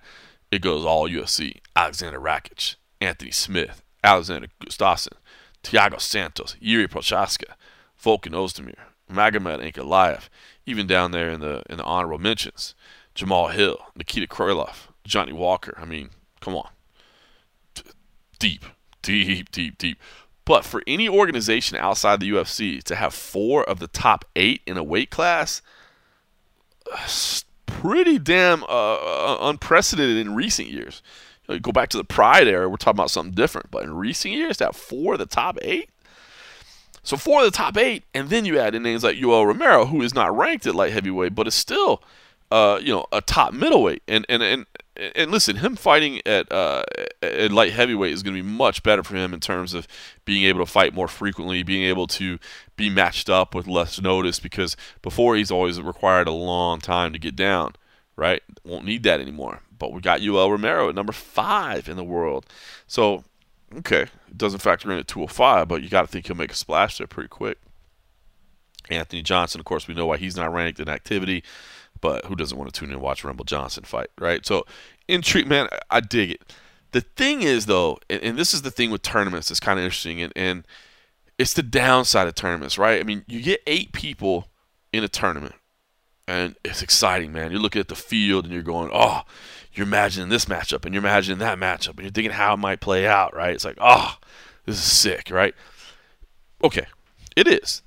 it 0.50 0.62
goes 0.62 0.86
all 0.86 1.10
UFC. 1.10 1.58
Alexander 1.76 2.20
Rakic, 2.20 2.76
Anthony 3.00 3.32
Smith, 3.32 3.82
Alexander 4.04 4.48
Gustafsson, 4.62 5.14
Thiago 5.64 6.00
Santos, 6.00 6.56
Yuri 6.60 6.88
Prochazka, 6.88 7.56
Volkan 8.02 8.34
Ozdemir, 8.34 8.91
Magomed 9.12 9.72
Ankalaev, 9.72 10.30
even 10.66 10.88
down 10.88 11.12
there 11.12 11.30
in 11.30 11.40
the 11.40 11.64
in 11.70 11.78
the 11.78 11.84
honorable 11.84 12.20
mentions, 12.20 12.76
Jamal 13.16 13.50
Hill, 13.50 13.78
Nikita 13.96 14.28
Krylov, 14.28 14.88
Johnny 15.06 15.34
Walker. 15.34 15.74
I 15.78 15.86
mean, 15.86 16.10
come 16.40 16.56
on, 16.56 16.70
deep, 18.40 18.66
deep, 19.02 19.52
deep, 19.52 19.78
deep. 19.78 19.98
But 20.46 20.66
for 20.66 20.84
any 20.88 21.08
organization 21.08 21.78
outside 21.78 22.20
the 22.20 22.30
UFC 22.32 22.82
to 22.84 22.96
have 22.96 23.14
four 23.14 23.64
of 23.64 23.80
the 23.80 23.88
top 23.88 24.26
eight 24.36 24.62
in 24.66 24.78
a 24.78 24.84
weight 24.84 25.10
class, 25.10 25.62
pretty 27.66 28.20
damn 28.20 28.64
uh, 28.64 28.68
uh, 28.68 29.38
unprecedented 29.42 30.18
in 30.18 30.36
recent 30.36 30.70
years. 30.70 31.02
You, 31.44 31.54
know, 31.54 31.56
you 31.56 31.62
go 31.62 31.72
back 31.72 31.90
to 31.90 31.98
the 31.98 32.04
Pride 32.04 32.48
era, 32.48 32.70
we're 32.70 32.78
talking 32.78 32.98
about 32.98 33.12
something 33.12 33.34
different. 33.34 33.72
But 33.72 33.84
in 33.84 33.94
recent 33.94 34.34
years, 34.34 34.58
that 34.58 34.76
four 34.76 35.14
of 35.14 35.20
the 35.20 35.26
top 35.26 35.58
eight. 35.62 35.90
So 37.04 37.18
four 37.18 37.40
of 37.40 37.46
the 37.46 37.58
top 37.58 37.78
eight, 37.78 38.04
and 38.14 38.30
then 38.30 38.46
you 38.46 38.60
add 38.60 38.76
in 38.76 38.84
names 38.84 39.04
like 39.04 39.18
Yoel 39.18 39.46
Romero, 39.46 39.86
who 39.86 40.02
is 40.02 40.14
not 40.14 40.36
ranked 40.36 40.68
at 40.68 40.76
light 40.76 40.94
heavyweight, 40.94 41.34
but 41.34 41.48
is 41.48 41.56
still, 41.56 42.04
uh, 42.52 42.80
you 42.82 42.94
know, 42.94 43.06
a 43.12 43.22
top 43.22 43.54
middleweight. 43.54 44.04
And 44.08 44.26
and 44.30 44.44
and 44.44 44.66
and 45.16 45.32
listen, 45.32 45.58
him 45.58 45.76
fighting 45.76 46.22
at 46.28 46.52
uh, 46.52 46.84
at 47.24 47.52
light 47.52 47.74
heavyweight 47.74 48.14
is 48.14 48.22
going 48.22 48.36
to 48.36 48.44
be 48.44 48.48
much 48.48 48.84
better 48.84 49.04
for 49.04 49.16
him 49.16 49.34
in 49.34 49.40
terms 49.40 49.74
of 49.74 49.88
being 50.26 50.44
able 50.44 50.64
to 50.64 50.72
fight 50.72 50.94
more 50.94 51.08
frequently, 51.08 51.64
being 51.64 51.84
able 51.84 52.06
to 52.08 52.38
be 52.76 52.90
matched 52.90 53.30
up 53.30 53.56
with 53.56 53.68
less 53.68 54.00
notice. 54.00 54.40
Because 54.40 54.78
before 55.02 55.36
he's 55.36 55.52
always 55.52 55.82
required 55.82 56.28
a 56.28 56.32
long 56.32 56.80
time 56.80 57.14
to 57.14 57.20
get 57.20 57.36
down, 57.36 57.74
right? 58.16 58.44
Won't 58.64 58.86
need 58.86 59.04
that 59.04 59.20
anymore. 59.20 59.62
But 59.80 59.92
we 59.92 60.02
got 60.02 60.20
Yoel 60.20 60.52
Romero 60.52 60.90
at 60.90 60.96
number 60.96 61.14
five 61.14 61.90
in 61.90 61.98
the 61.98 62.04
world, 62.04 62.46
so 62.86 63.24
okay, 63.80 64.04
it 64.04 64.38
doesn't 64.38 64.60
factor 64.60 64.92
in 64.92 65.00
at 65.00 65.08
205, 65.08 65.68
but 65.68 65.84
you 65.84 65.90
got 65.90 66.02
to 66.02 66.08
think 66.08 66.28
he'll 66.28 66.36
make 66.36 66.52
a 66.52 66.56
splash 66.56 66.98
there 66.98 67.08
pretty 67.08 67.30
quick. 67.30 67.58
Anthony 68.90 69.22
Johnson, 69.22 69.60
of 69.60 69.66
course, 69.66 69.88
we 69.88 69.94
know 69.94 70.06
why 70.06 70.18
he's 70.18 70.36
not 70.36 70.54
ranked 70.54 70.80
in 70.80 70.90
activity. 70.90 71.44
But 72.00 72.26
who 72.26 72.36
doesn't 72.36 72.58
want 72.58 72.74
to 72.74 72.80
tune 72.80 72.90
in 72.90 72.96
and 72.96 73.02
watch 73.02 73.24
Rumble 73.24 73.46
Johnson 73.46 73.84
fight, 73.84 74.10
right? 74.20 74.44
So, 74.44 74.66
intrigue, 75.08 75.48
man, 75.48 75.68
I 75.92 76.00
dig 76.00 76.32
it. 76.32 76.56
The 76.94 77.02
thing 77.02 77.44
is, 77.44 77.68
though, 77.68 78.00
and, 78.10 78.22
and 78.24 78.38
this 78.40 78.56
is 78.56 78.64
the 78.64 78.72
thing 78.72 78.90
with 78.90 79.04
tournaments 79.04 79.50
that's 79.50 79.60
kind 79.60 79.78
of 79.78 79.86
interesting, 79.86 80.20
and, 80.20 80.34
and 80.36 80.68
it's 81.38 81.54
the 81.54 81.64
downside 81.64 82.28
of 82.28 82.34
tournaments, 82.34 82.78
right? 82.78 83.00
I 83.00 83.04
mean, 83.04 83.24
you 83.28 83.42
get 83.42 83.62
eight 83.68 83.94
people 83.94 84.48
in 84.92 85.04
a 85.04 85.08
tournament, 85.08 85.54
and 86.28 86.56
it's 86.64 86.82
exciting, 86.82 87.32
man. 87.32 87.52
You're 87.52 87.62
looking 87.62 87.80
at 87.80 87.88
the 87.88 87.96
field 87.96 88.46
and 88.46 88.54
you're 88.54 88.64
going, 88.64 88.90
oh, 88.94 89.22
you're 89.74 89.88
imagining 89.88 90.30
this 90.30 90.46
matchup 90.46 90.86
and 90.86 90.94
you're 90.94 91.04
imagining 91.04 91.40
that 91.40 91.58
matchup 91.58 91.92
and 91.92 92.02
you're 92.02 92.12
thinking 92.12 92.32
how 92.32 92.54
it 92.54 92.58
might 92.58 92.82
play 92.82 93.08
out, 93.08 93.36
right? 93.36 93.54
It's 93.54 93.66
like, 93.66 93.78
oh, 93.80 94.18
this 94.66 94.76
is 94.76 94.84
sick, 94.84 95.30
right? 95.32 95.56
Okay, 96.64 96.86
it 97.36 97.48
is. 97.48 97.82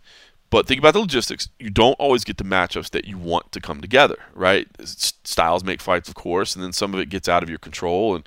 But 0.50 0.66
think 0.66 0.78
about 0.78 0.94
the 0.94 1.00
logistics. 1.00 1.48
You 1.58 1.70
don't 1.70 1.94
always 1.94 2.22
get 2.22 2.36
the 2.36 2.44
matchups 2.44 2.90
that 2.90 3.06
you 3.06 3.18
want 3.18 3.50
to 3.52 3.60
come 3.60 3.80
together, 3.80 4.18
right? 4.34 4.68
Styles 4.84 5.64
make 5.64 5.80
fights, 5.80 6.08
of 6.08 6.14
course, 6.14 6.54
and 6.54 6.62
then 6.64 6.72
some 6.72 6.94
of 6.94 7.00
it 7.00 7.08
gets 7.08 7.28
out 7.28 7.42
of 7.42 7.48
your 7.48 7.58
control, 7.58 8.14
and 8.14 8.24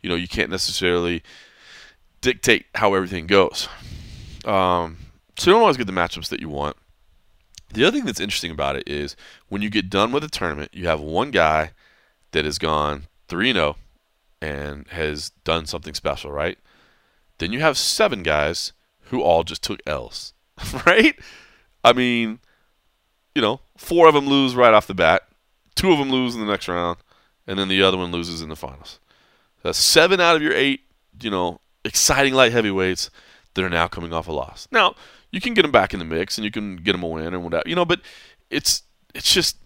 you 0.00 0.08
know 0.08 0.14
you 0.14 0.26
can't 0.26 0.50
necessarily 0.50 1.22
dictate 2.22 2.64
how 2.76 2.94
everything 2.94 3.26
goes. 3.26 3.68
Um, 4.46 4.96
so 5.36 5.50
you 5.50 5.54
don't 5.54 5.60
always 5.60 5.76
get 5.76 5.86
the 5.86 5.92
matchups 5.92 6.28
that 6.28 6.40
you 6.40 6.48
want. 6.48 6.76
The 7.74 7.84
other 7.84 7.96
thing 7.96 8.06
that's 8.06 8.20
interesting 8.20 8.52
about 8.52 8.76
it 8.76 8.88
is 8.88 9.14
when 9.48 9.60
you 9.60 9.68
get 9.68 9.90
done 9.90 10.12
with 10.12 10.24
a 10.24 10.28
tournament, 10.28 10.70
you 10.72 10.86
have 10.86 11.00
one 11.00 11.30
guy 11.30 11.72
that 12.36 12.44
has 12.44 12.58
gone 12.58 13.04
3 13.28 13.54
0 13.54 13.76
and 14.42 14.86
has 14.88 15.30
done 15.44 15.64
something 15.64 15.94
special, 15.94 16.30
right? 16.30 16.58
Then 17.38 17.50
you 17.50 17.60
have 17.60 17.78
seven 17.78 18.22
guys 18.22 18.74
who 19.04 19.22
all 19.22 19.42
just 19.42 19.62
took 19.62 19.80
L's, 19.86 20.34
right? 20.86 21.18
I 21.82 21.94
mean, 21.94 22.40
you 23.34 23.40
know, 23.40 23.60
four 23.78 24.06
of 24.06 24.12
them 24.12 24.26
lose 24.26 24.54
right 24.54 24.74
off 24.74 24.86
the 24.86 24.92
bat, 24.92 25.22
two 25.76 25.90
of 25.90 25.98
them 25.98 26.10
lose 26.10 26.34
in 26.34 26.42
the 26.42 26.46
next 26.46 26.68
round, 26.68 26.98
and 27.46 27.58
then 27.58 27.68
the 27.68 27.82
other 27.82 27.96
one 27.96 28.12
loses 28.12 28.42
in 28.42 28.50
the 28.50 28.56
finals. 28.56 29.00
That's 29.62 29.78
seven 29.78 30.20
out 30.20 30.36
of 30.36 30.42
your 30.42 30.52
eight, 30.52 30.82
you 31.22 31.30
know, 31.30 31.60
exciting 31.86 32.34
light 32.34 32.52
heavyweights 32.52 33.08
that 33.54 33.64
are 33.64 33.70
now 33.70 33.88
coming 33.88 34.12
off 34.12 34.28
a 34.28 34.32
loss. 34.32 34.68
Now, 34.70 34.94
you 35.32 35.40
can 35.40 35.54
get 35.54 35.62
them 35.62 35.72
back 35.72 35.94
in 35.94 36.00
the 36.00 36.04
mix 36.04 36.36
and 36.36 36.44
you 36.44 36.50
can 36.50 36.76
get 36.76 36.92
them 36.92 37.02
a 37.02 37.08
win 37.08 37.32
and 37.32 37.42
whatever, 37.42 37.66
you 37.66 37.74
know, 37.74 37.86
but 37.86 38.02
it's 38.50 38.82
it's 39.14 39.32
just 39.32 39.56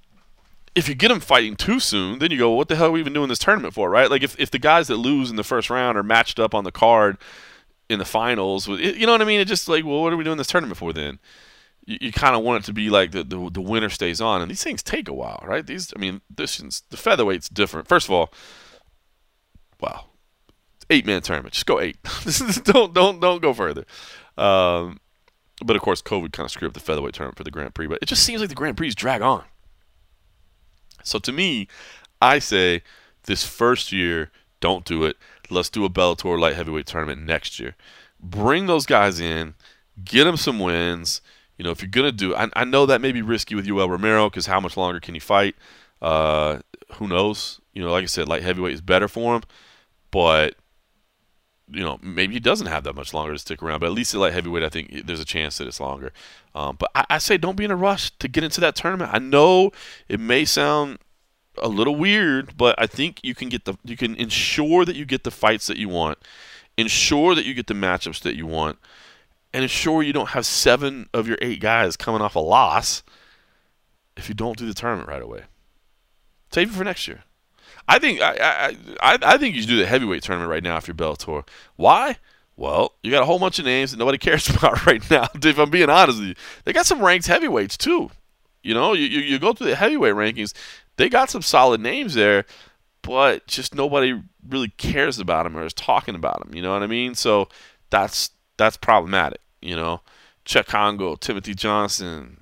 if 0.74 0.88
you 0.88 0.94
get 0.94 1.08
them 1.08 1.20
fighting 1.20 1.56
too 1.56 1.80
soon, 1.80 2.18
then 2.18 2.30
you 2.30 2.38
go, 2.38 2.50
what 2.50 2.68
the 2.68 2.76
hell 2.76 2.88
are 2.88 2.92
we 2.92 3.00
even 3.00 3.12
doing 3.12 3.28
this 3.28 3.38
tournament 3.38 3.74
for, 3.74 3.90
right? 3.90 4.10
Like 4.10 4.22
if, 4.22 4.38
if 4.38 4.50
the 4.50 4.58
guys 4.58 4.88
that 4.88 4.96
lose 4.96 5.30
in 5.30 5.36
the 5.36 5.44
first 5.44 5.70
round 5.70 5.98
are 5.98 6.02
matched 6.02 6.38
up 6.38 6.54
on 6.54 6.64
the 6.64 6.72
card 6.72 7.18
in 7.88 7.98
the 7.98 8.04
finals, 8.04 8.68
you 8.68 9.06
know 9.06 9.12
what 9.12 9.22
I 9.22 9.24
mean? 9.24 9.40
It's 9.40 9.48
just 9.48 9.68
like, 9.68 9.84
well, 9.84 10.02
what 10.02 10.12
are 10.12 10.16
we 10.16 10.24
doing 10.24 10.38
this 10.38 10.46
tournament 10.46 10.78
for 10.78 10.92
then? 10.92 11.18
you, 11.90 11.98
you 12.00 12.12
kind 12.12 12.36
of 12.36 12.42
want 12.42 12.62
it 12.64 12.66
to 12.66 12.72
be 12.72 12.88
like 12.90 13.10
the, 13.10 13.24
the, 13.24 13.50
the 13.50 13.60
winner 13.60 13.88
stays 13.88 14.20
on, 14.20 14.42
and 14.42 14.50
these 14.50 14.62
things 14.62 14.82
take 14.82 15.08
a 15.08 15.12
while, 15.12 15.42
right? 15.46 15.66
These, 15.66 15.92
I 15.94 15.98
mean, 15.98 16.20
this 16.34 16.60
is, 16.60 16.82
the 16.90 16.96
featherweight's 16.96 17.48
different. 17.48 17.88
First 17.88 18.06
of 18.06 18.12
all, 18.12 18.32
wow, 19.80 20.06
eight 20.88 21.06
man 21.06 21.22
tournament, 21.22 21.54
just 21.54 21.66
go 21.66 21.80
eight. 21.80 21.98
don't 22.64 22.94
don't 22.94 23.20
don't 23.20 23.42
go 23.42 23.52
further. 23.52 23.84
Um, 24.38 25.00
but 25.64 25.76
of 25.76 25.82
course, 25.82 26.00
COVID 26.00 26.32
kind 26.32 26.46
of 26.46 26.50
screwed 26.50 26.70
up 26.70 26.74
the 26.74 26.80
featherweight 26.80 27.14
tournament 27.14 27.36
for 27.36 27.44
the 27.44 27.50
Grand 27.50 27.74
Prix. 27.74 27.86
But 27.86 27.98
it 28.00 28.06
just 28.06 28.22
seems 28.22 28.40
like 28.40 28.48
the 28.48 28.54
Grand 28.54 28.76
Prix 28.76 28.90
drag 28.90 29.20
on. 29.20 29.44
So 31.02 31.18
to 31.18 31.32
me, 31.32 31.68
I 32.20 32.38
say 32.38 32.82
this 33.24 33.44
first 33.44 33.92
year, 33.92 34.30
don't 34.60 34.84
do 34.84 35.04
it. 35.04 35.16
Let's 35.50 35.70
do 35.70 35.84
a 35.84 35.90
Bellator 35.90 36.38
light 36.38 36.56
heavyweight 36.56 36.86
tournament 36.86 37.22
next 37.22 37.58
year. 37.58 37.76
Bring 38.20 38.66
those 38.66 38.86
guys 38.86 39.20
in, 39.20 39.54
get 40.04 40.24
them 40.24 40.36
some 40.36 40.58
wins 40.58 41.20
you 41.60 41.64
know, 41.64 41.72
if 41.72 41.82
you're 41.82 41.90
gonna 41.90 42.10
do, 42.10 42.34
I, 42.34 42.48
I 42.56 42.64
know 42.64 42.86
that 42.86 43.02
may 43.02 43.12
be 43.12 43.20
risky 43.20 43.54
with 43.54 43.66
Yoel 43.66 43.90
Romero 43.90 44.30
because 44.30 44.46
how 44.46 44.60
much 44.60 44.78
longer 44.78 44.98
can 44.98 45.12
he 45.12 45.20
fight? 45.20 45.56
Uh, 46.00 46.60
who 46.94 47.06
knows? 47.06 47.60
You 47.74 47.82
know, 47.82 47.92
like 47.92 48.02
I 48.02 48.06
said, 48.06 48.28
light 48.28 48.42
heavyweight 48.42 48.72
is 48.72 48.80
better 48.80 49.08
for 49.08 49.36
him, 49.36 49.42
but 50.10 50.54
you 51.72 51.80
know, 51.80 51.98
maybe 52.02 52.34
he 52.34 52.40
doesn't 52.40 52.66
have 52.66 52.84
that 52.84 52.94
much 52.94 53.14
longer 53.14 53.32
to 53.32 53.38
stick 53.38 53.62
around. 53.62 53.80
But 53.80 53.86
at 53.86 53.92
least 53.92 54.14
at 54.14 54.20
light 54.20 54.32
heavyweight, 54.32 54.62
I 54.62 54.68
think 54.68 55.06
there's 55.06 55.20
a 55.20 55.24
chance 55.24 55.58
that 55.58 55.66
it's 55.66 55.80
longer. 55.80 56.12
Um, 56.54 56.76
but 56.78 56.90
I, 56.94 57.04
I 57.10 57.18
say 57.18 57.36
don't 57.36 57.56
be 57.56 57.64
in 57.64 57.70
a 57.70 57.76
rush 57.76 58.10
to 58.18 58.28
get 58.28 58.44
into 58.44 58.60
that 58.60 58.76
tournament. 58.76 59.10
I 59.12 59.18
know 59.18 59.70
it 60.08 60.20
may 60.20 60.44
sound 60.44 60.98
a 61.58 61.68
little 61.68 61.96
weird, 61.96 62.56
but 62.56 62.74
I 62.78 62.86
think 62.86 63.20
you 63.22 63.34
can 63.34 63.48
get 63.48 63.64
the 63.64 63.74
you 63.84 63.96
can 63.96 64.14
ensure 64.16 64.84
that 64.84 64.96
you 64.96 65.04
get 65.04 65.24
the 65.24 65.30
fights 65.30 65.66
that 65.66 65.76
you 65.76 65.88
want, 65.88 66.18
ensure 66.76 67.34
that 67.34 67.44
you 67.44 67.54
get 67.54 67.66
the 67.66 67.74
matchups 67.74 68.20
that 68.22 68.36
you 68.36 68.46
want, 68.46 68.78
and 69.52 69.62
ensure 69.62 70.02
you 70.02 70.12
don't 70.12 70.30
have 70.30 70.46
seven 70.46 71.08
of 71.12 71.28
your 71.28 71.38
eight 71.40 71.60
guys 71.60 71.96
coming 71.96 72.20
off 72.20 72.34
a 72.34 72.40
loss 72.40 73.02
if 74.16 74.28
you 74.28 74.34
don't 74.34 74.58
do 74.58 74.66
the 74.66 74.74
tournament 74.74 75.08
right 75.08 75.22
away. 75.22 75.42
Save 76.52 76.70
it 76.70 76.74
for 76.74 76.84
next 76.84 77.06
year. 77.06 77.24
I 77.90 77.98
think 77.98 78.20
I, 78.20 78.76
I, 79.02 79.18
I 79.20 79.36
think 79.36 79.56
you 79.56 79.62
should 79.62 79.68
do 79.68 79.76
the 79.76 79.84
heavyweight 79.86 80.22
tournament 80.22 80.48
right 80.48 80.62
now 80.62 80.78
you're 80.86 80.94
Bellator. 80.94 81.44
Why? 81.74 82.18
Well, 82.56 82.94
you 83.02 83.10
got 83.10 83.24
a 83.24 83.26
whole 83.26 83.40
bunch 83.40 83.58
of 83.58 83.64
names 83.64 83.90
that 83.90 83.96
nobody 83.96 84.16
cares 84.26 84.48
about 84.48 84.86
right 84.86 85.02
now. 85.10 85.26
If 85.42 85.58
I'm 85.58 85.70
being 85.70 85.90
honest 85.90 86.20
with 86.20 86.28
you, 86.28 86.34
they 86.64 86.72
got 86.72 86.86
some 86.86 87.02
ranked 87.04 87.26
heavyweights 87.26 87.76
too. 87.76 88.12
You 88.62 88.74
know, 88.74 88.92
you, 88.92 89.06
you, 89.06 89.20
you 89.20 89.38
go 89.40 89.52
through 89.52 89.66
the 89.66 89.74
heavyweight 89.74 90.14
rankings, 90.14 90.54
they 90.98 91.08
got 91.08 91.30
some 91.30 91.42
solid 91.42 91.80
names 91.80 92.14
there, 92.14 92.44
but 93.02 93.48
just 93.48 93.74
nobody 93.74 94.22
really 94.48 94.68
cares 94.68 95.18
about 95.18 95.42
them 95.42 95.56
or 95.56 95.64
is 95.64 95.72
talking 95.72 96.14
about 96.14 96.44
them. 96.44 96.54
You 96.54 96.62
know 96.62 96.72
what 96.72 96.84
I 96.84 96.86
mean? 96.86 97.16
So 97.16 97.48
that's 97.90 98.30
that's 98.56 98.76
problematic. 98.76 99.40
You 99.60 99.74
know, 99.74 100.02
Cheick 100.44 100.66
Kongo, 100.66 101.16
Timothy 101.16 101.54
Johnson, 101.54 102.36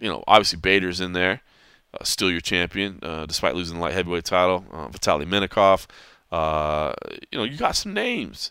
you 0.00 0.08
know, 0.08 0.24
obviously 0.26 0.58
Bader's 0.58 1.02
in 1.02 1.12
there, 1.12 1.42
still 2.02 2.30
your 2.30 2.40
champion 2.40 2.98
uh, 3.02 3.26
despite 3.26 3.54
losing 3.54 3.76
the 3.76 3.82
light 3.82 3.94
heavyweight 3.94 4.24
title. 4.24 4.64
Uh, 4.72 4.88
Vitaly 4.88 5.26
Minakov, 5.26 5.86
uh, 6.32 6.94
you 7.30 7.38
know, 7.38 7.44
you 7.44 7.56
got 7.56 7.76
some 7.76 7.94
names, 7.94 8.50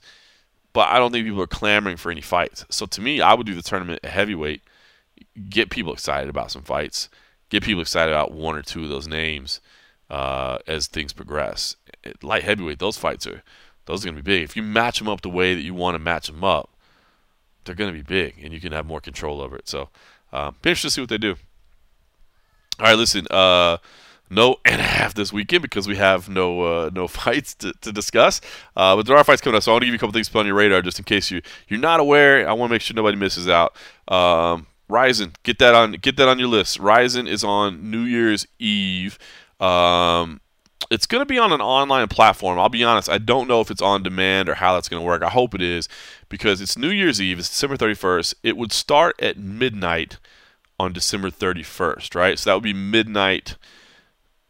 but 0.72 0.88
I 0.90 1.00
don't 1.00 1.12
think 1.12 1.26
people 1.26 1.42
are 1.42 1.48
clamoring 1.48 1.98
for 1.98 2.12
any 2.12 2.22
fights. 2.22 2.66
So 2.70 2.86
to 2.86 3.02
me, 3.02 3.22
I 3.22 3.34
would 3.34 3.46
do 3.46 3.56
the 3.56 3.62
tournament 3.62 4.00
at 4.04 4.12
heavyweight, 4.12 4.62
get 5.50 5.70
people 5.70 5.94
excited 5.94 6.30
about 6.30 6.52
some 6.52 6.64
fights, 6.64 7.10
get 7.50 7.64
people 7.64 7.82
excited 7.82 8.12
about 8.12 8.32
one 8.32 8.56
or 8.56 8.62
two 8.62 8.84
of 8.84 8.90
those 8.90 9.08
names 9.08 9.60
uh, 10.10 10.60
as 10.68 10.88
things 10.88 11.14
progress. 11.14 11.76
light 12.22 12.44
heavyweight, 12.44 12.80
those 12.80 12.98
fights 12.98 13.28
are 13.28 13.44
those 13.86 14.04
are 14.04 14.08
going 14.08 14.18
to 14.18 14.24
be 14.24 14.32
big. 14.32 14.44
If 14.44 14.56
you 14.56 14.64
match 14.64 15.00
them 15.00 15.10
up 15.10 15.22
the 15.22 15.30
way 15.30 15.54
that 15.56 15.62
you 15.62 15.74
want 15.74 15.96
to 15.96 16.00
match 16.00 16.28
them 16.28 16.44
up, 16.44 16.70
they're 17.66 17.76
going 17.76 17.92
to 17.92 17.98
be 17.98 18.04
big, 18.04 18.36
and 18.42 18.54
you 18.54 18.60
can 18.60 18.72
have 18.72 18.86
more 18.86 19.02
control 19.02 19.42
over 19.42 19.58
it. 19.58 19.68
So, 19.68 19.90
um, 20.32 20.56
be 20.62 20.70
interested 20.70 20.88
to 20.88 20.94
see 20.94 21.02
what 21.02 21.10
they 21.10 21.18
do. 21.18 21.36
All 22.84 22.90
right, 22.90 22.98
listen. 22.98 23.26
Uh, 23.32 23.78
no 24.30 24.58
and 24.66 24.82
a 24.82 24.84
half 24.84 25.14
this 25.14 25.32
weekend 25.32 25.62
because 25.62 25.88
we 25.88 25.96
have 25.96 26.28
no 26.28 26.62
uh, 26.64 26.90
no 26.94 27.08
fights 27.24 27.56
to, 27.56 27.72
to 27.80 27.94
discuss. 27.94 28.42
Uh, 28.76 28.98
but 28.98 29.06
there 29.06 29.16
are 29.16 29.24
fights 29.24 29.42
coming 29.42 29.56
up, 29.56 29.64
so 29.64 29.72
I 29.72 29.76
want 29.76 29.84
to 29.84 29.86
give 29.86 29.94
you 29.94 29.98
a 29.98 30.00
couple 30.00 30.12
things 30.12 30.28
to 30.28 30.34
put 30.34 30.40
on 30.40 30.48
your 30.48 30.56
radar 30.56 30.82
just 30.82 31.00
in 31.00 31.06
case 31.06 31.32
you 31.32 31.42
you're 31.70 31.80
not 31.80 32.02
aware. 32.02 32.48
I 32.48 32.52
want 32.52 32.70
to 32.70 32.74
make 32.74 32.82
sure 32.82 32.94
nobody 32.94 33.18
misses 33.18 33.48
out. 33.48 33.74
Um, 34.10 34.68
Rizin, 34.90 35.32
get 35.44 35.60
that 35.60 35.74
on 35.74 35.94
get 35.94 36.18
that 36.18 36.28
on 36.28 36.40
your 36.40 36.50
list. 36.50 36.78
Rizin 36.78 37.26
is 37.26 37.42
on 37.42 37.90
New 37.90 38.02
Year's 38.02 38.46
Eve. 38.60 39.18
Um, 39.62 40.42
it's 40.92 41.06
going 41.06 41.22
to 41.22 41.26
be 41.26 41.40
on 41.40 41.54
an 41.54 41.62
online 41.62 42.10
platform. 42.10 42.60
I'll 42.60 42.68
be 42.68 42.84
honest, 42.84 43.10
I 43.10 43.18
don't 43.18 43.48
know 43.48 43.62
if 43.62 43.72
it's 43.72 43.82
on 43.82 44.04
demand 44.04 44.50
or 44.50 44.56
how 44.56 44.74
that's 44.74 44.90
going 44.90 45.02
to 45.02 45.08
work. 45.08 45.24
I 45.24 45.30
hope 45.30 45.56
it 45.56 45.62
is 45.62 45.88
because 46.28 46.60
it's 46.60 46.78
New 46.78 46.90
Year's 46.90 47.22
Eve, 47.22 47.40
it's 47.40 47.48
December 47.48 47.78
31st. 47.78 48.34
It 48.44 48.58
would 48.58 48.74
start 48.74 49.16
at 49.22 49.38
midnight 49.38 50.18
on 50.84 50.94
December 50.94 51.30
31st, 51.30 52.16
right? 52.16 52.38
So 52.38 52.50
that 52.50 52.54
would 52.56 52.64
be 52.64 52.74
midnight 52.74 53.58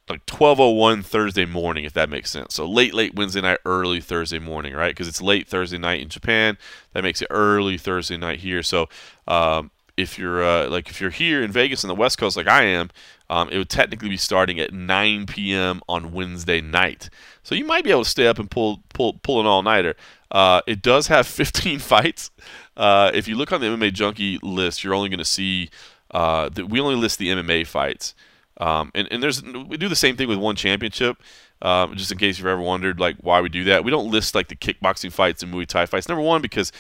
like 0.10 0.26
12:01 0.26 1.04
Thursday 1.04 1.46
morning 1.46 1.86
if 1.86 1.94
that 1.94 2.10
makes 2.10 2.30
sense. 2.30 2.56
So 2.56 2.68
late 2.68 2.94
late 2.94 3.16
Wednesday 3.16 3.42
night, 3.42 3.60
early 3.66 4.02
Thursday 4.02 4.40
morning, 4.40 4.74
right? 4.74 4.92
Because 4.92 5.08
it's 5.08 5.22
late 5.22 5.48
Thursday 5.48 5.78
night 5.78 6.02
in 6.02 6.10
Japan. 6.10 6.58
That 6.94 7.04
makes 7.04 7.22
it 7.22 7.28
early 7.30 7.78
Thursday 7.78 8.18
night 8.18 8.40
here. 8.40 8.64
So 8.64 8.90
um, 9.28 9.72
if 9.96 10.18
you're 10.20 10.44
uh, 10.44 10.70
like 10.70 10.90
if 10.90 11.00
you're 11.00 11.10
here 11.10 11.42
in 11.42 11.52
Vegas 11.52 11.84
on 11.84 11.88
the 11.88 11.96
West 11.96 12.18
Coast 12.18 12.36
like 12.36 12.48
I 12.48 12.64
am, 12.64 12.90
um, 13.30 13.50
it 13.50 13.58
would 13.58 13.70
technically 13.70 14.10
be 14.10 14.18
starting 14.18 14.60
at 14.60 14.74
9 14.74 15.26
p.m. 15.26 15.82
on 15.88 16.12
Wednesday 16.12 16.62
night. 16.62 17.10
So 17.44 17.56
you 17.56 17.66
might 17.66 17.84
be 17.84 17.92
able 17.92 18.04
to 18.04 18.10
stay 18.10 18.28
up 18.28 18.40
and 18.40 18.52
pull 18.52 18.84
pull 18.94 19.14
pull 19.14 19.40
an 19.40 19.46
all 19.46 19.64
nighter. 19.64 19.96
Uh, 20.32 20.62
it 20.68 20.82
does 20.82 21.08
have 21.08 21.28
15 21.28 21.80
fights. 21.80 22.32
Uh, 22.76 23.12
if 23.14 23.28
you 23.28 23.36
look 23.36 23.52
on 23.52 23.62
the 23.62 23.68
MMA 23.68 23.94
Junkie 23.94 24.40
list, 24.42 24.84
you're 24.84 24.96
only 24.96 25.10
going 25.10 25.20
to 25.20 25.26
see 25.26 25.70
uh, 26.14 26.50
we 26.68 26.80
only 26.80 26.96
list 26.96 27.20
the 27.20 27.30
MMA 27.30 27.68
fights. 27.68 28.16
Um, 28.58 28.92
and, 28.94 29.08
and 29.12 29.22
there's 29.22 29.44
we 29.44 29.78
do 29.78 29.90
the 29.90 29.96
same 29.96 30.16
thing 30.16 30.28
with 30.28 30.38
one 30.38 30.56
championship. 30.56 31.22
Um, 31.62 31.96
just 31.96 32.12
in 32.12 32.18
case 32.18 32.38
you've 32.38 32.48
ever 32.48 32.62
wondered 32.62 33.00
like 33.00 33.18
why 33.22 33.42
we 33.42 33.50
do 33.50 33.64
that, 33.66 33.84
we 33.84 33.92
don't 33.92 34.12
list 34.12 34.36
like 34.36 34.50
the 34.50 34.56
kickboxing 34.56 35.12
fights 35.12 35.42
and 35.42 35.54
Muay 35.54 35.66
Thai 35.66 35.86
fights. 35.86 36.08
Number 36.08 36.22
one, 36.22 36.42
because 36.42 36.72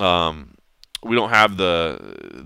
um, 0.00 0.54
we 1.02 1.16
don't 1.16 1.30
have 1.30 1.56
the, 1.56 1.98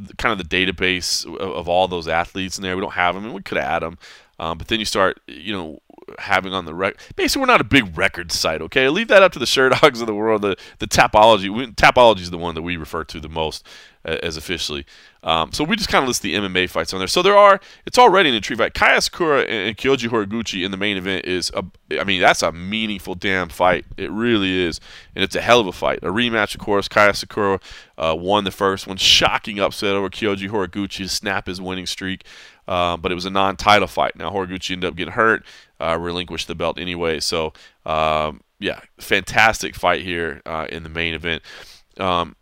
the, 0.08 0.14
kind 0.16 0.38
of 0.38 0.48
the 0.48 0.56
database 0.56 1.26
of, 1.26 1.34
of, 1.40 1.68
all 1.68 1.88
those 1.88 2.06
athletes 2.06 2.56
in 2.56 2.62
there. 2.62 2.76
We 2.76 2.82
don't 2.82 2.92
have 2.92 3.14
them, 3.14 3.24
and 3.24 3.34
we 3.34 3.42
could 3.42 3.58
add 3.58 3.82
them. 3.82 3.98
Um, 4.38 4.58
but 4.58 4.68
then 4.68 4.78
you 4.78 4.84
start, 4.84 5.20
you 5.26 5.52
know, 5.52 5.80
having 6.18 6.52
on 6.52 6.64
the 6.64 6.74
record. 6.74 7.00
Basically, 7.16 7.40
we're 7.40 7.46
not 7.46 7.60
a 7.60 7.64
big 7.64 7.96
record 7.96 8.32
site. 8.32 8.60
Okay, 8.62 8.88
leave 8.88 9.08
that 9.08 9.22
up 9.22 9.32
to 9.32 9.38
the 9.38 9.44
Sherdogs 9.44 10.00
of 10.00 10.06
the 10.06 10.14
world. 10.14 10.42
The 10.42 10.56
the 10.78 10.86
Tapology. 10.86 11.48
Tapology 11.74 12.20
is 12.20 12.30
the 12.30 12.38
one 12.38 12.54
that 12.54 12.62
we 12.62 12.76
refer 12.76 13.04
to 13.04 13.20
the 13.20 13.28
most 13.28 13.66
uh, 14.04 14.18
as 14.22 14.36
officially. 14.36 14.86
Um, 15.24 15.52
so 15.52 15.62
we 15.62 15.76
just 15.76 15.88
kind 15.88 16.02
of 16.02 16.08
list 16.08 16.22
the 16.22 16.34
MMA 16.34 16.68
fights 16.68 16.92
on 16.92 16.98
there. 16.98 17.06
So 17.06 17.22
there 17.22 17.36
are. 17.36 17.60
It's 17.86 17.98
already 17.98 18.28
an 18.28 18.34
intrigue 18.34 18.58
fight. 18.58 18.74
Kai 18.74 18.96
Asakura 18.96 19.48
and 19.48 19.76
Kyoji 19.76 20.08
Horiguchi 20.08 20.64
in 20.64 20.70
the 20.70 20.76
main 20.76 20.96
event 20.96 21.24
is 21.24 21.50
a. 21.54 21.64
I 21.98 22.04
mean, 22.04 22.20
that's 22.20 22.42
a 22.42 22.50
meaningful 22.50 23.14
damn 23.14 23.48
fight. 23.48 23.84
It 23.96 24.10
really 24.10 24.64
is, 24.64 24.80
and 25.14 25.22
it's 25.22 25.36
a 25.36 25.40
hell 25.40 25.60
of 25.60 25.66
a 25.66 25.72
fight. 25.72 26.00
A 26.02 26.06
rematch, 26.06 26.54
of 26.54 26.60
course. 26.60 26.88
Kai 26.88 27.08
Asakura 27.08 27.62
uh, 27.98 28.16
won 28.16 28.44
the 28.44 28.50
first 28.50 28.86
one, 28.86 28.96
shocking 28.96 29.60
upset 29.60 29.94
over 29.94 30.08
Kyoji 30.08 30.48
Horiguchi 30.48 30.98
to 30.98 31.08
snap 31.08 31.46
his 31.46 31.60
winning 31.60 31.86
streak. 31.86 32.24
Uh, 32.66 32.96
but 32.96 33.10
it 33.10 33.16
was 33.16 33.24
a 33.24 33.30
non-title 33.30 33.88
fight. 33.88 34.16
Now 34.16 34.30
Horiguchi 34.30 34.72
ended 34.72 34.88
up 34.88 34.96
getting 34.96 35.14
hurt, 35.14 35.44
uh, 35.80 35.98
relinquished 35.98 36.46
the 36.46 36.54
belt 36.54 36.78
anyway. 36.78 37.18
So 37.18 37.52
um, 37.84 38.40
yeah, 38.60 38.80
fantastic 38.98 39.74
fight 39.74 40.02
here 40.02 40.40
uh, 40.46 40.66
in 40.70 40.84
the 40.84 40.88
main 40.88 41.14
event. 41.14 41.42
Um, 41.98 42.36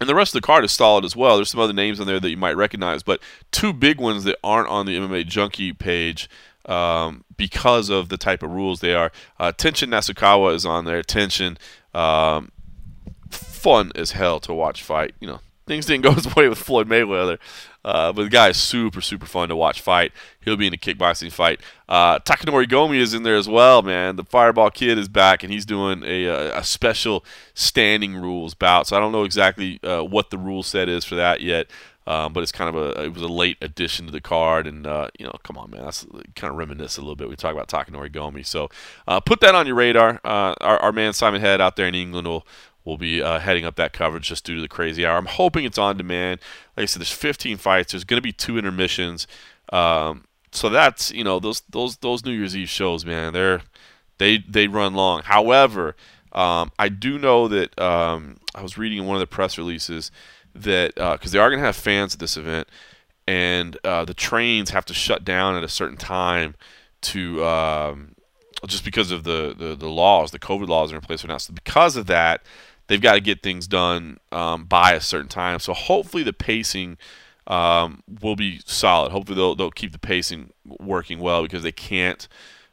and 0.00 0.08
the 0.08 0.14
rest 0.14 0.34
of 0.34 0.40
the 0.40 0.46
card 0.46 0.64
is 0.64 0.72
solid 0.72 1.04
as 1.04 1.14
well. 1.14 1.36
There's 1.36 1.50
some 1.50 1.60
other 1.60 1.72
names 1.72 2.00
on 2.00 2.06
there 2.06 2.20
that 2.20 2.30
you 2.30 2.36
might 2.36 2.56
recognize, 2.56 3.02
but 3.02 3.20
two 3.52 3.72
big 3.72 4.00
ones 4.00 4.24
that 4.24 4.36
aren't 4.42 4.68
on 4.68 4.86
the 4.86 4.96
MMA 4.96 5.26
Junkie 5.26 5.72
page 5.72 6.28
um, 6.66 7.24
because 7.36 7.90
of 7.90 8.08
the 8.08 8.16
type 8.16 8.42
of 8.42 8.50
rules 8.50 8.80
they 8.80 8.94
are. 8.94 9.12
Uh, 9.38 9.52
Tenshin 9.52 9.88
Nasukawa 9.88 10.54
is 10.54 10.66
on 10.66 10.84
there. 10.84 11.02
Tenshin, 11.02 11.56
um, 11.94 12.50
fun 13.30 13.92
as 13.94 14.12
hell 14.12 14.40
to 14.40 14.52
watch 14.52 14.82
fight. 14.82 15.14
You 15.20 15.28
know, 15.28 15.40
things 15.66 15.86
didn't 15.86 16.02
go 16.02 16.12
his 16.14 16.34
way 16.34 16.48
with 16.48 16.58
Floyd 16.58 16.88
Mayweather. 16.88 17.38
Uh, 17.84 18.12
but 18.12 18.22
the 18.24 18.30
guy 18.30 18.48
is 18.48 18.56
super, 18.56 19.00
super 19.00 19.26
fun 19.26 19.48
to 19.48 19.56
watch 19.56 19.80
fight. 19.80 20.12
He'll 20.40 20.56
be 20.56 20.66
in 20.66 20.74
a 20.74 20.78
kickboxing 20.78 21.30
fight. 21.30 21.60
Uh, 21.88 22.18
Takanori 22.20 22.66
Gomi 22.66 22.96
is 22.96 23.12
in 23.12 23.24
there 23.24 23.36
as 23.36 23.48
well, 23.48 23.82
man. 23.82 24.16
The 24.16 24.24
Fireball 24.24 24.70
Kid 24.70 24.98
is 24.98 25.08
back, 25.08 25.42
and 25.42 25.52
he's 25.52 25.66
doing 25.66 26.02
a, 26.02 26.26
a, 26.26 26.64
special 26.64 27.24
standing 27.52 28.16
rules 28.16 28.54
bout. 28.54 28.86
So 28.86 28.96
I 28.96 29.00
don't 29.00 29.12
know 29.12 29.24
exactly 29.24 29.80
uh, 29.82 30.02
what 30.02 30.30
the 30.30 30.38
rule 30.38 30.62
set 30.62 30.88
is 30.88 31.04
for 31.04 31.14
that 31.16 31.42
yet. 31.42 31.68
Um, 32.06 32.34
but 32.34 32.42
it's 32.42 32.52
kind 32.52 32.74
of 32.74 32.76
a 32.76 33.04
it 33.04 33.14
was 33.14 33.22
a 33.22 33.28
late 33.28 33.56
addition 33.62 34.04
to 34.04 34.12
the 34.12 34.20
card, 34.20 34.66
and 34.66 34.86
uh, 34.86 35.08
you 35.18 35.24
know, 35.24 35.32
come 35.42 35.56
on, 35.56 35.70
man, 35.70 35.84
that's 35.84 36.04
kind 36.34 36.50
of 36.50 36.58
reminisce 36.58 36.98
a 36.98 37.00
little 37.00 37.16
bit. 37.16 37.30
We 37.30 37.36
talk 37.36 37.52
about 37.52 37.68
Takanori 37.68 38.12
Gomi, 38.12 38.44
so 38.44 38.68
uh, 39.08 39.20
put 39.20 39.40
that 39.40 39.54
on 39.54 39.66
your 39.66 39.76
radar. 39.76 40.20
Uh, 40.22 40.54
our, 40.60 40.78
our 40.80 40.92
man 40.92 41.14
Simon 41.14 41.40
Head 41.40 41.62
out 41.62 41.76
there 41.76 41.86
in 41.86 41.94
England 41.94 42.28
will 42.28 42.46
will 42.84 42.98
be 42.98 43.22
uh, 43.22 43.38
heading 43.38 43.64
up 43.64 43.76
that 43.76 43.92
coverage 43.92 44.28
just 44.28 44.44
due 44.44 44.56
to 44.56 44.60
the 44.60 44.68
crazy 44.68 45.06
hour. 45.06 45.16
I'm 45.16 45.26
hoping 45.26 45.64
it's 45.64 45.78
on 45.78 45.96
demand. 45.96 46.40
Like 46.76 46.84
I 46.84 46.86
said, 46.86 47.00
there's 47.00 47.12
15 47.12 47.56
fights. 47.56 47.92
There's 47.92 48.04
going 48.04 48.18
to 48.18 48.22
be 48.22 48.32
two 48.32 48.58
intermissions. 48.58 49.26
Um, 49.72 50.24
so 50.52 50.68
that's 50.68 51.10
you 51.10 51.24
know 51.24 51.40
those 51.40 51.62
those 51.68 51.96
those 51.96 52.24
New 52.24 52.32
Year's 52.32 52.56
Eve 52.56 52.68
shows, 52.68 53.04
man. 53.04 53.32
They're 53.32 53.62
they 54.18 54.38
they 54.38 54.68
run 54.68 54.94
long. 54.94 55.22
However, 55.24 55.96
um, 56.32 56.70
I 56.78 56.88
do 56.88 57.18
know 57.18 57.48
that 57.48 57.78
um, 57.80 58.36
I 58.54 58.62
was 58.62 58.78
reading 58.78 58.98
in 58.98 59.06
one 59.06 59.16
of 59.16 59.20
the 59.20 59.26
press 59.26 59.58
releases 59.58 60.10
that 60.54 60.94
because 60.94 61.30
uh, 61.30 61.32
they 61.32 61.38
are 61.38 61.50
going 61.50 61.60
to 61.60 61.66
have 61.66 61.76
fans 61.76 62.14
at 62.14 62.20
this 62.20 62.36
event, 62.36 62.68
and 63.26 63.76
uh, 63.84 64.04
the 64.04 64.14
trains 64.14 64.70
have 64.70 64.84
to 64.86 64.94
shut 64.94 65.24
down 65.24 65.56
at 65.56 65.64
a 65.64 65.68
certain 65.68 65.96
time 65.96 66.54
to 67.02 67.44
um, 67.44 68.14
just 68.66 68.84
because 68.84 69.10
of 69.10 69.24
the, 69.24 69.54
the, 69.56 69.74
the 69.74 69.88
laws, 69.88 70.30
the 70.30 70.38
COVID 70.38 70.68
laws 70.68 70.92
are 70.92 70.96
in 70.96 71.00
place 71.00 71.22
right 71.24 71.28
now. 71.28 71.38
So 71.38 71.52
because 71.52 71.96
of 71.96 72.06
that, 72.06 72.42
they've 72.86 73.00
got 73.00 73.14
to 73.14 73.20
get 73.20 73.42
things 73.42 73.66
done 73.66 74.18
um, 74.32 74.64
by 74.64 74.92
a 74.92 75.00
certain 75.00 75.28
time. 75.28 75.58
So 75.58 75.72
hopefully 75.72 76.22
the 76.22 76.32
pacing 76.32 76.98
um, 77.46 78.02
will 78.20 78.36
be 78.36 78.60
solid. 78.64 79.12
Hopefully 79.12 79.36
they'll 79.36 79.54
they'll 79.54 79.70
keep 79.70 79.92
the 79.92 79.98
pacing 79.98 80.52
working 80.64 81.18
well 81.18 81.42
because 81.42 81.62
they 81.62 81.72
can't 81.72 82.26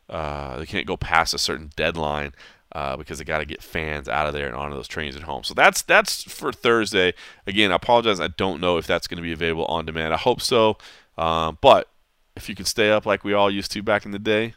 uh, 0.09 0.57
they 0.57 0.65
can't 0.65 0.87
go 0.87 0.97
past 0.97 1.33
a 1.33 1.37
certain 1.37 1.71
deadline. 1.75 2.33
Uh, 2.73 2.95
because 2.95 3.17
they 3.17 3.25
got 3.25 3.39
to 3.39 3.45
get 3.45 3.61
fans 3.61 4.07
out 4.07 4.27
of 4.27 4.33
there 4.33 4.47
and 4.47 4.55
onto 4.55 4.73
those 4.73 4.87
trains 4.87 5.17
at 5.17 5.23
home. 5.23 5.43
So 5.43 5.53
that's 5.53 5.81
that's 5.81 6.23
for 6.23 6.53
Thursday. 6.53 7.13
Again, 7.45 7.69
I 7.69 7.75
apologize. 7.75 8.21
I 8.21 8.29
don't 8.29 8.61
know 8.61 8.77
if 8.77 8.87
that's 8.87 9.07
going 9.07 9.17
to 9.17 9.21
be 9.21 9.33
available 9.33 9.65
on 9.65 9.85
demand. 9.85 10.13
I 10.13 10.17
hope 10.17 10.39
so. 10.39 10.77
Um, 11.17 11.57
but 11.59 11.89
if 12.37 12.47
you 12.47 12.55
can 12.55 12.63
stay 12.63 12.89
up 12.89 13.05
like 13.05 13.25
we 13.25 13.33
all 13.33 13.51
used 13.51 13.73
to 13.73 13.83
back 13.83 14.05
in 14.05 14.11
the 14.11 14.19
day, 14.19 14.53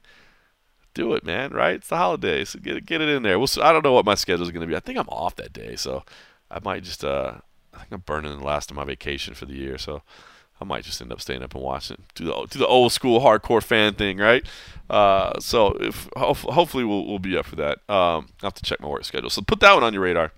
do 0.94 1.14
it, 1.14 1.24
man. 1.24 1.52
Right? 1.52 1.76
It's 1.76 1.88
the 1.88 1.96
holidays, 1.96 2.50
so 2.50 2.58
get 2.58 2.86
get 2.86 3.00
it 3.00 3.08
in 3.08 3.22
there. 3.22 3.38
We'll, 3.38 3.48
I 3.62 3.72
don't 3.72 3.84
know 3.84 3.92
what 3.92 4.06
my 4.06 4.14
schedule 4.14 4.44
is 4.44 4.50
going 4.50 4.62
to 4.62 4.66
be. 4.66 4.76
I 4.76 4.80
think 4.80 4.98
I'm 4.98 5.08
off 5.08 5.36
that 5.36 5.52
day, 5.52 5.76
so 5.76 6.04
I 6.50 6.60
might 6.62 6.82
just. 6.82 7.04
Uh, 7.04 7.34
I 7.74 7.78
think 7.78 7.92
I'm 7.92 8.00
burning 8.00 8.38
the 8.38 8.44
last 8.44 8.70
of 8.70 8.76
my 8.76 8.84
vacation 8.84 9.34
for 9.34 9.46
the 9.46 9.54
year, 9.54 9.78
so 9.78 10.02
I 10.60 10.64
might 10.64 10.84
just 10.84 11.00
end 11.02 11.12
up 11.12 11.20
staying 11.20 11.42
up 11.42 11.54
and 11.54 11.62
watching. 11.62 12.02
Do 12.14 12.24
the 12.24 12.46
do 12.48 12.58
the 12.58 12.66
old 12.66 12.92
school 12.92 13.20
hardcore 13.20 13.62
fan 13.62 13.94
thing, 13.94 14.18
right? 14.18 14.44
Uh, 14.88 15.38
so 15.40 15.76
if 15.80 16.08
hopefully 16.16 16.84
we'll 16.84 17.06
we'll 17.06 17.18
be 17.18 17.36
up 17.36 17.46
for 17.46 17.56
that. 17.56 17.78
Um, 17.88 18.28
I 18.42 18.46
have 18.46 18.54
to 18.54 18.62
check 18.62 18.80
my 18.80 18.88
work 18.88 19.04
schedule. 19.04 19.30
So 19.30 19.42
put 19.42 19.60
that 19.60 19.74
one 19.74 19.82
on 19.82 19.92
your 19.92 20.02
radar. 20.02 20.32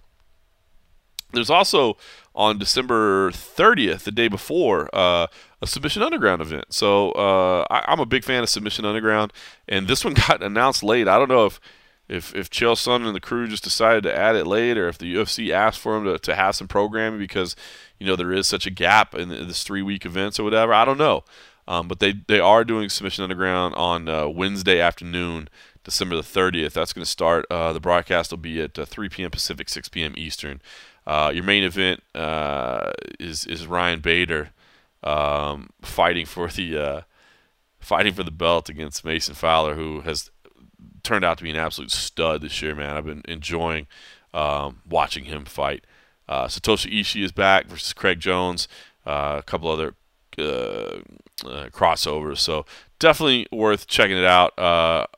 There's 1.36 1.50
also 1.50 1.96
on 2.34 2.58
December 2.58 3.30
30th, 3.30 4.02
the 4.02 4.10
day 4.10 4.28
before, 4.28 4.90
uh, 4.92 5.26
a 5.62 5.66
Submission 5.66 6.02
Underground 6.02 6.42
event. 6.42 6.66
So 6.70 7.12
uh, 7.12 7.64
I, 7.70 7.92
am 7.92 8.00
a 8.00 8.06
big 8.06 8.24
fan 8.24 8.42
of 8.42 8.48
Submission 8.48 8.84
Underground, 8.84 9.32
and 9.68 9.86
this 9.86 10.04
one 10.04 10.14
got 10.28 10.42
announced 10.42 10.82
late. 10.82 11.08
I 11.08 11.18
don't 11.18 11.28
know 11.28 11.46
if 11.46 11.60
if 12.08 12.34
if 12.34 12.50
Chael 12.50 12.74
Sonnen 12.74 13.06
and 13.06 13.16
the 13.16 13.20
crew 13.20 13.48
just 13.48 13.64
decided 13.64 14.02
to 14.04 14.16
add 14.16 14.36
it 14.36 14.46
late, 14.46 14.78
or 14.78 14.88
if 14.88 14.98
the 14.98 15.14
UFC 15.14 15.50
asked 15.50 15.80
for 15.80 15.94
them 15.94 16.04
to, 16.04 16.18
to 16.18 16.34
have 16.34 16.54
some 16.54 16.68
programming 16.68 17.18
because 17.18 17.56
you 17.98 18.06
know 18.06 18.16
there 18.16 18.32
is 18.32 18.46
such 18.46 18.66
a 18.66 18.70
gap 18.70 19.14
in 19.14 19.28
this 19.28 19.64
three 19.64 19.82
week 19.82 20.04
events 20.04 20.38
or 20.38 20.44
whatever. 20.44 20.72
I 20.72 20.84
don't 20.84 20.98
know, 20.98 21.24
um, 21.66 21.88
but 21.88 22.00
they 22.00 22.14
they 22.28 22.38
are 22.38 22.64
doing 22.64 22.88
Submission 22.88 23.24
Underground 23.24 23.74
on 23.74 24.08
uh, 24.08 24.28
Wednesday 24.28 24.80
afternoon. 24.80 25.48
December 25.86 26.16
the 26.16 26.22
30th. 26.22 26.72
That's 26.72 26.92
going 26.92 27.04
to 27.04 27.10
start. 27.10 27.46
Uh, 27.48 27.72
the 27.72 27.78
broadcast 27.78 28.32
will 28.32 28.38
be 28.38 28.60
at 28.60 28.76
uh, 28.76 28.84
3 28.84 29.08
p.m. 29.08 29.30
Pacific, 29.30 29.68
6 29.68 29.88
p.m. 29.88 30.14
Eastern. 30.16 30.60
Uh, 31.06 31.30
your 31.32 31.44
main 31.44 31.62
event 31.62 32.02
uh, 32.14 32.92
is 33.20 33.46
is 33.46 33.66
Ryan 33.66 34.00
Bader 34.00 34.50
um, 35.04 35.70
fighting 35.80 36.26
for 36.26 36.48
the 36.48 36.76
uh, 36.76 37.00
fighting 37.78 38.12
for 38.12 38.24
the 38.24 38.32
belt 38.32 38.68
against 38.68 39.04
Mason 39.04 39.34
Fowler, 39.34 39.74
who 39.74 40.00
has 40.00 40.30
turned 41.02 41.24
out 41.24 41.38
to 41.38 41.44
be 41.44 41.50
an 41.50 41.56
absolute 41.56 41.92
stud 41.92 42.42
this 42.42 42.60
year. 42.60 42.74
Man, 42.74 42.96
I've 42.96 43.06
been 43.06 43.22
enjoying 43.28 43.86
um, 44.34 44.82
watching 44.88 45.26
him 45.26 45.44
fight. 45.44 45.84
Uh, 46.28 46.46
Satoshi 46.46 46.92
Ishii 47.00 47.22
is 47.22 47.30
back 47.30 47.66
versus 47.66 47.92
Craig 47.92 48.18
Jones. 48.18 48.66
Uh, 49.06 49.36
a 49.38 49.42
couple 49.42 49.70
other 49.70 49.94
crossovers, 51.70 52.38
so 52.38 52.66
definitely 52.98 53.46
worth 53.52 53.86
checking 53.86 54.16
it 54.16 54.24
out. 54.24 55.08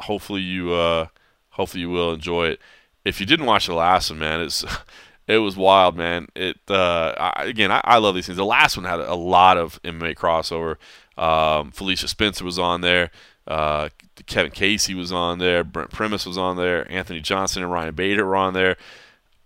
hopefully 0.00 0.42
you 0.42 1.08
hopefully 1.50 1.80
you 1.80 1.88
will 1.88 2.12
enjoy 2.12 2.48
it. 2.48 2.60
If 3.06 3.20
you 3.20 3.24
didn't 3.26 3.46
watch 3.46 3.66
the 3.66 3.74
last 3.74 4.10
one, 4.10 4.18
man, 4.18 4.42
it's 4.42 4.66
it 5.28 5.38
was 5.38 5.56
wild, 5.56 5.96
man. 5.96 6.28
It 6.34 6.58
uh, 6.68 7.14
I, 7.18 7.44
again, 7.44 7.70
I, 7.70 7.82
I, 7.84 7.98
love 7.98 8.14
these 8.14 8.26
things. 8.26 8.38
The 8.38 8.44
last 8.44 8.76
one 8.76 8.86
had 8.86 8.98
a 8.98 9.14
lot 9.14 9.58
of 9.58 9.80
MMA 9.82 10.14
crossover. 10.14 10.76
Um, 11.22 11.70
Felicia 11.70 12.08
Spencer 12.08 12.44
was 12.44 12.58
on 12.58 12.80
there. 12.80 13.10
Uh, 13.46 13.90
Kevin 14.26 14.50
Casey 14.50 14.94
was 14.94 15.12
on 15.12 15.38
there. 15.38 15.62
Brent 15.64 15.90
Primus 15.90 16.24
was 16.24 16.38
on 16.38 16.56
there. 16.56 16.90
Anthony 16.90 17.20
Johnson 17.20 17.62
and 17.62 17.70
Ryan 17.70 17.94
Bader 17.94 18.24
were 18.24 18.36
on 18.36 18.54
there. 18.54 18.76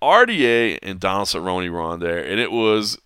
RDA 0.01 0.79
and 0.83 1.01
Donald 1.01 1.29
Cerrone 1.29 1.69
were 1.71 1.81
on 1.81 2.01
there, 2.01 2.25
and 2.25 2.41
it 2.41 2.51
was 2.51 2.99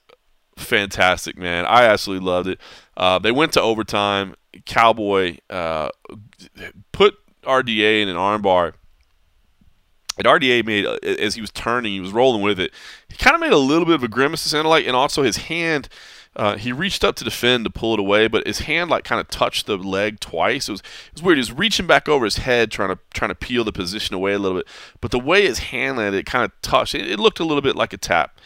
fantastic, 0.56 1.36
man. 1.36 1.64
I 1.66 1.84
absolutely 1.84 2.26
loved 2.26 2.48
it. 2.48 2.60
Uh, 2.96 3.18
they 3.18 3.32
went 3.32 3.52
to 3.54 3.62
overtime. 3.62 4.34
Cowboy 4.64 5.38
uh, 5.50 5.90
put 6.92 7.14
RDA 7.42 8.02
in 8.02 8.08
an 8.08 8.16
armbar 8.16 8.74
and 10.16 10.26
RDA 10.26 10.64
made 10.64 10.86
uh, 10.86 10.98
as 11.02 11.34
he 11.34 11.40
was 11.40 11.50
turning, 11.50 11.92
he 11.92 12.00
was 12.00 12.12
rolling 12.12 12.42
with 12.42 12.58
it. 12.58 12.72
He 13.08 13.16
kind 13.16 13.34
of 13.34 13.40
made 13.40 13.52
a 13.52 13.58
little 13.58 13.84
bit 13.84 13.94
of 13.94 14.02
a 14.02 14.08
grimace 14.08 14.48
to 14.48 14.62
like, 14.62 14.86
and 14.86 14.96
also 14.96 15.22
his 15.22 15.36
hand. 15.36 15.88
Uh, 16.34 16.56
he 16.58 16.70
reached 16.70 17.02
up 17.02 17.16
to 17.16 17.24
defend 17.24 17.64
to 17.64 17.70
pull 17.70 17.94
it 17.94 17.98
away, 17.98 18.28
but 18.28 18.46
his 18.46 18.60
hand 18.60 18.90
like 18.90 19.04
kind 19.04 19.20
of 19.20 19.28
touched 19.28 19.64
the 19.64 19.78
leg 19.78 20.20
twice. 20.20 20.68
It 20.68 20.72
was, 20.72 20.80
it 20.80 21.14
was 21.14 21.22
weird. 21.22 21.38
He 21.38 21.40
was 21.40 21.52
reaching 21.52 21.86
back 21.86 22.10
over 22.10 22.26
his 22.26 22.36
head, 22.36 22.70
trying 22.70 22.90
to 22.90 22.98
trying 23.14 23.30
to 23.30 23.34
peel 23.34 23.64
the 23.64 23.72
position 23.72 24.14
away 24.14 24.34
a 24.34 24.38
little 24.38 24.58
bit. 24.58 24.68
But 25.00 25.12
the 25.12 25.18
way 25.18 25.46
his 25.46 25.60
hand 25.60 25.96
landed, 25.96 26.18
it 26.18 26.26
kind 26.26 26.44
of 26.44 26.52
touched. 26.60 26.94
It, 26.94 27.10
it 27.10 27.18
looked 27.18 27.40
a 27.40 27.44
little 27.44 27.62
bit 27.62 27.74
like 27.74 27.94
a 27.94 27.96
tap. 27.96 28.38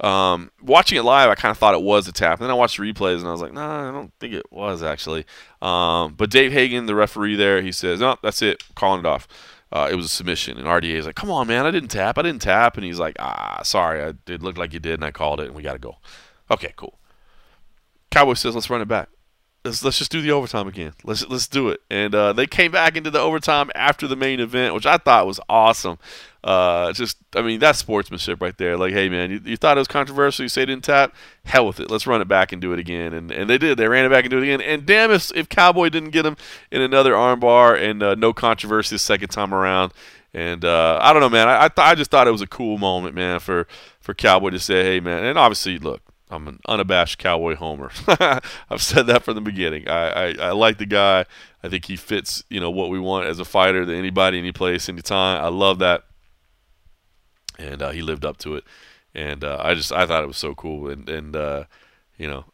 Um, 0.00 0.50
watching 0.60 0.98
it 0.98 1.04
live, 1.04 1.30
I 1.30 1.34
kind 1.34 1.50
of 1.50 1.58
thought 1.58 1.74
it 1.74 1.82
was 1.82 2.06
a 2.06 2.12
tap. 2.12 2.38
And 2.38 2.44
then 2.44 2.50
I 2.50 2.54
watched 2.54 2.76
the 2.76 2.82
replays 2.82 3.18
and 3.18 3.28
I 3.28 3.32
was 3.32 3.40
like, 3.40 3.52
nah, 3.52 3.88
I 3.88 3.92
don't 3.92 4.12
think 4.20 4.34
it 4.34 4.52
was 4.52 4.82
actually. 4.82 5.24
Um, 5.62 6.14
but 6.14 6.30
Dave 6.30 6.52
Hagan, 6.52 6.86
the 6.86 6.94
referee 6.94 7.36
there, 7.36 7.62
he 7.62 7.72
says, 7.72 8.00
no, 8.00 8.16
that's 8.22 8.42
it, 8.42 8.62
calling 8.74 9.00
it 9.00 9.06
off. 9.06 9.26
Uh, 9.72 9.88
it 9.90 9.96
was 9.96 10.06
a 10.06 10.08
submission. 10.08 10.58
And 10.58 10.66
RDA 10.66 10.94
is 10.94 11.06
like, 11.06 11.16
come 11.16 11.30
on, 11.30 11.48
man, 11.48 11.66
I 11.66 11.70
didn't 11.70 11.90
tap. 11.90 12.18
I 12.18 12.22
didn't 12.22 12.42
tap. 12.42 12.76
And 12.76 12.84
he's 12.84 12.98
like, 12.98 13.16
ah, 13.18 13.60
sorry, 13.64 14.14
it 14.26 14.42
looked 14.42 14.58
like 14.58 14.72
you 14.72 14.80
did, 14.80 14.94
and 14.94 15.04
I 15.04 15.10
called 15.10 15.40
it, 15.40 15.46
and 15.46 15.54
we 15.54 15.62
got 15.62 15.72
to 15.72 15.78
go. 15.78 15.96
Okay, 16.50 16.72
cool. 16.76 16.98
Cowboy 18.10 18.34
says, 18.34 18.54
let's 18.54 18.70
run 18.70 18.80
it 18.80 18.88
back 18.88 19.08
let's 19.66 19.84
let's 19.84 19.98
just 19.98 20.10
do 20.10 20.22
the 20.22 20.30
overtime 20.30 20.68
again. 20.68 20.92
Let's 21.04 21.26
let's 21.28 21.46
do 21.46 21.68
it. 21.68 21.82
And 21.90 22.14
uh, 22.14 22.32
they 22.32 22.46
came 22.46 22.72
back 22.72 22.96
into 22.96 23.10
the 23.10 23.18
overtime 23.18 23.70
after 23.74 24.06
the 24.06 24.16
main 24.16 24.40
event, 24.40 24.74
which 24.74 24.86
I 24.86 24.96
thought 24.96 25.26
was 25.26 25.40
awesome. 25.48 25.98
Uh, 26.42 26.92
just 26.92 27.18
I 27.34 27.42
mean 27.42 27.58
that's 27.58 27.78
sportsmanship 27.78 28.40
right 28.40 28.56
there. 28.56 28.76
Like, 28.76 28.92
hey 28.92 29.08
man, 29.08 29.30
you, 29.30 29.40
you 29.44 29.56
thought 29.56 29.76
it 29.76 29.80
was 29.80 29.88
controversial, 29.88 30.44
you 30.44 30.48
say 30.48 30.64
didn't 30.64 30.84
tap, 30.84 31.14
hell 31.44 31.66
with 31.66 31.80
it. 31.80 31.90
Let's 31.90 32.06
run 32.06 32.20
it 32.20 32.28
back 32.28 32.52
and 32.52 32.62
do 32.62 32.72
it 32.72 32.78
again. 32.78 33.12
And 33.12 33.30
and 33.30 33.50
they 33.50 33.58
did. 33.58 33.76
They 33.78 33.88
ran 33.88 34.04
it 34.04 34.10
back 34.10 34.24
and 34.24 34.30
do 34.30 34.38
it 34.38 34.44
again. 34.44 34.60
And 34.60 34.86
damn 34.86 35.10
if 35.10 35.30
if 35.34 35.48
Cowboy 35.48 35.88
didn't 35.88 36.10
get 36.10 36.24
him 36.24 36.36
in 36.70 36.80
another 36.80 37.12
armbar 37.12 37.78
and 37.78 38.02
uh, 38.02 38.14
no 38.14 38.32
controversy 38.32 38.94
the 38.94 39.00
second 39.00 39.28
time 39.28 39.52
around. 39.52 39.92
And 40.32 40.64
uh, 40.64 40.98
I 41.02 41.12
don't 41.12 41.22
know, 41.22 41.30
man. 41.30 41.48
I 41.48 41.64
I, 41.64 41.68
th- 41.68 41.84
I 41.84 41.94
just 41.94 42.10
thought 42.10 42.28
it 42.28 42.32
was 42.32 42.42
a 42.42 42.46
cool 42.46 42.78
moment, 42.78 43.14
man, 43.14 43.40
for 43.40 43.66
for 44.00 44.14
Cowboy 44.14 44.50
to 44.50 44.60
say, 44.60 44.84
hey 44.84 45.00
man. 45.00 45.24
And 45.24 45.36
obviously, 45.38 45.78
look, 45.78 46.02
I'm 46.28 46.48
an 46.48 46.60
unabashed 46.66 47.18
cowboy 47.18 47.54
homer. 47.54 47.90
I've 48.08 48.82
said 48.82 49.06
that 49.06 49.22
from 49.22 49.36
the 49.36 49.40
beginning. 49.40 49.88
I, 49.88 50.08
I, 50.08 50.34
I, 50.40 50.50
like 50.50 50.78
the 50.78 50.86
guy. 50.86 51.24
I 51.62 51.68
think 51.68 51.84
he 51.84 51.94
fits, 51.96 52.42
you 52.50 52.58
know, 52.58 52.70
what 52.70 52.90
we 52.90 52.98
want 52.98 53.26
as 53.26 53.38
a 53.38 53.44
fighter 53.44 53.86
to 53.86 53.94
anybody, 53.94 54.38
any 54.38 54.50
place, 54.50 54.88
anytime. 54.88 55.44
I 55.44 55.48
love 55.48 55.78
that, 55.78 56.02
and 57.58 57.80
uh, 57.80 57.90
he 57.90 58.02
lived 58.02 58.24
up 58.24 58.38
to 58.38 58.56
it. 58.56 58.64
And 59.14 59.44
uh, 59.44 59.58
I 59.60 59.74
just 59.74 59.92
I 59.92 60.04
thought 60.04 60.24
it 60.24 60.28
was 60.28 60.36
so 60.36 60.54
cool, 60.54 60.90
and 60.90 61.08
and 61.08 61.36
uh, 61.36 61.64
you 62.18 62.26
know, 62.28 62.44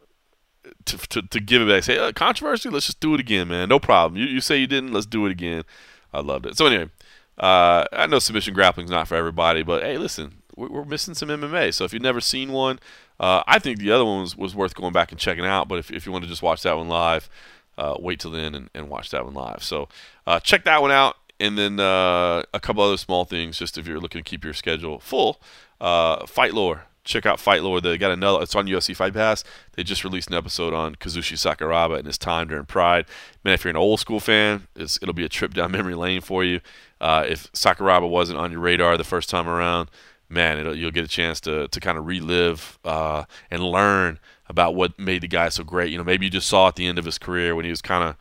to, 0.84 0.98
to, 1.08 1.22
to 1.22 1.40
give 1.40 1.62
it 1.62 1.68
back, 1.68 1.82
say 1.82 1.98
uh, 1.98 2.12
controversy. 2.12 2.68
Let's 2.68 2.86
just 2.86 3.00
do 3.00 3.14
it 3.14 3.20
again, 3.20 3.48
man. 3.48 3.68
No 3.68 3.78
problem. 3.78 4.20
You 4.20 4.26
you 4.26 4.40
say 4.40 4.58
you 4.58 4.66
didn't. 4.66 4.92
Let's 4.92 5.06
do 5.06 5.24
it 5.26 5.32
again. 5.32 5.64
I 6.12 6.20
loved 6.20 6.46
it. 6.46 6.56
So 6.58 6.66
anyway, 6.66 6.90
uh, 7.38 7.84
I 7.92 8.06
know 8.06 8.18
submission 8.18 8.54
grappling's 8.54 8.90
not 8.90 9.08
for 9.08 9.14
everybody, 9.14 9.62
but 9.62 9.82
hey, 9.82 9.96
listen, 9.96 10.42
we're 10.56 10.84
missing 10.84 11.14
some 11.14 11.28
MMA. 11.28 11.72
So 11.72 11.84
if 11.84 11.92
you've 11.92 12.02
never 12.02 12.20
seen 12.20 12.52
one, 12.52 12.78
uh, 13.22 13.44
I 13.46 13.60
think 13.60 13.78
the 13.78 13.92
other 13.92 14.04
one 14.04 14.22
was, 14.22 14.36
was 14.36 14.54
worth 14.54 14.74
going 14.74 14.92
back 14.92 15.12
and 15.12 15.20
checking 15.20 15.46
out. 15.46 15.68
But 15.68 15.78
if, 15.78 15.92
if 15.92 16.04
you 16.04 16.12
want 16.12 16.24
to 16.24 16.28
just 16.28 16.42
watch 16.42 16.62
that 16.64 16.76
one 16.76 16.88
live, 16.88 17.30
uh, 17.78 17.96
wait 17.98 18.18
till 18.18 18.32
then 18.32 18.54
and, 18.54 18.68
and, 18.74 18.88
watch 18.88 19.10
that 19.10 19.24
one 19.24 19.32
live. 19.32 19.62
So 19.62 19.88
uh, 20.26 20.40
check 20.40 20.64
that 20.64 20.82
one 20.82 20.90
out. 20.90 21.16
And 21.38 21.56
then 21.56 21.78
uh, 21.78 22.42
a 22.52 22.60
couple 22.60 22.82
other 22.82 22.96
small 22.96 23.24
things, 23.24 23.58
just 23.58 23.78
if 23.78 23.86
you're 23.86 24.00
looking 24.00 24.22
to 24.22 24.28
keep 24.28 24.44
your 24.44 24.52
schedule 24.52 24.98
full. 24.98 25.40
Uh, 25.80 26.26
Fight 26.26 26.52
Lore. 26.52 26.86
Check 27.04 27.24
out 27.24 27.40
Fight 27.40 27.62
Lore. 27.62 27.80
They 27.80 27.96
got 27.96 28.12
another. 28.12 28.42
It's 28.42 28.54
on 28.54 28.66
UFC 28.66 28.94
Fight 28.94 29.14
Pass. 29.14 29.42
They 29.72 29.82
just 29.82 30.04
released 30.04 30.28
an 30.28 30.36
episode 30.36 30.72
on 30.72 30.96
Kazushi 30.96 31.36
Sakuraba 31.36 31.98
and 31.98 32.06
his 32.06 32.18
time 32.18 32.48
during 32.48 32.66
Pride. 32.66 33.06
Man, 33.44 33.54
if 33.54 33.64
you're 33.64 33.70
an 33.70 33.76
old 33.76 33.98
school 33.98 34.20
fan, 34.20 34.68
it'll 34.76 35.12
be 35.12 35.24
a 35.24 35.28
trip 35.28 35.54
down 35.54 35.72
memory 35.72 35.94
lane 35.94 36.20
for 36.20 36.44
you. 36.44 36.60
Uh, 37.00 37.24
if 37.28 37.52
Sakuraba 37.52 38.08
wasn't 38.08 38.38
on 38.38 38.52
your 38.52 38.60
radar 38.60 38.96
the 38.96 39.02
first 39.02 39.28
time 39.28 39.48
around, 39.48 39.90
man, 40.32 40.76
you'll 40.76 40.90
get 40.90 41.04
a 41.04 41.08
chance 41.08 41.40
to, 41.40 41.68
to 41.68 41.80
kind 41.80 41.98
of 41.98 42.06
relive 42.06 42.78
uh, 42.84 43.24
and 43.50 43.62
learn 43.62 44.18
about 44.48 44.74
what 44.74 44.98
made 44.98 45.22
the 45.22 45.28
guy 45.28 45.48
so 45.48 45.62
great. 45.62 45.92
You 45.92 45.98
know, 45.98 46.04
maybe 46.04 46.26
you 46.26 46.30
just 46.30 46.48
saw 46.48 46.68
at 46.68 46.76
the 46.76 46.86
end 46.86 46.98
of 46.98 47.04
his 47.04 47.18
career 47.18 47.54
when 47.54 47.64
he 47.64 47.70
was 47.70 47.82
kind 47.82 48.02
of, 48.02 48.16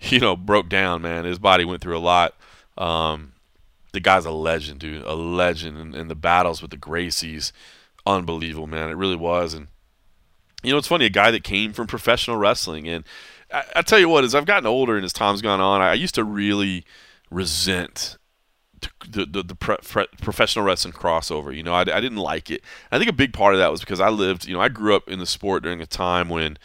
you 0.12 0.18
know, 0.18 0.36
broke 0.36 0.68
down, 0.68 1.02
man. 1.02 1.24
His 1.24 1.38
body 1.38 1.64
went 1.64 1.80
through 1.80 1.96
a 1.96 2.00
lot. 2.00 2.34
Um, 2.76 3.32
the 3.92 4.00
guy's 4.00 4.24
a 4.24 4.30
legend, 4.30 4.80
dude, 4.80 5.04
a 5.04 5.14
legend. 5.14 5.78
And, 5.78 5.94
and 5.94 6.10
the 6.10 6.14
battles 6.14 6.60
with 6.60 6.70
the 6.70 6.76
Gracies, 6.76 7.52
unbelievable, 8.04 8.66
man. 8.66 8.90
It 8.90 8.96
really 8.96 9.16
was. 9.16 9.54
And, 9.54 9.68
you 10.62 10.72
know, 10.72 10.78
it's 10.78 10.88
funny, 10.88 11.06
a 11.06 11.10
guy 11.10 11.30
that 11.30 11.44
came 11.44 11.72
from 11.72 11.86
professional 11.86 12.36
wrestling. 12.36 12.88
And 12.88 13.04
I, 13.52 13.64
I 13.76 13.82
tell 13.82 13.98
you 13.98 14.08
what, 14.08 14.24
as 14.24 14.34
I've 14.34 14.46
gotten 14.46 14.66
older 14.66 14.96
and 14.96 15.04
as 15.04 15.12
time's 15.12 15.42
gone 15.42 15.60
on, 15.60 15.80
I, 15.80 15.90
I 15.90 15.94
used 15.94 16.14
to 16.16 16.24
really 16.24 16.84
resent 17.30 18.16
the 19.08 19.26
the, 19.26 19.42
the 19.42 19.54
pre- 19.54 20.06
professional 20.20 20.64
wrestling 20.64 20.94
crossover. 20.94 21.54
You 21.54 21.62
know, 21.62 21.74
I, 21.74 21.80
I 21.80 22.00
didn't 22.00 22.16
like 22.16 22.50
it. 22.50 22.62
I 22.90 22.98
think 22.98 23.10
a 23.10 23.14
big 23.14 23.32
part 23.32 23.54
of 23.54 23.60
that 23.60 23.70
was 23.70 23.80
because 23.80 24.00
I 24.00 24.08
lived. 24.08 24.46
You 24.46 24.54
know, 24.54 24.60
I 24.60 24.68
grew 24.68 24.94
up 24.94 25.08
in 25.08 25.18
the 25.18 25.26
sport 25.26 25.62
during 25.62 25.80
a 25.80 25.86
time 25.86 26.28
when. 26.28 26.58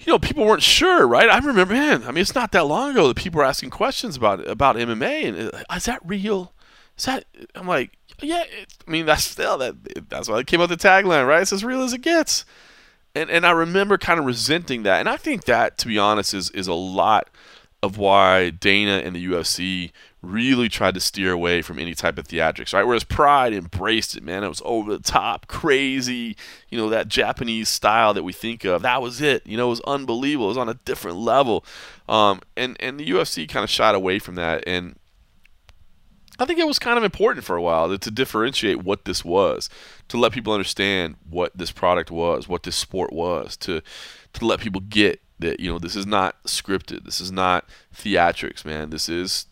You 0.00 0.12
know, 0.12 0.18
people 0.20 0.46
weren't 0.46 0.62
sure, 0.62 1.08
right? 1.08 1.28
I 1.28 1.38
remember, 1.38 1.74
man. 1.74 2.04
I 2.04 2.12
mean, 2.12 2.18
it's 2.18 2.34
not 2.34 2.52
that 2.52 2.66
long 2.66 2.92
ago 2.92 3.08
that 3.08 3.16
people 3.16 3.38
were 3.38 3.44
asking 3.44 3.70
questions 3.70 4.16
about 4.16 4.46
about 4.46 4.76
MMA, 4.76 5.24
and 5.24 5.52
uh, 5.52 5.74
is 5.74 5.86
that 5.86 6.00
real? 6.04 6.52
Is 6.96 7.06
that? 7.06 7.24
I'm 7.56 7.66
like, 7.66 7.98
yeah. 8.20 8.44
I 8.86 8.90
mean, 8.90 9.06
that's 9.06 9.24
still 9.24 9.58
that. 9.58 10.08
That's 10.08 10.28
why 10.28 10.38
it 10.38 10.46
came 10.46 10.60
out 10.60 10.68
the 10.68 10.76
tagline, 10.76 11.26
right? 11.26 11.42
It's 11.42 11.52
as 11.52 11.64
real 11.64 11.82
as 11.82 11.92
it 11.92 12.02
gets. 12.02 12.44
And 13.16 13.28
and 13.28 13.44
I 13.44 13.50
remember 13.50 13.98
kind 13.98 14.20
of 14.20 14.26
resenting 14.26 14.84
that, 14.84 15.00
and 15.00 15.08
I 15.08 15.16
think 15.16 15.44
that, 15.46 15.78
to 15.78 15.88
be 15.88 15.98
honest, 15.98 16.32
is 16.32 16.50
is 16.50 16.68
a 16.68 16.74
lot 16.74 17.28
of 17.82 17.96
why 17.96 18.50
Dana 18.50 19.02
and 19.04 19.14
the 19.14 19.24
UFC 19.24 19.92
really 20.20 20.68
tried 20.68 20.94
to 20.94 21.00
steer 21.00 21.32
away 21.32 21.62
from 21.62 21.78
any 21.78 21.94
type 21.94 22.18
of 22.18 22.26
theatrics, 22.26 22.72
right? 22.72 22.84
Whereas 22.84 23.04
Pride 23.04 23.52
embraced 23.52 24.16
it, 24.16 24.22
man. 24.22 24.42
It 24.42 24.48
was 24.48 24.62
over 24.64 24.96
the 24.96 25.02
top, 25.02 25.46
crazy, 25.46 26.36
you 26.68 26.78
know, 26.78 26.88
that 26.88 27.08
Japanese 27.08 27.68
style 27.68 28.14
that 28.14 28.24
we 28.24 28.32
think 28.32 28.64
of. 28.64 28.82
That 28.82 29.00
was 29.00 29.20
it. 29.20 29.46
You 29.46 29.56
know, 29.56 29.66
it 29.66 29.70
was 29.70 29.80
unbelievable. 29.82 30.46
It 30.46 30.50
was 30.50 30.56
on 30.56 30.68
a 30.68 30.74
different 30.74 31.18
level. 31.18 31.64
Um, 32.08 32.40
and, 32.56 32.76
and 32.80 32.98
the 32.98 33.08
UFC 33.08 33.48
kind 33.48 33.62
of 33.62 33.70
shied 33.70 33.94
away 33.94 34.18
from 34.18 34.34
that. 34.34 34.64
And 34.66 34.98
I 36.40 36.44
think 36.44 36.58
it 36.58 36.66
was 36.66 36.78
kind 36.78 36.96
of 36.96 37.04
important 37.04 37.44
for 37.44 37.56
a 37.56 37.62
while 37.62 37.88
to, 37.88 37.98
to 37.98 38.10
differentiate 38.10 38.82
what 38.82 39.04
this 39.04 39.24
was, 39.24 39.68
to 40.08 40.16
let 40.16 40.32
people 40.32 40.52
understand 40.52 41.16
what 41.28 41.56
this 41.56 41.72
product 41.72 42.10
was, 42.10 42.48
what 42.48 42.62
this 42.62 42.76
sport 42.76 43.12
was, 43.12 43.56
to 43.58 43.82
to 44.34 44.46
let 44.46 44.60
people 44.60 44.80
get 44.80 45.20
that 45.40 45.58
you 45.58 45.70
know 45.70 45.78
this 45.78 45.96
is 45.96 46.06
not 46.06 46.40
scripted, 46.44 47.04
this 47.04 47.20
is 47.20 47.32
not 47.32 47.68
theatrics, 47.94 48.64
man. 48.64 48.90
This 48.90 49.08
is 49.08 49.46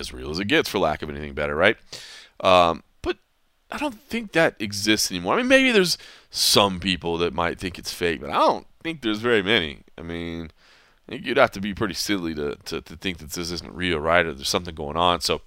as 0.00 0.12
real 0.12 0.30
as 0.30 0.38
it 0.38 0.46
gets, 0.46 0.68
for 0.68 0.78
lack 0.78 1.02
of 1.02 1.10
anything 1.10 1.34
better, 1.34 1.54
right? 1.54 1.76
Um, 2.40 2.82
but 3.02 3.18
I 3.70 3.78
don't 3.78 4.00
think 4.00 4.32
that 4.32 4.56
exists 4.58 5.10
anymore. 5.10 5.34
I 5.34 5.36
mean, 5.38 5.48
maybe 5.48 5.72
there's 5.72 5.98
some 6.30 6.80
people 6.80 7.18
that 7.18 7.34
might 7.34 7.58
think 7.58 7.78
it's 7.78 7.92
fake, 7.92 8.20
but 8.20 8.30
I 8.30 8.34
don't 8.34 8.66
think 8.82 9.02
there's 9.02 9.20
very 9.20 9.42
many. 9.42 9.80
I 9.98 10.02
mean, 10.02 10.50
you'd 11.08 11.36
have 11.36 11.50
to 11.52 11.60
be 11.60 11.74
pretty 11.74 11.94
silly 11.94 12.34
to, 12.34 12.56
to, 12.64 12.80
to 12.80 12.96
think 12.96 13.18
that 13.18 13.30
this 13.30 13.50
isn't 13.50 13.74
real, 13.74 13.98
right? 13.98 14.26
Or 14.26 14.34
there's 14.34 14.48
something 14.48 14.74
going 14.74 14.96
on. 14.96 15.20
So 15.20 15.42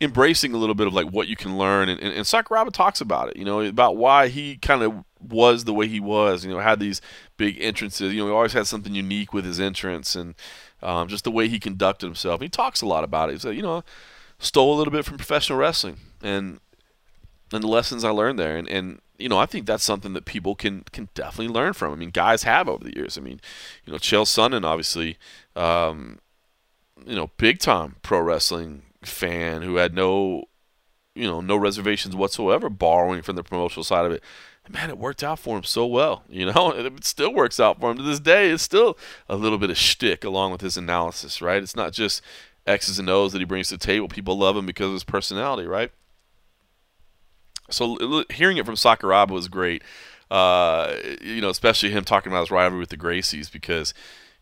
embracing 0.00 0.52
a 0.52 0.58
little 0.58 0.74
bit 0.74 0.86
of 0.86 0.94
like 0.94 1.08
what 1.08 1.28
you 1.28 1.36
can 1.36 1.56
learn 1.56 1.88
and, 1.88 2.00
and, 2.00 2.12
and 2.12 2.24
Sakuraba 2.24 2.70
talks 2.70 3.00
about 3.00 3.30
it, 3.30 3.36
you 3.36 3.44
know, 3.44 3.60
about 3.60 3.96
why 3.96 4.28
he 4.28 4.56
kind 4.56 4.82
of 4.82 5.04
was 5.20 5.64
the 5.64 5.72
way 5.72 5.88
he 5.88 6.00
was, 6.00 6.44
you 6.44 6.50
know, 6.50 6.58
had 6.58 6.80
these 6.80 7.00
big 7.36 7.56
entrances, 7.60 8.12
you 8.12 8.20
know, 8.20 8.26
he 8.26 8.32
always 8.32 8.52
had 8.52 8.66
something 8.66 8.94
unique 8.94 9.32
with 9.32 9.44
his 9.44 9.58
entrance 9.58 10.14
and 10.14 10.34
um, 10.82 11.08
just 11.08 11.24
the 11.24 11.30
way 11.30 11.48
he 11.48 11.58
conducted 11.58 12.06
himself. 12.06 12.40
He 12.40 12.48
talks 12.48 12.82
a 12.82 12.86
lot 12.86 13.04
about 13.04 13.28
it. 13.28 13.34
He 13.34 13.38
said, 13.38 13.56
you 13.56 13.62
know, 13.62 13.84
stole 14.38 14.74
a 14.74 14.76
little 14.76 14.92
bit 14.92 15.04
from 15.04 15.16
professional 15.16 15.58
wrestling 15.58 15.96
and 16.22 16.60
and 17.52 17.62
the 17.62 17.68
lessons 17.68 18.04
I 18.04 18.10
learned 18.10 18.38
there. 18.38 18.56
And, 18.56 18.68
and 18.68 19.00
you 19.18 19.28
know, 19.28 19.38
I 19.38 19.46
think 19.46 19.66
that's 19.66 19.84
something 19.84 20.12
that 20.14 20.24
people 20.24 20.54
can 20.54 20.84
can 20.92 21.08
definitely 21.14 21.52
learn 21.52 21.72
from. 21.72 21.92
I 21.92 21.96
mean, 21.96 22.10
guys 22.10 22.42
have 22.42 22.68
over 22.68 22.84
the 22.84 22.94
years. 22.94 23.16
I 23.16 23.20
mean, 23.20 23.40
you 23.84 23.92
know, 23.92 23.98
Chael 23.98 24.24
Sonnen, 24.24 24.64
obviously, 24.64 25.16
um, 25.54 26.18
you 27.06 27.14
know, 27.14 27.30
big 27.36 27.58
time 27.58 27.96
pro 28.02 28.20
wrestling 28.20 28.82
fan 29.02 29.62
who 29.62 29.76
had 29.76 29.94
no, 29.94 30.44
you 31.14 31.26
know, 31.26 31.40
no 31.40 31.56
reservations 31.56 32.16
whatsoever, 32.16 32.68
borrowing 32.68 33.22
from 33.22 33.36
the 33.36 33.44
promotional 33.44 33.84
side 33.84 34.04
of 34.04 34.12
it 34.12 34.22
man, 34.68 34.90
it 34.90 34.98
worked 34.98 35.22
out 35.22 35.38
for 35.38 35.56
him 35.56 35.64
so 35.64 35.86
well. 35.86 36.22
You 36.28 36.52
know, 36.52 36.70
it 36.76 37.04
still 37.04 37.32
works 37.32 37.60
out 37.60 37.80
for 37.80 37.90
him 37.90 37.98
to 37.98 38.02
this 38.02 38.20
day. 38.20 38.50
It's 38.50 38.62
still 38.62 38.96
a 39.28 39.36
little 39.36 39.58
bit 39.58 39.70
of 39.70 39.76
shtick 39.76 40.24
along 40.24 40.52
with 40.52 40.60
his 40.60 40.76
analysis, 40.76 41.40
right? 41.40 41.62
It's 41.62 41.76
not 41.76 41.92
just 41.92 42.22
X's 42.66 42.98
and 42.98 43.08
O's 43.08 43.32
that 43.32 43.38
he 43.38 43.44
brings 43.44 43.68
to 43.68 43.76
the 43.76 43.84
table. 43.84 44.08
People 44.08 44.38
love 44.38 44.56
him 44.56 44.66
because 44.66 44.86
of 44.86 44.92
his 44.92 45.04
personality, 45.04 45.66
right? 45.66 45.90
So 47.70 48.24
hearing 48.30 48.56
it 48.56 48.66
from 48.66 48.76
Sakuraba 48.76 49.30
was 49.30 49.48
great. 49.48 49.82
Uh, 50.30 50.94
you 51.20 51.40
know, 51.40 51.50
especially 51.50 51.90
him 51.90 52.04
talking 52.04 52.32
about 52.32 52.40
his 52.40 52.50
rivalry 52.50 52.80
with 52.80 52.88
the 52.88 52.96
Gracies 52.96 53.50
because, 53.50 53.94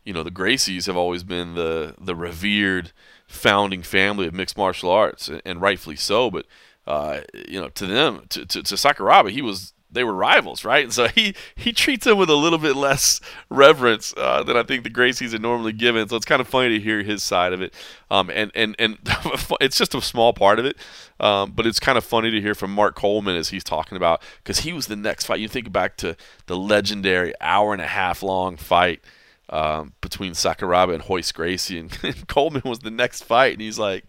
you 0.03 0.13
know, 0.13 0.23
the 0.23 0.31
Gracies 0.31 0.87
have 0.87 0.97
always 0.97 1.23
been 1.23 1.53
the 1.55 1.95
the 1.99 2.15
revered 2.15 2.91
founding 3.27 3.83
family 3.83 4.27
of 4.27 4.33
mixed 4.33 4.57
martial 4.57 4.89
arts, 4.89 5.29
and, 5.45 5.61
rightfully 5.61 5.95
so. 5.95 6.31
But 6.31 6.45
uh, 6.87 7.21
you 7.47 7.59
know, 7.59 7.69
to 7.69 7.85
them, 7.85 8.25
to, 8.29 8.45
to, 8.45 8.63
to 8.63 8.75
Sakuraba, 8.75 9.29
he 9.29 9.41
was 9.41 9.73
they 9.95 10.03
were 10.03 10.13
rivals, 10.13 10.63
right? 10.63 10.83
And 10.83 10.93
so 10.93 11.07
he 11.07 11.33
he 11.55 11.73
treats 11.73 12.05
them 12.05 12.17
with 12.17 12.29
a 12.29 12.35
little 12.35 12.59
bit 12.59 12.75
less 12.75 13.19
reverence 13.49 14.13
uh, 14.15 14.43
than 14.43 14.55
I 14.55 14.63
think 14.63 14.83
the 14.83 14.89
Gracies 14.89 15.33
are 15.33 15.39
normally 15.39 15.73
given. 15.73 16.07
So 16.07 16.15
it's 16.15 16.25
kind 16.25 16.41
of 16.41 16.47
funny 16.47 16.69
to 16.69 16.79
hear 16.79 17.01
his 17.01 17.23
side 17.23 17.53
of 17.53 17.61
it, 17.61 17.73
um, 18.11 18.29
and 18.29 18.51
and 18.53 18.75
and 18.77 18.97
it's 19.61 19.77
just 19.77 19.95
a 19.95 20.01
small 20.01 20.33
part 20.33 20.59
of 20.59 20.65
it, 20.65 20.77
um, 21.19 21.51
but 21.51 21.65
it's 21.65 21.79
kind 21.79 21.97
of 21.97 22.03
funny 22.03 22.29
to 22.29 22.41
hear 22.41 22.53
from 22.53 22.71
Mark 22.71 22.95
Coleman 22.95 23.35
as 23.35 23.49
he's 23.49 23.63
talking 23.63 23.95
about 23.95 24.21
because 24.43 24.59
he 24.59 24.73
was 24.73 24.87
the 24.87 24.95
next 24.95 25.25
fight. 25.25 25.39
You 25.39 25.47
think 25.47 25.71
back 25.71 25.97
to 25.97 26.15
the 26.45 26.57
legendary 26.57 27.33
hour 27.41 27.73
and 27.73 27.81
a 27.81 27.87
half 27.87 28.21
long 28.21 28.57
fight. 28.57 29.01
Um, 29.47 29.93
between 30.01 30.31
Sakuraba 30.31 30.95
and 30.95 31.07
Royce 31.07 31.31
Gracie, 31.31 31.77
and 31.77 31.91
Coleman 32.27 32.63
was 32.65 32.79
the 32.79 32.89
next 32.89 33.25
fight, 33.25 33.53
and 33.53 33.61
he's 33.61 33.77
like, 33.77 34.03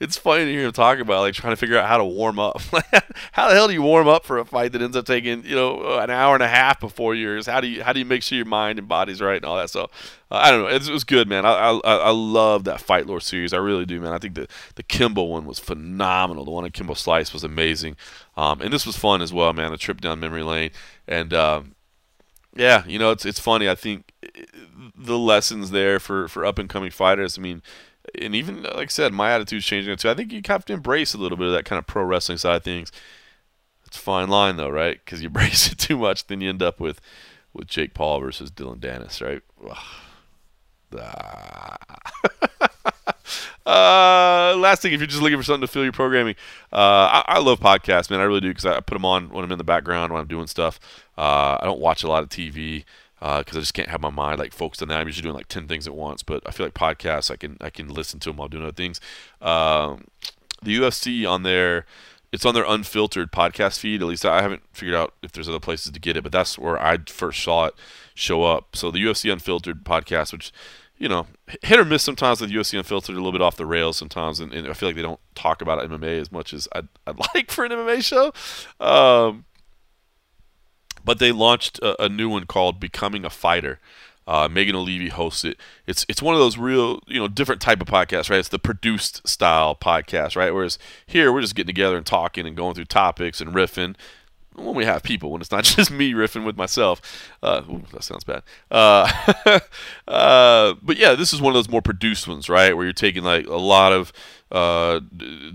it's 0.00 0.16
funny 0.16 0.44
to 0.44 0.50
hear 0.50 0.64
him 0.64 0.72
talk 0.72 0.98
about 0.98 1.20
like 1.20 1.34
trying 1.34 1.52
to 1.52 1.56
figure 1.56 1.78
out 1.78 1.88
how 1.88 1.98
to 1.98 2.04
warm 2.04 2.38
up. 2.38 2.60
how 3.32 3.48
the 3.48 3.54
hell 3.54 3.68
do 3.68 3.74
you 3.74 3.82
warm 3.82 4.08
up 4.08 4.24
for 4.24 4.38
a 4.38 4.44
fight 4.44 4.72
that 4.72 4.82
ends 4.82 4.96
up 4.96 5.06
taking 5.06 5.44
you 5.44 5.54
know 5.54 5.98
an 5.98 6.10
hour 6.10 6.34
and 6.34 6.42
a 6.42 6.48
half 6.48 6.80
before 6.80 7.14
yours? 7.14 7.46
How 7.46 7.60
do 7.60 7.68
you 7.68 7.82
how 7.82 7.92
do 7.92 7.98
you 7.98 8.04
make 8.04 8.22
sure 8.22 8.36
your 8.36 8.46
mind 8.46 8.78
and 8.78 8.88
body's 8.88 9.20
right 9.20 9.36
and 9.36 9.44
all 9.44 9.56
that? 9.56 9.70
So 9.70 9.84
uh, 10.30 10.36
I 10.36 10.50
don't 10.50 10.62
know. 10.62 10.68
It, 10.68 10.88
it, 10.88 10.92
was 10.92 11.04
good, 11.04 11.28
man. 11.28 11.44
I, 11.44 11.50
I 11.52 11.78
I 11.78 12.10
love 12.10 12.64
that 12.64 12.80
Fight 12.80 13.06
Lore 13.06 13.20
series. 13.20 13.52
I 13.52 13.58
really 13.58 13.86
do, 13.86 14.00
man. 14.00 14.12
I 14.12 14.18
think 14.18 14.34
the 14.34 14.48
the 14.74 14.82
Kimbo 14.82 15.22
one 15.22 15.44
was 15.44 15.58
phenomenal. 15.58 16.44
The 16.44 16.50
one 16.50 16.64
at 16.64 16.72
Kimbo 16.72 16.94
Slice 16.94 17.32
was 17.32 17.44
amazing, 17.44 17.96
um, 18.36 18.60
and 18.60 18.72
this 18.72 18.86
was 18.86 18.96
fun 18.96 19.22
as 19.22 19.32
well, 19.32 19.52
man. 19.52 19.72
A 19.72 19.76
trip 19.76 20.00
down 20.00 20.20
memory 20.20 20.42
lane 20.42 20.70
and. 21.06 21.32
Um, 21.32 21.74
yeah, 22.54 22.84
you 22.86 22.98
know 22.98 23.10
it's 23.12 23.24
it's 23.24 23.40
funny. 23.40 23.66
I 23.66 23.74
think 23.74 24.12
the 24.94 25.18
lessons 25.18 25.70
there 25.70 25.98
for 25.98 26.28
for 26.28 26.44
up 26.44 26.58
and 26.58 26.68
coming 26.68 26.90
fighters. 26.90 27.38
I 27.38 27.40
mean, 27.40 27.62
and 28.20 28.34
even 28.34 28.62
like 28.62 28.76
I 28.76 28.86
said, 28.86 29.12
my 29.12 29.30
attitude's 29.32 29.64
changing 29.64 29.96
too. 29.96 30.10
I 30.10 30.14
think 30.14 30.32
you 30.32 30.42
have 30.46 30.64
to 30.66 30.72
embrace 30.72 31.14
a 31.14 31.18
little 31.18 31.38
bit 31.38 31.48
of 31.48 31.52
that 31.52 31.64
kind 31.64 31.78
of 31.78 31.86
pro 31.86 32.04
wrestling 32.04 32.38
side 32.38 32.56
of 32.56 32.64
things. 32.64 32.92
It's 33.86 33.96
a 33.96 34.00
fine 34.00 34.28
line 34.28 34.56
though, 34.56 34.70
right? 34.70 34.98
Because 35.04 35.22
you 35.22 35.26
embrace 35.32 35.70
it 35.70 35.78
too 35.78 35.98
much, 35.98 36.26
then 36.26 36.40
you 36.40 36.48
end 36.48 36.62
up 36.62 36.80
with 36.80 37.00
with 37.52 37.68
Jake 37.68 37.94
Paul 37.94 38.20
versus 38.20 38.50
Dillon 38.50 38.78
Danis, 38.78 39.20
right? 39.20 39.42
Ah. 39.70 40.08
uh, 43.66 44.54
last 44.56 44.82
thing, 44.82 44.92
if 44.92 45.00
you're 45.00 45.06
just 45.06 45.22
looking 45.22 45.38
for 45.38 45.44
something 45.44 45.62
to 45.62 45.66
fill 45.66 45.84
your 45.84 45.92
programming, 45.92 46.34
uh, 46.72 46.76
I, 46.76 47.24
I, 47.28 47.38
love 47.38 47.60
podcasts, 47.60 48.10
man. 48.10 48.20
I 48.20 48.24
really 48.24 48.40
do 48.40 48.48
because 48.48 48.66
I 48.66 48.80
put 48.80 48.94
them 48.94 49.04
on 49.04 49.30
when 49.30 49.44
I'm 49.44 49.52
in 49.52 49.58
the 49.58 49.64
background 49.64 50.12
when 50.12 50.20
I'm 50.20 50.28
doing 50.28 50.46
stuff. 50.46 50.78
Uh, 51.16 51.56
I 51.60 51.64
don't 51.64 51.80
watch 51.80 52.02
a 52.02 52.08
lot 52.08 52.22
of 52.22 52.28
TV 52.28 52.84
because 53.22 53.54
uh, 53.54 53.58
I 53.58 53.60
just 53.60 53.74
can't 53.74 53.88
have 53.88 54.00
my 54.00 54.10
mind 54.10 54.40
like 54.40 54.52
focused 54.52 54.82
on 54.82 54.88
that. 54.88 54.98
I'm 54.98 55.06
usually 55.06 55.22
doing 55.22 55.36
like 55.36 55.46
ten 55.46 55.68
things 55.68 55.86
at 55.86 55.94
once, 55.94 56.24
but 56.24 56.42
I 56.44 56.50
feel 56.50 56.66
like 56.66 56.74
podcasts 56.74 57.30
I 57.30 57.36
can 57.36 57.56
I 57.60 57.70
can 57.70 57.88
listen 57.88 58.18
to 58.20 58.30
them 58.30 58.38
while 58.38 58.48
doing 58.48 58.64
other 58.64 58.72
things. 58.72 59.00
Um, 59.40 60.06
the 60.60 60.76
UFC 60.76 61.28
on 61.28 61.44
there, 61.44 61.86
it's 62.32 62.44
on 62.44 62.54
their 62.54 62.64
unfiltered 62.66 63.30
podcast 63.30 63.78
feed. 63.78 64.02
At 64.02 64.08
least 64.08 64.24
I 64.24 64.42
haven't 64.42 64.62
figured 64.72 64.96
out 64.96 65.14
if 65.22 65.30
there's 65.30 65.48
other 65.48 65.60
places 65.60 65.92
to 65.92 66.00
get 66.00 66.16
it, 66.16 66.22
but 66.22 66.32
that's 66.32 66.58
where 66.58 66.82
I 66.82 66.98
first 67.06 67.44
saw 67.44 67.66
it 67.66 67.74
show 68.14 68.42
up. 68.42 68.74
So 68.74 68.90
the 68.90 68.98
UFC 68.98 69.32
Unfiltered 69.32 69.84
podcast, 69.84 70.32
which 70.32 70.52
you 70.98 71.08
know, 71.08 71.26
hit 71.62 71.78
or 71.78 71.84
miss 71.84 72.02
sometimes 72.02 72.40
with 72.40 72.50
UFC 72.50 72.76
Unfiltered, 72.76 73.14
a 73.14 73.18
little 73.18 73.32
bit 73.32 73.40
off 73.40 73.56
the 73.56 73.66
rails 73.66 73.96
sometimes, 73.96 74.40
and, 74.40 74.52
and 74.52 74.68
I 74.68 74.72
feel 74.72 74.88
like 74.88 74.96
they 74.96 75.02
don't 75.02 75.20
talk 75.34 75.62
about 75.62 75.88
MMA 75.88 76.20
as 76.20 76.30
much 76.30 76.52
as 76.52 76.68
I'd, 76.72 76.88
I'd 77.06 77.18
like 77.34 77.50
for 77.50 77.64
an 77.64 77.72
MMA 77.72 78.02
show. 78.04 78.32
Um, 78.84 79.44
but 81.04 81.18
they 81.18 81.32
launched 81.32 81.78
a, 81.80 82.04
a 82.04 82.08
new 82.08 82.28
one 82.28 82.46
called 82.46 82.80
Becoming 82.80 83.24
a 83.24 83.30
Fighter. 83.30 83.78
Uh, 84.24 84.48
Megan 84.48 84.76
Olivi 84.76 85.08
hosts 85.08 85.44
it. 85.44 85.56
It's 85.86 86.06
it's 86.08 86.22
one 86.22 86.34
of 86.34 86.40
those 86.40 86.56
real 86.56 87.00
you 87.08 87.18
know 87.18 87.26
different 87.26 87.60
type 87.60 87.80
of 87.80 87.88
podcasts, 87.88 88.30
right? 88.30 88.38
It's 88.38 88.48
the 88.48 88.58
produced 88.58 89.26
style 89.26 89.74
podcast, 89.74 90.36
right? 90.36 90.54
Whereas 90.54 90.78
here 91.04 91.32
we're 91.32 91.40
just 91.40 91.56
getting 91.56 91.74
together 91.74 91.96
and 91.96 92.06
talking 92.06 92.46
and 92.46 92.56
going 92.56 92.74
through 92.74 92.84
topics 92.84 93.40
and 93.40 93.52
riffing. 93.52 93.96
When 94.54 94.74
we 94.74 94.84
have 94.84 95.02
people, 95.02 95.30
when 95.30 95.40
it's 95.40 95.50
not 95.50 95.64
just 95.76 95.90
me 95.90 96.12
riffing 96.12 96.44
with 96.44 96.56
myself, 96.56 97.00
uh, 97.42 97.62
ooh, 97.70 97.82
that 97.92 98.04
sounds 98.04 98.24
bad. 98.24 98.42
Uh, 98.70 99.10
uh, 100.08 100.74
but 100.82 100.96
yeah, 100.96 101.14
this 101.14 101.32
is 101.32 101.40
one 101.40 101.50
of 101.50 101.54
those 101.54 101.70
more 101.70 101.82
produced 101.82 102.28
ones, 102.28 102.48
right? 102.48 102.76
Where 102.76 102.84
you're 102.84 102.92
taking 102.92 103.24
like 103.24 103.46
a 103.46 103.56
lot 103.56 103.92
of 103.92 104.12
uh, 104.50 105.00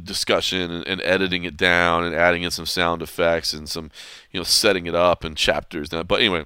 discussion 0.03 0.71
and, 0.71 0.87
and, 0.87 1.01
editing 1.01 1.43
it 1.43 1.55
down 1.55 2.03
and 2.03 2.15
adding 2.15 2.41
in 2.41 2.49
some 2.49 2.65
sound 2.65 3.03
effects 3.03 3.53
and 3.53 3.69
some, 3.69 3.91
you 4.31 4.39
know, 4.39 4.43
setting 4.43 4.87
it 4.87 4.95
up 4.95 5.23
and 5.23 5.37
chapters. 5.37 5.89
But 5.89 6.19
anyway, 6.19 6.45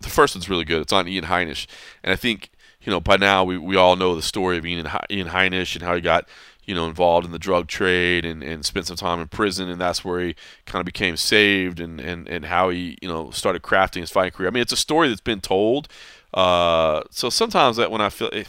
the 0.00 0.08
first 0.08 0.34
one's 0.34 0.48
really 0.48 0.64
good. 0.64 0.82
It's 0.82 0.92
on 0.92 1.08
Ian 1.08 1.26
Heinisch, 1.26 1.66
and 2.02 2.12
I 2.12 2.16
think 2.16 2.50
you 2.80 2.90
know 2.90 3.00
by 3.00 3.16
now 3.16 3.44
we, 3.44 3.58
we 3.58 3.76
all 3.76 3.96
know 3.96 4.14
the 4.14 4.22
story 4.22 4.56
of 4.56 4.66
Ian 4.66 4.88
Ian 5.10 5.28
Heinisch 5.28 5.74
and 5.74 5.84
how 5.84 5.94
he 5.94 6.00
got 6.00 6.28
you 6.64 6.74
know 6.74 6.86
involved 6.86 7.26
in 7.26 7.32
the 7.32 7.38
drug 7.38 7.66
trade 7.66 8.24
and, 8.24 8.42
and 8.42 8.64
spent 8.64 8.86
some 8.86 8.96
time 8.96 9.20
in 9.20 9.28
prison, 9.28 9.68
and 9.68 9.80
that's 9.80 10.04
where 10.04 10.20
he 10.20 10.34
kind 10.66 10.80
of 10.80 10.86
became 10.86 11.16
saved 11.16 11.80
and, 11.80 12.00
and, 12.00 12.28
and 12.28 12.46
how 12.46 12.70
he 12.70 12.98
you 13.00 13.08
know 13.08 13.30
started 13.30 13.62
crafting 13.62 14.00
his 14.00 14.10
fighting 14.10 14.32
career. 14.32 14.48
I 14.48 14.52
mean, 14.52 14.62
it's 14.62 14.72
a 14.72 14.76
story 14.76 15.08
that's 15.08 15.20
been 15.20 15.40
told. 15.40 15.88
Uh, 16.32 17.02
so 17.10 17.30
sometimes 17.30 17.76
that 17.76 17.90
when 17.90 18.00
I 18.00 18.08
feel. 18.08 18.30
Eh, 18.32 18.44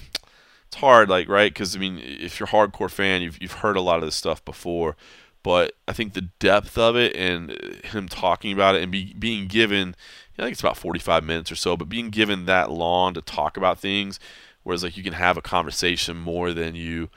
it's 0.68 0.80
hard, 0.80 1.10
like 1.10 1.28
right, 1.28 1.54
because 1.54 1.76
I 1.76 1.80
mean, 1.80 2.00
if 2.02 2.40
you're 2.40 2.48
a 2.48 2.52
hardcore 2.52 2.90
fan, 2.90 3.22
you've 3.22 3.42
you've 3.42 3.52
heard 3.52 3.76
a 3.76 3.82
lot 3.82 3.98
of 3.98 4.06
this 4.06 4.16
stuff 4.16 4.44
before, 4.46 4.96
but 5.44 5.74
I 5.86 5.92
think 5.92 6.14
the 6.14 6.30
depth 6.40 6.78
of 6.78 6.96
it 6.96 7.14
and 7.16 7.52
him 7.84 8.08
talking 8.08 8.54
about 8.54 8.76
it 8.76 8.84
and 8.84 8.92
be, 8.92 9.14
being 9.14 9.48
given, 9.48 9.96
I 10.38 10.44
think 10.44 10.54
it's 10.54 10.62
about 10.62 10.78
45 10.78 11.24
minutes 11.24 11.52
or 11.52 11.56
so, 11.56 11.76
but 11.76 11.90
being 11.90 12.10
given 12.10 12.46
that 12.46 12.72
long 12.72 13.14
to 13.16 13.22
talk 13.22 13.58
about 13.58 13.80
things, 13.80 14.20
whereas 14.64 14.84
like 14.84 14.98
you 14.98 15.04
can 15.04 15.14
have 15.14 15.38
a 15.38 15.42
conversation 15.42 16.18
more 16.18 16.54
than 16.54 16.76
you 16.76 17.10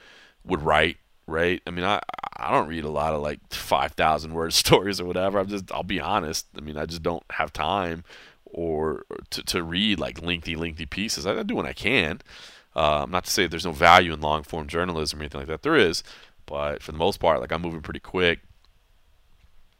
would 0.45 0.61
write, 0.61 0.97
right? 1.27 1.61
I 1.65 1.71
mean, 1.71 1.85
I 1.85 2.01
I 2.37 2.51
don't 2.51 2.67
read 2.67 2.83
a 2.83 2.89
lot 2.89 3.13
of 3.13 3.21
like 3.21 3.39
5,000 3.51 4.33
word 4.33 4.53
stories 4.53 4.99
or 4.99 5.05
whatever. 5.05 5.39
I'm 5.39 5.47
just 5.47 5.71
I'll 5.71 5.83
be 5.83 5.99
honest. 5.99 6.47
I 6.57 6.61
mean, 6.61 6.77
I 6.77 6.85
just 6.85 7.03
don't 7.03 7.23
have 7.31 7.53
time 7.53 8.03
or, 8.45 9.05
to 9.31 9.43
to 9.43 9.63
read 9.63 9.99
like 9.99 10.21
lengthy 10.21 10.55
lengthy 10.55 10.85
pieces. 10.85 11.25
I, 11.25 11.39
I 11.39 11.43
do 11.43 11.55
when 11.55 11.65
I 11.65 11.73
can. 11.73 12.21
Um, 12.75 13.11
not 13.11 13.23
to 13.23 13.31
say 13.31 13.47
there's 13.47 13.65
no 13.65 13.71
value 13.71 14.11
in 14.13 14.19
long 14.21 14.43
form 14.43 14.67
journalism 14.67 15.19
or 15.19 15.23
anything 15.23 15.39
like 15.41 15.47
that. 15.47 15.61
There 15.63 15.75
is, 15.77 16.03
but 16.45 16.83
for 16.83 16.91
the 16.91 16.97
most 16.97 17.19
part, 17.19 17.39
like 17.39 17.51
I'm 17.51 17.61
moving 17.61 17.81
pretty 17.81 17.99
quick. 18.01 18.39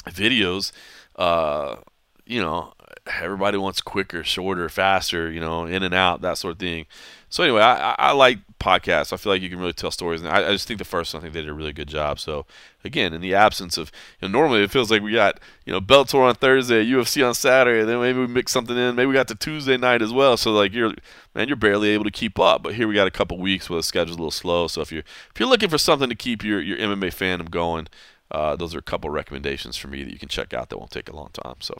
Videos, 0.05 0.71
uh, 1.17 1.77
you 2.25 2.41
know, 2.41 2.73
everybody 3.07 3.57
wants 3.57 3.81
quicker, 3.81 4.23
shorter, 4.23 4.67
faster, 4.69 5.31
you 5.31 5.39
know, 5.39 5.65
in 5.65 5.83
and 5.83 5.93
out, 5.93 6.21
that 6.21 6.37
sort 6.37 6.53
of 6.53 6.59
thing. 6.59 6.85
So 7.29 7.43
anyway, 7.43 7.61
I, 7.61 7.95
I 7.97 8.11
like 8.13 8.39
podcasts. 8.59 9.11
I 9.11 9.17
feel 9.17 9.31
like 9.31 9.41
you 9.41 9.49
can 9.49 9.59
really 9.59 9.73
tell 9.73 9.91
stories, 9.91 10.21
and 10.21 10.29
I, 10.29 10.47
I, 10.47 10.51
just 10.51 10.67
think 10.67 10.79
the 10.79 10.85
first 10.85 11.13
one, 11.13 11.19
I 11.19 11.23
think 11.23 11.33
they 11.33 11.41
did 11.41 11.49
a 11.49 11.53
really 11.53 11.73
good 11.73 11.87
job. 11.87 12.19
So 12.19 12.45
again, 12.83 13.13
in 13.13 13.21
the 13.21 13.35
absence 13.35 13.77
of, 13.77 13.91
you 14.21 14.27
know, 14.27 14.39
normally 14.39 14.63
it 14.63 14.71
feels 14.71 14.89
like 14.89 15.01
we 15.01 15.11
got, 15.11 15.39
you 15.65 15.73
know, 15.73 15.81
Bellator 15.81 16.21
on 16.21 16.35
Thursday, 16.35 16.85
UFC 16.85 17.27
on 17.27 17.35
Saturday, 17.35 17.83
then 17.83 17.99
maybe 17.99 18.19
we 18.19 18.27
mix 18.27 18.51
something 18.51 18.77
in. 18.77 18.95
Maybe 18.95 19.07
we 19.07 19.13
got 19.13 19.27
the 19.27 19.35
Tuesday 19.35 19.77
night 19.77 20.01
as 20.01 20.13
well. 20.13 20.37
So 20.37 20.51
like 20.51 20.73
you're, 20.73 20.93
man, 21.33 21.47
you're 21.47 21.57
barely 21.57 21.89
able 21.89 22.05
to 22.05 22.11
keep 22.11 22.39
up. 22.39 22.63
But 22.63 22.75
here 22.75 22.87
we 22.87 22.95
got 22.95 23.07
a 23.07 23.11
couple 23.11 23.37
weeks 23.37 23.69
where 23.69 23.77
the 23.77 23.83
schedule's 23.83 24.17
a 24.17 24.19
little 24.19 24.31
slow. 24.31 24.67
So 24.67 24.81
if 24.81 24.91
you're 24.91 25.03
if 25.03 25.39
you're 25.39 25.49
looking 25.49 25.69
for 25.69 25.77
something 25.77 26.09
to 26.09 26.15
keep 26.15 26.43
your 26.43 26.61
your 26.61 26.77
MMA 26.77 27.09
fandom 27.09 27.51
going, 27.51 27.87
uh, 28.31 28.55
those 28.55 28.73
are 28.73 28.79
a 28.79 28.83
couple 28.83 29.09
recommendations 29.09 29.77
for 29.77 29.89
me 29.89 30.03
that 30.03 30.11
you 30.11 30.19
can 30.19 30.29
check 30.29 30.53
out 30.53 30.69
that 30.69 30.77
won't 30.77 30.91
take 30.91 31.09
a 31.09 31.15
long 31.15 31.29
time. 31.33 31.55
So. 31.59 31.79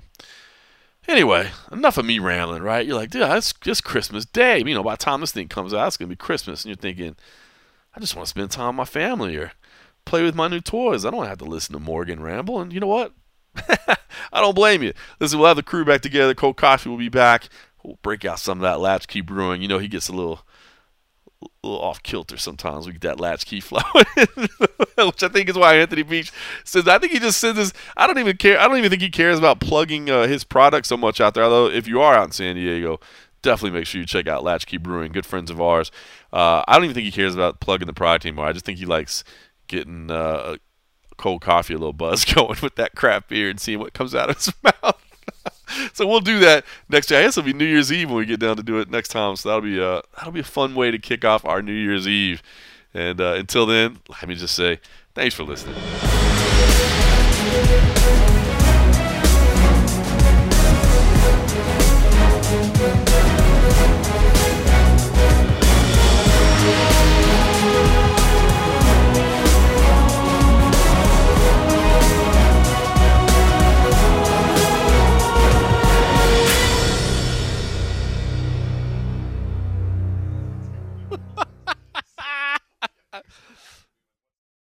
Anyway, 1.08 1.52
enough 1.72 1.98
of 1.98 2.06
me 2.06 2.20
rambling, 2.20 2.64
right? 2.64 2.86
You're 2.86 2.96
like, 2.96 3.12
dude, 3.12 3.22
it's, 3.24 3.54
it's 3.66 3.82
Christmas 3.82 4.26
Day. 4.26 4.60
You 4.60 4.74
know, 4.74 4.84
by 4.84 4.94
the 4.94 4.98
time 5.04 5.22
this 5.22 5.32
thing 5.32 5.48
comes 5.48 5.74
out, 5.74 5.88
it's 5.88 5.98
going 5.98 6.10
to 6.10 6.16
be 6.16 6.18
Christmas. 6.18 6.64
And 6.64 6.70
you're 6.70 6.78
thinking, 6.78 7.16
I 7.96 8.00
just 8.00 8.16
want 8.16 8.26
to 8.26 8.30
spend 8.30 8.52
time 8.52 8.70
with 8.70 8.76
my 8.76 8.86
family 8.86 9.38
or 9.38 9.52
play 10.06 10.24
with 10.24 10.36
my 10.36 10.48
new 10.48 10.62
toys. 10.62 11.06
I 11.06 11.12
don't 11.12 11.26
have 11.26 11.38
to 11.40 11.46
listen 11.46 11.74
to 11.74 11.80
Morgan 11.80 12.22
ramble. 12.22 12.60
And 12.60 12.74
you 12.74 12.80
know 12.80 12.88
what? 12.88 13.14
I 13.58 14.42
don't 14.42 14.56
blame 14.56 14.82
you. 14.82 14.94
Listen, 15.20 15.40
we'll 15.40 15.48
have 15.48 15.58
the 15.58 15.64
crew 15.64 15.86
back 15.86 16.02
together. 16.02 16.34
Cold 16.34 16.58
Coffee 16.58 16.90
will 16.90 16.98
be 16.98 17.10
back. 17.10 17.50
We'll 17.84 18.00
break 18.02 18.26
out 18.26 18.40
some 18.40 18.58
of 18.60 18.64
that 18.64 18.80
latchkey 18.80 19.22
brewing. 19.22 19.62
You 19.62 19.68
know, 19.68 19.78
he 19.78 19.88
gets 19.88 20.10
a 20.10 20.14
little 20.14 20.42
little 21.64 21.82
off 21.82 22.04
kilter 22.04 22.38
sometimes. 22.38 22.86
We 22.86 22.94
get 22.94 23.02
that 23.02 23.20
latchkey 23.20 23.60
flow, 23.62 23.82
which 23.94 25.24
I 25.24 25.28
think 25.28 25.50
is 25.50 25.58
why 25.58 25.76
Anthony 25.76 26.04
Beach 26.04 26.32
says. 26.64 26.88
I 26.88 26.98
think 27.00 27.12
he 27.12 27.20
just 27.20 27.40
says 27.40 27.56
this. 27.56 27.74
I 27.98 28.08
don't 28.08 28.20
even 28.20 28.38
care. 28.38 28.60
I 28.60 28.68
don't 28.68 28.78
even 28.78 28.90
think 28.90 29.02
he 29.02 29.10
cares 29.10 29.38
about 29.38 29.60
plugging 29.60 30.10
uh, 30.10 30.28
his 30.28 30.44
product 30.44 30.88
so 30.88 30.98
much 30.98 31.20
out 31.20 31.34
there. 31.34 31.44
Although, 31.44 31.70
if 31.70 31.88
you 31.88 32.02
are 32.02 32.16
out 32.16 32.26
in 32.26 32.32
San 32.32 32.56
Diego, 32.56 33.00
definitely 33.42 33.78
make 33.78 33.88
sure 33.88 34.02
you 34.02 34.08
check 34.08 34.28
out 34.28 34.44
Latchkey 34.44 34.78
Brewing. 34.78 35.12
Good 35.12 35.26
friends 35.26 35.50
of 35.50 35.62
ours. 35.62 35.92
Uh, 36.34 36.64
I 36.68 36.76
don't 36.76 36.86
even 36.86 36.96
think 36.96 37.06
he 37.06 37.12
cares 37.12 37.36
about 37.36 37.60
plugging 37.60 37.88
the 37.88 37.94
product 37.94 38.26
anymore. 38.26 38.46
I 38.46 38.54
just 38.54 38.66
think 38.66 38.80
he 38.80 38.86
likes 38.86 39.24
getting 39.68 40.12
uh, 40.12 40.58
cold 41.18 41.42
coffee, 41.42 41.74
a 41.74 41.78
little 41.78 41.94
buzz 41.94 42.26
going 42.34 42.58
with 42.62 42.76
that 42.76 42.96
crap 42.96 43.30
beer, 43.30 43.50
and 43.50 43.60
seeing 43.60 43.80
what 43.80 43.94
comes 43.94 44.14
out 44.14 44.30
of 44.30 44.38
his 44.38 44.54
mouth 44.64 45.05
so 45.94 46.08
we'll 46.08 46.20
do 46.20 46.40
that 46.40 46.66
next 46.90 47.10
year. 47.12 47.20
I 47.20 47.24
guess 47.24 47.38
it'll 47.38 47.46
be 47.46 47.54
New 47.54 47.66
Year's 47.66 47.92
Eve 47.92 48.10
when 48.10 48.18
we 48.18 48.26
get 48.26 48.40
down 48.40 48.58
to 48.58 48.64
do 48.64 48.80
it 48.80 48.90
next 48.90 49.10
time. 49.10 49.36
So 49.36 49.50
that'll 49.50 49.62
be 49.62 49.82
uh, 49.82 50.02
that'll 50.16 50.32
be 50.32 50.40
a 50.42 50.44
fun 50.44 50.76
way 50.76 50.92
to 50.92 51.00
kick 51.00 51.26
off 51.26 51.46
our 51.46 51.62
New 51.62 51.74
Year's 51.74 52.08
Eve. 52.08 52.42
And 52.94 53.20
uh, 53.20 53.34
until 53.34 53.66
then, 53.66 54.00
let 54.10 54.28
me 54.28 54.36
just 54.36 54.56
say 54.56 54.80
thanks 55.14 55.36
for 55.36 55.44
listening. 55.44 55.76